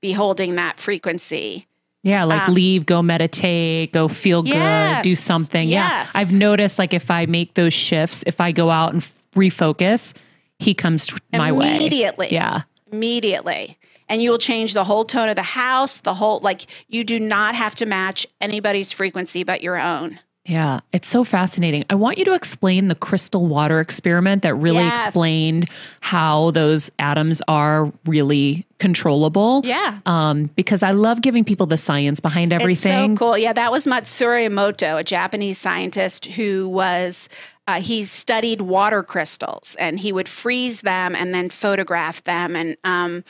be 0.00 0.12
holding 0.12 0.54
that 0.54 0.80
frequency, 0.80 1.66
Yeah, 2.02 2.24
like 2.24 2.48
Um, 2.48 2.54
leave, 2.54 2.86
go 2.86 3.02
meditate, 3.02 3.92
go 3.92 4.08
feel 4.08 4.42
good, 4.42 5.02
do 5.02 5.14
something. 5.14 5.68
yes. 5.68 6.12
Yeah. 6.14 6.20
I've 6.20 6.32
noticed 6.32 6.78
like 6.78 6.94
if 6.94 7.10
I 7.10 7.26
make 7.26 7.54
those 7.54 7.74
shifts, 7.74 8.24
if 8.26 8.40
I 8.40 8.52
go 8.52 8.70
out 8.70 8.94
and 8.94 9.02
refocus, 9.36 10.14
he 10.58 10.72
comes 10.74 11.10
my 11.32 11.52
way. 11.52 11.76
Immediately. 11.76 12.28
Yeah. 12.32 12.62
immediately. 12.90 13.76
And 14.08 14.20
you 14.22 14.30
will 14.32 14.38
change 14.38 14.72
the 14.72 14.82
whole 14.82 15.04
tone 15.04 15.28
of 15.28 15.36
the 15.36 15.42
house, 15.42 15.98
the 15.98 16.14
whole, 16.14 16.40
like, 16.40 16.66
you 16.88 17.04
do 17.04 17.20
not 17.20 17.54
have 17.54 17.74
to 17.76 17.86
match 17.86 18.26
anybody's 18.40 18.90
frequency 18.92 19.44
but 19.44 19.62
your 19.62 19.78
own. 19.78 20.18
Yeah, 20.50 20.80
it's 20.92 21.06
so 21.06 21.22
fascinating. 21.22 21.84
I 21.88 21.94
want 21.94 22.18
you 22.18 22.24
to 22.24 22.34
explain 22.34 22.88
the 22.88 22.96
crystal 22.96 23.46
water 23.46 23.78
experiment 23.78 24.42
that 24.42 24.54
really 24.54 24.78
Yes. 24.78 25.06
explained 25.06 25.68
how 26.00 26.50
those 26.50 26.90
atoms 26.98 27.40
are 27.46 27.92
really 28.04 28.66
controllable. 28.80 29.62
Yeah. 29.64 29.98
Um, 30.06 30.50
because 30.56 30.82
I 30.82 30.90
love 30.90 31.22
giving 31.22 31.44
people 31.44 31.66
the 31.66 31.76
science 31.76 32.18
behind 32.18 32.52
everything. 32.52 33.12
It's 33.12 33.20
so 33.20 33.24
cool. 33.26 33.38
Yeah, 33.38 33.52
that 33.52 33.70
was 33.70 33.86
Masaru 33.86 34.48
Emoto, 34.48 34.98
a 34.98 35.04
Japanese 35.04 35.58
scientist 35.58 36.26
who 36.26 36.68
was. 36.68 37.28
Uh, 37.68 37.80
he 37.80 38.02
studied 38.02 38.62
water 38.62 39.04
crystals 39.04 39.76
and 39.78 40.00
he 40.00 40.10
would 40.10 40.28
freeze 40.28 40.80
them 40.80 41.14
and 41.14 41.32
then 41.32 41.48
photograph 41.48 42.24
them. 42.24 42.56
And 42.56 42.76
um, 42.82 43.22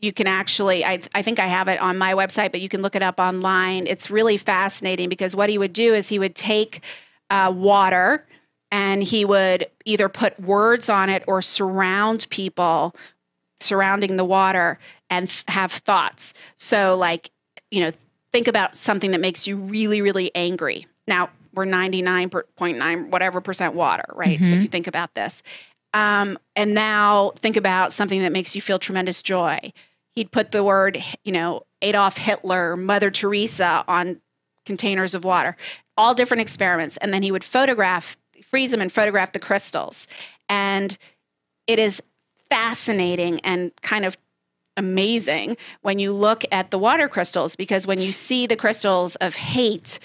you 0.00 0.12
can 0.12 0.26
actually, 0.26 0.84
I, 0.84 1.00
I 1.14 1.22
think 1.22 1.40
I 1.40 1.46
have 1.46 1.68
it 1.68 1.80
on 1.80 1.98
my 1.98 2.14
website, 2.14 2.52
but 2.52 2.60
you 2.60 2.68
can 2.68 2.82
look 2.82 2.94
it 2.94 3.02
up 3.02 3.18
online. 3.18 3.86
It's 3.86 4.10
really 4.10 4.36
fascinating 4.36 5.08
because 5.08 5.34
what 5.34 5.50
he 5.50 5.58
would 5.58 5.72
do 5.72 5.94
is 5.94 6.08
he 6.08 6.18
would 6.18 6.34
take 6.34 6.82
uh, 7.30 7.52
water 7.54 8.26
and 8.70 9.02
he 9.02 9.24
would 9.24 9.66
either 9.84 10.08
put 10.08 10.38
words 10.38 10.88
on 10.88 11.08
it 11.08 11.24
or 11.26 11.42
surround 11.42 12.26
people 12.30 12.94
surrounding 13.60 14.16
the 14.16 14.24
water 14.24 14.78
and 15.10 15.30
have 15.48 15.72
thoughts. 15.72 16.34
So, 16.56 16.96
like, 16.96 17.30
you 17.70 17.80
know, 17.80 17.92
think 18.32 18.46
about 18.46 18.76
something 18.76 19.10
that 19.10 19.20
makes 19.20 19.46
you 19.46 19.56
really, 19.56 20.00
really 20.00 20.30
angry. 20.34 20.86
Now, 21.06 21.30
we're 21.54 21.66
99.9 21.66 23.08
whatever 23.08 23.40
percent 23.40 23.74
water, 23.74 24.04
right? 24.14 24.44
So, 24.44 24.54
if 24.54 24.62
you 24.62 24.68
think 24.68 24.86
about 24.86 25.14
this, 25.14 25.42
um, 25.94 26.38
and 26.54 26.74
now 26.74 27.32
think 27.36 27.56
about 27.56 27.92
something 27.92 28.20
that 28.22 28.32
makes 28.32 28.54
you 28.54 28.62
feel 28.62 28.78
tremendous 28.78 29.22
joy. 29.22 29.72
He'd 30.18 30.32
put 30.32 30.50
the 30.50 30.64
word, 30.64 31.00
you 31.22 31.30
know, 31.30 31.62
Adolf 31.80 32.16
Hitler, 32.16 32.76
Mother 32.76 33.08
Teresa 33.08 33.84
on 33.86 34.20
containers 34.66 35.14
of 35.14 35.22
water, 35.22 35.56
all 35.96 36.12
different 36.12 36.40
experiments. 36.40 36.96
And 36.96 37.14
then 37.14 37.22
he 37.22 37.30
would 37.30 37.44
photograph, 37.44 38.16
freeze 38.42 38.72
them 38.72 38.80
and 38.80 38.90
photograph 38.90 39.30
the 39.30 39.38
crystals. 39.38 40.08
And 40.48 40.98
it 41.68 41.78
is 41.78 42.02
fascinating 42.50 43.38
and 43.44 43.70
kind 43.82 44.04
of 44.04 44.18
amazing 44.76 45.56
when 45.82 46.00
you 46.00 46.10
look 46.10 46.42
at 46.50 46.72
the 46.72 46.80
water 46.80 47.08
crystals 47.08 47.54
because 47.54 47.86
when 47.86 48.00
you 48.00 48.10
see 48.10 48.48
the 48.48 48.56
crystals 48.56 49.14
of 49.16 49.36
hate, 49.36 50.00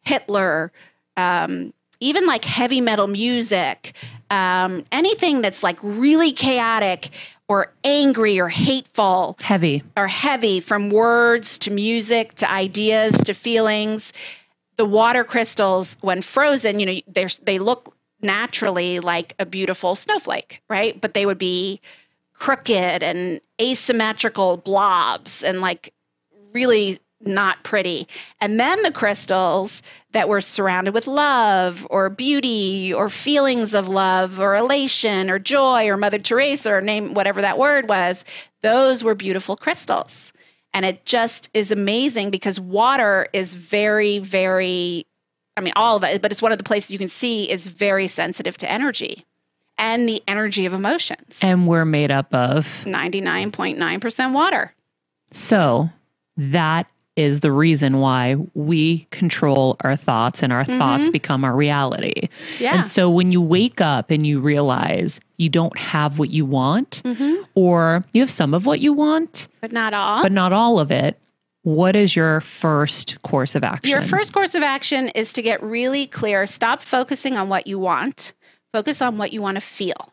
Hitler, 0.00 0.72
um, 1.16 1.72
even 2.00 2.26
like 2.26 2.44
heavy 2.44 2.80
metal 2.80 3.06
music, 3.06 3.94
um, 4.32 4.84
anything 4.90 5.42
that's 5.42 5.62
like 5.62 5.78
really 5.82 6.32
chaotic 6.32 7.10
or 7.48 7.70
angry 7.84 8.40
or 8.40 8.48
hateful 8.48 9.36
Heavy. 9.42 9.82
or 9.94 10.08
heavy 10.08 10.58
from 10.58 10.88
words 10.88 11.58
to 11.58 11.70
music 11.70 12.34
to 12.36 12.50
ideas 12.50 13.18
to 13.24 13.34
feelings. 13.34 14.12
The 14.76 14.86
water 14.86 15.22
crystals, 15.22 15.98
when 16.00 16.22
frozen, 16.22 16.78
you 16.78 16.86
know, 16.86 17.00
they're, 17.06 17.28
they 17.42 17.58
look 17.58 17.94
naturally 18.22 19.00
like 19.00 19.34
a 19.38 19.44
beautiful 19.44 19.94
snowflake, 19.94 20.62
right? 20.70 20.98
But 20.98 21.12
they 21.12 21.26
would 21.26 21.36
be 21.38 21.82
crooked 22.32 23.02
and 23.02 23.38
asymmetrical 23.60 24.56
blobs 24.56 25.42
and 25.42 25.60
like 25.60 25.92
really 26.54 26.98
not 27.26 27.62
pretty. 27.62 28.06
And 28.40 28.58
then 28.58 28.82
the 28.82 28.90
crystals 28.90 29.82
that 30.12 30.28
were 30.28 30.40
surrounded 30.40 30.94
with 30.94 31.06
love 31.06 31.86
or 31.90 32.10
beauty 32.10 32.92
or 32.92 33.08
feelings 33.08 33.74
of 33.74 33.88
love 33.88 34.38
or 34.38 34.56
elation 34.56 35.30
or 35.30 35.38
joy 35.38 35.88
or 35.88 35.96
Mother 35.96 36.18
Teresa 36.18 36.72
or 36.72 36.80
name 36.80 37.14
whatever 37.14 37.40
that 37.40 37.58
word 37.58 37.88
was, 37.88 38.24
those 38.62 39.02
were 39.02 39.14
beautiful 39.14 39.56
crystals. 39.56 40.32
And 40.74 40.84
it 40.86 41.04
just 41.04 41.50
is 41.52 41.70
amazing 41.70 42.30
because 42.30 42.58
water 42.58 43.28
is 43.32 43.54
very, 43.54 44.18
very, 44.18 45.06
I 45.56 45.60
mean, 45.60 45.74
all 45.76 45.96
of 45.96 46.04
it, 46.04 46.22
but 46.22 46.32
it's 46.32 46.42
one 46.42 46.52
of 46.52 46.58
the 46.58 46.64
places 46.64 46.90
you 46.90 46.98
can 46.98 47.08
see 47.08 47.50
is 47.50 47.66
very 47.66 48.08
sensitive 48.08 48.56
to 48.58 48.70
energy 48.70 49.26
and 49.78 50.08
the 50.08 50.22
energy 50.26 50.64
of 50.64 50.72
emotions. 50.72 51.40
And 51.42 51.66
we're 51.66 51.84
made 51.84 52.10
up 52.10 52.32
of. 52.34 52.66
99.9% 52.84 54.32
water. 54.32 54.74
So 55.32 55.90
that 56.36 56.86
is 57.16 57.40
the 57.40 57.52
reason 57.52 57.98
why 57.98 58.36
we 58.54 59.06
control 59.10 59.76
our 59.80 59.96
thoughts 59.96 60.42
and 60.42 60.52
our 60.52 60.64
thoughts 60.64 61.04
mm-hmm. 61.04 61.12
become 61.12 61.44
our 61.44 61.54
reality. 61.54 62.28
Yeah. 62.58 62.76
And 62.76 62.86
so 62.86 63.10
when 63.10 63.30
you 63.30 63.40
wake 63.40 63.80
up 63.80 64.10
and 64.10 64.26
you 64.26 64.40
realize 64.40 65.20
you 65.36 65.50
don't 65.50 65.76
have 65.78 66.18
what 66.18 66.30
you 66.30 66.46
want, 66.46 67.02
mm-hmm. 67.04 67.42
or 67.54 68.04
you 68.12 68.22
have 68.22 68.30
some 68.30 68.54
of 68.54 68.64
what 68.64 68.80
you 68.80 68.92
want, 68.92 69.48
but 69.60 69.72
not 69.72 69.92
all. 69.92 70.22
but 70.22 70.32
not 70.32 70.52
all 70.52 70.78
of 70.78 70.90
it, 70.90 71.18
what 71.64 71.94
is 71.94 72.16
your 72.16 72.40
first 72.40 73.20
course 73.22 73.54
of 73.54 73.62
action? 73.62 73.90
Your 73.90 74.00
first 74.00 74.32
course 74.32 74.54
of 74.54 74.62
action 74.62 75.08
is 75.08 75.32
to 75.34 75.42
get 75.42 75.62
really 75.62 76.06
clear. 76.06 76.46
Stop 76.46 76.82
focusing 76.82 77.36
on 77.36 77.48
what 77.48 77.66
you 77.66 77.78
want, 77.78 78.32
focus 78.72 79.02
on 79.02 79.18
what 79.18 79.32
you 79.32 79.42
want 79.42 79.56
to 79.56 79.60
feel. 79.60 80.11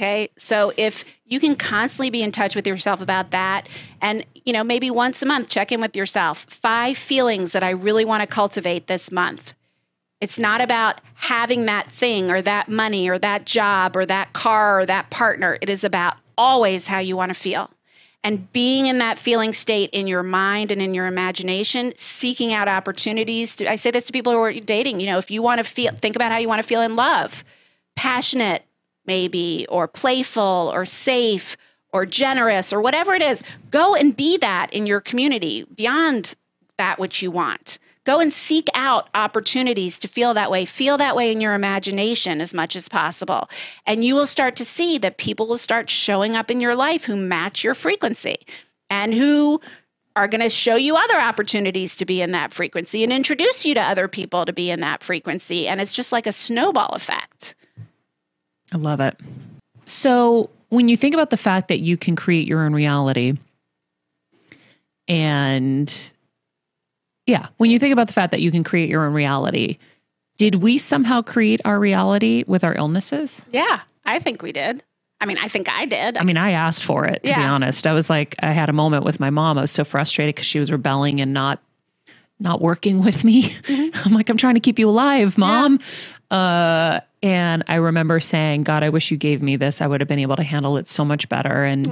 Okay. 0.00 0.30
So 0.38 0.72
if 0.78 1.04
you 1.26 1.38
can 1.38 1.56
constantly 1.56 2.08
be 2.08 2.22
in 2.22 2.32
touch 2.32 2.56
with 2.56 2.66
yourself 2.66 3.02
about 3.02 3.32
that, 3.32 3.68
and, 4.00 4.24
you 4.46 4.54
know, 4.54 4.64
maybe 4.64 4.90
once 4.90 5.20
a 5.20 5.26
month, 5.26 5.50
check 5.50 5.70
in 5.72 5.78
with 5.78 5.94
yourself. 5.94 6.46
Five 6.48 6.96
feelings 6.96 7.52
that 7.52 7.62
I 7.62 7.68
really 7.68 8.06
want 8.06 8.22
to 8.22 8.26
cultivate 8.26 8.86
this 8.86 9.12
month. 9.12 9.52
It's 10.22 10.38
not 10.38 10.62
about 10.62 11.02
having 11.16 11.66
that 11.66 11.92
thing 11.92 12.30
or 12.30 12.40
that 12.40 12.70
money 12.70 13.10
or 13.10 13.18
that 13.18 13.44
job 13.44 13.94
or 13.94 14.06
that 14.06 14.32
car 14.32 14.80
or 14.80 14.86
that 14.86 15.10
partner. 15.10 15.58
It 15.60 15.68
is 15.68 15.84
about 15.84 16.16
always 16.38 16.86
how 16.86 16.98
you 17.00 17.14
want 17.14 17.28
to 17.28 17.38
feel 17.38 17.70
and 18.24 18.50
being 18.54 18.86
in 18.86 18.98
that 18.98 19.18
feeling 19.18 19.52
state 19.52 19.90
in 19.90 20.06
your 20.06 20.22
mind 20.22 20.72
and 20.72 20.80
in 20.80 20.94
your 20.94 21.08
imagination, 21.08 21.92
seeking 21.94 22.54
out 22.54 22.68
opportunities. 22.68 23.54
To, 23.56 23.70
I 23.70 23.76
say 23.76 23.90
this 23.90 24.04
to 24.04 24.12
people 24.14 24.32
who 24.32 24.38
are 24.38 24.52
dating. 24.54 25.00
You 25.00 25.06
know, 25.08 25.18
if 25.18 25.30
you 25.30 25.42
want 25.42 25.58
to 25.58 25.64
feel, 25.64 25.92
think 25.92 26.16
about 26.16 26.32
how 26.32 26.38
you 26.38 26.48
want 26.48 26.62
to 26.62 26.66
feel 26.66 26.80
in 26.80 26.96
love, 26.96 27.44
passionate, 27.96 28.64
maybe, 29.10 29.66
or 29.68 29.88
playful, 29.88 30.70
or 30.72 30.84
safe, 30.84 31.56
or 31.92 32.06
generous, 32.06 32.72
or 32.72 32.80
whatever 32.80 33.12
it 33.12 33.22
is. 33.22 33.42
Go 33.72 33.96
and 33.96 34.16
be 34.16 34.38
that 34.38 34.72
in 34.72 34.86
your 34.86 35.00
community 35.00 35.64
beyond 35.74 36.36
that 36.78 37.00
which 37.00 37.20
you 37.20 37.32
want. 37.32 37.80
Go 38.04 38.20
and 38.20 38.32
seek 38.32 38.68
out 38.72 39.08
opportunities 39.12 39.98
to 39.98 40.06
feel 40.06 40.32
that 40.34 40.48
way. 40.48 40.64
Feel 40.64 40.96
that 40.98 41.16
way 41.16 41.32
in 41.32 41.40
your 41.40 41.54
imagination 41.54 42.40
as 42.40 42.54
much 42.54 42.76
as 42.76 42.88
possible. 42.88 43.50
And 43.84 44.04
you 44.04 44.14
will 44.14 44.26
start 44.26 44.54
to 44.56 44.64
see 44.64 44.96
that 44.98 45.18
people 45.18 45.48
will 45.48 45.58
start 45.58 45.90
showing 45.90 46.36
up 46.36 46.48
in 46.48 46.60
your 46.60 46.76
life 46.76 47.04
who 47.04 47.16
match 47.16 47.64
your 47.64 47.74
frequency 47.74 48.36
and 48.88 49.12
who 49.12 49.60
are 50.14 50.28
going 50.28 50.40
to 50.40 50.48
show 50.48 50.76
you 50.76 50.96
other 50.96 51.20
opportunities 51.20 51.96
to 51.96 52.04
be 52.04 52.22
in 52.22 52.30
that 52.30 52.52
frequency 52.52 53.02
and 53.02 53.12
introduce 53.12 53.66
you 53.66 53.74
to 53.74 53.80
other 53.80 54.06
people 54.06 54.44
to 54.44 54.52
be 54.52 54.70
in 54.70 54.80
that 54.80 55.02
frequency. 55.02 55.66
And 55.66 55.80
it's 55.80 55.92
just 55.92 56.12
like 56.12 56.28
a 56.28 56.32
snowball 56.32 56.90
effect. 56.94 57.56
I 58.72 58.76
love 58.76 59.00
it. 59.00 59.18
So, 59.86 60.50
when 60.68 60.88
you 60.88 60.96
think 60.96 61.14
about 61.14 61.30
the 61.30 61.36
fact 61.36 61.68
that 61.68 61.80
you 61.80 61.96
can 61.96 62.14
create 62.14 62.46
your 62.46 62.64
own 62.64 62.72
reality, 62.72 63.34
and 65.08 65.92
yeah, 67.26 67.48
when 67.56 67.70
you 67.70 67.78
think 67.78 67.92
about 67.92 68.06
the 68.06 68.12
fact 68.12 68.30
that 68.30 68.40
you 68.40 68.50
can 68.50 68.64
create 68.64 68.88
your 68.88 69.04
own 69.04 69.12
reality, 69.12 69.78
did 70.38 70.56
we 70.56 70.78
somehow 70.78 71.22
create 71.22 71.60
our 71.64 71.78
reality 71.78 72.44
with 72.46 72.64
our 72.64 72.74
illnesses? 72.74 73.42
Yeah, 73.52 73.80
I 74.04 74.20
think 74.20 74.42
we 74.42 74.52
did. 74.52 74.82
I 75.20 75.26
mean, 75.26 75.36
I 75.36 75.48
think 75.48 75.68
I 75.68 75.84
did. 75.84 76.16
I 76.16 76.24
mean, 76.24 76.38
I 76.38 76.52
asked 76.52 76.82
for 76.82 77.04
it, 77.04 77.22
to 77.24 77.34
be 77.34 77.42
honest. 77.42 77.86
I 77.86 77.92
was 77.92 78.08
like, 78.08 78.36
I 78.40 78.52
had 78.52 78.70
a 78.70 78.72
moment 78.72 79.04
with 79.04 79.20
my 79.20 79.28
mom. 79.28 79.58
I 79.58 79.62
was 79.62 79.70
so 79.70 79.84
frustrated 79.84 80.34
because 80.34 80.46
she 80.46 80.58
was 80.58 80.72
rebelling 80.72 81.20
and 81.20 81.34
not 81.34 81.60
not 82.38 82.62
working 82.62 83.00
with 83.04 83.22
me. 83.22 83.50
Mm-hmm. 83.64 83.98
I'm 84.02 84.14
like, 84.14 84.30
I'm 84.30 84.38
trying 84.38 84.54
to 84.54 84.60
keep 84.60 84.78
you 84.78 84.88
alive, 84.88 85.36
mom. 85.36 85.78
Uh, 86.30 87.00
and 87.22 87.64
I 87.66 87.76
remember 87.76 88.20
saying, 88.20 88.62
God, 88.62 88.82
I 88.82 88.88
wish 88.88 89.10
you 89.10 89.16
gave 89.16 89.42
me 89.42 89.56
this. 89.56 89.80
I 89.80 89.86
would 89.86 90.00
have 90.00 90.08
been 90.08 90.18
able 90.18 90.36
to 90.36 90.42
handle 90.42 90.76
it 90.76 90.88
so 90.88 91.04
much 91.04 91.28
better. 91.28 91.64
And 91.64 91.86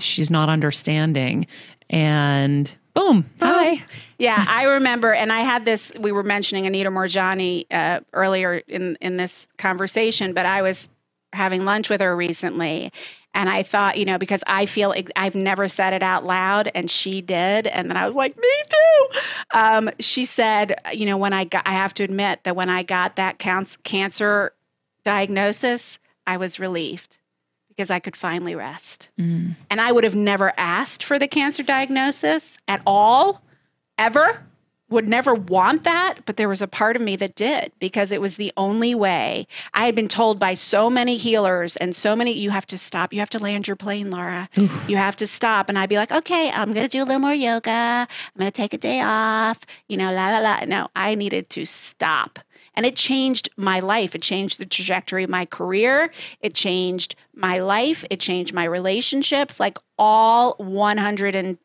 she's 0.00 0.30
not 0.30 0.48
understanding. 0.48 1.46
And 1.90 2.70
boom, 2.94 3.28
hi. 3.40 3.84
Yeah, 4.18 4.44
I 4.48 4.64
remember, 4.64 5.12
and 5.12 5.32
I 5.32 5.40
had 5.40 5.64
this. 5.64 5.92
We 5.98 6.12
were 6.12 6.22
mentioning 6.22 6.66
Anita 6.66 6.90
Moorjani 6.90 7.66
uh, 7.70 8.00
earlier 8.12 8.62
in 8.68 8.96
in 9.00 9.16
this 9.16 9.48
conversation, 9.58 10.32
but 10.32 10.46
I 10.46 10.62
was 10.62 10.88
having 11.32 11.64
lunch 11.64 11.88
with 11.88 12.00
her 12.00 12.14
recently, 12.14 12.92
and 13.34 13.48
I 13.48 13.62
thought, 13.62 13.96
you 13.96 14.04
know, 14.04 14.18
because 14.18 14.44
I 14.46 14.66
feel 14.66 14.94
I've 15.16 15.34
never 15.34 15.66
said 15.66 15.94
it 15.94 16.02
out 16.02 16.24
loud, 16.24 16.70
and 16.74 16.90
she 16.90 17.22
did, 17.22 17.66
and 17.66 17.88
then 17.88 17.96
I 17.96 18.04
was 18.04 18.14
like, 18.14 18.36
me 18.36 18.62
too. 18.68 19.18
Um, 19.52 19.90
she 19.98 20.24
said, 20.24 20.74
you 20.92 21.06
know, 21.06 21.16
when 21.16 21.32
I 21.32 21.44
got, 21.44 21.66
I 21.66 21.72
have 21.72 21.94
to 21.94 22.04
admit 22.04 22.44
that 22.44 22.56
when 22.56 22.68
I 22.68 22.82
got 22.82 23.16
that 23.16 23.38
cancer 23.38 24.52
diagnosis, 25.04 25.98
I 26.26 26.36
was 26.36 26.60
relieved 26.60 27.18
because 27.68 27.90
I 27.90 28.00
could 28.00 28.16
finally 28.16 28.54
rest. 28.54 29.08
And 29.70 29.80
I 29.80 29.92
would 29.92 30.04
have 30.04 30.14
never 30.14 30.52
asked 30.58 31.02
for 31.02 31.18
the 31.18 31.26
cancer 31.26 31.62
diagnosis 31.62 32.58
at 32.68 32.82
all, 32.86 33.42
ever. 33.96 34.46
Would 34.92 35.08
never 35.08 35.34
want 35.34 35.84
that, 35.84 36.18
but 36.26 36.36
there 36.36 36.50
was 36.50 36.60
a 36.60 36.68
part 36.68 36.96
of 36.96 37.02
me 37.02 37.16
that 37.16 37.34
did 37.34 37.72
because 37.78 38.12
it 38.12 38.20
was 38.20 38.36
the 38.36 38.52
only 38.58 38.94
way. 38.94 39.46
I 39.72 39.86
had 39.86 39.94
been 39.94 40.06
told 40.06 40.38
by 40.38 40.52
so 40.52 40.90
many 40.90 41.16
healers 41.16 41.76
and 41.76 41.96
so 41.96 42.14
many, 42.14 42.32
you 42.32 42.50
have 42.50 42.66
to 42.66 42.76
stop. 42.76 43.14
You 43.14 43.20
have 43.20 43.30
to 43.30 43.38
land 43.38 43.66
your 43.66 43.76
plane, 43.76 44.10
Laura. 44.10 44.50
You 44.86 44.98
have 44.98 45.16
to 45.16 45.26
stop. 45.26 45.70
And 45.70 45.78
I'd 45.78 45.88
be 45.88 45.96
like, 45.96 46.12
okay, 46.12 46.50
I'm 46.50 46.72
going 46.72 46.86
to 46.86 46.90
do 46.90 47.02
a 47.02 47.06
little 47.06 47.20
more 47.20 47.32
yoga. 47.32 47.70
I'm 47.70 48.38
going 48.38 48.52
to 48.52 48.54
take 48.54 48.74
a 48.74 48.78
day 48.78 49.00
off, 49.00 49.60
you 49.88 49.96
know, 49.96 50.12
la, 50.12 50.28
la, 50.28 50.40
la. 50.40 50.60
No, 50.66 50.88
I 50.94 51.14
needed 51.14 51.48
to 51.50 51.64
stop. 51.64 52.38
And 52.74 52.84
it 52.84 52.94
changed 52.94 53.48
my 53.56 53.80
life. 53.80 54.14
It 54.14 54.20
changed 54.20 54.58
the 54.58 54.66
trajectory 54.66 55.24
of 55.24 55.30
my 55.30 55.46
career. 55.46 56.10
It 56.40 56.52
changed 56.52 57.16
my 57.34 57.60
life. 57.60 58.04
It 58.10 58.20
changed 58.20 58.52
my 58.52 58.64
relationships, 58.64 59.58
like 59.58 59.78
all 59.98 60.54
150% 60.56 61.56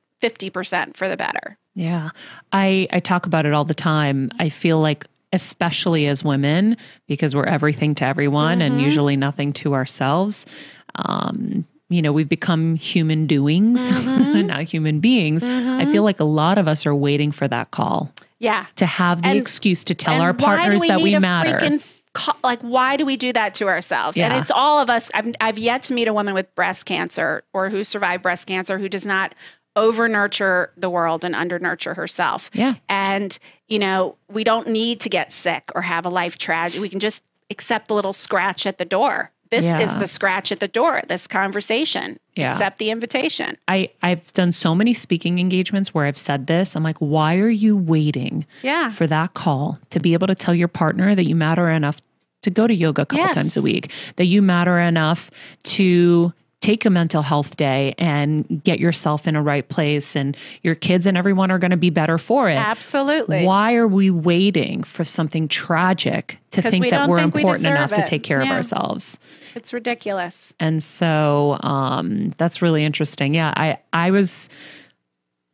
for 0.96 1.10
the 1.10 1.18
better. 1.18 1.58
Yeah. 1.78 2.10
I, 2.52 2.88
I 2.92 3.00
talk 3.00 3.28
about 3.28 3.46
it 3.46 3.54
all 3.54 3.64
the 3.64 3.76
time. 3.76 4.32
I 4.40 4.50
feel 4.50 4.80
like, 4.80 5.06
especially 5.32 6.08
as 6.08 6.24
women, 6.24 6.76
because 7.08 7.36
we're 7.36 7.46
everything 7.46 7.94
to 7.96 8.06
everyone 8.06 8.62
and 8.64 8.76
mm-hmm. 8.76 8.84
usually 8.84 9.16
nothing 9.16 9.54
to 9.54 9.76
ourselves, 9.76 10.48
um, 10.96 11.66
you 11.90 12.02
know, 12.02 12.12
we've 12.12 12.28
become 12.28 12.76
human 12.76 13.28
doings, 13.28 13.92
mm-hmm. 13.92 14.48
not 14.48 14.64
human 14.64 15.00
beings. 15.00 15.46
I 15.46 15.48
mm-hmm. 15.48 15.92
feel 15.92 16.04
like 16.04 16.20
a 16.20 16.26
lot 16.26 16.58
of 16.58 16.68
us 16.68 16.88
are 16.88 16.96
waiting 16.96 17.32
for 17.32 17.48
that 17.48 17.70
call 17.70 18.12
Yeah. 18.40 18.66
to 18.78 18.88
have 18.88 19.22
the 19.22 19.28
And- 19.28 19.38
excuse 19.38 19.84
to 19.84 19.94
tell 19.94 20.20
our 20.20 20.34
partners 20.34 20.82
that 20.82 21.00
we 21.02 21.18
matter. 21.20 21.80
co- 22.14 22.34
like, 22.44 22.62
why 22.62 22.98
do 22.98 23.06
we 23.06 23.18
do 23.18 23.32
that 23.34 23.54
to 23.56 23.68
ourselves? 23.68 24.18
And 24.18 24.34
it's 24.34 24.50
all 24.50 24.80
of 24.80 24.90
us. 24.90 25.12
I've, 25.14 25.32
I've 25.40 25.60
yet 25.60 25.84
to 25.84 25.94
meet 25.94 26.08
a 26.08 26.14
woman 26.14 26.34
with 26.34 26.54
breast 26.56 26.88
cancer 26.88 27.44
or 27.54 27.70
who 27.70 27.84
survived 27.84 28.24
breast 28.24 28.48
cancer 28.48 28.80
who 28.80 28.90
does 28.90 29.06
not 29.06 29.36
over 29.78 30.10
nurture 30.10 30.72
the 30.76 30.90
world 30.90 31.24
and 31.24 31.34
under 31.36 31.60
nurture 31.60 31.94
herself. 31.94 32.50
Yeah. 32.54 32.76
And, 32.90 33.38
you 33.70 33.80
know, 33.80 34.18
we 34.28 34.44
don't 34.44 34.68
need 34.68 35.00
to 35.02 35.10
get 35.10 35.32
sick 35.32 35.72
or 35.76 35.84
have 35.84 36.06
a 36.06 36.10
life 36.10 36.38
tragedy. 36.38 36.80
We 36.82 36.90
can 36.90 37.00
just 37.00 37.24
accept 37.50 37.88
the 37.88 37.94
little 37.94 38.12
scratch 38.12 38.66
at 38.66 38.78
the 38.80 38.86
door. 38.86 39.32
This 39.50 39.64
is 39.64 39.96
the 39.96 40.08
scratch 40.08 40.52
at 40.52 40.60
the 40.60 40.68
door, 40.68 41.02
this 41.08 41.26
conversation. 41.26 42.20
Yeah. 42.36 42.48
Accept 42.52 42.80
the 42.80 42.90
invitation. 42.90 43.56
I, 43.70 43.92
I've 44.04 44.26
done 44.34 44.52
so 44.52 44.76
many 44.76 44.94
speaking 44.94 45.40
engagements 45.40 45.94
where 45.94 46.06
I've 46.06 46.18
said 46.18 46.48
this. 46.48 46.76
I'm 46.76 46.84
like, 46.84 46.98
why 46.98 47.36
are 47.38 47.48
you 47.50 47.78
waiting 47.78 48.46
Yeah. 48.62 48.90
for 48.90 49.08
that 49.08 49.36
call 49.36 49.78
to 49.92 50.02
be 50.02 50.12
able 50.12 50.28
to 50.28 50.36
tell 50.36 50.54
your 50.54 50.68
partner 50.68 51.16
that 51.16 51.24
you 51.26 51.34
matter 51.34 51.70
enough 51.70 52.02
to 52.42 52.50
go 52.50 52.68
to 52.68 52.74
yoga 52.74 53.04
a 53.04 53.06
couple 53.06 53.24
Yes. 53.26 53.36
times 53.36 53.56
a 53.56 53.62
week, 53.62 53.90
that 54.18 54.26
you 54.26 54.42
matter 54.42 54.80
enough 54.80 55.32
to 55.64 56.34
take 56.60 56.86
a 56.86 56.90
mental 56.90 57.22
health 57.22 57.56
day 57.56 57.94
and 57.98 58.62
get 58.64 58.80
yourself 58.80 59.28
in 59.28 59.36
a 59.36 59.42
right 59.42 59.70
place 59.70 60.16
and 60.16 60.36
your 60.64 60.74
kids 60.76 61.06
and 61.06 61.16
everyone 61.16 61.52
are 61.52 61.60
going 61.60 61.72
to 61.72 61.78
be 61.78 61.92
better 61.92 62.18
for 62.18 62.50
it. 62.50 62.56
Absolutely. 62.56 63.46
Why 63.46 63.76
are 63.76 63.88
we 63.88 64.10
waiting 64.10 64.84
for 64.84 65.06
something 65.06 65.48
tragic 65.48 66.40
to 66.52 66.62
think 66.64 66.84
we 66.84 66.90
that 66.90 67.08
we're 67.08 67.18
think 67.18 67.36
important 67.36 67.58
deserve 67.64 67.76
enough 67.76 67.94
to 67.94 68.02
take 68.02 68.24
care 68.24 68.42
of 68.42 68.48
ourselves? 68.48 69.20
It's 69.56 69.72
ridiculous. 69.72 70.54
And 70.60 70.82
so 70.84 71.58
um, 71.62 72.34
that's 72.38 72.62
really 72.62 72.84
interesting. 72.84 73.36
Yeah, 73.36 73.54
I 73.56 73.78
I 73.94 74.12
was 74.12 74.50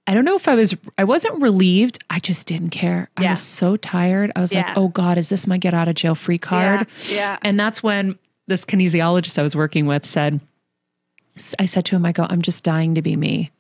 I 0.08 0.14
don't 0.14 0.26
know 0.26 0.36
if 0.36 0.48
I 0.48 0.56
was 0.56 0.74
I 0.98 1.04
wasn't 1.04 1.42
relieved. 1.42 2.02
I 2.10 2.20
just 2.20 2.48
didn't 2.48 2.70
care. 2.72 3.10
I 3.18 3.30
was 3.30 3.42
so 3.42 3.76
tired. 3.78 4.32
I 4.36 4.42
was 4.42 4.54
Yeah. 4.54 4.68
like, 4.68 4.78
"Oh 4.78 4.88
god, 4.88 5.18
is 5.18 5.30
this 5.30 5.48
my 5.48 5.58
get 5.58 5.74
out 5.74 5.88
of 5.88 5.96
jail 5.96 6.16
free 6.16 6.38
card?" 6.38 6.88
Yeah. 7.08 7.16
yeah. 7.16 7.38
And 7.42 7.60
that's 7.60 7.84
when 7.84 8.18
this 8.48 8.66
kinesiologist 8.66 9.38
I 9.38 9.44
was 9.44 9.56
working 9.56 9.86
with 9.86 10.06
said 10.06 10.42
I 11.60 11.66
said 11.66 11.86
to 11.86 11.96
him, 11.96 12.06
I 12.06 12.12
go, 12.12 12.26
"I'm 12.30 12.42
just 12.42 12.64
dying 12.64 12.96
to 12.96 13.02
be 13.02 13.16
me." 13.16 13.52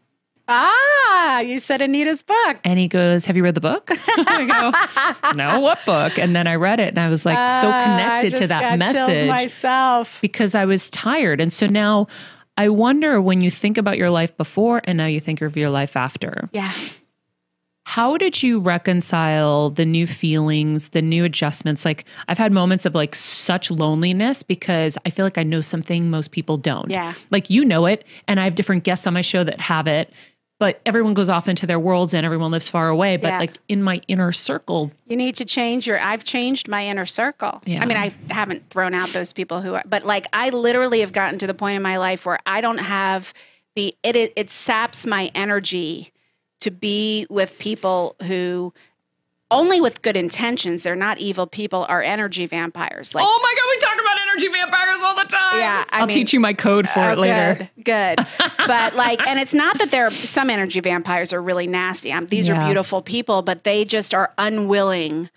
Ah, 0.47 1.39
you 1.39 1.57
said 1.59 1.81
Anita's 1.81 2.21
book. 2.21 2.57
And 2.65 2.77
he 2.77 2.87
goes, 2.89 3.25
Have 3.25 3.37
you 3.37 3.43
read 3.43 3.55
the 3.55 3.61
book? 3.61 3.89
I 4.07 5.23
go, 5.23 5.33
No, 5.35 5.59
what 5.61 5.79
book? 5.85 6.17
And 6.19 6.35
then 6.35 6.47
I 6.47 6.55
read 6.55 6.79
it 6.81 6.89
and 6.89 6.99
I 6.99 7.07
was 7.09 7.25
like 7.25 7.37
so 7.61 7.69
Ah, 7.71 7.79
I 7.79 7.83
connected 7.85 8.35
to 8.41 8.47
that 8.47 8.77
message 8.77 9.27
myself. 9.27 10.19
because 10.21 10.53
I 10.53 10.65
was 10.65 10.89
tired. 10.89 11.39
And 11.39 11.53
so 11.53 11.65
now 11.65 12.07
I 12.57 12.67
wonder 12.69 13.21
when 13.21 13.39
you 13.41 13.49
think 13.49 13.77
about 13.77 13.97
your 13.97 14.09
life 14.09 14.35
before 14.35 14.81
and 14.83 14.97
now 14.97 15.05
you 15.05 15.21
think 15.21 15.41
of 15.41 15.55
your 15.55 15.69
life 15.69 15.95
after, 15.95 16.49
Yeah. 16.51 16.73
How 17.85 18.17
did 18.17 18.41
you 18.41 18.59
reconcile 18.59 19.69
the 19.69 19.85
new 19.85 20.07
feelings, 20.07 20.89
the 20.89 21.01
new 21.01 21.25
adjustments? 21.25 21.83
Like 21.85 22.05
I've 22.27 22.37
had 22.37 22.51
moments 22.51 22.85
of 22.85 22.95
like 22.95 23.13
such 23.15 23.69
loneliness 23.69 24.41
because 24.41 24.97
I 25.05 25.09
feel 25.09 25.25
like 25.25 25.37
I 25.37 25.43
know 25.43 25.61
something 25.61 26.09
most 26.09 26.31
people 26.31 26.57
don't. 26.57 26.89
Yeah. 26.89 27.13
Like 27.29 27.49
you 27.49 27.65
know 27.65 27.85
it, 27.85 28.05
and 28.27 28.39
I 28.39 28.45
have 28.45 28.55
different 28.55 28.83
guests 28.83 29.05
on 29.05 29.13
my 29.13 29.21
show 29.21 29.43
that 29.43 29.59
have 29.59 29.87
it, 29.87 30.11
but 30.59 30.79
everyone 30.85 31.13
goes 31.13 31.27
off 31.27 31.49
into 31.49 31.67
their 31.67 31.79
worlds 31.79 32.13
and 32.13 32.25
everyone 32.25 32.51
lives 32.51 32.69
far 32.69 32.87
away. 32.87 33.17
But 33.17 33.27
Yeah. 33.33 33.39
like 33.39 33.57
in 33.67 33.83
my 33.83 33.99
inner 34.07 34.31
circle, 34.31 34.91
You 35.07 35.17
need 35.17 35.35
to 35.35 35.45
change 35.45 35.85
your. 35.85 35.99
I've 35.99 36.23
changed 36.23 36.69
my 36.69 36.85
inner 36.87 37.05
circle. 37.05 37.61
Yeah. 37.65 37.81
I 37.81 37.85
mean, 37.85 37.97
I 37.97 38.13
haven't 38.31 38.69
thrown 38.69 38.93
out 38.93 39.09
those 39.09 39.33
people 39.33 39.61
who 39.61 39.73
are, 39.73 39.83
but 39.85 40.05
like 40.05 40.25
I 40.31 40.49
literally 40.51 41.01
have 41.01 41.11
gotten 41.11 41.37
to 41.39 41.47
the 41.47 41.53
point 41.53 41.75
in 41.75 41.81
my 41.81 41.97
life 41.97 42.25
where 42.25 42.39
I 42.45 42.61
don't 42.61 42.77
have 42.77 43.33
the 43.75 43.93
it. 44.03 44.15
It, 44.15 44.33
it 44.37 44.49
saps 44.49 45.05
my 45.05 45.29
energy 45.35 46.12
to 46.63 46.71
be 46.71 47.25
with 47.29 47.57
people 47.59 48.15
who 48.23 48.73
only 49.51 49.79
with 49.79 50.01
good 50.01 50.17
intentions. 50.17 50.81
They're 50.83 50.95
not 50.95 51.19
evil 51.19 51.45
people. 51.45 51.85
Are 51.87 52.01
energy 52.01 52.45
vampires. 52.47 53.13
Like 53.13 53.23
oh 53.27 53.39
my 53.43 53.53
God, 53.55 53.69
we 53.69 53.77
talk 53.77 54.01
about 54.03 54.17
energy 54.29 54.47
vampires 54.47 54.99
all 55.03 55.15
the 55.15 55.25
time. 55.25 55.59
Yeah, 55.59 55.85
I 55.91 55.99
I'll 55.99 56.07
mean- 56.07 56.13
teach 56.15 56.33
you 56.33 56.39
my 56.39 56.53
code 56.53 56.89
for 56.89 57.11
it 57.11 57.17
Oh, 57.17 57.21
later. 57.21 57.69
Good, 57.75 57.83
good. 58.17 58.27
but 58.65 58.95
like, 58.95 59.25
and 59.27 59.39
it's 59.39 59.53
not 59.53 59.77
that 59.77 59.91
there. 59.91 60.07
Are 60.07 60.11
some 60.11 60.49
energy 60.49 60.79
vampires 60.79 61.33
are 61.33 61.41
really 61.41 61.67
nasty. 61.67 62.11
Um, 62.11 62.25
these 62.27 62.47
Yeah. 62.47 62.55
are 62.61 62.65
beautiful 62.65 63.01
people, 63.03 63.43
but 63.43 63.63
they 63.63 63.85
just 63.85 64.15
are 64.15 64.33
unwilling 64.39 65.29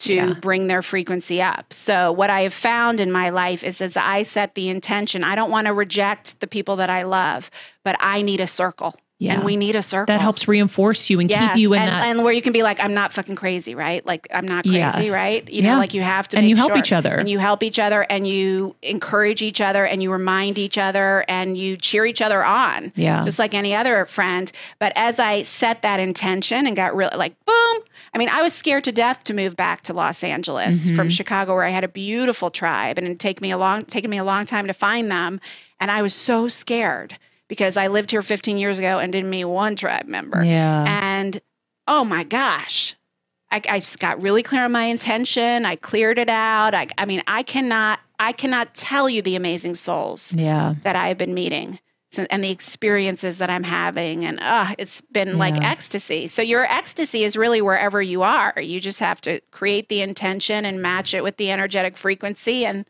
to 0.00 0.14
Yeah. 0.14 0.32
bring 0.34 0.68
their 0.68 0.80
frequency 0.80 1.42
up. 1.42 1.72
So 1.74 2.10
what 2.12 2.30
I 2.30 2.42
have 2.42 2.54
found 2.54 3.00
in 3.00 3.10
my 3.12 3.28
life 3.30 3.62
is 3.64 3.82
as 3.82 3.96
I 3.98 4.22
set 4.22 4.54
the 4.54 4.68
intention, 4.70 5.24
I 5.24 5.34
don't 5.34 5.50
want 5.50 5.66
to 5.66 5.74
reject 5.74 6.40
the 6.40 6.46
people 6.46 6.76
that 6.76 6.88
I 6.88 7.02
love, 7.02 7.50
but 7.84 7.96
I 8.00 8.22
need 8.22 8.40
a 8.40 8.46
circle. 8.46 8.94
Yeah. 9.20 9.34
And 9.34 9.42
we 9.44 9.56
need 9.56 9.74
a 9.74 9.82
circle. 9.82 10.14
That 10.14 10.20
helps 10.20 10.46
reinforce 10.46 11.10
you 11.10 11.18
and 11.18 11.28
Yes, 11.28 11.54
keep 11.54 11.60
you 11.60 11.72
in 11.74 11.80
and, 11.80 11.88
that. 11.90 12.04
and 12.06 12.22
where 12.22 12.32
you 12.32 12.40
can 12.40 12.52
be 12.52 12.62
like, 12.62 12.78
I'm 12.78 12.94
not 12.94 13.12
fucking 13.12 13.34
crazy, 13.34 13.74
right? 13.74 14.06
Like 14.06 14.28
I'm 14.32 14.46
not 14.46 14.62
crazy, 14.64 14.78
Yes. 14.78 15.10
right? 15.10 15.48
You 15.50 15.62
Yeah. 15.62 15.72
know, 15.72 15.78
like 15.78 15.92
you 15.92 16.02
have 16.02 16.28
to, 16.28 16.36
And 16.36 16.44
make 16.46 16.50
you 16.50 16.56
help 16.56 16.70
sure- 16.70 16.78
each 16.78 16.92
other. 16.92 17.16
and 17.16 17.28
you 17.28 17.40
help 17.40 17.64
each 17.64 17.80
other, 17.80 18.06
and 18.08 18.28
you 18.28 18.76
encourage 18.82 19.42
each 19.42 19.60
other, 19.60 19.84
and 19.84 20.02
you 20.04 20.12
remind 20.12 20.56
each 20.56 20.78
other, 20.78 21.24
and 21.28 21.58
you 21.58 21.76
cheer 21.76 22.06
each 22.06 22.22
other 22.22 22.44
on, 22.44 22.92
Yeah. 22.94 23.24
just 23.24 23.40
like 23.40 23.54
any 23.54 23.74
other 23.74 24.06
friend. 24.06 24.52
But 24.78 24.92
as 24.94 25.18
I 25.18 25.42
set 25.42 25.82
that 25.82 25.98
intention 25.98 26.64
and 26.66 26.76
got 26.76 26.94
really 26.94 27.16
like, 27.16 27.34
boom. 27.44 27.78
I 28.14 28.18
mean, 28.18 28.28
I 28.30 28.40
was 28.42 28.52
scared 28.54 28.84
to 28.84 28.92
death 28.92 29.24
to 29.24 29.34
move 29.34 29.56
back 29.56 29.82
to 29.82 29.92
Los 29.92 30.22
Angeles 30.22 30.86
Mm-hmm. 30.86 30.96
from 30.96 31.08
Chicago, 31.10 31.54
where 31.56 31.64
I 31.64 31.70
had 31.70 31.82
a 31.84 31.88
beautiful 31.88 32.50
tribe, 32.50 32.98
and 32.98 33.06
it'd 33.06 33.18
take 33.20 33.40
me 33.40 33.50
a 33.50 33.58
long, 33.58 33.84
taken 33.84 34.10
me 34.10 34.16
a 34.18 34.24
long 34.24 34.46
time 34.46 34.66
to 34.68 34.72
find 34.72 35.10
them, 35.10 35.40
and 35.80 35.90
I 35.90 36.02
was 36.02 36.14
so 36.14 36.46
scared 36.48 37.18
because 37.48 37.76
I 37.76 37.88
lived 37.88 38.10
here 38.10 38.22
15 38.22 38.58
years 38.58 38.78
ago 38.78 38.98
and 38.98 39.12
didn't 39.12 39.30
meet 39.30 39.44
one 39.44 39.76
tribe 39.76 40.06
member. 40.06 40.44
Yeah. 40.44 40.84
And 40.86 41.40
oh 41.86 42.04
my 42.04 42.24
gosh, 42.24 42.94
I, 43.50 43.62
I 43.68 43.78
just 43.78 43.98
got 43.98 44.20
really 44.22 44.42
clear 44.42 44.64
on 44.64 44.72
my 44.72 44.84
intention. 44.84 45.64
I 45.64 45.76
cleared 45.76 46.18
it 46.18 46.28
out. 46.28 46.74
I, 46.74 46.88
I 46.98 47.06
mean, 47.06 47.22
I 47.26 47.42
cannot, 47.42 48.00
I 48.18 48.32
cannot 48.32 48.74
tell 48.74 49.08
you 49.08 49.22
the 49.22 49.36
amazing 49.36 49.74
souls 49.74 50.34
yeah. 50.34 50.74
that 50.82 50.96
I 50.96 51.08
have 51.08 51.18
been 51.18 51.34
meeting 51.34 51.78
and 52.30 52.42
the 52.42 52.50
experiences 52.50 53.38
that 53.38 53.50
I'm 53.50 53.64
having. 53.64 54.24
And 54.24 54.40
uh, 54.40 54.74
it's 54.78 55.02
been 55.02 55.36
like 55.36 55.60
ecstasy. 55.62 56.26
So 56.26 56.40
your 56.40 56.64
ecstasy 56.64 57.22
is 57.22 57.36
really 57.36 57.60
wherever 57.60 58.00
you 58.00 58.22
are. 58.22 58.58
You 58.58 58.80
just 58.80 59.00
have 59.00 59.20
to 59.22 59.40
create 59.50 59.88
the 59.88 60.00
intention 60.00 60.64
and 60.64 60.80
match 60.80 61.12
it 61.12 61.22
with 61.22 61.36
the 61.36 61.50
energetic 61.50 61.96
frequency. 61.96 62.64
And 62.64 62.86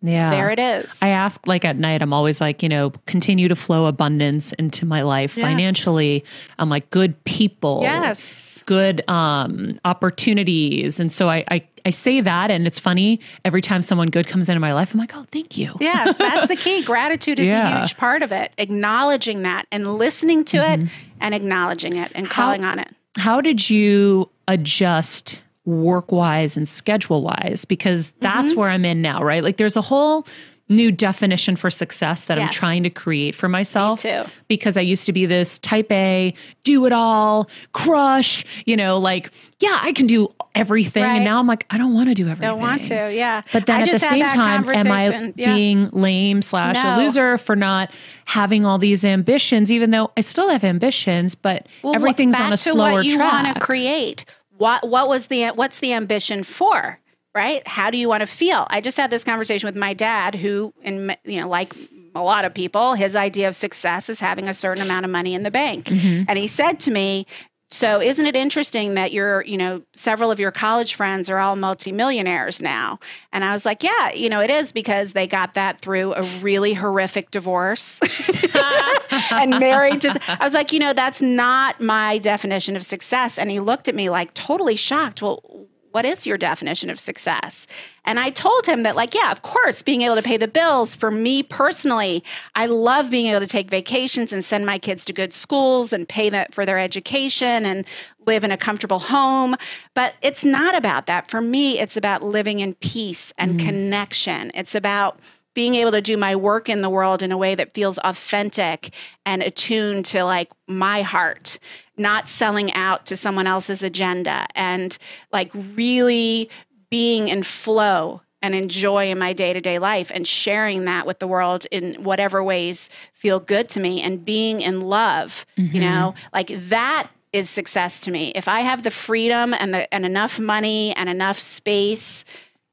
Yeah. 0.00 0.30
there 0.30 0.50
it 0.50 0.58
is. 0.60 0.96
I 1.02 1.08
ask 1.08 1.44
like 1.46 1.64
at 1.64 1.76
night, 1.76 2.02
I'm 2.02 2.12
always 2.12 2.40
like, 2.40 2.62
you 2.62 2.68
know, 2.68 2.90
continue 3.06 3.48
to 3.48 3.56
flow 3.56 3.86
abundance 3.86 4.52
into 4.52 4.86
my 4.86 5.02
life 5.02 5.36
Yes. 5.36 5.44
financially. 5.44 6.24
I'm 6.58 6.68
like 6.70 6.88
good 6.90 7.22
people. 7.24 7.80
yes. 7.82 8.62
Good 8.66 9.02
um 9.08 9.80
opportunities. 9.84 11.00
And 11.00 11.12
so 11.12 11.28
I, 11.28 11.44
I 11.50 11.64
I 11.86 11.90
say 11.90 12.20
that 12.20 12.50
and 12.50 12.66
it's 12.66 12.78
funny 12.78 13.18
every 13.44 13.62
time 13.62 13.80
someone 13.82 14.08
good 14.08 14.26
comes 14.28 14.48
into 14.48 14.60
my 14.60 14.72
life, 14.74 14.92
I'm 14.92 15.00
like, 15.00 15.16
oh 15.16 15.24
thank 15.32 15.56
you. 15.56 15.74
Yes, 15.80 16.16
that's 16.16 16.48
the 16.48 16.56
key. 16.56 16.82
Gratitude 16.84 17.38
is 17.40 17.46
Yeah. 17.48 17.76
a 17.76 17.78
huge 17.80 17.96
part 17.96 18.22
of 18.22 18.30
it. 18.30 18.52
Acknowledging 18.58 19.42
that 19.42 19.66
and 19.72 19.96
listening 19.96 20.44
to 20.46 20.58
it 20.58 20.80
and 21.20 21.34
acknowledging 21.34 21.96
it 21.96 22.12
and 22.14 22.28
calling 22.28 22.62
on 22.64 22.78
it. 22.78 22.88
How 23.16 23.40
did 23.40 23.68
you 23.70 24.28
adjust 24.46 25.42
work 25.68 26.10
wise 26.10 26.56
and 26.56 26.68
schedule 26.68 27.22
wise? 27.22 27.64
Because 27.64 28.10
that's 28.20 28.50
Mm-hmm. 28.52 28.60
where 28.60 28.70
I'm 28.70 28.84
in 28.84 29.02
now, 29.02 29.22
right? 29.22 29.42
Like 29.44 29.58
there's 29.58 29.76
a 29.76 29.82
whole 29.82 30.26
new 30.70 30.92
definition 30.92 31.56
for 31.56 31.70
success 31.70 32.24
that 32.24 32.38
I'm 32.38 32.50
trying 32.50 32.82
to 32.82 32.90
create 32.90 33.34
for 33.34 33.48
myself. 33.48 34.02
too. 34.02 34.24
Because 34.48 34.76
I 34.76 34.82
used 34.82 35.06
to 35.06 35.14
be 35.14 35.24
this 35.24 35.58
type 35.60 35.90
A, 35.90 36.34
do 36.62 36.84
it 36.84 36.92
all, 36.92 37.48
crush, 37.72 38.44
you 38.66 38.76
know, 38.76 38.98
like, 38.98 39.30
yeah, 39.60 39.78
I 39.80 39.92
can 39.94 40.06
do 40.06 40.28
everything. 40.54 41.02
Right. 41.04 41.16
And 41.16 41.24
now 41.24 41.38
I'm 41.38 41.46
like, 41.46 41.64
I 41.70 41.78
don't 41.78 41.94
want 41.94 42.10
to 42.10 42.14
do 42.14 42.24
everything. 42.28 42.50
Don't 42.50 42.60
want 42.60 42.84
to, 42.84 43.10
yeah. 43.14 43.42
But 43.50 43.64
then 43.64 43.76
I 43.76 43.80
at 43.80 43.92
the 43.92 43.98
same 43.98 44.28
time, 44.28 44.68
am 44.68 44.92
I. 44.92 45.32
Yeah. 45.36 45.54
being 45.54 45.88
lame 45.90 46.42
slash 46.42 46.76
a 46.76 47.00
loser 47.02 47.38
for 47.38 47.56
not 47.56 47.90
having 48.26 48.66
all 48.66 48.76
these 48.76 49.06
ambitions, 49.06 49.72
even 49.72 49.90
though 49.90 50.10
I 50.18 50.20
still 50.20 50.50
have 50.50 50.64
ambitions, 50.64 51.34
but 51.34 51.66
Well, 51.82 51.94
everything's 51.94 52.36
on 52.36 52.52
a 52.52 52.58
slower 52.58 53.02
track. 53.02 53.04
you 53.06 53.18
want 53.18 53.54
to 53.54 53.60
create. 53.60 54.26
What 54.58 54.88
what 54.88 55.08
was 55.08 55.28
the 55.28 55.48
what's 55.48 55.78
the 55.78 55.92
ambition 55.92 56.42
for? 56.42 57.00
Right? 57.34 57.66
How 57.66 57.90
do 57.90 57.98
you 57.98 58.08
want 58.08 58.22
to 58.22 58.26
feel? 58.26 58.66
I 58.68 58.80
just 58.80 58.96
had 58.96 59.10
this 59.10 59.22
conversation 59.22 59.68
with 59.68 59.76
my 59.76 59.94
dad, 59.94 60.34
who, 60.34 60.74
in 60.82 61.14
you 61.24 61.40
know, 61.40 61.48
like 61.48 61.74
a 62.14 62.22
lot 62.22 62.44
of 62.44 62.52
people, 62.52 62.94
his 62.94 63.14
idea 63.14 63.46
of 63.46 63.54
success 63.54 64.08
is 64.08 64.18
having 64.18 64.48
a 64.48 64.54
certain 64.54 64.82
amount 64.82 65.04
of 65.04 65.10
money 65.10 65.34
in 65.34 65.42
the 65.42 65.50
bank. 65.50 65.86
Mm-hmm. 65.86 66.24
And 66.28 66.38
he 66.38 66.48
said 66.48 66.80
to 66.80 66.90
me, 66.90 67.26
"So 67.70 68.00
isn't 68.00 68.26
it 68.26 68.34
interesting 68.34 68.94
that 68.94 69.12
your, 69.12 69.44
you 69.44 69.56
know, 69.56 69.82
several 69.94 70.32
of 70.32 70.40
your 70.40 70.50
college 70.50 70.96
friends 70.96 71.30
are 71.30 71.38
all 71.38 71.54
multimillionaires 71.54 72.60
now?" 72.60 72.98
And 73.32 73.44
I 73.44 73.52
was 73.52 73.64
like, 73.64 73.84
"Yeah, 73.84 74.12
you 74.12 74.28
know, 74.28 74.40
it 74.40 74.50
is 74.50 74.72
because 74.72 75.12
they 75.12 75.28
got 75.28 75.54
that 75.54 75.80
through 75.80 76.14
a 76.14 76.22
really 76.40 76.74
horrific 76.74 77.30
divorce." 77.30 78.00
and 79.32 79.58
married 79.58 80.00
to 80.02 80.20
I 80.28 80.44
was 80.44 80.54
like, 80.54 80.72
you 80.72 80.78
know, 80.78 80.92
that's 80.92 81.22
not 81.22 81.80
my 81.80 82.18
definition 82.18 82.76
of 82.76 82.84
success. 82.84 83.38
And 83.38 83.50
he 83.50 83.60
looked 83.60 83.88
at 83.88 83.94
me 83.94 84.10
like 84.10 84.34
totally 84.34 84.76
shocked. 84.76 85.22
Well, 85.22 85.42
what 85.90 86.04
is 86.04 86.26
your 86.26 86.36
definition 86.36 86.90
of 86.90 87.00
success? 87.00 87.66
And 88.04 88.18
I 88.18 88.30
told 88.30 88.66
him 88.66 88.82
that, 88.82 88.94
like, 88.94 89.14
yeah, 89.14 89.30
of 89.30 89.42
course, 89.42 89.82
being 89.82 90.02
able 90.02 90.16
to 90.16 90.22
pay 90.22 90.36
the 90.36 90.48
bills 90.48 90.94
for 90.94 91.10
me 91.10 91.42
personally, 91.42 92.22
I 92.54 92.66
love 92.66 93.10
being 93.10 93.26
able 93.26 93.40
to 93.40 93.46
take 93.46 93.70
vacations 93.70 94.32
and 94.32 94.44
send 94.44 94.66
my 94.66 94.78
kids 94.78 95.04
to 95.06 95.12
good 95.12 95.32
schools 95.32 95.92
and 95.92 96.08
pay 96.08 96.30
that 96.30 96.54
for 96.54 96.64
their 96.64 96.78
education 96.78 97.64
and 97.64 97.86
live 98.26 98.44
in 98.44 98.52
a 98.52 98.56
comfortable 98.56 98.98
home. 98.98 99.56
But 99.94 100.14
it's 100.22 100.44
not 100.44 100.76
about 100.76 101.06
that. 101.06 101.30
For 101.30 101.40
me, 101.40 101.78
it's 101.80 101.96
about 101.96 102.22
living 102.22 102.60
in 102.60 102.74
peace 102.74 103.32
and 103.38 103.58
mm. 103.58 103.64
connection. 103.64 104.50
It's 104.54 104.74
about 104.74 105.18
being 105.54 105.74
able 105.74 105.90
to 105.92 106.00
do 106.00 106.16
my 106.16 106.36
work 106.36 106.68
in 106.68 106.82
the 106.82 106.90
world 106.90 107.22
in 107.22 107.32
a 107.32 107.36
way 107.36 107.54
that 107.54 107.74
feels 107.74 107.98
authentic 107.98 108.94
and 109.26 109.42
attuned 109.42 110.04
to 110.06 110.24
like 110.24 110.50
my 110.66 111.02
heart, 111.02 111.58
not 111.96 112.28
selling 112.28 112.72
out 112.74 113.06
to 113.06 113.16
someone 113.16 113.46
else's 113.46 113.82
agenda 113.82 114.46
and 114.54 114.98
like 115.32 115.50
really 115.74 116.48
being 116.90 117.28
in 117.28 117.42
flow 117.42 118.22
and 118.40 118.54
enjoy 118.54 119.10
in 119.10 119.18
my 119.18 119.32
day 119.32 119.52
to 119.52 119.60
day 119.60 119.78
life 119.78 120.10
and 120.14 120.26
sharing 120.26 120.84
that 120.84 121.06
with 121.06 121.18
the 121.18 121.26
world 121.26 121.66
in 121.70 121.94
whatever 122.04 122.42
ways 122.42 122.88
feel 123.12 123.40
good 123.40 123.68
to 123.68 123.80
me 123.80 124.00
and 124.00 124.24
being 124.24 124.60
in 124.60 124.82
love, 124.82 125.44
you 125.56 125.64
mm-hmm. 125.64 125.80
know, 125.80 126.14
like 126.32 126.52
that 126.68 127.08
is 127.32 127.50
success 127.50 128.00
to 128.00 128.10
me. 128.10 128.32
If 128.34 128.48
I 128.48 128.60
have 128.60 128.82
the 128.82 128.90
freedom 128.90 129.54
and 129.54 129.74
the 129.74 129.92
and 129.92 130.06
enough 130.06 130.40
money 130.40 130.94
and 130.96 131.08
enough 131.08 131.38
space 131.38 132.24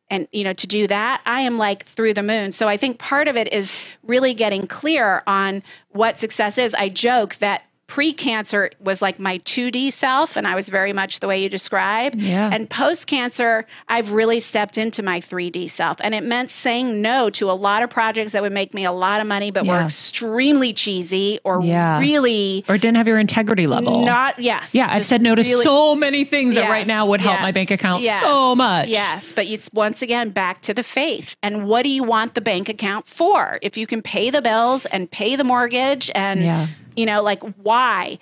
and 0.09 0.27
you 0.31 0.43
know 0.43 0.53
to 0.53 0.67
do 0.67 0.87
that 0.87 1.21
i 1.25 1.41
am 1.41 1.57
like 1.57 1.85
through 1.85 2.13
the 2.13 2.23
moon. 2.23 2.51
So 2.51 2.67
i 2.67 2.77
think 2.77 2.99
part 2.99 3.27
of 3.27 3.35
it 3.35 3.51
is 3.51 3.75
really 4.03 4.33
getting 4.33 4.67
clear 4.67 5.23
on 5.27 5.63
what 5.89 6.19
success 6.19 6.57
is. 6.57 6.73
I 6.73 6.89
joke 6.89 7.35
that 7.35 7.63
pre-cancer 7.87 8.71
was 8.79 9.01
like 9.01 9.19
my 9.19 9.37
2d 9.39 9.91
self 9.93 10.35
and 10.35 10.47
i 10.47 10.55
was 10.55 10.69
very 10.69 10.91
much 10.91 11.19
the 11.19 11.27
way 11.27 11.41
you 11.41 11.47
describe. 11.49 12.15
Yeah. 12.15 12.49
and 12.51 12.69
post-cancer 12.69 13.65
i've 13.89 14.11
really 14.11 14.39
stepped 14.39 14.77
into 14.77 15.03
my 15.03 15.21
3d 15.21 15.69
self 15.69 15.97
and 16.01 16.15
it 16.15 16.23
meant 16.23 16.49
saying 16.49 17.01
no 17.01 17.29
to 17.29 17.49
a 17.49 17.53
lot 17.53 17.83
of 17.83 17.89
projects 17.89 18.31
that 18.31 18.41
would 18.41 18.51
make 18.51 18.73
me 18.73 18.85
a 18.85 18.91
lot 18.91 19.21
of 19.21 19.27
money 19.27 19.51
but 19.51 19.65
were 19.67 19.79
extremely 19.81 20.73
cheesy 20.73 21.39
or 21.43 21.61
Yeah. 21.61 21.99
really 21.99 22.65
Or 22.67 22.77
didn't 22.77 22.97
have 22.97 23.07
your 23.07 23.19
integrity 23.19 23.67
level. 23.67 24.03
not 24.05 24.39
yes 24.39 24.73
yeah, 24.73 24.87
I've 24.89 25.05
said 25.05 25.21
no 25.21 25.35
to 25.35 25.41
really- 25.41 25.63
so 25.63 25.95
many 25.95 26.25
things 26.25 26.55
that 26.55 26.69
right 26.69 26.87
now 26.87 27.07
would 27.07 27.21
help 27.21 27.39
my 27.41 27.51
bank 27.51 27.69
account 27.71 28.01
yes, 28.01 28.21
so 28.21 28.55
much. 28.55 28.87
Yes, 28.87 29.31
but 29.31 29.45
it's 29.45 29.69
once 29.73 30.01
again 30.01 30.29
back 30.31 30.61
to 30.63 30.73
the 30.73 30.83
faith. 30.83 31.35
And 31.43 31.67
what 31.67 31.83
do 31.83 31.89
you 31.89 32.03
want 32.03 32.33
the 32.33 32.41
bank 32.41 32.67
account 32.69 33.07
for? 33.07 33.59
If 33.61 33.77
you 33.77 33.85
can 33.87 34.01
pay 34.01 34.29
the 34.29 34.41
bills 34.41 34.85
and 34.87 35.09
pay 35.09 35.35
the 35.35 35.43
mortgage 35.43 36.09
and 36.15 36.41
Yeah. 36.43 36.67
You 36.95 37.05
know, 37.05 37.21
like 37.21 37.43
why? 37.57 38.17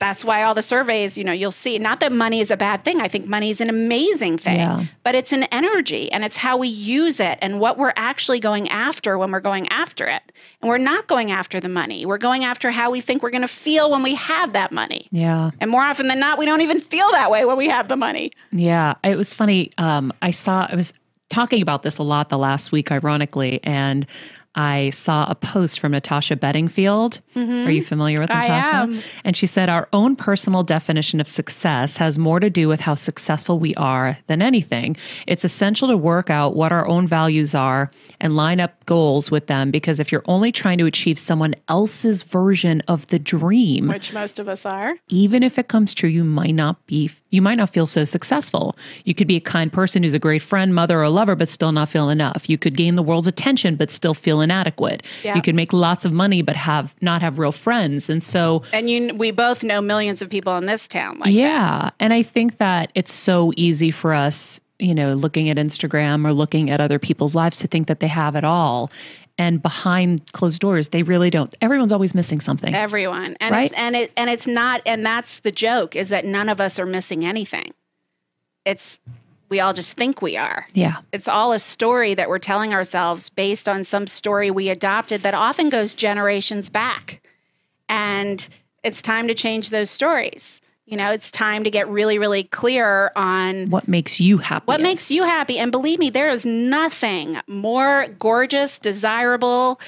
That's 0.00 0.24
why 0.24 0.42
all 0.42 0.52
the 0.52 0.62
surveys, 0.62 1.16
you 1.16 1.22
know, 1.22 1.30
you'll 1.30 1.52
see. 1.52 1.78
Not 1.78 2.00
that 2.00 2.10
money 2.10 2.40
is 2.40 2.50
a 2.50 2.56
bad 2.56 2.84
thing. 2.84 3.00
I 3.00 3.06
think 3.06 3.26
money 3.28 3.50
is 3.50 3.60
an 3.60 3.68
amazing 3.70 4.36
thing, 4.36 4.56
Yeah. 4.56 4.84
but 5.04 5.14
it's 5.14 5.32
an 5.32 5.44
energy 5.52 6.10
and 6.10 6.24
it's 6.24 6.36
how 6.36 6.56
we 6.56 6.66
use 6.66 7.20
it 7.20 7.38
and 7.40 7.60
what 7.60 7.78
we're 7.78 7.92
actually 7.94 8.40
going 8.40 8.68
after 8.68 9.16
when 9.16 9.30
we're 9.30 9.38
going 9.38 9.68
after 9.68 10.08
it. 10.08 10.22
And 10.60 10.68
we're 10.68 10.78
not 10.78 11.06
going 11.06 11.30
after 11.30 11.60
the 11.60 11.68
money. 11.68 12.04
We're 12.04 12.18
going 12.18 12.42
after 12.44 12.72
how 12.72 12.90
we 12.90 13.00
think 13.00 13.22
we're 13.22 13.30
going 13.30 13.42
to 13.42 13.46
feel 13.48 13.92
when 13.92 14.02
we 14.02 14.16
have 14.16 14.54
that 14.54 14.72
money. 14.72 15.06
Yeah. 15.12 15.52
And 15.60 15.70
more 15.70 15.82
often 15.84 16.08
than 16.08 16.18
not, 16.18 16.36
we 16.36 16.46
don't 16.46 16.62
even 16.62 16.80
feel 16.80 17.08
that 17.12 17.30
way 17.30 17.44
when 17.44 17.56
we 17.56 17.68
have 17.68 17.86
the 17.86 17.96
money. 17.96 18.32
Yeah, 18.50 18.94
it 19.04 19.16
was 19.16 19.32
funny. 19.32 19.70
Um, 19.78 20.12
I 20.20 20.32
saw 20.32 20.66
I 20.68 20.74
was 20.74 20.92
talking 21.30 21.62
about 21.62 21.84
this 21.84 21.98
a 21.98 22.02
lot 22.02 22.28
the 22.28 22.38
last 22.38 22.72
week, 22.72 22.90
ironically, 22.90 23.60
and 23.62 24.04
I 24.54 24.90
saw 24.90 25.24
a 25.30 25.34
post 25.34 25.80
from 25.80 25.92
Natasha 25.92 26.36
Bedingfield. 26.36 27.20
Are 27.34 27.70
you 27.70 27.82
familiar 27.82 28.20
with 28.20 28.28
Mm-hmm. 28.28 28.38
I 28.52 28.56
Natasha? 28.56 28.74
am. 28.76 29.02
And 29.24 29.36
she 29.36 29.46
said, 29.46 29.70
Our 29.70 29.88
own 29.92 30.14
personal 30.16 30.62
definition 30.62 31.20
of 31.20 31.28
success 31.28 31.96
has 31.96 32.18
more 32.18 32.38
to 32.40 32.50
do 32.50 32.68
with 32.68 32.80
how 32.80 32.94
successful 32.94 33.58
we 33.58 33.74
are 33.76 34.18
than 34.26 34.42
anything. 34.42 34.96
It's 35.26 35.44
essential 35.44 35.88
to 35.88 35.96
work 35.96 36.28
out 36.28 36.54
what 36.54 36.70
our 36.72 36.86
own 36.86 37.06
values 37.06 37.54
are 37.54 37.90
and 38.20 38.36
line 38.36 38.60
up 38.60 38.84
goals 38.84 39.30
with 39.30 39.46
them 39.46 39.70
because 39.70 39.98
if 40.00 40.12
you're 40.12 40.22
only 40.26 40.52
trying 40.52 40.76
to 40.78 40.86
achieve 40.86 41.18
someone 41.18 41.54
else's 41.68 42.22
version 42.22 42.82
of 42.88 43.06
the 43.08 43.18
dream, 43.18 43.88
which 43.88 44.12
most 44.12 44.38
of 44.38 44.48
us 44.48 44.66
are. 44.66 44.94
even 45.08 45.42
if 45.42 45.58
it 45.58 45.68
comes 45.68 45.94
true, 45.94 46.10
you 46.10 46.24
might 46.24 46.54
not 46.54 46.84
be, 46.86 47.10
you 47.30 47.40
might 47.40 47.54
not 47.54 47.72
feel 47.72 47.86
so 47.86 48.04
successful. 48.04 48.76
You 49.04 49.14
could 49.14 49.26
be 49.28 49.36
a 49.36 49.40
kind 49.40 49.72
person 49.72 50.02
who's 50.02 50.12
a 50.14 50.18
great 50.18 50.42
friend, 50.42 50.74
mother, 50.74 51.02
or 51.02 51.08
lover, 51.08 51.34
but 51.34 51.48
still 51.48 51.72
not 51.72 51.88
feel 51.88 52.10
enough. 52.10 52.48
You 52.50 52.58
could 52.58 52.76
gain 52.76 52.96
the 52.96 53.02
world's 53.02 53.26
attention, 53.26 53.76
but 53.76 53.90
still 53.90 54.12
feel 54.12 54.41
inadequate. 54.42 55.02
Yeah. 55.22 55.34
You 55.36 55.42
could 55.42 55.54
make 55.54 55.72
lots 55.72 56.04
of 56.04 56.12
money, 56.12 56.42
but 56.42 56.56
have 56.56 56.94
not 57.00 57.22
have 57.22 57.38
real 57.38 57.52
friends. 57.52 58.10
And 58.10 58.22
so, 58.22 58.62
And 58.72 58.90
you, 58.90 59.14
we 59.14 59.30
both 59.30 59.64
know 59.64 59.80
millions 59.80 60.20
of 60.20 60.28
people 60.28 60.56
in 60.58 60.66
this 60.66 60.86
town. 60.86 61.18
Like, 61.20 61.32
yeah. 61.32 61.90
And 61.98 62.12
I 62.12 62.22
think 62.22 62.58
that 62.58 62.90
it's 62.94 63.12
so 63.12 63.52
easy 63.56 63.90
for 63.90 64.12
us, 64.12 64.60
you 64.78 64.94
know, 64.94 65.14
looking 65.14 65.48
at 65.48 65.56
Instagram 65.56 66.26
or 66.26 66.32
looking 66.32 66.68
at 66.70 66.80
other 66.80 66.98
people's 66.98 67.34
lives 67.34 67.58
to 67.60 67.68
think 67.68 67.86
that 67.86 68.00
they 68.00 68.08
have 68.08 68.36
it 68.36 68.44
all. 68.44 68.90
And 69.38 69.62
behind 69.62 70.30
closed 70.32 70.60
doors, 70.60 70.88
they 70.88 71.02
really 71.02 71.30
don't. 71.30 71.54
Everyone's 71.62 71.90
always 71.92 72.14
missing 72.14 72.38
something. 72.40 72.74
everyone, 72.74 73.34
and 73.40 73.52
Right? 73.54 73.64
it's 73.64 73.72
and 73.72 73.96
it 73.96 74.12
and 74.14 74.28
it's 74.28 74.46
not, 74.46 74.82
and 74.84 75.06
that's 75.06 75.40
the 75.40 75.50
joke 75.50 75.96
is 75.96 76.10
that 76.10 76.26
none 76.26 76.50
of 76.50 76.60
us 76.60 76.78
are 76.78 76.84
missing 76.84 77.24
anything. 77.24 77.72
It's 78.66 79.00
we 79.52 79.60
all 79.60 79.74
just 79.74 79.96
think 79.98 80.22
we 80.22 80.34
are. 80.36 80.66
yeah. 80.72 80.96
It's 81.12 81.28
all 81.28 81.52
a 81.52 81.58
story 81.58 82.14
that 82.14 82.28
we're 82.30 82.38
telling 82.38 82.72
ourselves 82.72 83.28
based 83.28 83.68
on 83.68 83.84
some 83.84 84.06
story 84.06 84.50
we 84.50 84.70
adopted 84.70 85.22
that 85.24 85.34
often 85.34 85.68
goes 85.68 85.94
generations 85.94 86.70
back. 86.70 87.20
And 87.86 88.48
it's 88.82 89.02
time 89.02 89.28
to 89.28 89.34
change 89.34 89.68
those 89.68 89.90
stories. 89.90 90.62
You 90.86 90.96
know, 90.96 91.12
it's 91.12 91.30
time 91.30 91.64
to 91.64 91.70
get 91.70 91.86
really, 91.88 92.18
really 92.18 92.44
clear 92.44 93.12
on 93.14 93.68
What 93.68 93.88
makes 93.88 94.18
you 94.20 94.38
happy? 94.38 94.64
What 94.64 94.80
makes 94.80 95.10
you 95.10 95.24
happy? 95.24 95.58
And 95.58 95.70
believe 95.70 95.98
me, 95.98 96.08
there 96.08 96.30
is 96.30 96.46
nothing 96.46 97.38
more 97.46 98.06
gorgeous, 98.18 98.78
desirable, 98.78 99.78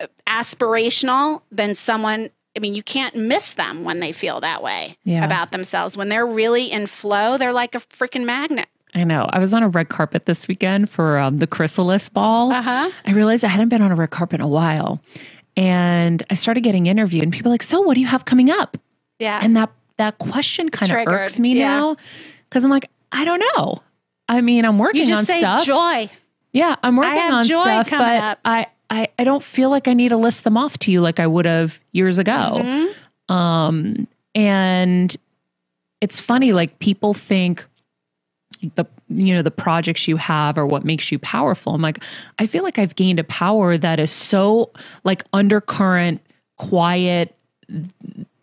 uh, 0.00 0.06
aspirational 0.26 1.42
than 1.52 1.74
someone. 1.74 2.30
I 2.56 2.60
mean, 2.60 2.74
you 2.74 2.82
can't 2.82 3.14
miss 3.14 3.54
them 3.54 3.84
when 3.84 4.00
they 4.00 4.10
feel 4.10 4.40
that 4.40 4.62
way 4.62 4.96
Yeah. 5.04 5.24
about 5.24 5.52
themselves. 5.52 5.96
When 5.96 6.08
they're 6.08 6.26
really 6.26 6.70
in 6.70 6.86
flow, 6.86 7.38
they're 7.38 7.52
like 7.52 7.74
a 7.76 7.78
freaking 7.78 8.24
magnet. 8.24 8.66
I 8.94 9.04
know. 9.04 9.28
I 9.30 9.38
was 9.38 9.52
on 9.54 9.62
a 9.62 9.68
red 9.68 9.88
carpet 9.88 10.26
this 10.26 10.48
weekend 10.48 10.88
for 10.90 11.18
um, 11.18 11.36
the 11.38 11.46
Chrysalis 11.46 12.08
Ball. 12.08 12.52
Uh-huh. 12.52 12.90
I 13.04 13.12
realized 13.12 13.44
I 13.44 13.48
hadn't 13.48 13.68
been 13.68 13.82
on 13.82 13.92
a 13.92 13.94
red 13.94 14.10
carpet 14.10 14.40
in 14.40 14.44
a 14.44 14.48
while. 14.48 15.00
And 15.56 16.22
I 16.30 16.34
started 16.34 16.62
getting 16.62 16.86
interviewed, 16.86 17.24
and 17.24 17.32
people 17.32 17.50
are 17.50 17.54
like, 17.54 17.62
So, 17.64 17.80
what 17.80 17.94
do 17.94 18.00
you 18.00 18.06
have 18.06 18.24
coming 18.24 18.50
up? 18.50 18.76
Yeah. 19.18 19.40
And 19.42 19.56
that, 19.56 19.70
that 19.96 20.18
question 20.18 20.68
kind 20.70 20.92
of 20.92 21.12
irks 21.12 21.40
me 21.40 21.58
Yeah. 21.58 21.66
now 21.68 21.96
because 22.48 22.64
I'm 22.64 22.70
like, 22.70 22.88
I 23.10 23.24
don't 23.24 23.42
know. 23.56 23.82
I 24.28 24.40
mean, 24.40 24.64
I'm 24.64 24.78
working 24.78 25.00
you 25.00 25.06
just 25.06 25.18
on 25.18 25.24
say 25.24 25.40
stuff. 25.40 25.64
joy. 25.64 26.08
Yeah, 26.52 26.76
I'm 26.82 26.96
working 26.96 27.32
on 27.32 27.44
stuff, 27.44 27.90
but 27.90 28.00
up. 28.22 28.38
I, 28.44 28.66
I, 28.90 29.08
I 29.18 29.24
don't 29.24 29.42
feel 29.42 29.70
like 29.70 29.88
I 29.88 29.94
need 29.94 30.08
to 30.10 30.16
list 30.16 30.44
them 30.44 30.56
off 30.56 30.78
to 30.80 30.92
you 30.92 31.00
like 31.00 31.18
I 31.20 31.26
would 31.26 31.44
have 31.44 31.80
years 31.92 32.18
ago. 32.18 32.32
Mm-hmm. 32.32 33.34
Um, 33.34 34.08
and 34.34 35.14
it's 36.00 36.20
funny, 36.20 36.52
like 36.52 36.78
people 36.78 37.14
think 37.14 37.64
the 38.74 38.84
you 39.08 39.34
know 39.34 39.42
the 39.42 39.50
projects 39.50 40.08
you 40.08 40.16
have 40.16 40.58
or 40.58 40.66
what 40.66 40.84
makes 40.84 41.12
you 41.12 41.18
powerful. 41.18 41.74
I'm 41.74 41.82
like, 41.82 42.02
I 42.38 42.46
feel 42.46 42.62
like 42.62 42.78
I've 42.78 42.96
gained 42.96 43.18
a 43.18 43.24
power 43.24 43.78
that 43.78 44.00
is 44.00 44.10
so 44.10 44.70
like 45.04 45.24
undercurrent, 45.32 46.20
quiet, 46.56 47.34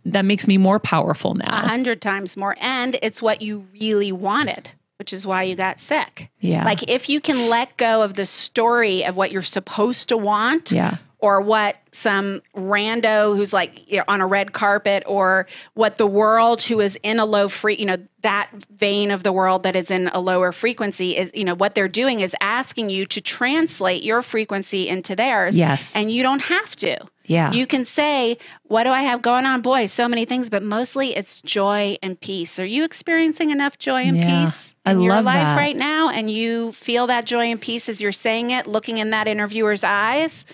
that 0.06 0.24
makes 0.26 0.48
me 0.48 0.58
more 0.58 0.80
powerful 0.80 1.34
now 1.34 1.64
A 1.64 1.68
hundred 1.68 2.02
times 2.02 2.38
more. 2.38 2.56
And 2.60 2.98
it's 3.02 3.22
what 3.22 3.42
you 3.42 3.66
really 3.74 4.12
wanted, 4.12 4.74
which 4.98 5.12
is 5.12 5.26
why 5.26 5.44
you 5.44 5.56
got 5.56 5.80
sick. 5.80 6.30
Yeah. 6.40 6.64
Like 6.64 6.90
if 6.90 7.10
you 7.10 7.20
can 7.20 7.50
let 7.50 7.76
go 7.78 8.04
of 8.04 8.14
the 8.14 8.26
story 8.26 9.04
of 9.04 9.18
what 9.18 9.32
you're 9.32 9.42
supposed 9.42 10.10
to 10.10 10.18
want. 10.18 10.72
Yeah. 10.72 10.98
Or 11.26 11.42
what 11.42 11.78
some 11.92 12.44
rando 12.56 13.36
who's 13.36 13.52
like 13.52 13.90
you 13.92 13.98
know, 13.98 14.04
on 14.08 14.22
a 14.22 14.28
red 14.28 14.54
carpet, 14.54 15.02
or 15.08 15.48
what 15.74 15.98
the 15.98 16.06
world 16.06 16.62
who 16.62 16.80
is 16.82 17.00
in 17.02 17.18
a 17.20 17.26
low 17.26 17.48
free, 17.50 17.78
you 17.78 17.86
know, 17.86 17.98
that 18.22 18.52
vein 18.78 19.10
of 19.10 19.24
the 19.24 19.32
world 19.34 19.64
that 19.64 19.76
is 19.76 19.90
in 19.90 20.08
a 20.10 20.20
lower 20.20 20.52
frequency 20.52 21.18
is, 21.18 21.32
you 21.34 21.44
know, 21.44 21.56
what 21.56 21.74
they're 21.74 21.88
doing 21.88 22.20
is 22.20 22.36
asking 22.42 22.92
you 22.92 23.06
to 23.08 23.22
translate 23.22 24.04
your 24.04 24.22
frequency 24.22 24.88
into 24.88 25.16
theirs. 25.16 25.58
Yes. 25.58 25.96
And 25.96 26.12
you 26.12 26.22
don't 26.22 26.44
have 26.44 26.76
to. 26.78 26.98
Yeah. 27.28 27.52
You 27.52 27.66
can 27.66 27.86
say, 27.86 28.38
What 28.64 28.84
do 28.84 28.92
I 28.92 29.02
have 29.02 29.22
going 29.22 29.46
on? 29.48 29.62
Boy, 29.62 29.86
so 29.88 30.08
many 30.08 30.26
things, 30.26 30.50
but 30.52 30.62
mostly 30.62 31.16
it's 31.16 31.42
joy 31.42 31.98
and 32.04 32.20
peace. 32.20 32.60
Are 32.60 32.66
you 32.66 32.84
experiencing 32.84 33.50
enough 33.50 33.80
joy 33.80 34.04
and 34.04 34.18
Yeah, 34.18 34.42
peace 34.46 34.76
I 34.86 34.92
in 34.92 35.02
your 35.02 35.16
love 35.16 35.26
life 35.26 35.46
that. 35.46 35.58
right 35.58 35.76
now? 35.76 36.10
And 36.10 36.30
you 36.30 36.72
feel 36.72 37.08
that 37.08 37.26
joy 37.26 37.46
and 37.46 37.60
peace 37.60 37.90
as 37.90 38.00
you're 38.02 38.12
saying 38.12 38.52
it, 38.52 38.68
looking 38.68 38.98
in 39.00 39.10
that 39.10 39.28
interviewer's 39.28 39.84
eyes, 39.84 40.46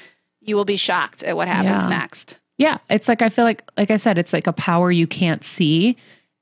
you 0.42 0.56
will 0.56 0.66
be 0.66 0.76
shocked 0.78 1.24
at 1.24 1.36
what 1.36 1.48
happens 1.48 1.84
Yeah. 1.88 1.98
next. 1.98 2.38
yeah. 2.58 2.78
It's 2.90 3.08
like 3.08 3.22
I 3.22 3.30
feel 3.30 3.46
like 3.46 3.64
like 3.78 3.92
I 3.92 3.96
said, 3.98 4.18
it's 4.18 4.34
like 4.34 4.48
a 4.48 4.54
power 4.54 4.92
you 4.92 5.08
can't 5.08 5.44
see. 5.44 5.98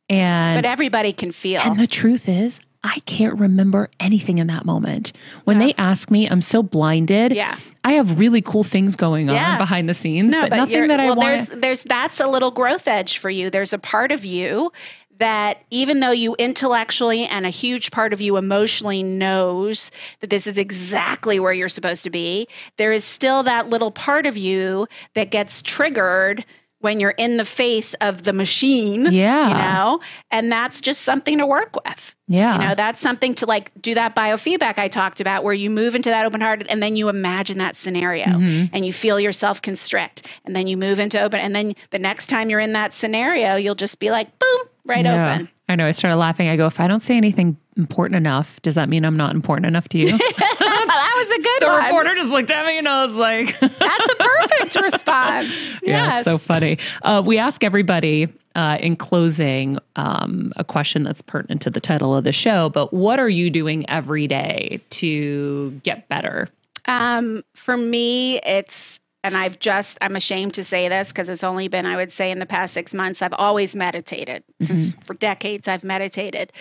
And 0.10 0.58
But 0.58 0.66
everybody 0.66 1.14
can 1.14 1.32
feel. 1.32 1.62
And 1.62 1.80
the 1.80 1.86
truth 1.88 2.28
is, 2.28 2.60
I 2.84 3.00
can't 3.06 3.38
remember 3.38 3.90
anything 4.00 4.38
in 4.38 4.48
that 4.48 4.66
moment. 4.66 5.12
When 5.44 5.60
they 5.60 5.74
ask 5.78 6.10
me, 6.10 6.28
I'm 6.30 6.42
so 6.42 6.64
blinded. 6.64 7.34
Yeah. 7.34 7.58
I 7.84 7.94
have 7.94 8.18
really 8.18 8.42
cool 8.42 8.64
things 8.64 8.96
going 8.96 9.28
Yeah. 9.30 9.52
on 9.54 9.58
behind 9.58 9.88
the 9.90 9.94
scenes, 9.94 10.32
no, 10.34 10.48
but, 10.50 10.56
nothing 10.56 10.88
that 10.88 11.00
I 11.00 11.06
well, 11.06 11.16
want. 11.18 11.28
there's 11.30 11.48
there's 11.62 11.84
that's 11.84 12.20
a 12.20 12.28
little 12.28 12.52
growth 12.52 12.88
edge 12.88 13.18
for 13.20 13.30
you. 13.30 13.50
There's 13.50 13.74
a 13.74 13.78
part 13.80 14.12
of 14.12 14.26
you 14.26 14.72
that 15.20 15.62
even 15.70 16.00
though 16.00 16.12
you 16.12 16.36
intellectually 16.40 17.26
and 17.26 17.46
a 17.46 17.50
huge 17.50 17.92
part 17.92 18.14
of 18.14 18.22
you 18.22 18.38
emotionally 18.38 19.04
knows 19.04 19.92
that 20.22 20.30
this 20.30 20.48
is 20.48 20.58
exactly 20.58 21.40
where 21.40 21.54
you're 21.54 21.70
supposed 21.70 22.04
to 22.06 22.10
be, 22.10 22.48
there 22.78 22.92
is 22.92 23.04
still 23.04 23.44
that 23.44 23.70
little 23.70 23.92
part 23.92 24.26
of 24.26 24.36
you 24.38 24.88
that 25.14 25.30
gets 25.30 25.62
triggered 25.62 26.44
when 26.82 27.02
you're 27.02 27.10
in 27.12 27.36
the 27.36 27.44
face 27.44 27.94
of 27.96 28.24
the 28.24 28.32
machine. 28.32 29.12
Yeah. 29.12 29.50
You 29.50 29.54
know? 29.56 30.00
And 30.32 30.50
that's 30.50 30.80
just 30.80 31.02
something 31.02 31.38
to 31.40 31.46
work 31.46 31.76
with. 31.84 32.16
Yeah. 32.30 32.54
You 32.54 32.68
know, 32.70 32.76
that's 32.76 33.02
something 33.02 33.36
to 33.36 33.46
like 33.46 33.74
do 33.82 33.94
that 33.96 34.16
biofeedback 34.16 34.80
I 34.80 34.88
talked 34.88 35.20
about 35.20 35.44
where 35.44 35.54
you 35.54 35.70
move 35.70 35.94
into 35.94 36.10
that 36.10 36.26
open 36.26 36.40
hearted 36.40 36.68
and 36.68 36.82
then 36.82 36.96
you 36.96 37.10
imagine 37.10 37.58
that 37.58 37.76
scenario 37.76 38.28
Mm-hmm. 38.28 38.74
and 38.74 38.86
you 38.86 38.94
feel 38.94 39.20
yourself 39.20 39.62
constrict 39.62 40.26
and 40.46 40.56
then 40.56 40.68
you 40.68 40.78
move 40.78 41.00
into 41.00 41.20
open 41.20 41.42
and 41.42 41.54
then 41.54 41.74
the 41.90 42.00
next 42.00 42.28
time 42.28 42.50
you're 42.50 42.62
in 42.62 42.72
that 42.72 42.94
scenario, 42.94 43.58
you'll 43.58 43.76
just 43.76 44.00
be 44.00 44.10
like, 44.10 44.40
boom, 44.40 44.62
right 44.86 45.04
Yeah. 45.04 45.22
open. 45.34 45.50
I 45.68 45.76
know. 45.76 45.86
I 45.88 45.92
started 45.92 46.18
laughing. 46.18 46.48
I 46.48 46.56
go, 46.58 46.66
if 46.66 46.80
I 46.80 46.88
don't 46.88 47.04
say 47.04 47.16
anything 47.16 47.56
important 47.78 48.18
enough. 48.18 48.60
Does 48.64 48.76
that 48.76 48.90
mean 48.90 49.06
I'm 49.06 49.16
not 49.18 49.36
important 49.36 49.68
enough 49.68 49.88
to 49.90 49.98
you? 50.00 50.18
that 50.18 51.14
was 51.16 51.32
a 51.32 51.42
good 51.42 51.62
the 51.62 51.68
one. 51.68 51.84
reporter 51.86 52.16
just 52.16 52.30
looked 52.30 52.50
at 52.50 52.66
me 52.66 52.78
and 52.80 52.88
I 52.88 53.06
was 53.06 53.16
like, 53.16 53.58
That's 53.60 54.10
a 54.12 54.16
perfect 54.16 54.76
response. 54.82 55.48
Yeah, 55.84 56.06
Yes. 56.08 56.18
it's 56.20 56.26
so 56.26 56.38
funny. 56.38 56.78
Uh, 57.04 57.22
we 57.26 57.38
ask 57.38 57.64
everybody 57.64 58.28
uh, 58.56 58.78
in 58.82 58.96
closing 58.96 59.78
um, 59.96 60.52
a 60.58 60.64
question 60.64 61.04
that's 61.04 61.22
pertinent 61.22 61.62
to 61.62 61.70
the 61.70 61.80
title 61.80 62.16
of 62.16 62.24
the 62.24 62.32
show, 62.34 62.70
but 62.70 62.92
what 62.94 63.20
are 63.20 63.30
you 63.30 63.50
doing 63.50 63.88
every 63.90 64.28
day 64.28 64.82
to 64.90 65.80
get 65.84 66.10
better? 66.10 66.50
Um, 66.86 67.44
for 67.54 67.78
me, 67.78 68.40
it's, 68.40 68.99
and 69.24 69.36
I've 69.36 69.60
just, 69.60 69.98
I'm 70.02 70.16
ashamed 70.16 70.54
to 70.56 70.64
say 70.64 70.88
this 70.88 71.10
because 71.10 71.30
it's 71.30 71.44
only 71.44 71.68
been, 71.68 71.86
I 71.86 71.96
would 71.96 72.12
say, 72.12 72.32
in 72.32 72.40
the 72.40 72.46
past 72.46 72.74
six 72.74 72.94
months, 72.94 73.22
I've 73.22 73.34
always 73.34 73.76
meditated. 73.76 74.44
Since 74.62 74.94
for 75.06 75.14
decades, 75.14 75.68
I've 75.68 75.84
meditated, 75.84 76.54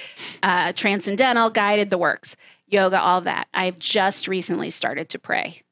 uh, 0.43 0.73
transcendental, 0.73 1.51
guided, 1.51 1.91
the 1.91 1.99
works, 1.99 2.35
yoga, 2.67 3.01
all 3.01 3.21
that. 3.23 3.47
I've 3.55 3.79
just 3.79 4.27
recently 4.27 4.71
started 4.71 5.09
to 5.11 5.19
pray. 5.19 5.63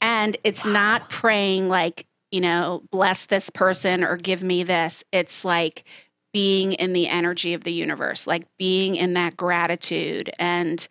And 0.00 0.36
it's 0.44 0.64
not 0.64 1.10
praying 1.10 1.68
like, 1.68 2.06
you 2.30 2.40
know, 2.40 2.82
bless 2.90 3.26
this 3.26 3.50
person 3.50 4.02
or 4.02 4.16
give 4.16 4.42
me 4.42 4.62
this. 4.62 5.04
It's 5.12 5.44
like 5.44 5.84
being 6.32 6.72
in 6.72 6.92
the 6.92 7.08
energy 7.08 7.54
of 7.54 7.64
the 7.64 7.72
universe, 7.72 8.26
like 8.26 8.46
being 8.56 8.96
in 8.96 9.14
that 9.14 9.36
gratitude 9.36 10.30
and 10.38 10.86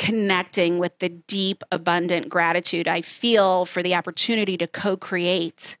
connecting 0.00 0.78
with 0.78 0.98
the 0.98 1.10
deep, 1.10 1.62
abundant 1.70 2.30
gratitude 2.30 2.88
I 2.88 3.02
feel 3.02 3.66
for 3.66 3.82
the 3.82 3.94
opportunity 3.94 4.56
to 4.56 4.66
co 4.66 4.96
create 4.96 5.76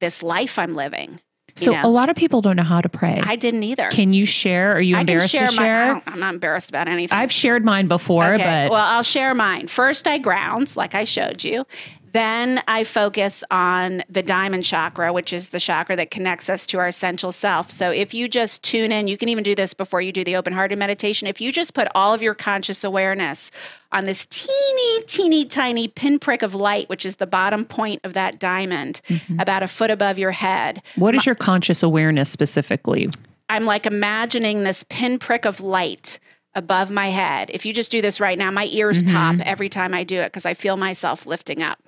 this 0.00 0.22
life 0.22 0.58
I'm 0.58 0.72
living. 0.72 1.20
So 1.54 1.72
know? 1.72 1.82
a 1.84 1.90
lot 1.90 2.08
of 2.08 2.16
people 2.16 2.40
don't 2.40 2.56
know 2.56 2.62
how 2.62 2.80
to 2.80 2.88
pray. 2.88 3.20
I 3.22 3.36
didn't 3.36 3.62
either. 3.64 3.90
can 3.90 4.14
you 4.14 4.24
share? 4.24 4.72
Are 4.72 4.80
you 4.80 4.96
embarrassed 4.96 5.28
share 5.28 5.46
to. 5.46 5.52
Share? 5.52 5.86
don't- 5.88 6.04
I'm 6.06 6.20
not 6.20 6.32
embarrassed 6.32 6.70
about 6.70 6.88
anything. 6.88 7.16
I've 7.16 7.30
shared 7.30 7.62
mine 7.62 7.86
before, 7.86 8.32
Okay. 8.32 8.42
but 8.42 8.70
well, 8.72 8.82
I'll 8.82 9.02
share 9.02 9.34
mine. 9.34 9.66
First, 9.66 10.08
I 10.08 10.16
ground, 10.16 10.74
like 10.74 10.94
I 10.94 11.04
showed 11.04 11.44
you. 11.44 11.66
Then 12.12 12.62
I 12.68 12.84
focus 12.84 13.42
on 13.50 14.02
the 14.08 14.22
diamond 14.22 14.64
chakra, 14.64 15.12
which 15.12 15.32
is 15.32 15.48
the 15.48 15.58
chakra 15.58 15.96
that 15.96 16.10
connects 16.10 16.50
us 16.50 16.66
to 16.66 16.78
our 16.78 16.86
essential 16.86 17.32
self. 17.32 17.70
So 17.70 17.90
if 17.90 18.12
you 18.12 18.28
just 18.28 18.62
tune 18.62 18.92
in, 18.92 19.08
you 19.08 19.16
can 19.16 19.30
even 19.30 19.42
do 19.42 19.54
this 19.54 19.72
before 19.72 20.02
you 20.02 20.12
do 20.12 20.22
the 20.22 20.36
open 20.36 20.52
hearted 20.52 20.78
meditation. 20.78 21.26
If 21.26 21.40
you 21.40 21.50
just 21.52 21.72
put 21.72 21.88
all 21.94 22.12
of 22.12 22.20
your 22.20 22.34
conscious 22.34 22.84
awareness 22.84 23.50
on 23.92 24.04
this 24.04 24.26
teeny, 24.26 25.02
teeny, 25.04 25.44
tiny 25.46 25.88
pinprick 25.88 26.42
of 26.42 26.54
light, 26.54 26.88
which 26.90 27.06
is 27.06 27.16
the 27.16 27.26
bottom 27.26 27.64
point 27.64 28.00
of 28.04 28.12
that 28.12 28.38
diamond, 28.38 29.00
mm-hmm. 29.08 29.40
about 29.40 29.62
a 29.62 29.68
foot 29.68 29.90
above 29.90 30.18
your 30.18 30.32
head, 30.32 30.82
what 30.96 31.14
is 31.14 31.24
your 31.24 31.34
conscious 31.34 31.82
awareness 31.82 32.30
specifically? 32.30 33.08
I'm 33.48 33.64
like 33.64 33.86
imagining 33.86 34.64
this 34.64 34.84
pinprick 34.84 35.44
of 35.44 35.60
light 35.60 36.18
above 36.54 36.90
my 36.90 37.08
head. 37.08 37.50
If 37.52 37.64
you 37.64 37.72
just 37.72 37.90
do 37.90 38.02
this 38.02 38.20
right 38.20 38.36
now, 38.36 38.50
my 38.50 38.66
ears 38.66 39.02
mm-hmm. 39.02 39.14
pop 39.14 39.46
every 39.46 39.68
time 39.68 39.94
I 39.94 40.04
do 40.04 40.20
it 40.20 40.26
because 40.26 40.44
I 40.44 40.54
feel 40.54 40.76
myself 40.76 41.26
lifting 41.26 41.62
up. 41.62 41.81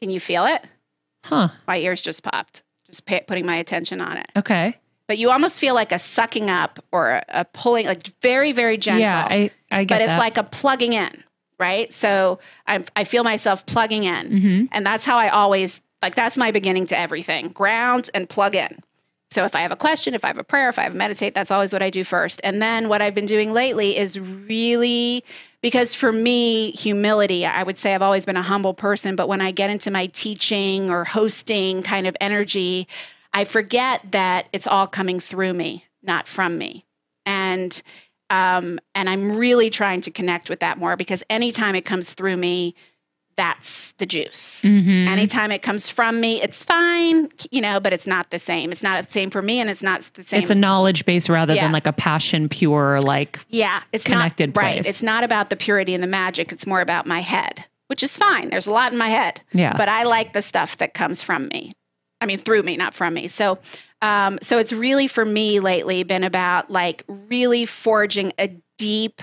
Can 0.00 0.10
you 0.10 0.20
feel 0.20 0.44
it? 0.46 0.64
Huh. 1.24 1.48
My 1.66 1.78
ears 1.78 2.02
just 2.02 2.22
popped, 2.22 2.62
just 2.86 3.06
pa 3.06 3.20
putting 3.26 3.46
my 3.46 3.56
attention 3.56 4.00
on 4.00 4.16
it. 4.16 4.26
Okay. 4.36 4.78
But 5.06 5.18
you 5.18 5.30
almost 5.30 5.60
feel 5.60 5.74
like 5.74 5.92
a 5.92 5.98
sucking 5.98 6.50
up 6.50 6.82
or 6.92 7.10
a, 7.10 7.24
a 7.28 7.44
pulling, 7.44 7.86
like 7.86 8.06
very, 8.20 8.52
very 8.52 8.78
gentle. 8.78 9.02
Yeah, 9.02 9.26
I, 9.30 9.50
I 9.70 9.84
get 9.84 9.96
but 9.96 10.02
it's 10.02 10.12
that. 10.12 10.18
like 10.18 10.36
a 10.38 10.42
plugging 10.44 10.94
in, 10.94 11.22
right? 11.58 11.92
So 11.92 12.38
I, 12.66 12.84
I 12.96 13.04
feel 13.04 13.22
myself 13.24 13.66
plugging 13.66 14.04
in. 14.04 14.30
Mhm. 14.30 14.68
And 14.72 14.86
that's 14.86 15.04
how 15.04 15.18
I 15.18 15.28
always, 15.28 15.82
like, 16.02 16.14
that's 16.14 16.38
my 16.38 16.50
beginning 16.50 16.86
to 16.88 16.98
everything 16.98 17.48
ground 17.48 18.08
and 18.14 18.28
plug 18.28 18.54
in. 18.54 18.78
So 19.30 19.44
if 19.44 19.56
I 19.56 19.62
have 19.62 19.72
a 19.72 19.76
question, 19.76 20.14
if 20.14 20.24
I 20.24 20.28
have 20.28 20.38
a 20.38 20.44
prayer, 20.44 20.68
if 20.68 20.78
I 20.78 20.84
have 20.84 20.94
a 20.94 20.96
meditate, 20.96 21.34
that's 21.34 21.50
always 21.50 21.72
what 21.72 21.82
I 21.82 21.90
do 21.90 22.04
first. 22.04 22.40
And 22.44 22.62
then 22.62 22.88
what 22.88 23.02
I've 23.02 23.14
been 23.14 23.26
doing 23.26 23.52
lately 23.52 23.98
is 23.98 24.18
really 24.18 25.24
because 25.64 25.94
for 25.94 26.12
me, 26.12 26.72
humility, 26.72 27.46
I 27.46 27.62
would 27.62 27.78
say 27.78 27.94
I've 27.94 28.02
always 28.02 28.26
been 28.26 28.36
a 28.36 28.42
humble 28.42 28.74
person, 28.74 29.16
but 29.16 29.28
when 29.28 29.40
I 29.40 29.50
get 29.50 29.70
into 29.70 29.90
my 29.90 30.08
teaching 30.08 30.90
or 30.90 31.04
hosting 31.04 31.82
kind 31.82 32.06
of 32.06 32.14
energy, 32.20 32.86
I 33.32 33.44
forget 33.44 34.02
that 34.10 34.46
it's 34.52 34.66
all 34.66 34.86
coming 34.86 35.20
through 35.20 35.54
me, 35.54 35.86
not 36.02 36.28
from 36.28 36.58
me. 36.58 36.84
And 37.24 37.80
um, 38.28 38.78
and 38.94 39.08
I'm 39.08 39.38
really 39.38 39.70
trying 39.70 40.02
to 40.02 40.10
connect 40.10 40.50
with 40.50 40.60
that 40.60 40.76
more 40.76 40.98
because 40.98 41.22
anytime 41.30 41.74
it 41.74 41.86
comes 41.86 42.12
through 42.12 42.36
me, 42.36 42.74
that's 43.36 43.92
the 43.98 44.06
juice. 44.06 44.60
Mhm. 44.62 45.06
Anytime 45.08 45.50
it 45.52 45.62
comes 45.62 45.88
from 45.88 46.20
me, 46.20 46.40
it's 46.42 46.62
fine, 46.64 47.28
you 47.50 47.60
know, 47.60 47.80
but 47.80 47.92
it's 47.92 48.06
not 48.06 48.30
the 48.30 48.38
same. 48.38 48.72
It's 48.72 48.82
not 48.82 49.04
the 49.04 49.10
same 49.12 49.30
for 49.30 49.42
me, 49.42 49.60
and 49.60 49.68
it's 49.70 49.82
not 49.82 50.02
the 50.14 50.22
same. 50.22 50.42
it's 50.42 50.50
a 50.50 50.54
knowledge 50.54 51.04
base 51.04 51.28
rather 51.28 51.54
Yeah. 51.54 51.64
than 51.64 51.72
like 51.72 51.86
a 51.86 51.92
passion 51.92 52.48
pure 52.48 53.00
like 53.00 53.40
yeah, 53.50 53.82
it's 53.92 54.04
connected 54.06 54.54
not 54.54 54.62
right. 54.62 54.86
It's 54.86 55.02
not 55.02 55.24
about 55.24 55.50
the 55.50 55.56
purity 55.56 55.94
and 55.94 56.02
the 56.02 56.08
magic. 56.08 56.52
It's 56.52 56.66
more 56.66 56.80
about 56.80 57.06
my 57.06 57.20
head, 57.20 57.64
which 57.86 58.02
is 58.02 58.16
fine. 58.16 58.48
There's 58.48 58.66
a 58.66 58.72
lot 58.72 58.92
in 58.92 58.98
my 58.98 59.08
head, 59.08 59.40
yeah. 59.52 59.74
but 59.76 59.88
I 59.88 60.02
like 60.04 60.32
the 60.32 60.42
stuff 60.42 60.76
that 60.78 60.94
comes 60.94 61.22
from 61.22 61.48
me. 61.48 61.72
I 62.20 62.26
mean, 62.26 62.38
through 62.38 62.62
me, 62.62 62.76
not 62.76 62.94
from 62.94 63.14
me. 63.14 63.28
So, 63.28 63.58
um, 64.02 64.38
so 64.42 64.58
it's 64.58 64.72
really 64.72 65.06
for 65.06 65.24
me 65.24 65.60
lately 65.60 66.02
been 66.02 66.24
about 66.24 66.70
like 66.70 67.04
really 67.06 67.66
forging 67.66 68.32
a 68.38 68.48
deep, 68.78 69.20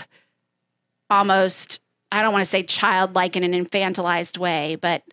almost 1.09 1.80
I 2.11 2.21
don't 2.21 2.33
want 2.33 2.43
to 2.43 2.49
say 2.49 2.63
childlike 2.63 3.35
in 3.35 3.43
an 3.43 3.53
infantilized 3.53 4.37
way, 4.37 4.75
but 4.75 5.03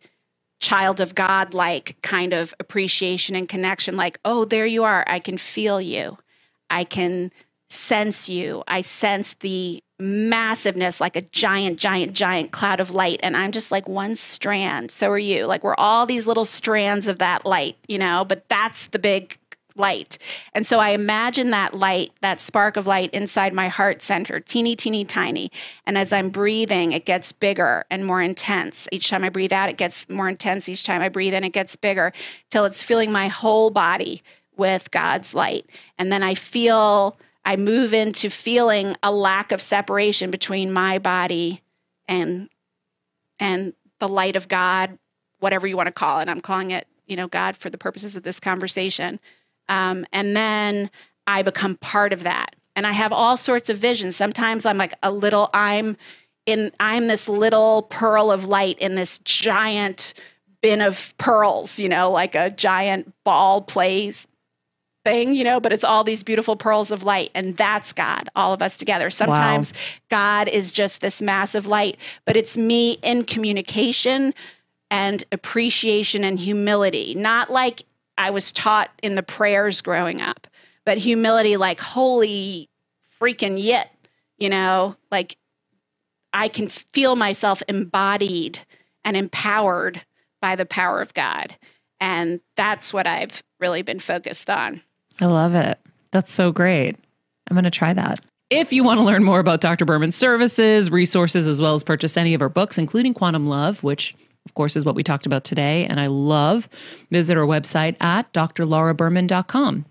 child 0.61 1.01
of 1.01 1.15
God 1.15 1.55
like 1.55 1.97
kind 2.03 2.33
of 2.33 2.53
appreciation 2.59 3.37
and 3.37 3.49
connection. 3.49 3.97
Like, 3.97 4.19
oh, 4.25 4.45
there 4.45 4.67
you 4.67 4.85
are. 4.85 5.05
I 5.07 5.19
can 5.21 5.39
feel 5.39 5.81
you. 5.81 6.19
I 6.71 6.85
can 6.85 7.31
sense 7.71 8.29
you. 8.29 8.65
I 8.67 8.81
sense 8.81 9.35
the 9.35 9.83
massiveness 10.01 11.01
like 11.01 11.17
a 11.17 11.21
giant, 11.21 11.79
giant, 11.79 12.13
giant 12.13 12.51
cloud 12.53 12.81
of 12.81 12.91
light. 12.91 13.21
And 13.23 13.37
I'm 13.37 13.53
just 13.53 13.71
like 13.71 13.89
one 13.89 14.15
strand. 14.15 14.91
So 14.91 15.11
are 15.11 15.19
you. 15.19 15.47
Like, 15.47 15.65
we're 15.65 15.75
all 15.77 16.07
these 16.07 16.27
little 16.27 16.45
strands 16.45 17.09
of 17.09 17.19
that 17.19 17.45
light, 17.45 17.77
you 17.89 17.99
know, 17.99 18.25
but 18.25 18.49
that's 18.49 18.89
the 18.89 18.99
big 18.99 19.39
light. 19.79 20.19
And 20.53 20.67
so 20.67 20.79
I 20.79 20.91
imagine 20.91 21.51
that 21.51 21.75
light, 21.75 22.13
that 22.21 22.41
spark 22.41 22.77
of 22.77 22.87
light 22.87 23.11
inside 23.13 23.53
my 23.53 23.69
heart 23.69 24.03
center, 24.03 24.41
teeny, 24.41 24.77
teeny, 24.77 25.05
tiny. 25.05 25.51
And 25.87 25.97
as 25.97 26.13
I'm 26.13 26.31
breathing, 26.31 26.93
it 26.93 27.05
gets 27.05 27.33
bigger 27.33 27.85
and 27.91 28.05
more 28.05 28.21
intense. 28.21 28.89
Each 28.93 29.09
time 29.09 29.25
I 29.25 29.29
breathe 29.29 29.53
out, 29.53 29.69
it 29.69 29.77
gets 29.77 30.09
more 30.09 30.29
intense. 30.29 30.69
Each 30.69 30.85
time 30.85 31.03
I 31.03 31.09
breathe 31.09 31.35
in, 31.35 31.45
it 31.45 31.53
gets 31.53 31.77
bigger 31.77 32.13
till 32.51 32.65
it's 32.65 32.83
filling 32.83 33.13
my 33.13 33.29
whole 33.29 33.71
body 33.71 34.23
with 34.57 34.91
God's 34.91 35.35
light. 35.35 35.67
And 35.99 36.13
then 36.13 36.23
I 36.23 36.35
feel, 36.35 37.17
I 37.45 37.57
move 37.57 37.95
into 37.95 38.29
feeling 38.29 38.97
a 39.03 39.13
lack 39.13 39.53
of 39.53 39.61
separation 39.61 40.31
between 40.31 40.73
my 40.73 40.99
body 40.99 41.63
and 42.07 42.49
and 43.41 43.73
the 44.01 44.09
light 44.09 44.37
of 44.37 44.49
God, 44.49 44.99
whatever 45.39 45.67
you 45.67 45.77
want 45.77 45.87
to 45.87 45.93
call 45.93 46.21
it. 46.21 46.29
I'm 46.29 46.41
calling 46.41 46.71
it, 46.71 46.87
you 47.07 47.17
know, 47.17 47.29
God 47.29 47.57
for 47.57 47.71
the 47.71 47.79
purposes 47.79 48.17
of 48.17 48.23
this 48.23 48.41
conversation. 48.41 49.21
Um, 49.69 50.07
and 50.13 50.37
then 50.37 50.91
I 51.27 51.43
become 51.43 51.77
part 51.77 52.13
of 52.13 52.23
that. 52.23 52.57
And 52.75 52.87
I 52.87 52.93
have 52.93 53.13
all 53.13 53.37
sorts 53.37 53.71
of 53.71 53.77
visions. 53.77 54.17
Sometimes 54.17 54.65
I'm 54.65 54.79
like 54.79 54.95
a 55.03 55.11
little, 55.11 55.51
I'm 55.53 55.97
in, 56.47 56.73
I'm 56.79 57.09
this 57.09 57.29
little 57.29 57.83
pearl 57.83 58.31
of 58.31 58.47
light 58.47 58.79
in 58.79 58.95
this 58.95 59.19
giant 59.25 60.15
bin 60.63 60.81
of 60.81 61.15
pearls, 61.19 61.79
you 61.79 61.89
know, 61.89 62.11
like 62.11 62.35
a 62.35 62.51
giant 62.51 63.13
ball 63.25 63.63
plays 63.63 64.27
thing, 65.05 65.35
you 65.35 65.45
know, 65.45 65.61
but 65.61 65.73
it's 65.73 65.85
all 65.85 66.05
these 66.05 66.23
beautiful 66.23 66.57
pearls 66.57 66.91
of 66.91 67.05
light. 67.05 67.31
And 67.35 67.57
that's 67.57 67.93
God, 67.93 68.29
all 68.37 68.53
of 68.53 68.63
us 68.63 68.77
together. 68.77 69.11
Sometimes 69.11 69.73
God 70.11 70.49
is 70.49 70.73
just 70.73 71.01
this 71.01 71.23
massive 71.23 71.67
light, 71.67 71.97
but 72.25 72.37
it's 72.37 72.57
me 72.57 72.99
in 73.03 73.25
communication 73.25 74.35
and 74.91 75.25
appreciation 75.33 76.25
and 76.25 76.39
humility, 76.39 77.15
not 77.15 77.51
like 77.51 77.85
I 78.19 78.31
was 78.31 78.53
taught 78.53 78.91
in 79.03 79.15
the 79.15 79.23
prayers 79.23 79.81
growing 79.81 80.21
up, 80.21 80.47
but 80.85 80.99
humility 80.99 81.57
like, 81.57 81.81
holy 81.81 82.69
freaking 83.21 83.63
yet, 83.63 83.95
you 84.37 84.51
know, 84.51 84.97
like 85.11 85.37
I 86.33 86.49
can 86.49 86.69
feel 86.69 87.17
myself 87.17 87.63
embodied 87.69 88.59
and 89.05 89.17
empowered 89.17 90.05
by 90.43 90.57
the 90.57 90.67
power 90.67 91.01
of 91.01 91.15
God. 91.15 91.57
And 92.01 92.41
that's 92.57 92.93
what 92.93 93.07
I've 93.07 93.43
really 93.61 93.83
been 93.83 94.01
focused 94.01 94.51
on. 94.51 94.83
I 95.21 95.27
love 95.27 95.55
it. 95.55 95.79
That's 96.11 96.33
so 96.33 96.53
great. 96.53 96.97
I'm 97.49 97.55
going 97.55 97.65
to 97.65 97.71
try 97.71 97.93
that. 97.93 98.21
If 98.51 98.73
you 98.73 98.83
want 98.83 98.99
to 98.99 99.05
learn 99.05 99.25
more 99.25 99.41
about 99.41 99.61
Dr. 99.61 99.85
Berman's 99.85 100.17
services, 100.17 100.91
resources, 100.91 101.47
as 101.47 101.61
well 101.61 101.75
as 101.75 101.83
purchase 101.83 102.17
any 102.17 102.35
of 102.35 102.41
her 102.41 102.49
books, 102.49 102.79
including 102.79 103.15
Quantum 103.15 103.47
Love, 103.47 103.83
which 103.83 104.15
of 104.49 104.55
course 104.55 104.77
is 104.77 104.85
what 104.87 104.95
we 104.95 105.03
talked 105.03 105.27
about 105.27 105.45
today, 105.45 105.85
and 105.85 106.01
I 106.01 106.07
love, 106.07 106.71
visit 107.11 107.37
our 107.37 107.45
website 107.45 107.97
at 108.01 108.33
drlauraberman.com. 108.33 109.85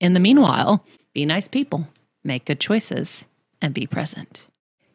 In 0.00 0.14
the 0.14 0.20
meanwhile, 0.20 0.82
be 1.12 1.26
nice 1.26 1.48
people, 1.48 1.86
make 2.24 2.46
good 2.46 2.60
choices, 2.60 3.26
and 3.60 3.74
be 3.74 3.86
present. 3.86 4.46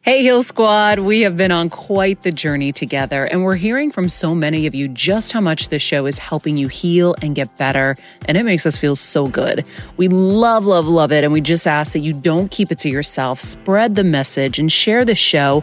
Hey, 0.02 0.22
Heal 0.22 0.42
Squad. 0.42 0.98
We 0.98 1.20
have 1.20 1.36
been 1.36 1.52
on 1.52 1.68
quite 1.68 2.22
the 2.22 2.32
journey 2.32 2.72
together, 2.72 3.26
and 3.26 3.44
we're 3.44 3.54
hearing 3.54 3.92
from 3.92 4.08
so 4.08 4.34
many 4.34 4.66
of 4.66 4.74
you 4.74 4.88
just 4.88 5.30
how 5.30 5.42
much 5.42 5.68
this 5.68 5.82
show 5.82 6.06
is 6.06 6.18
helping 6.18 6.56
you 6.56 6.68
heal 6.68 7.14
and 7.22 7.34
get 7.34 7.58
better, 7.58 7.96
and 8.24 8.36
it 8.36 8.44
makes 8.44 8.64
us 8.64 8.76
feel 8.76 8.96
so 8.96 9.28
good. 9.28 9.64
We 9.98 10.08
love, 10.08 10.64
love, 10.64 10.86
love 10.86 11.12
it, 11.12 11.22
and 11.22 11.34
we 11.34 11.40
just 11.40 11.66
ask 11.66 11.92
that 11.92 12.00
you 12.00 12.14
don't 12.14 12.50
keep 12.50 12.72
it 12.72 12.78
to 12.78 12.88
yourself. 12.88 13.40
Spread 13.40 13.94
the 13.94 14.02
message 14.02 14.58
and 14.58 14.72
share 14.72 15.04
the 15.04 15.14
show 15.14 15.62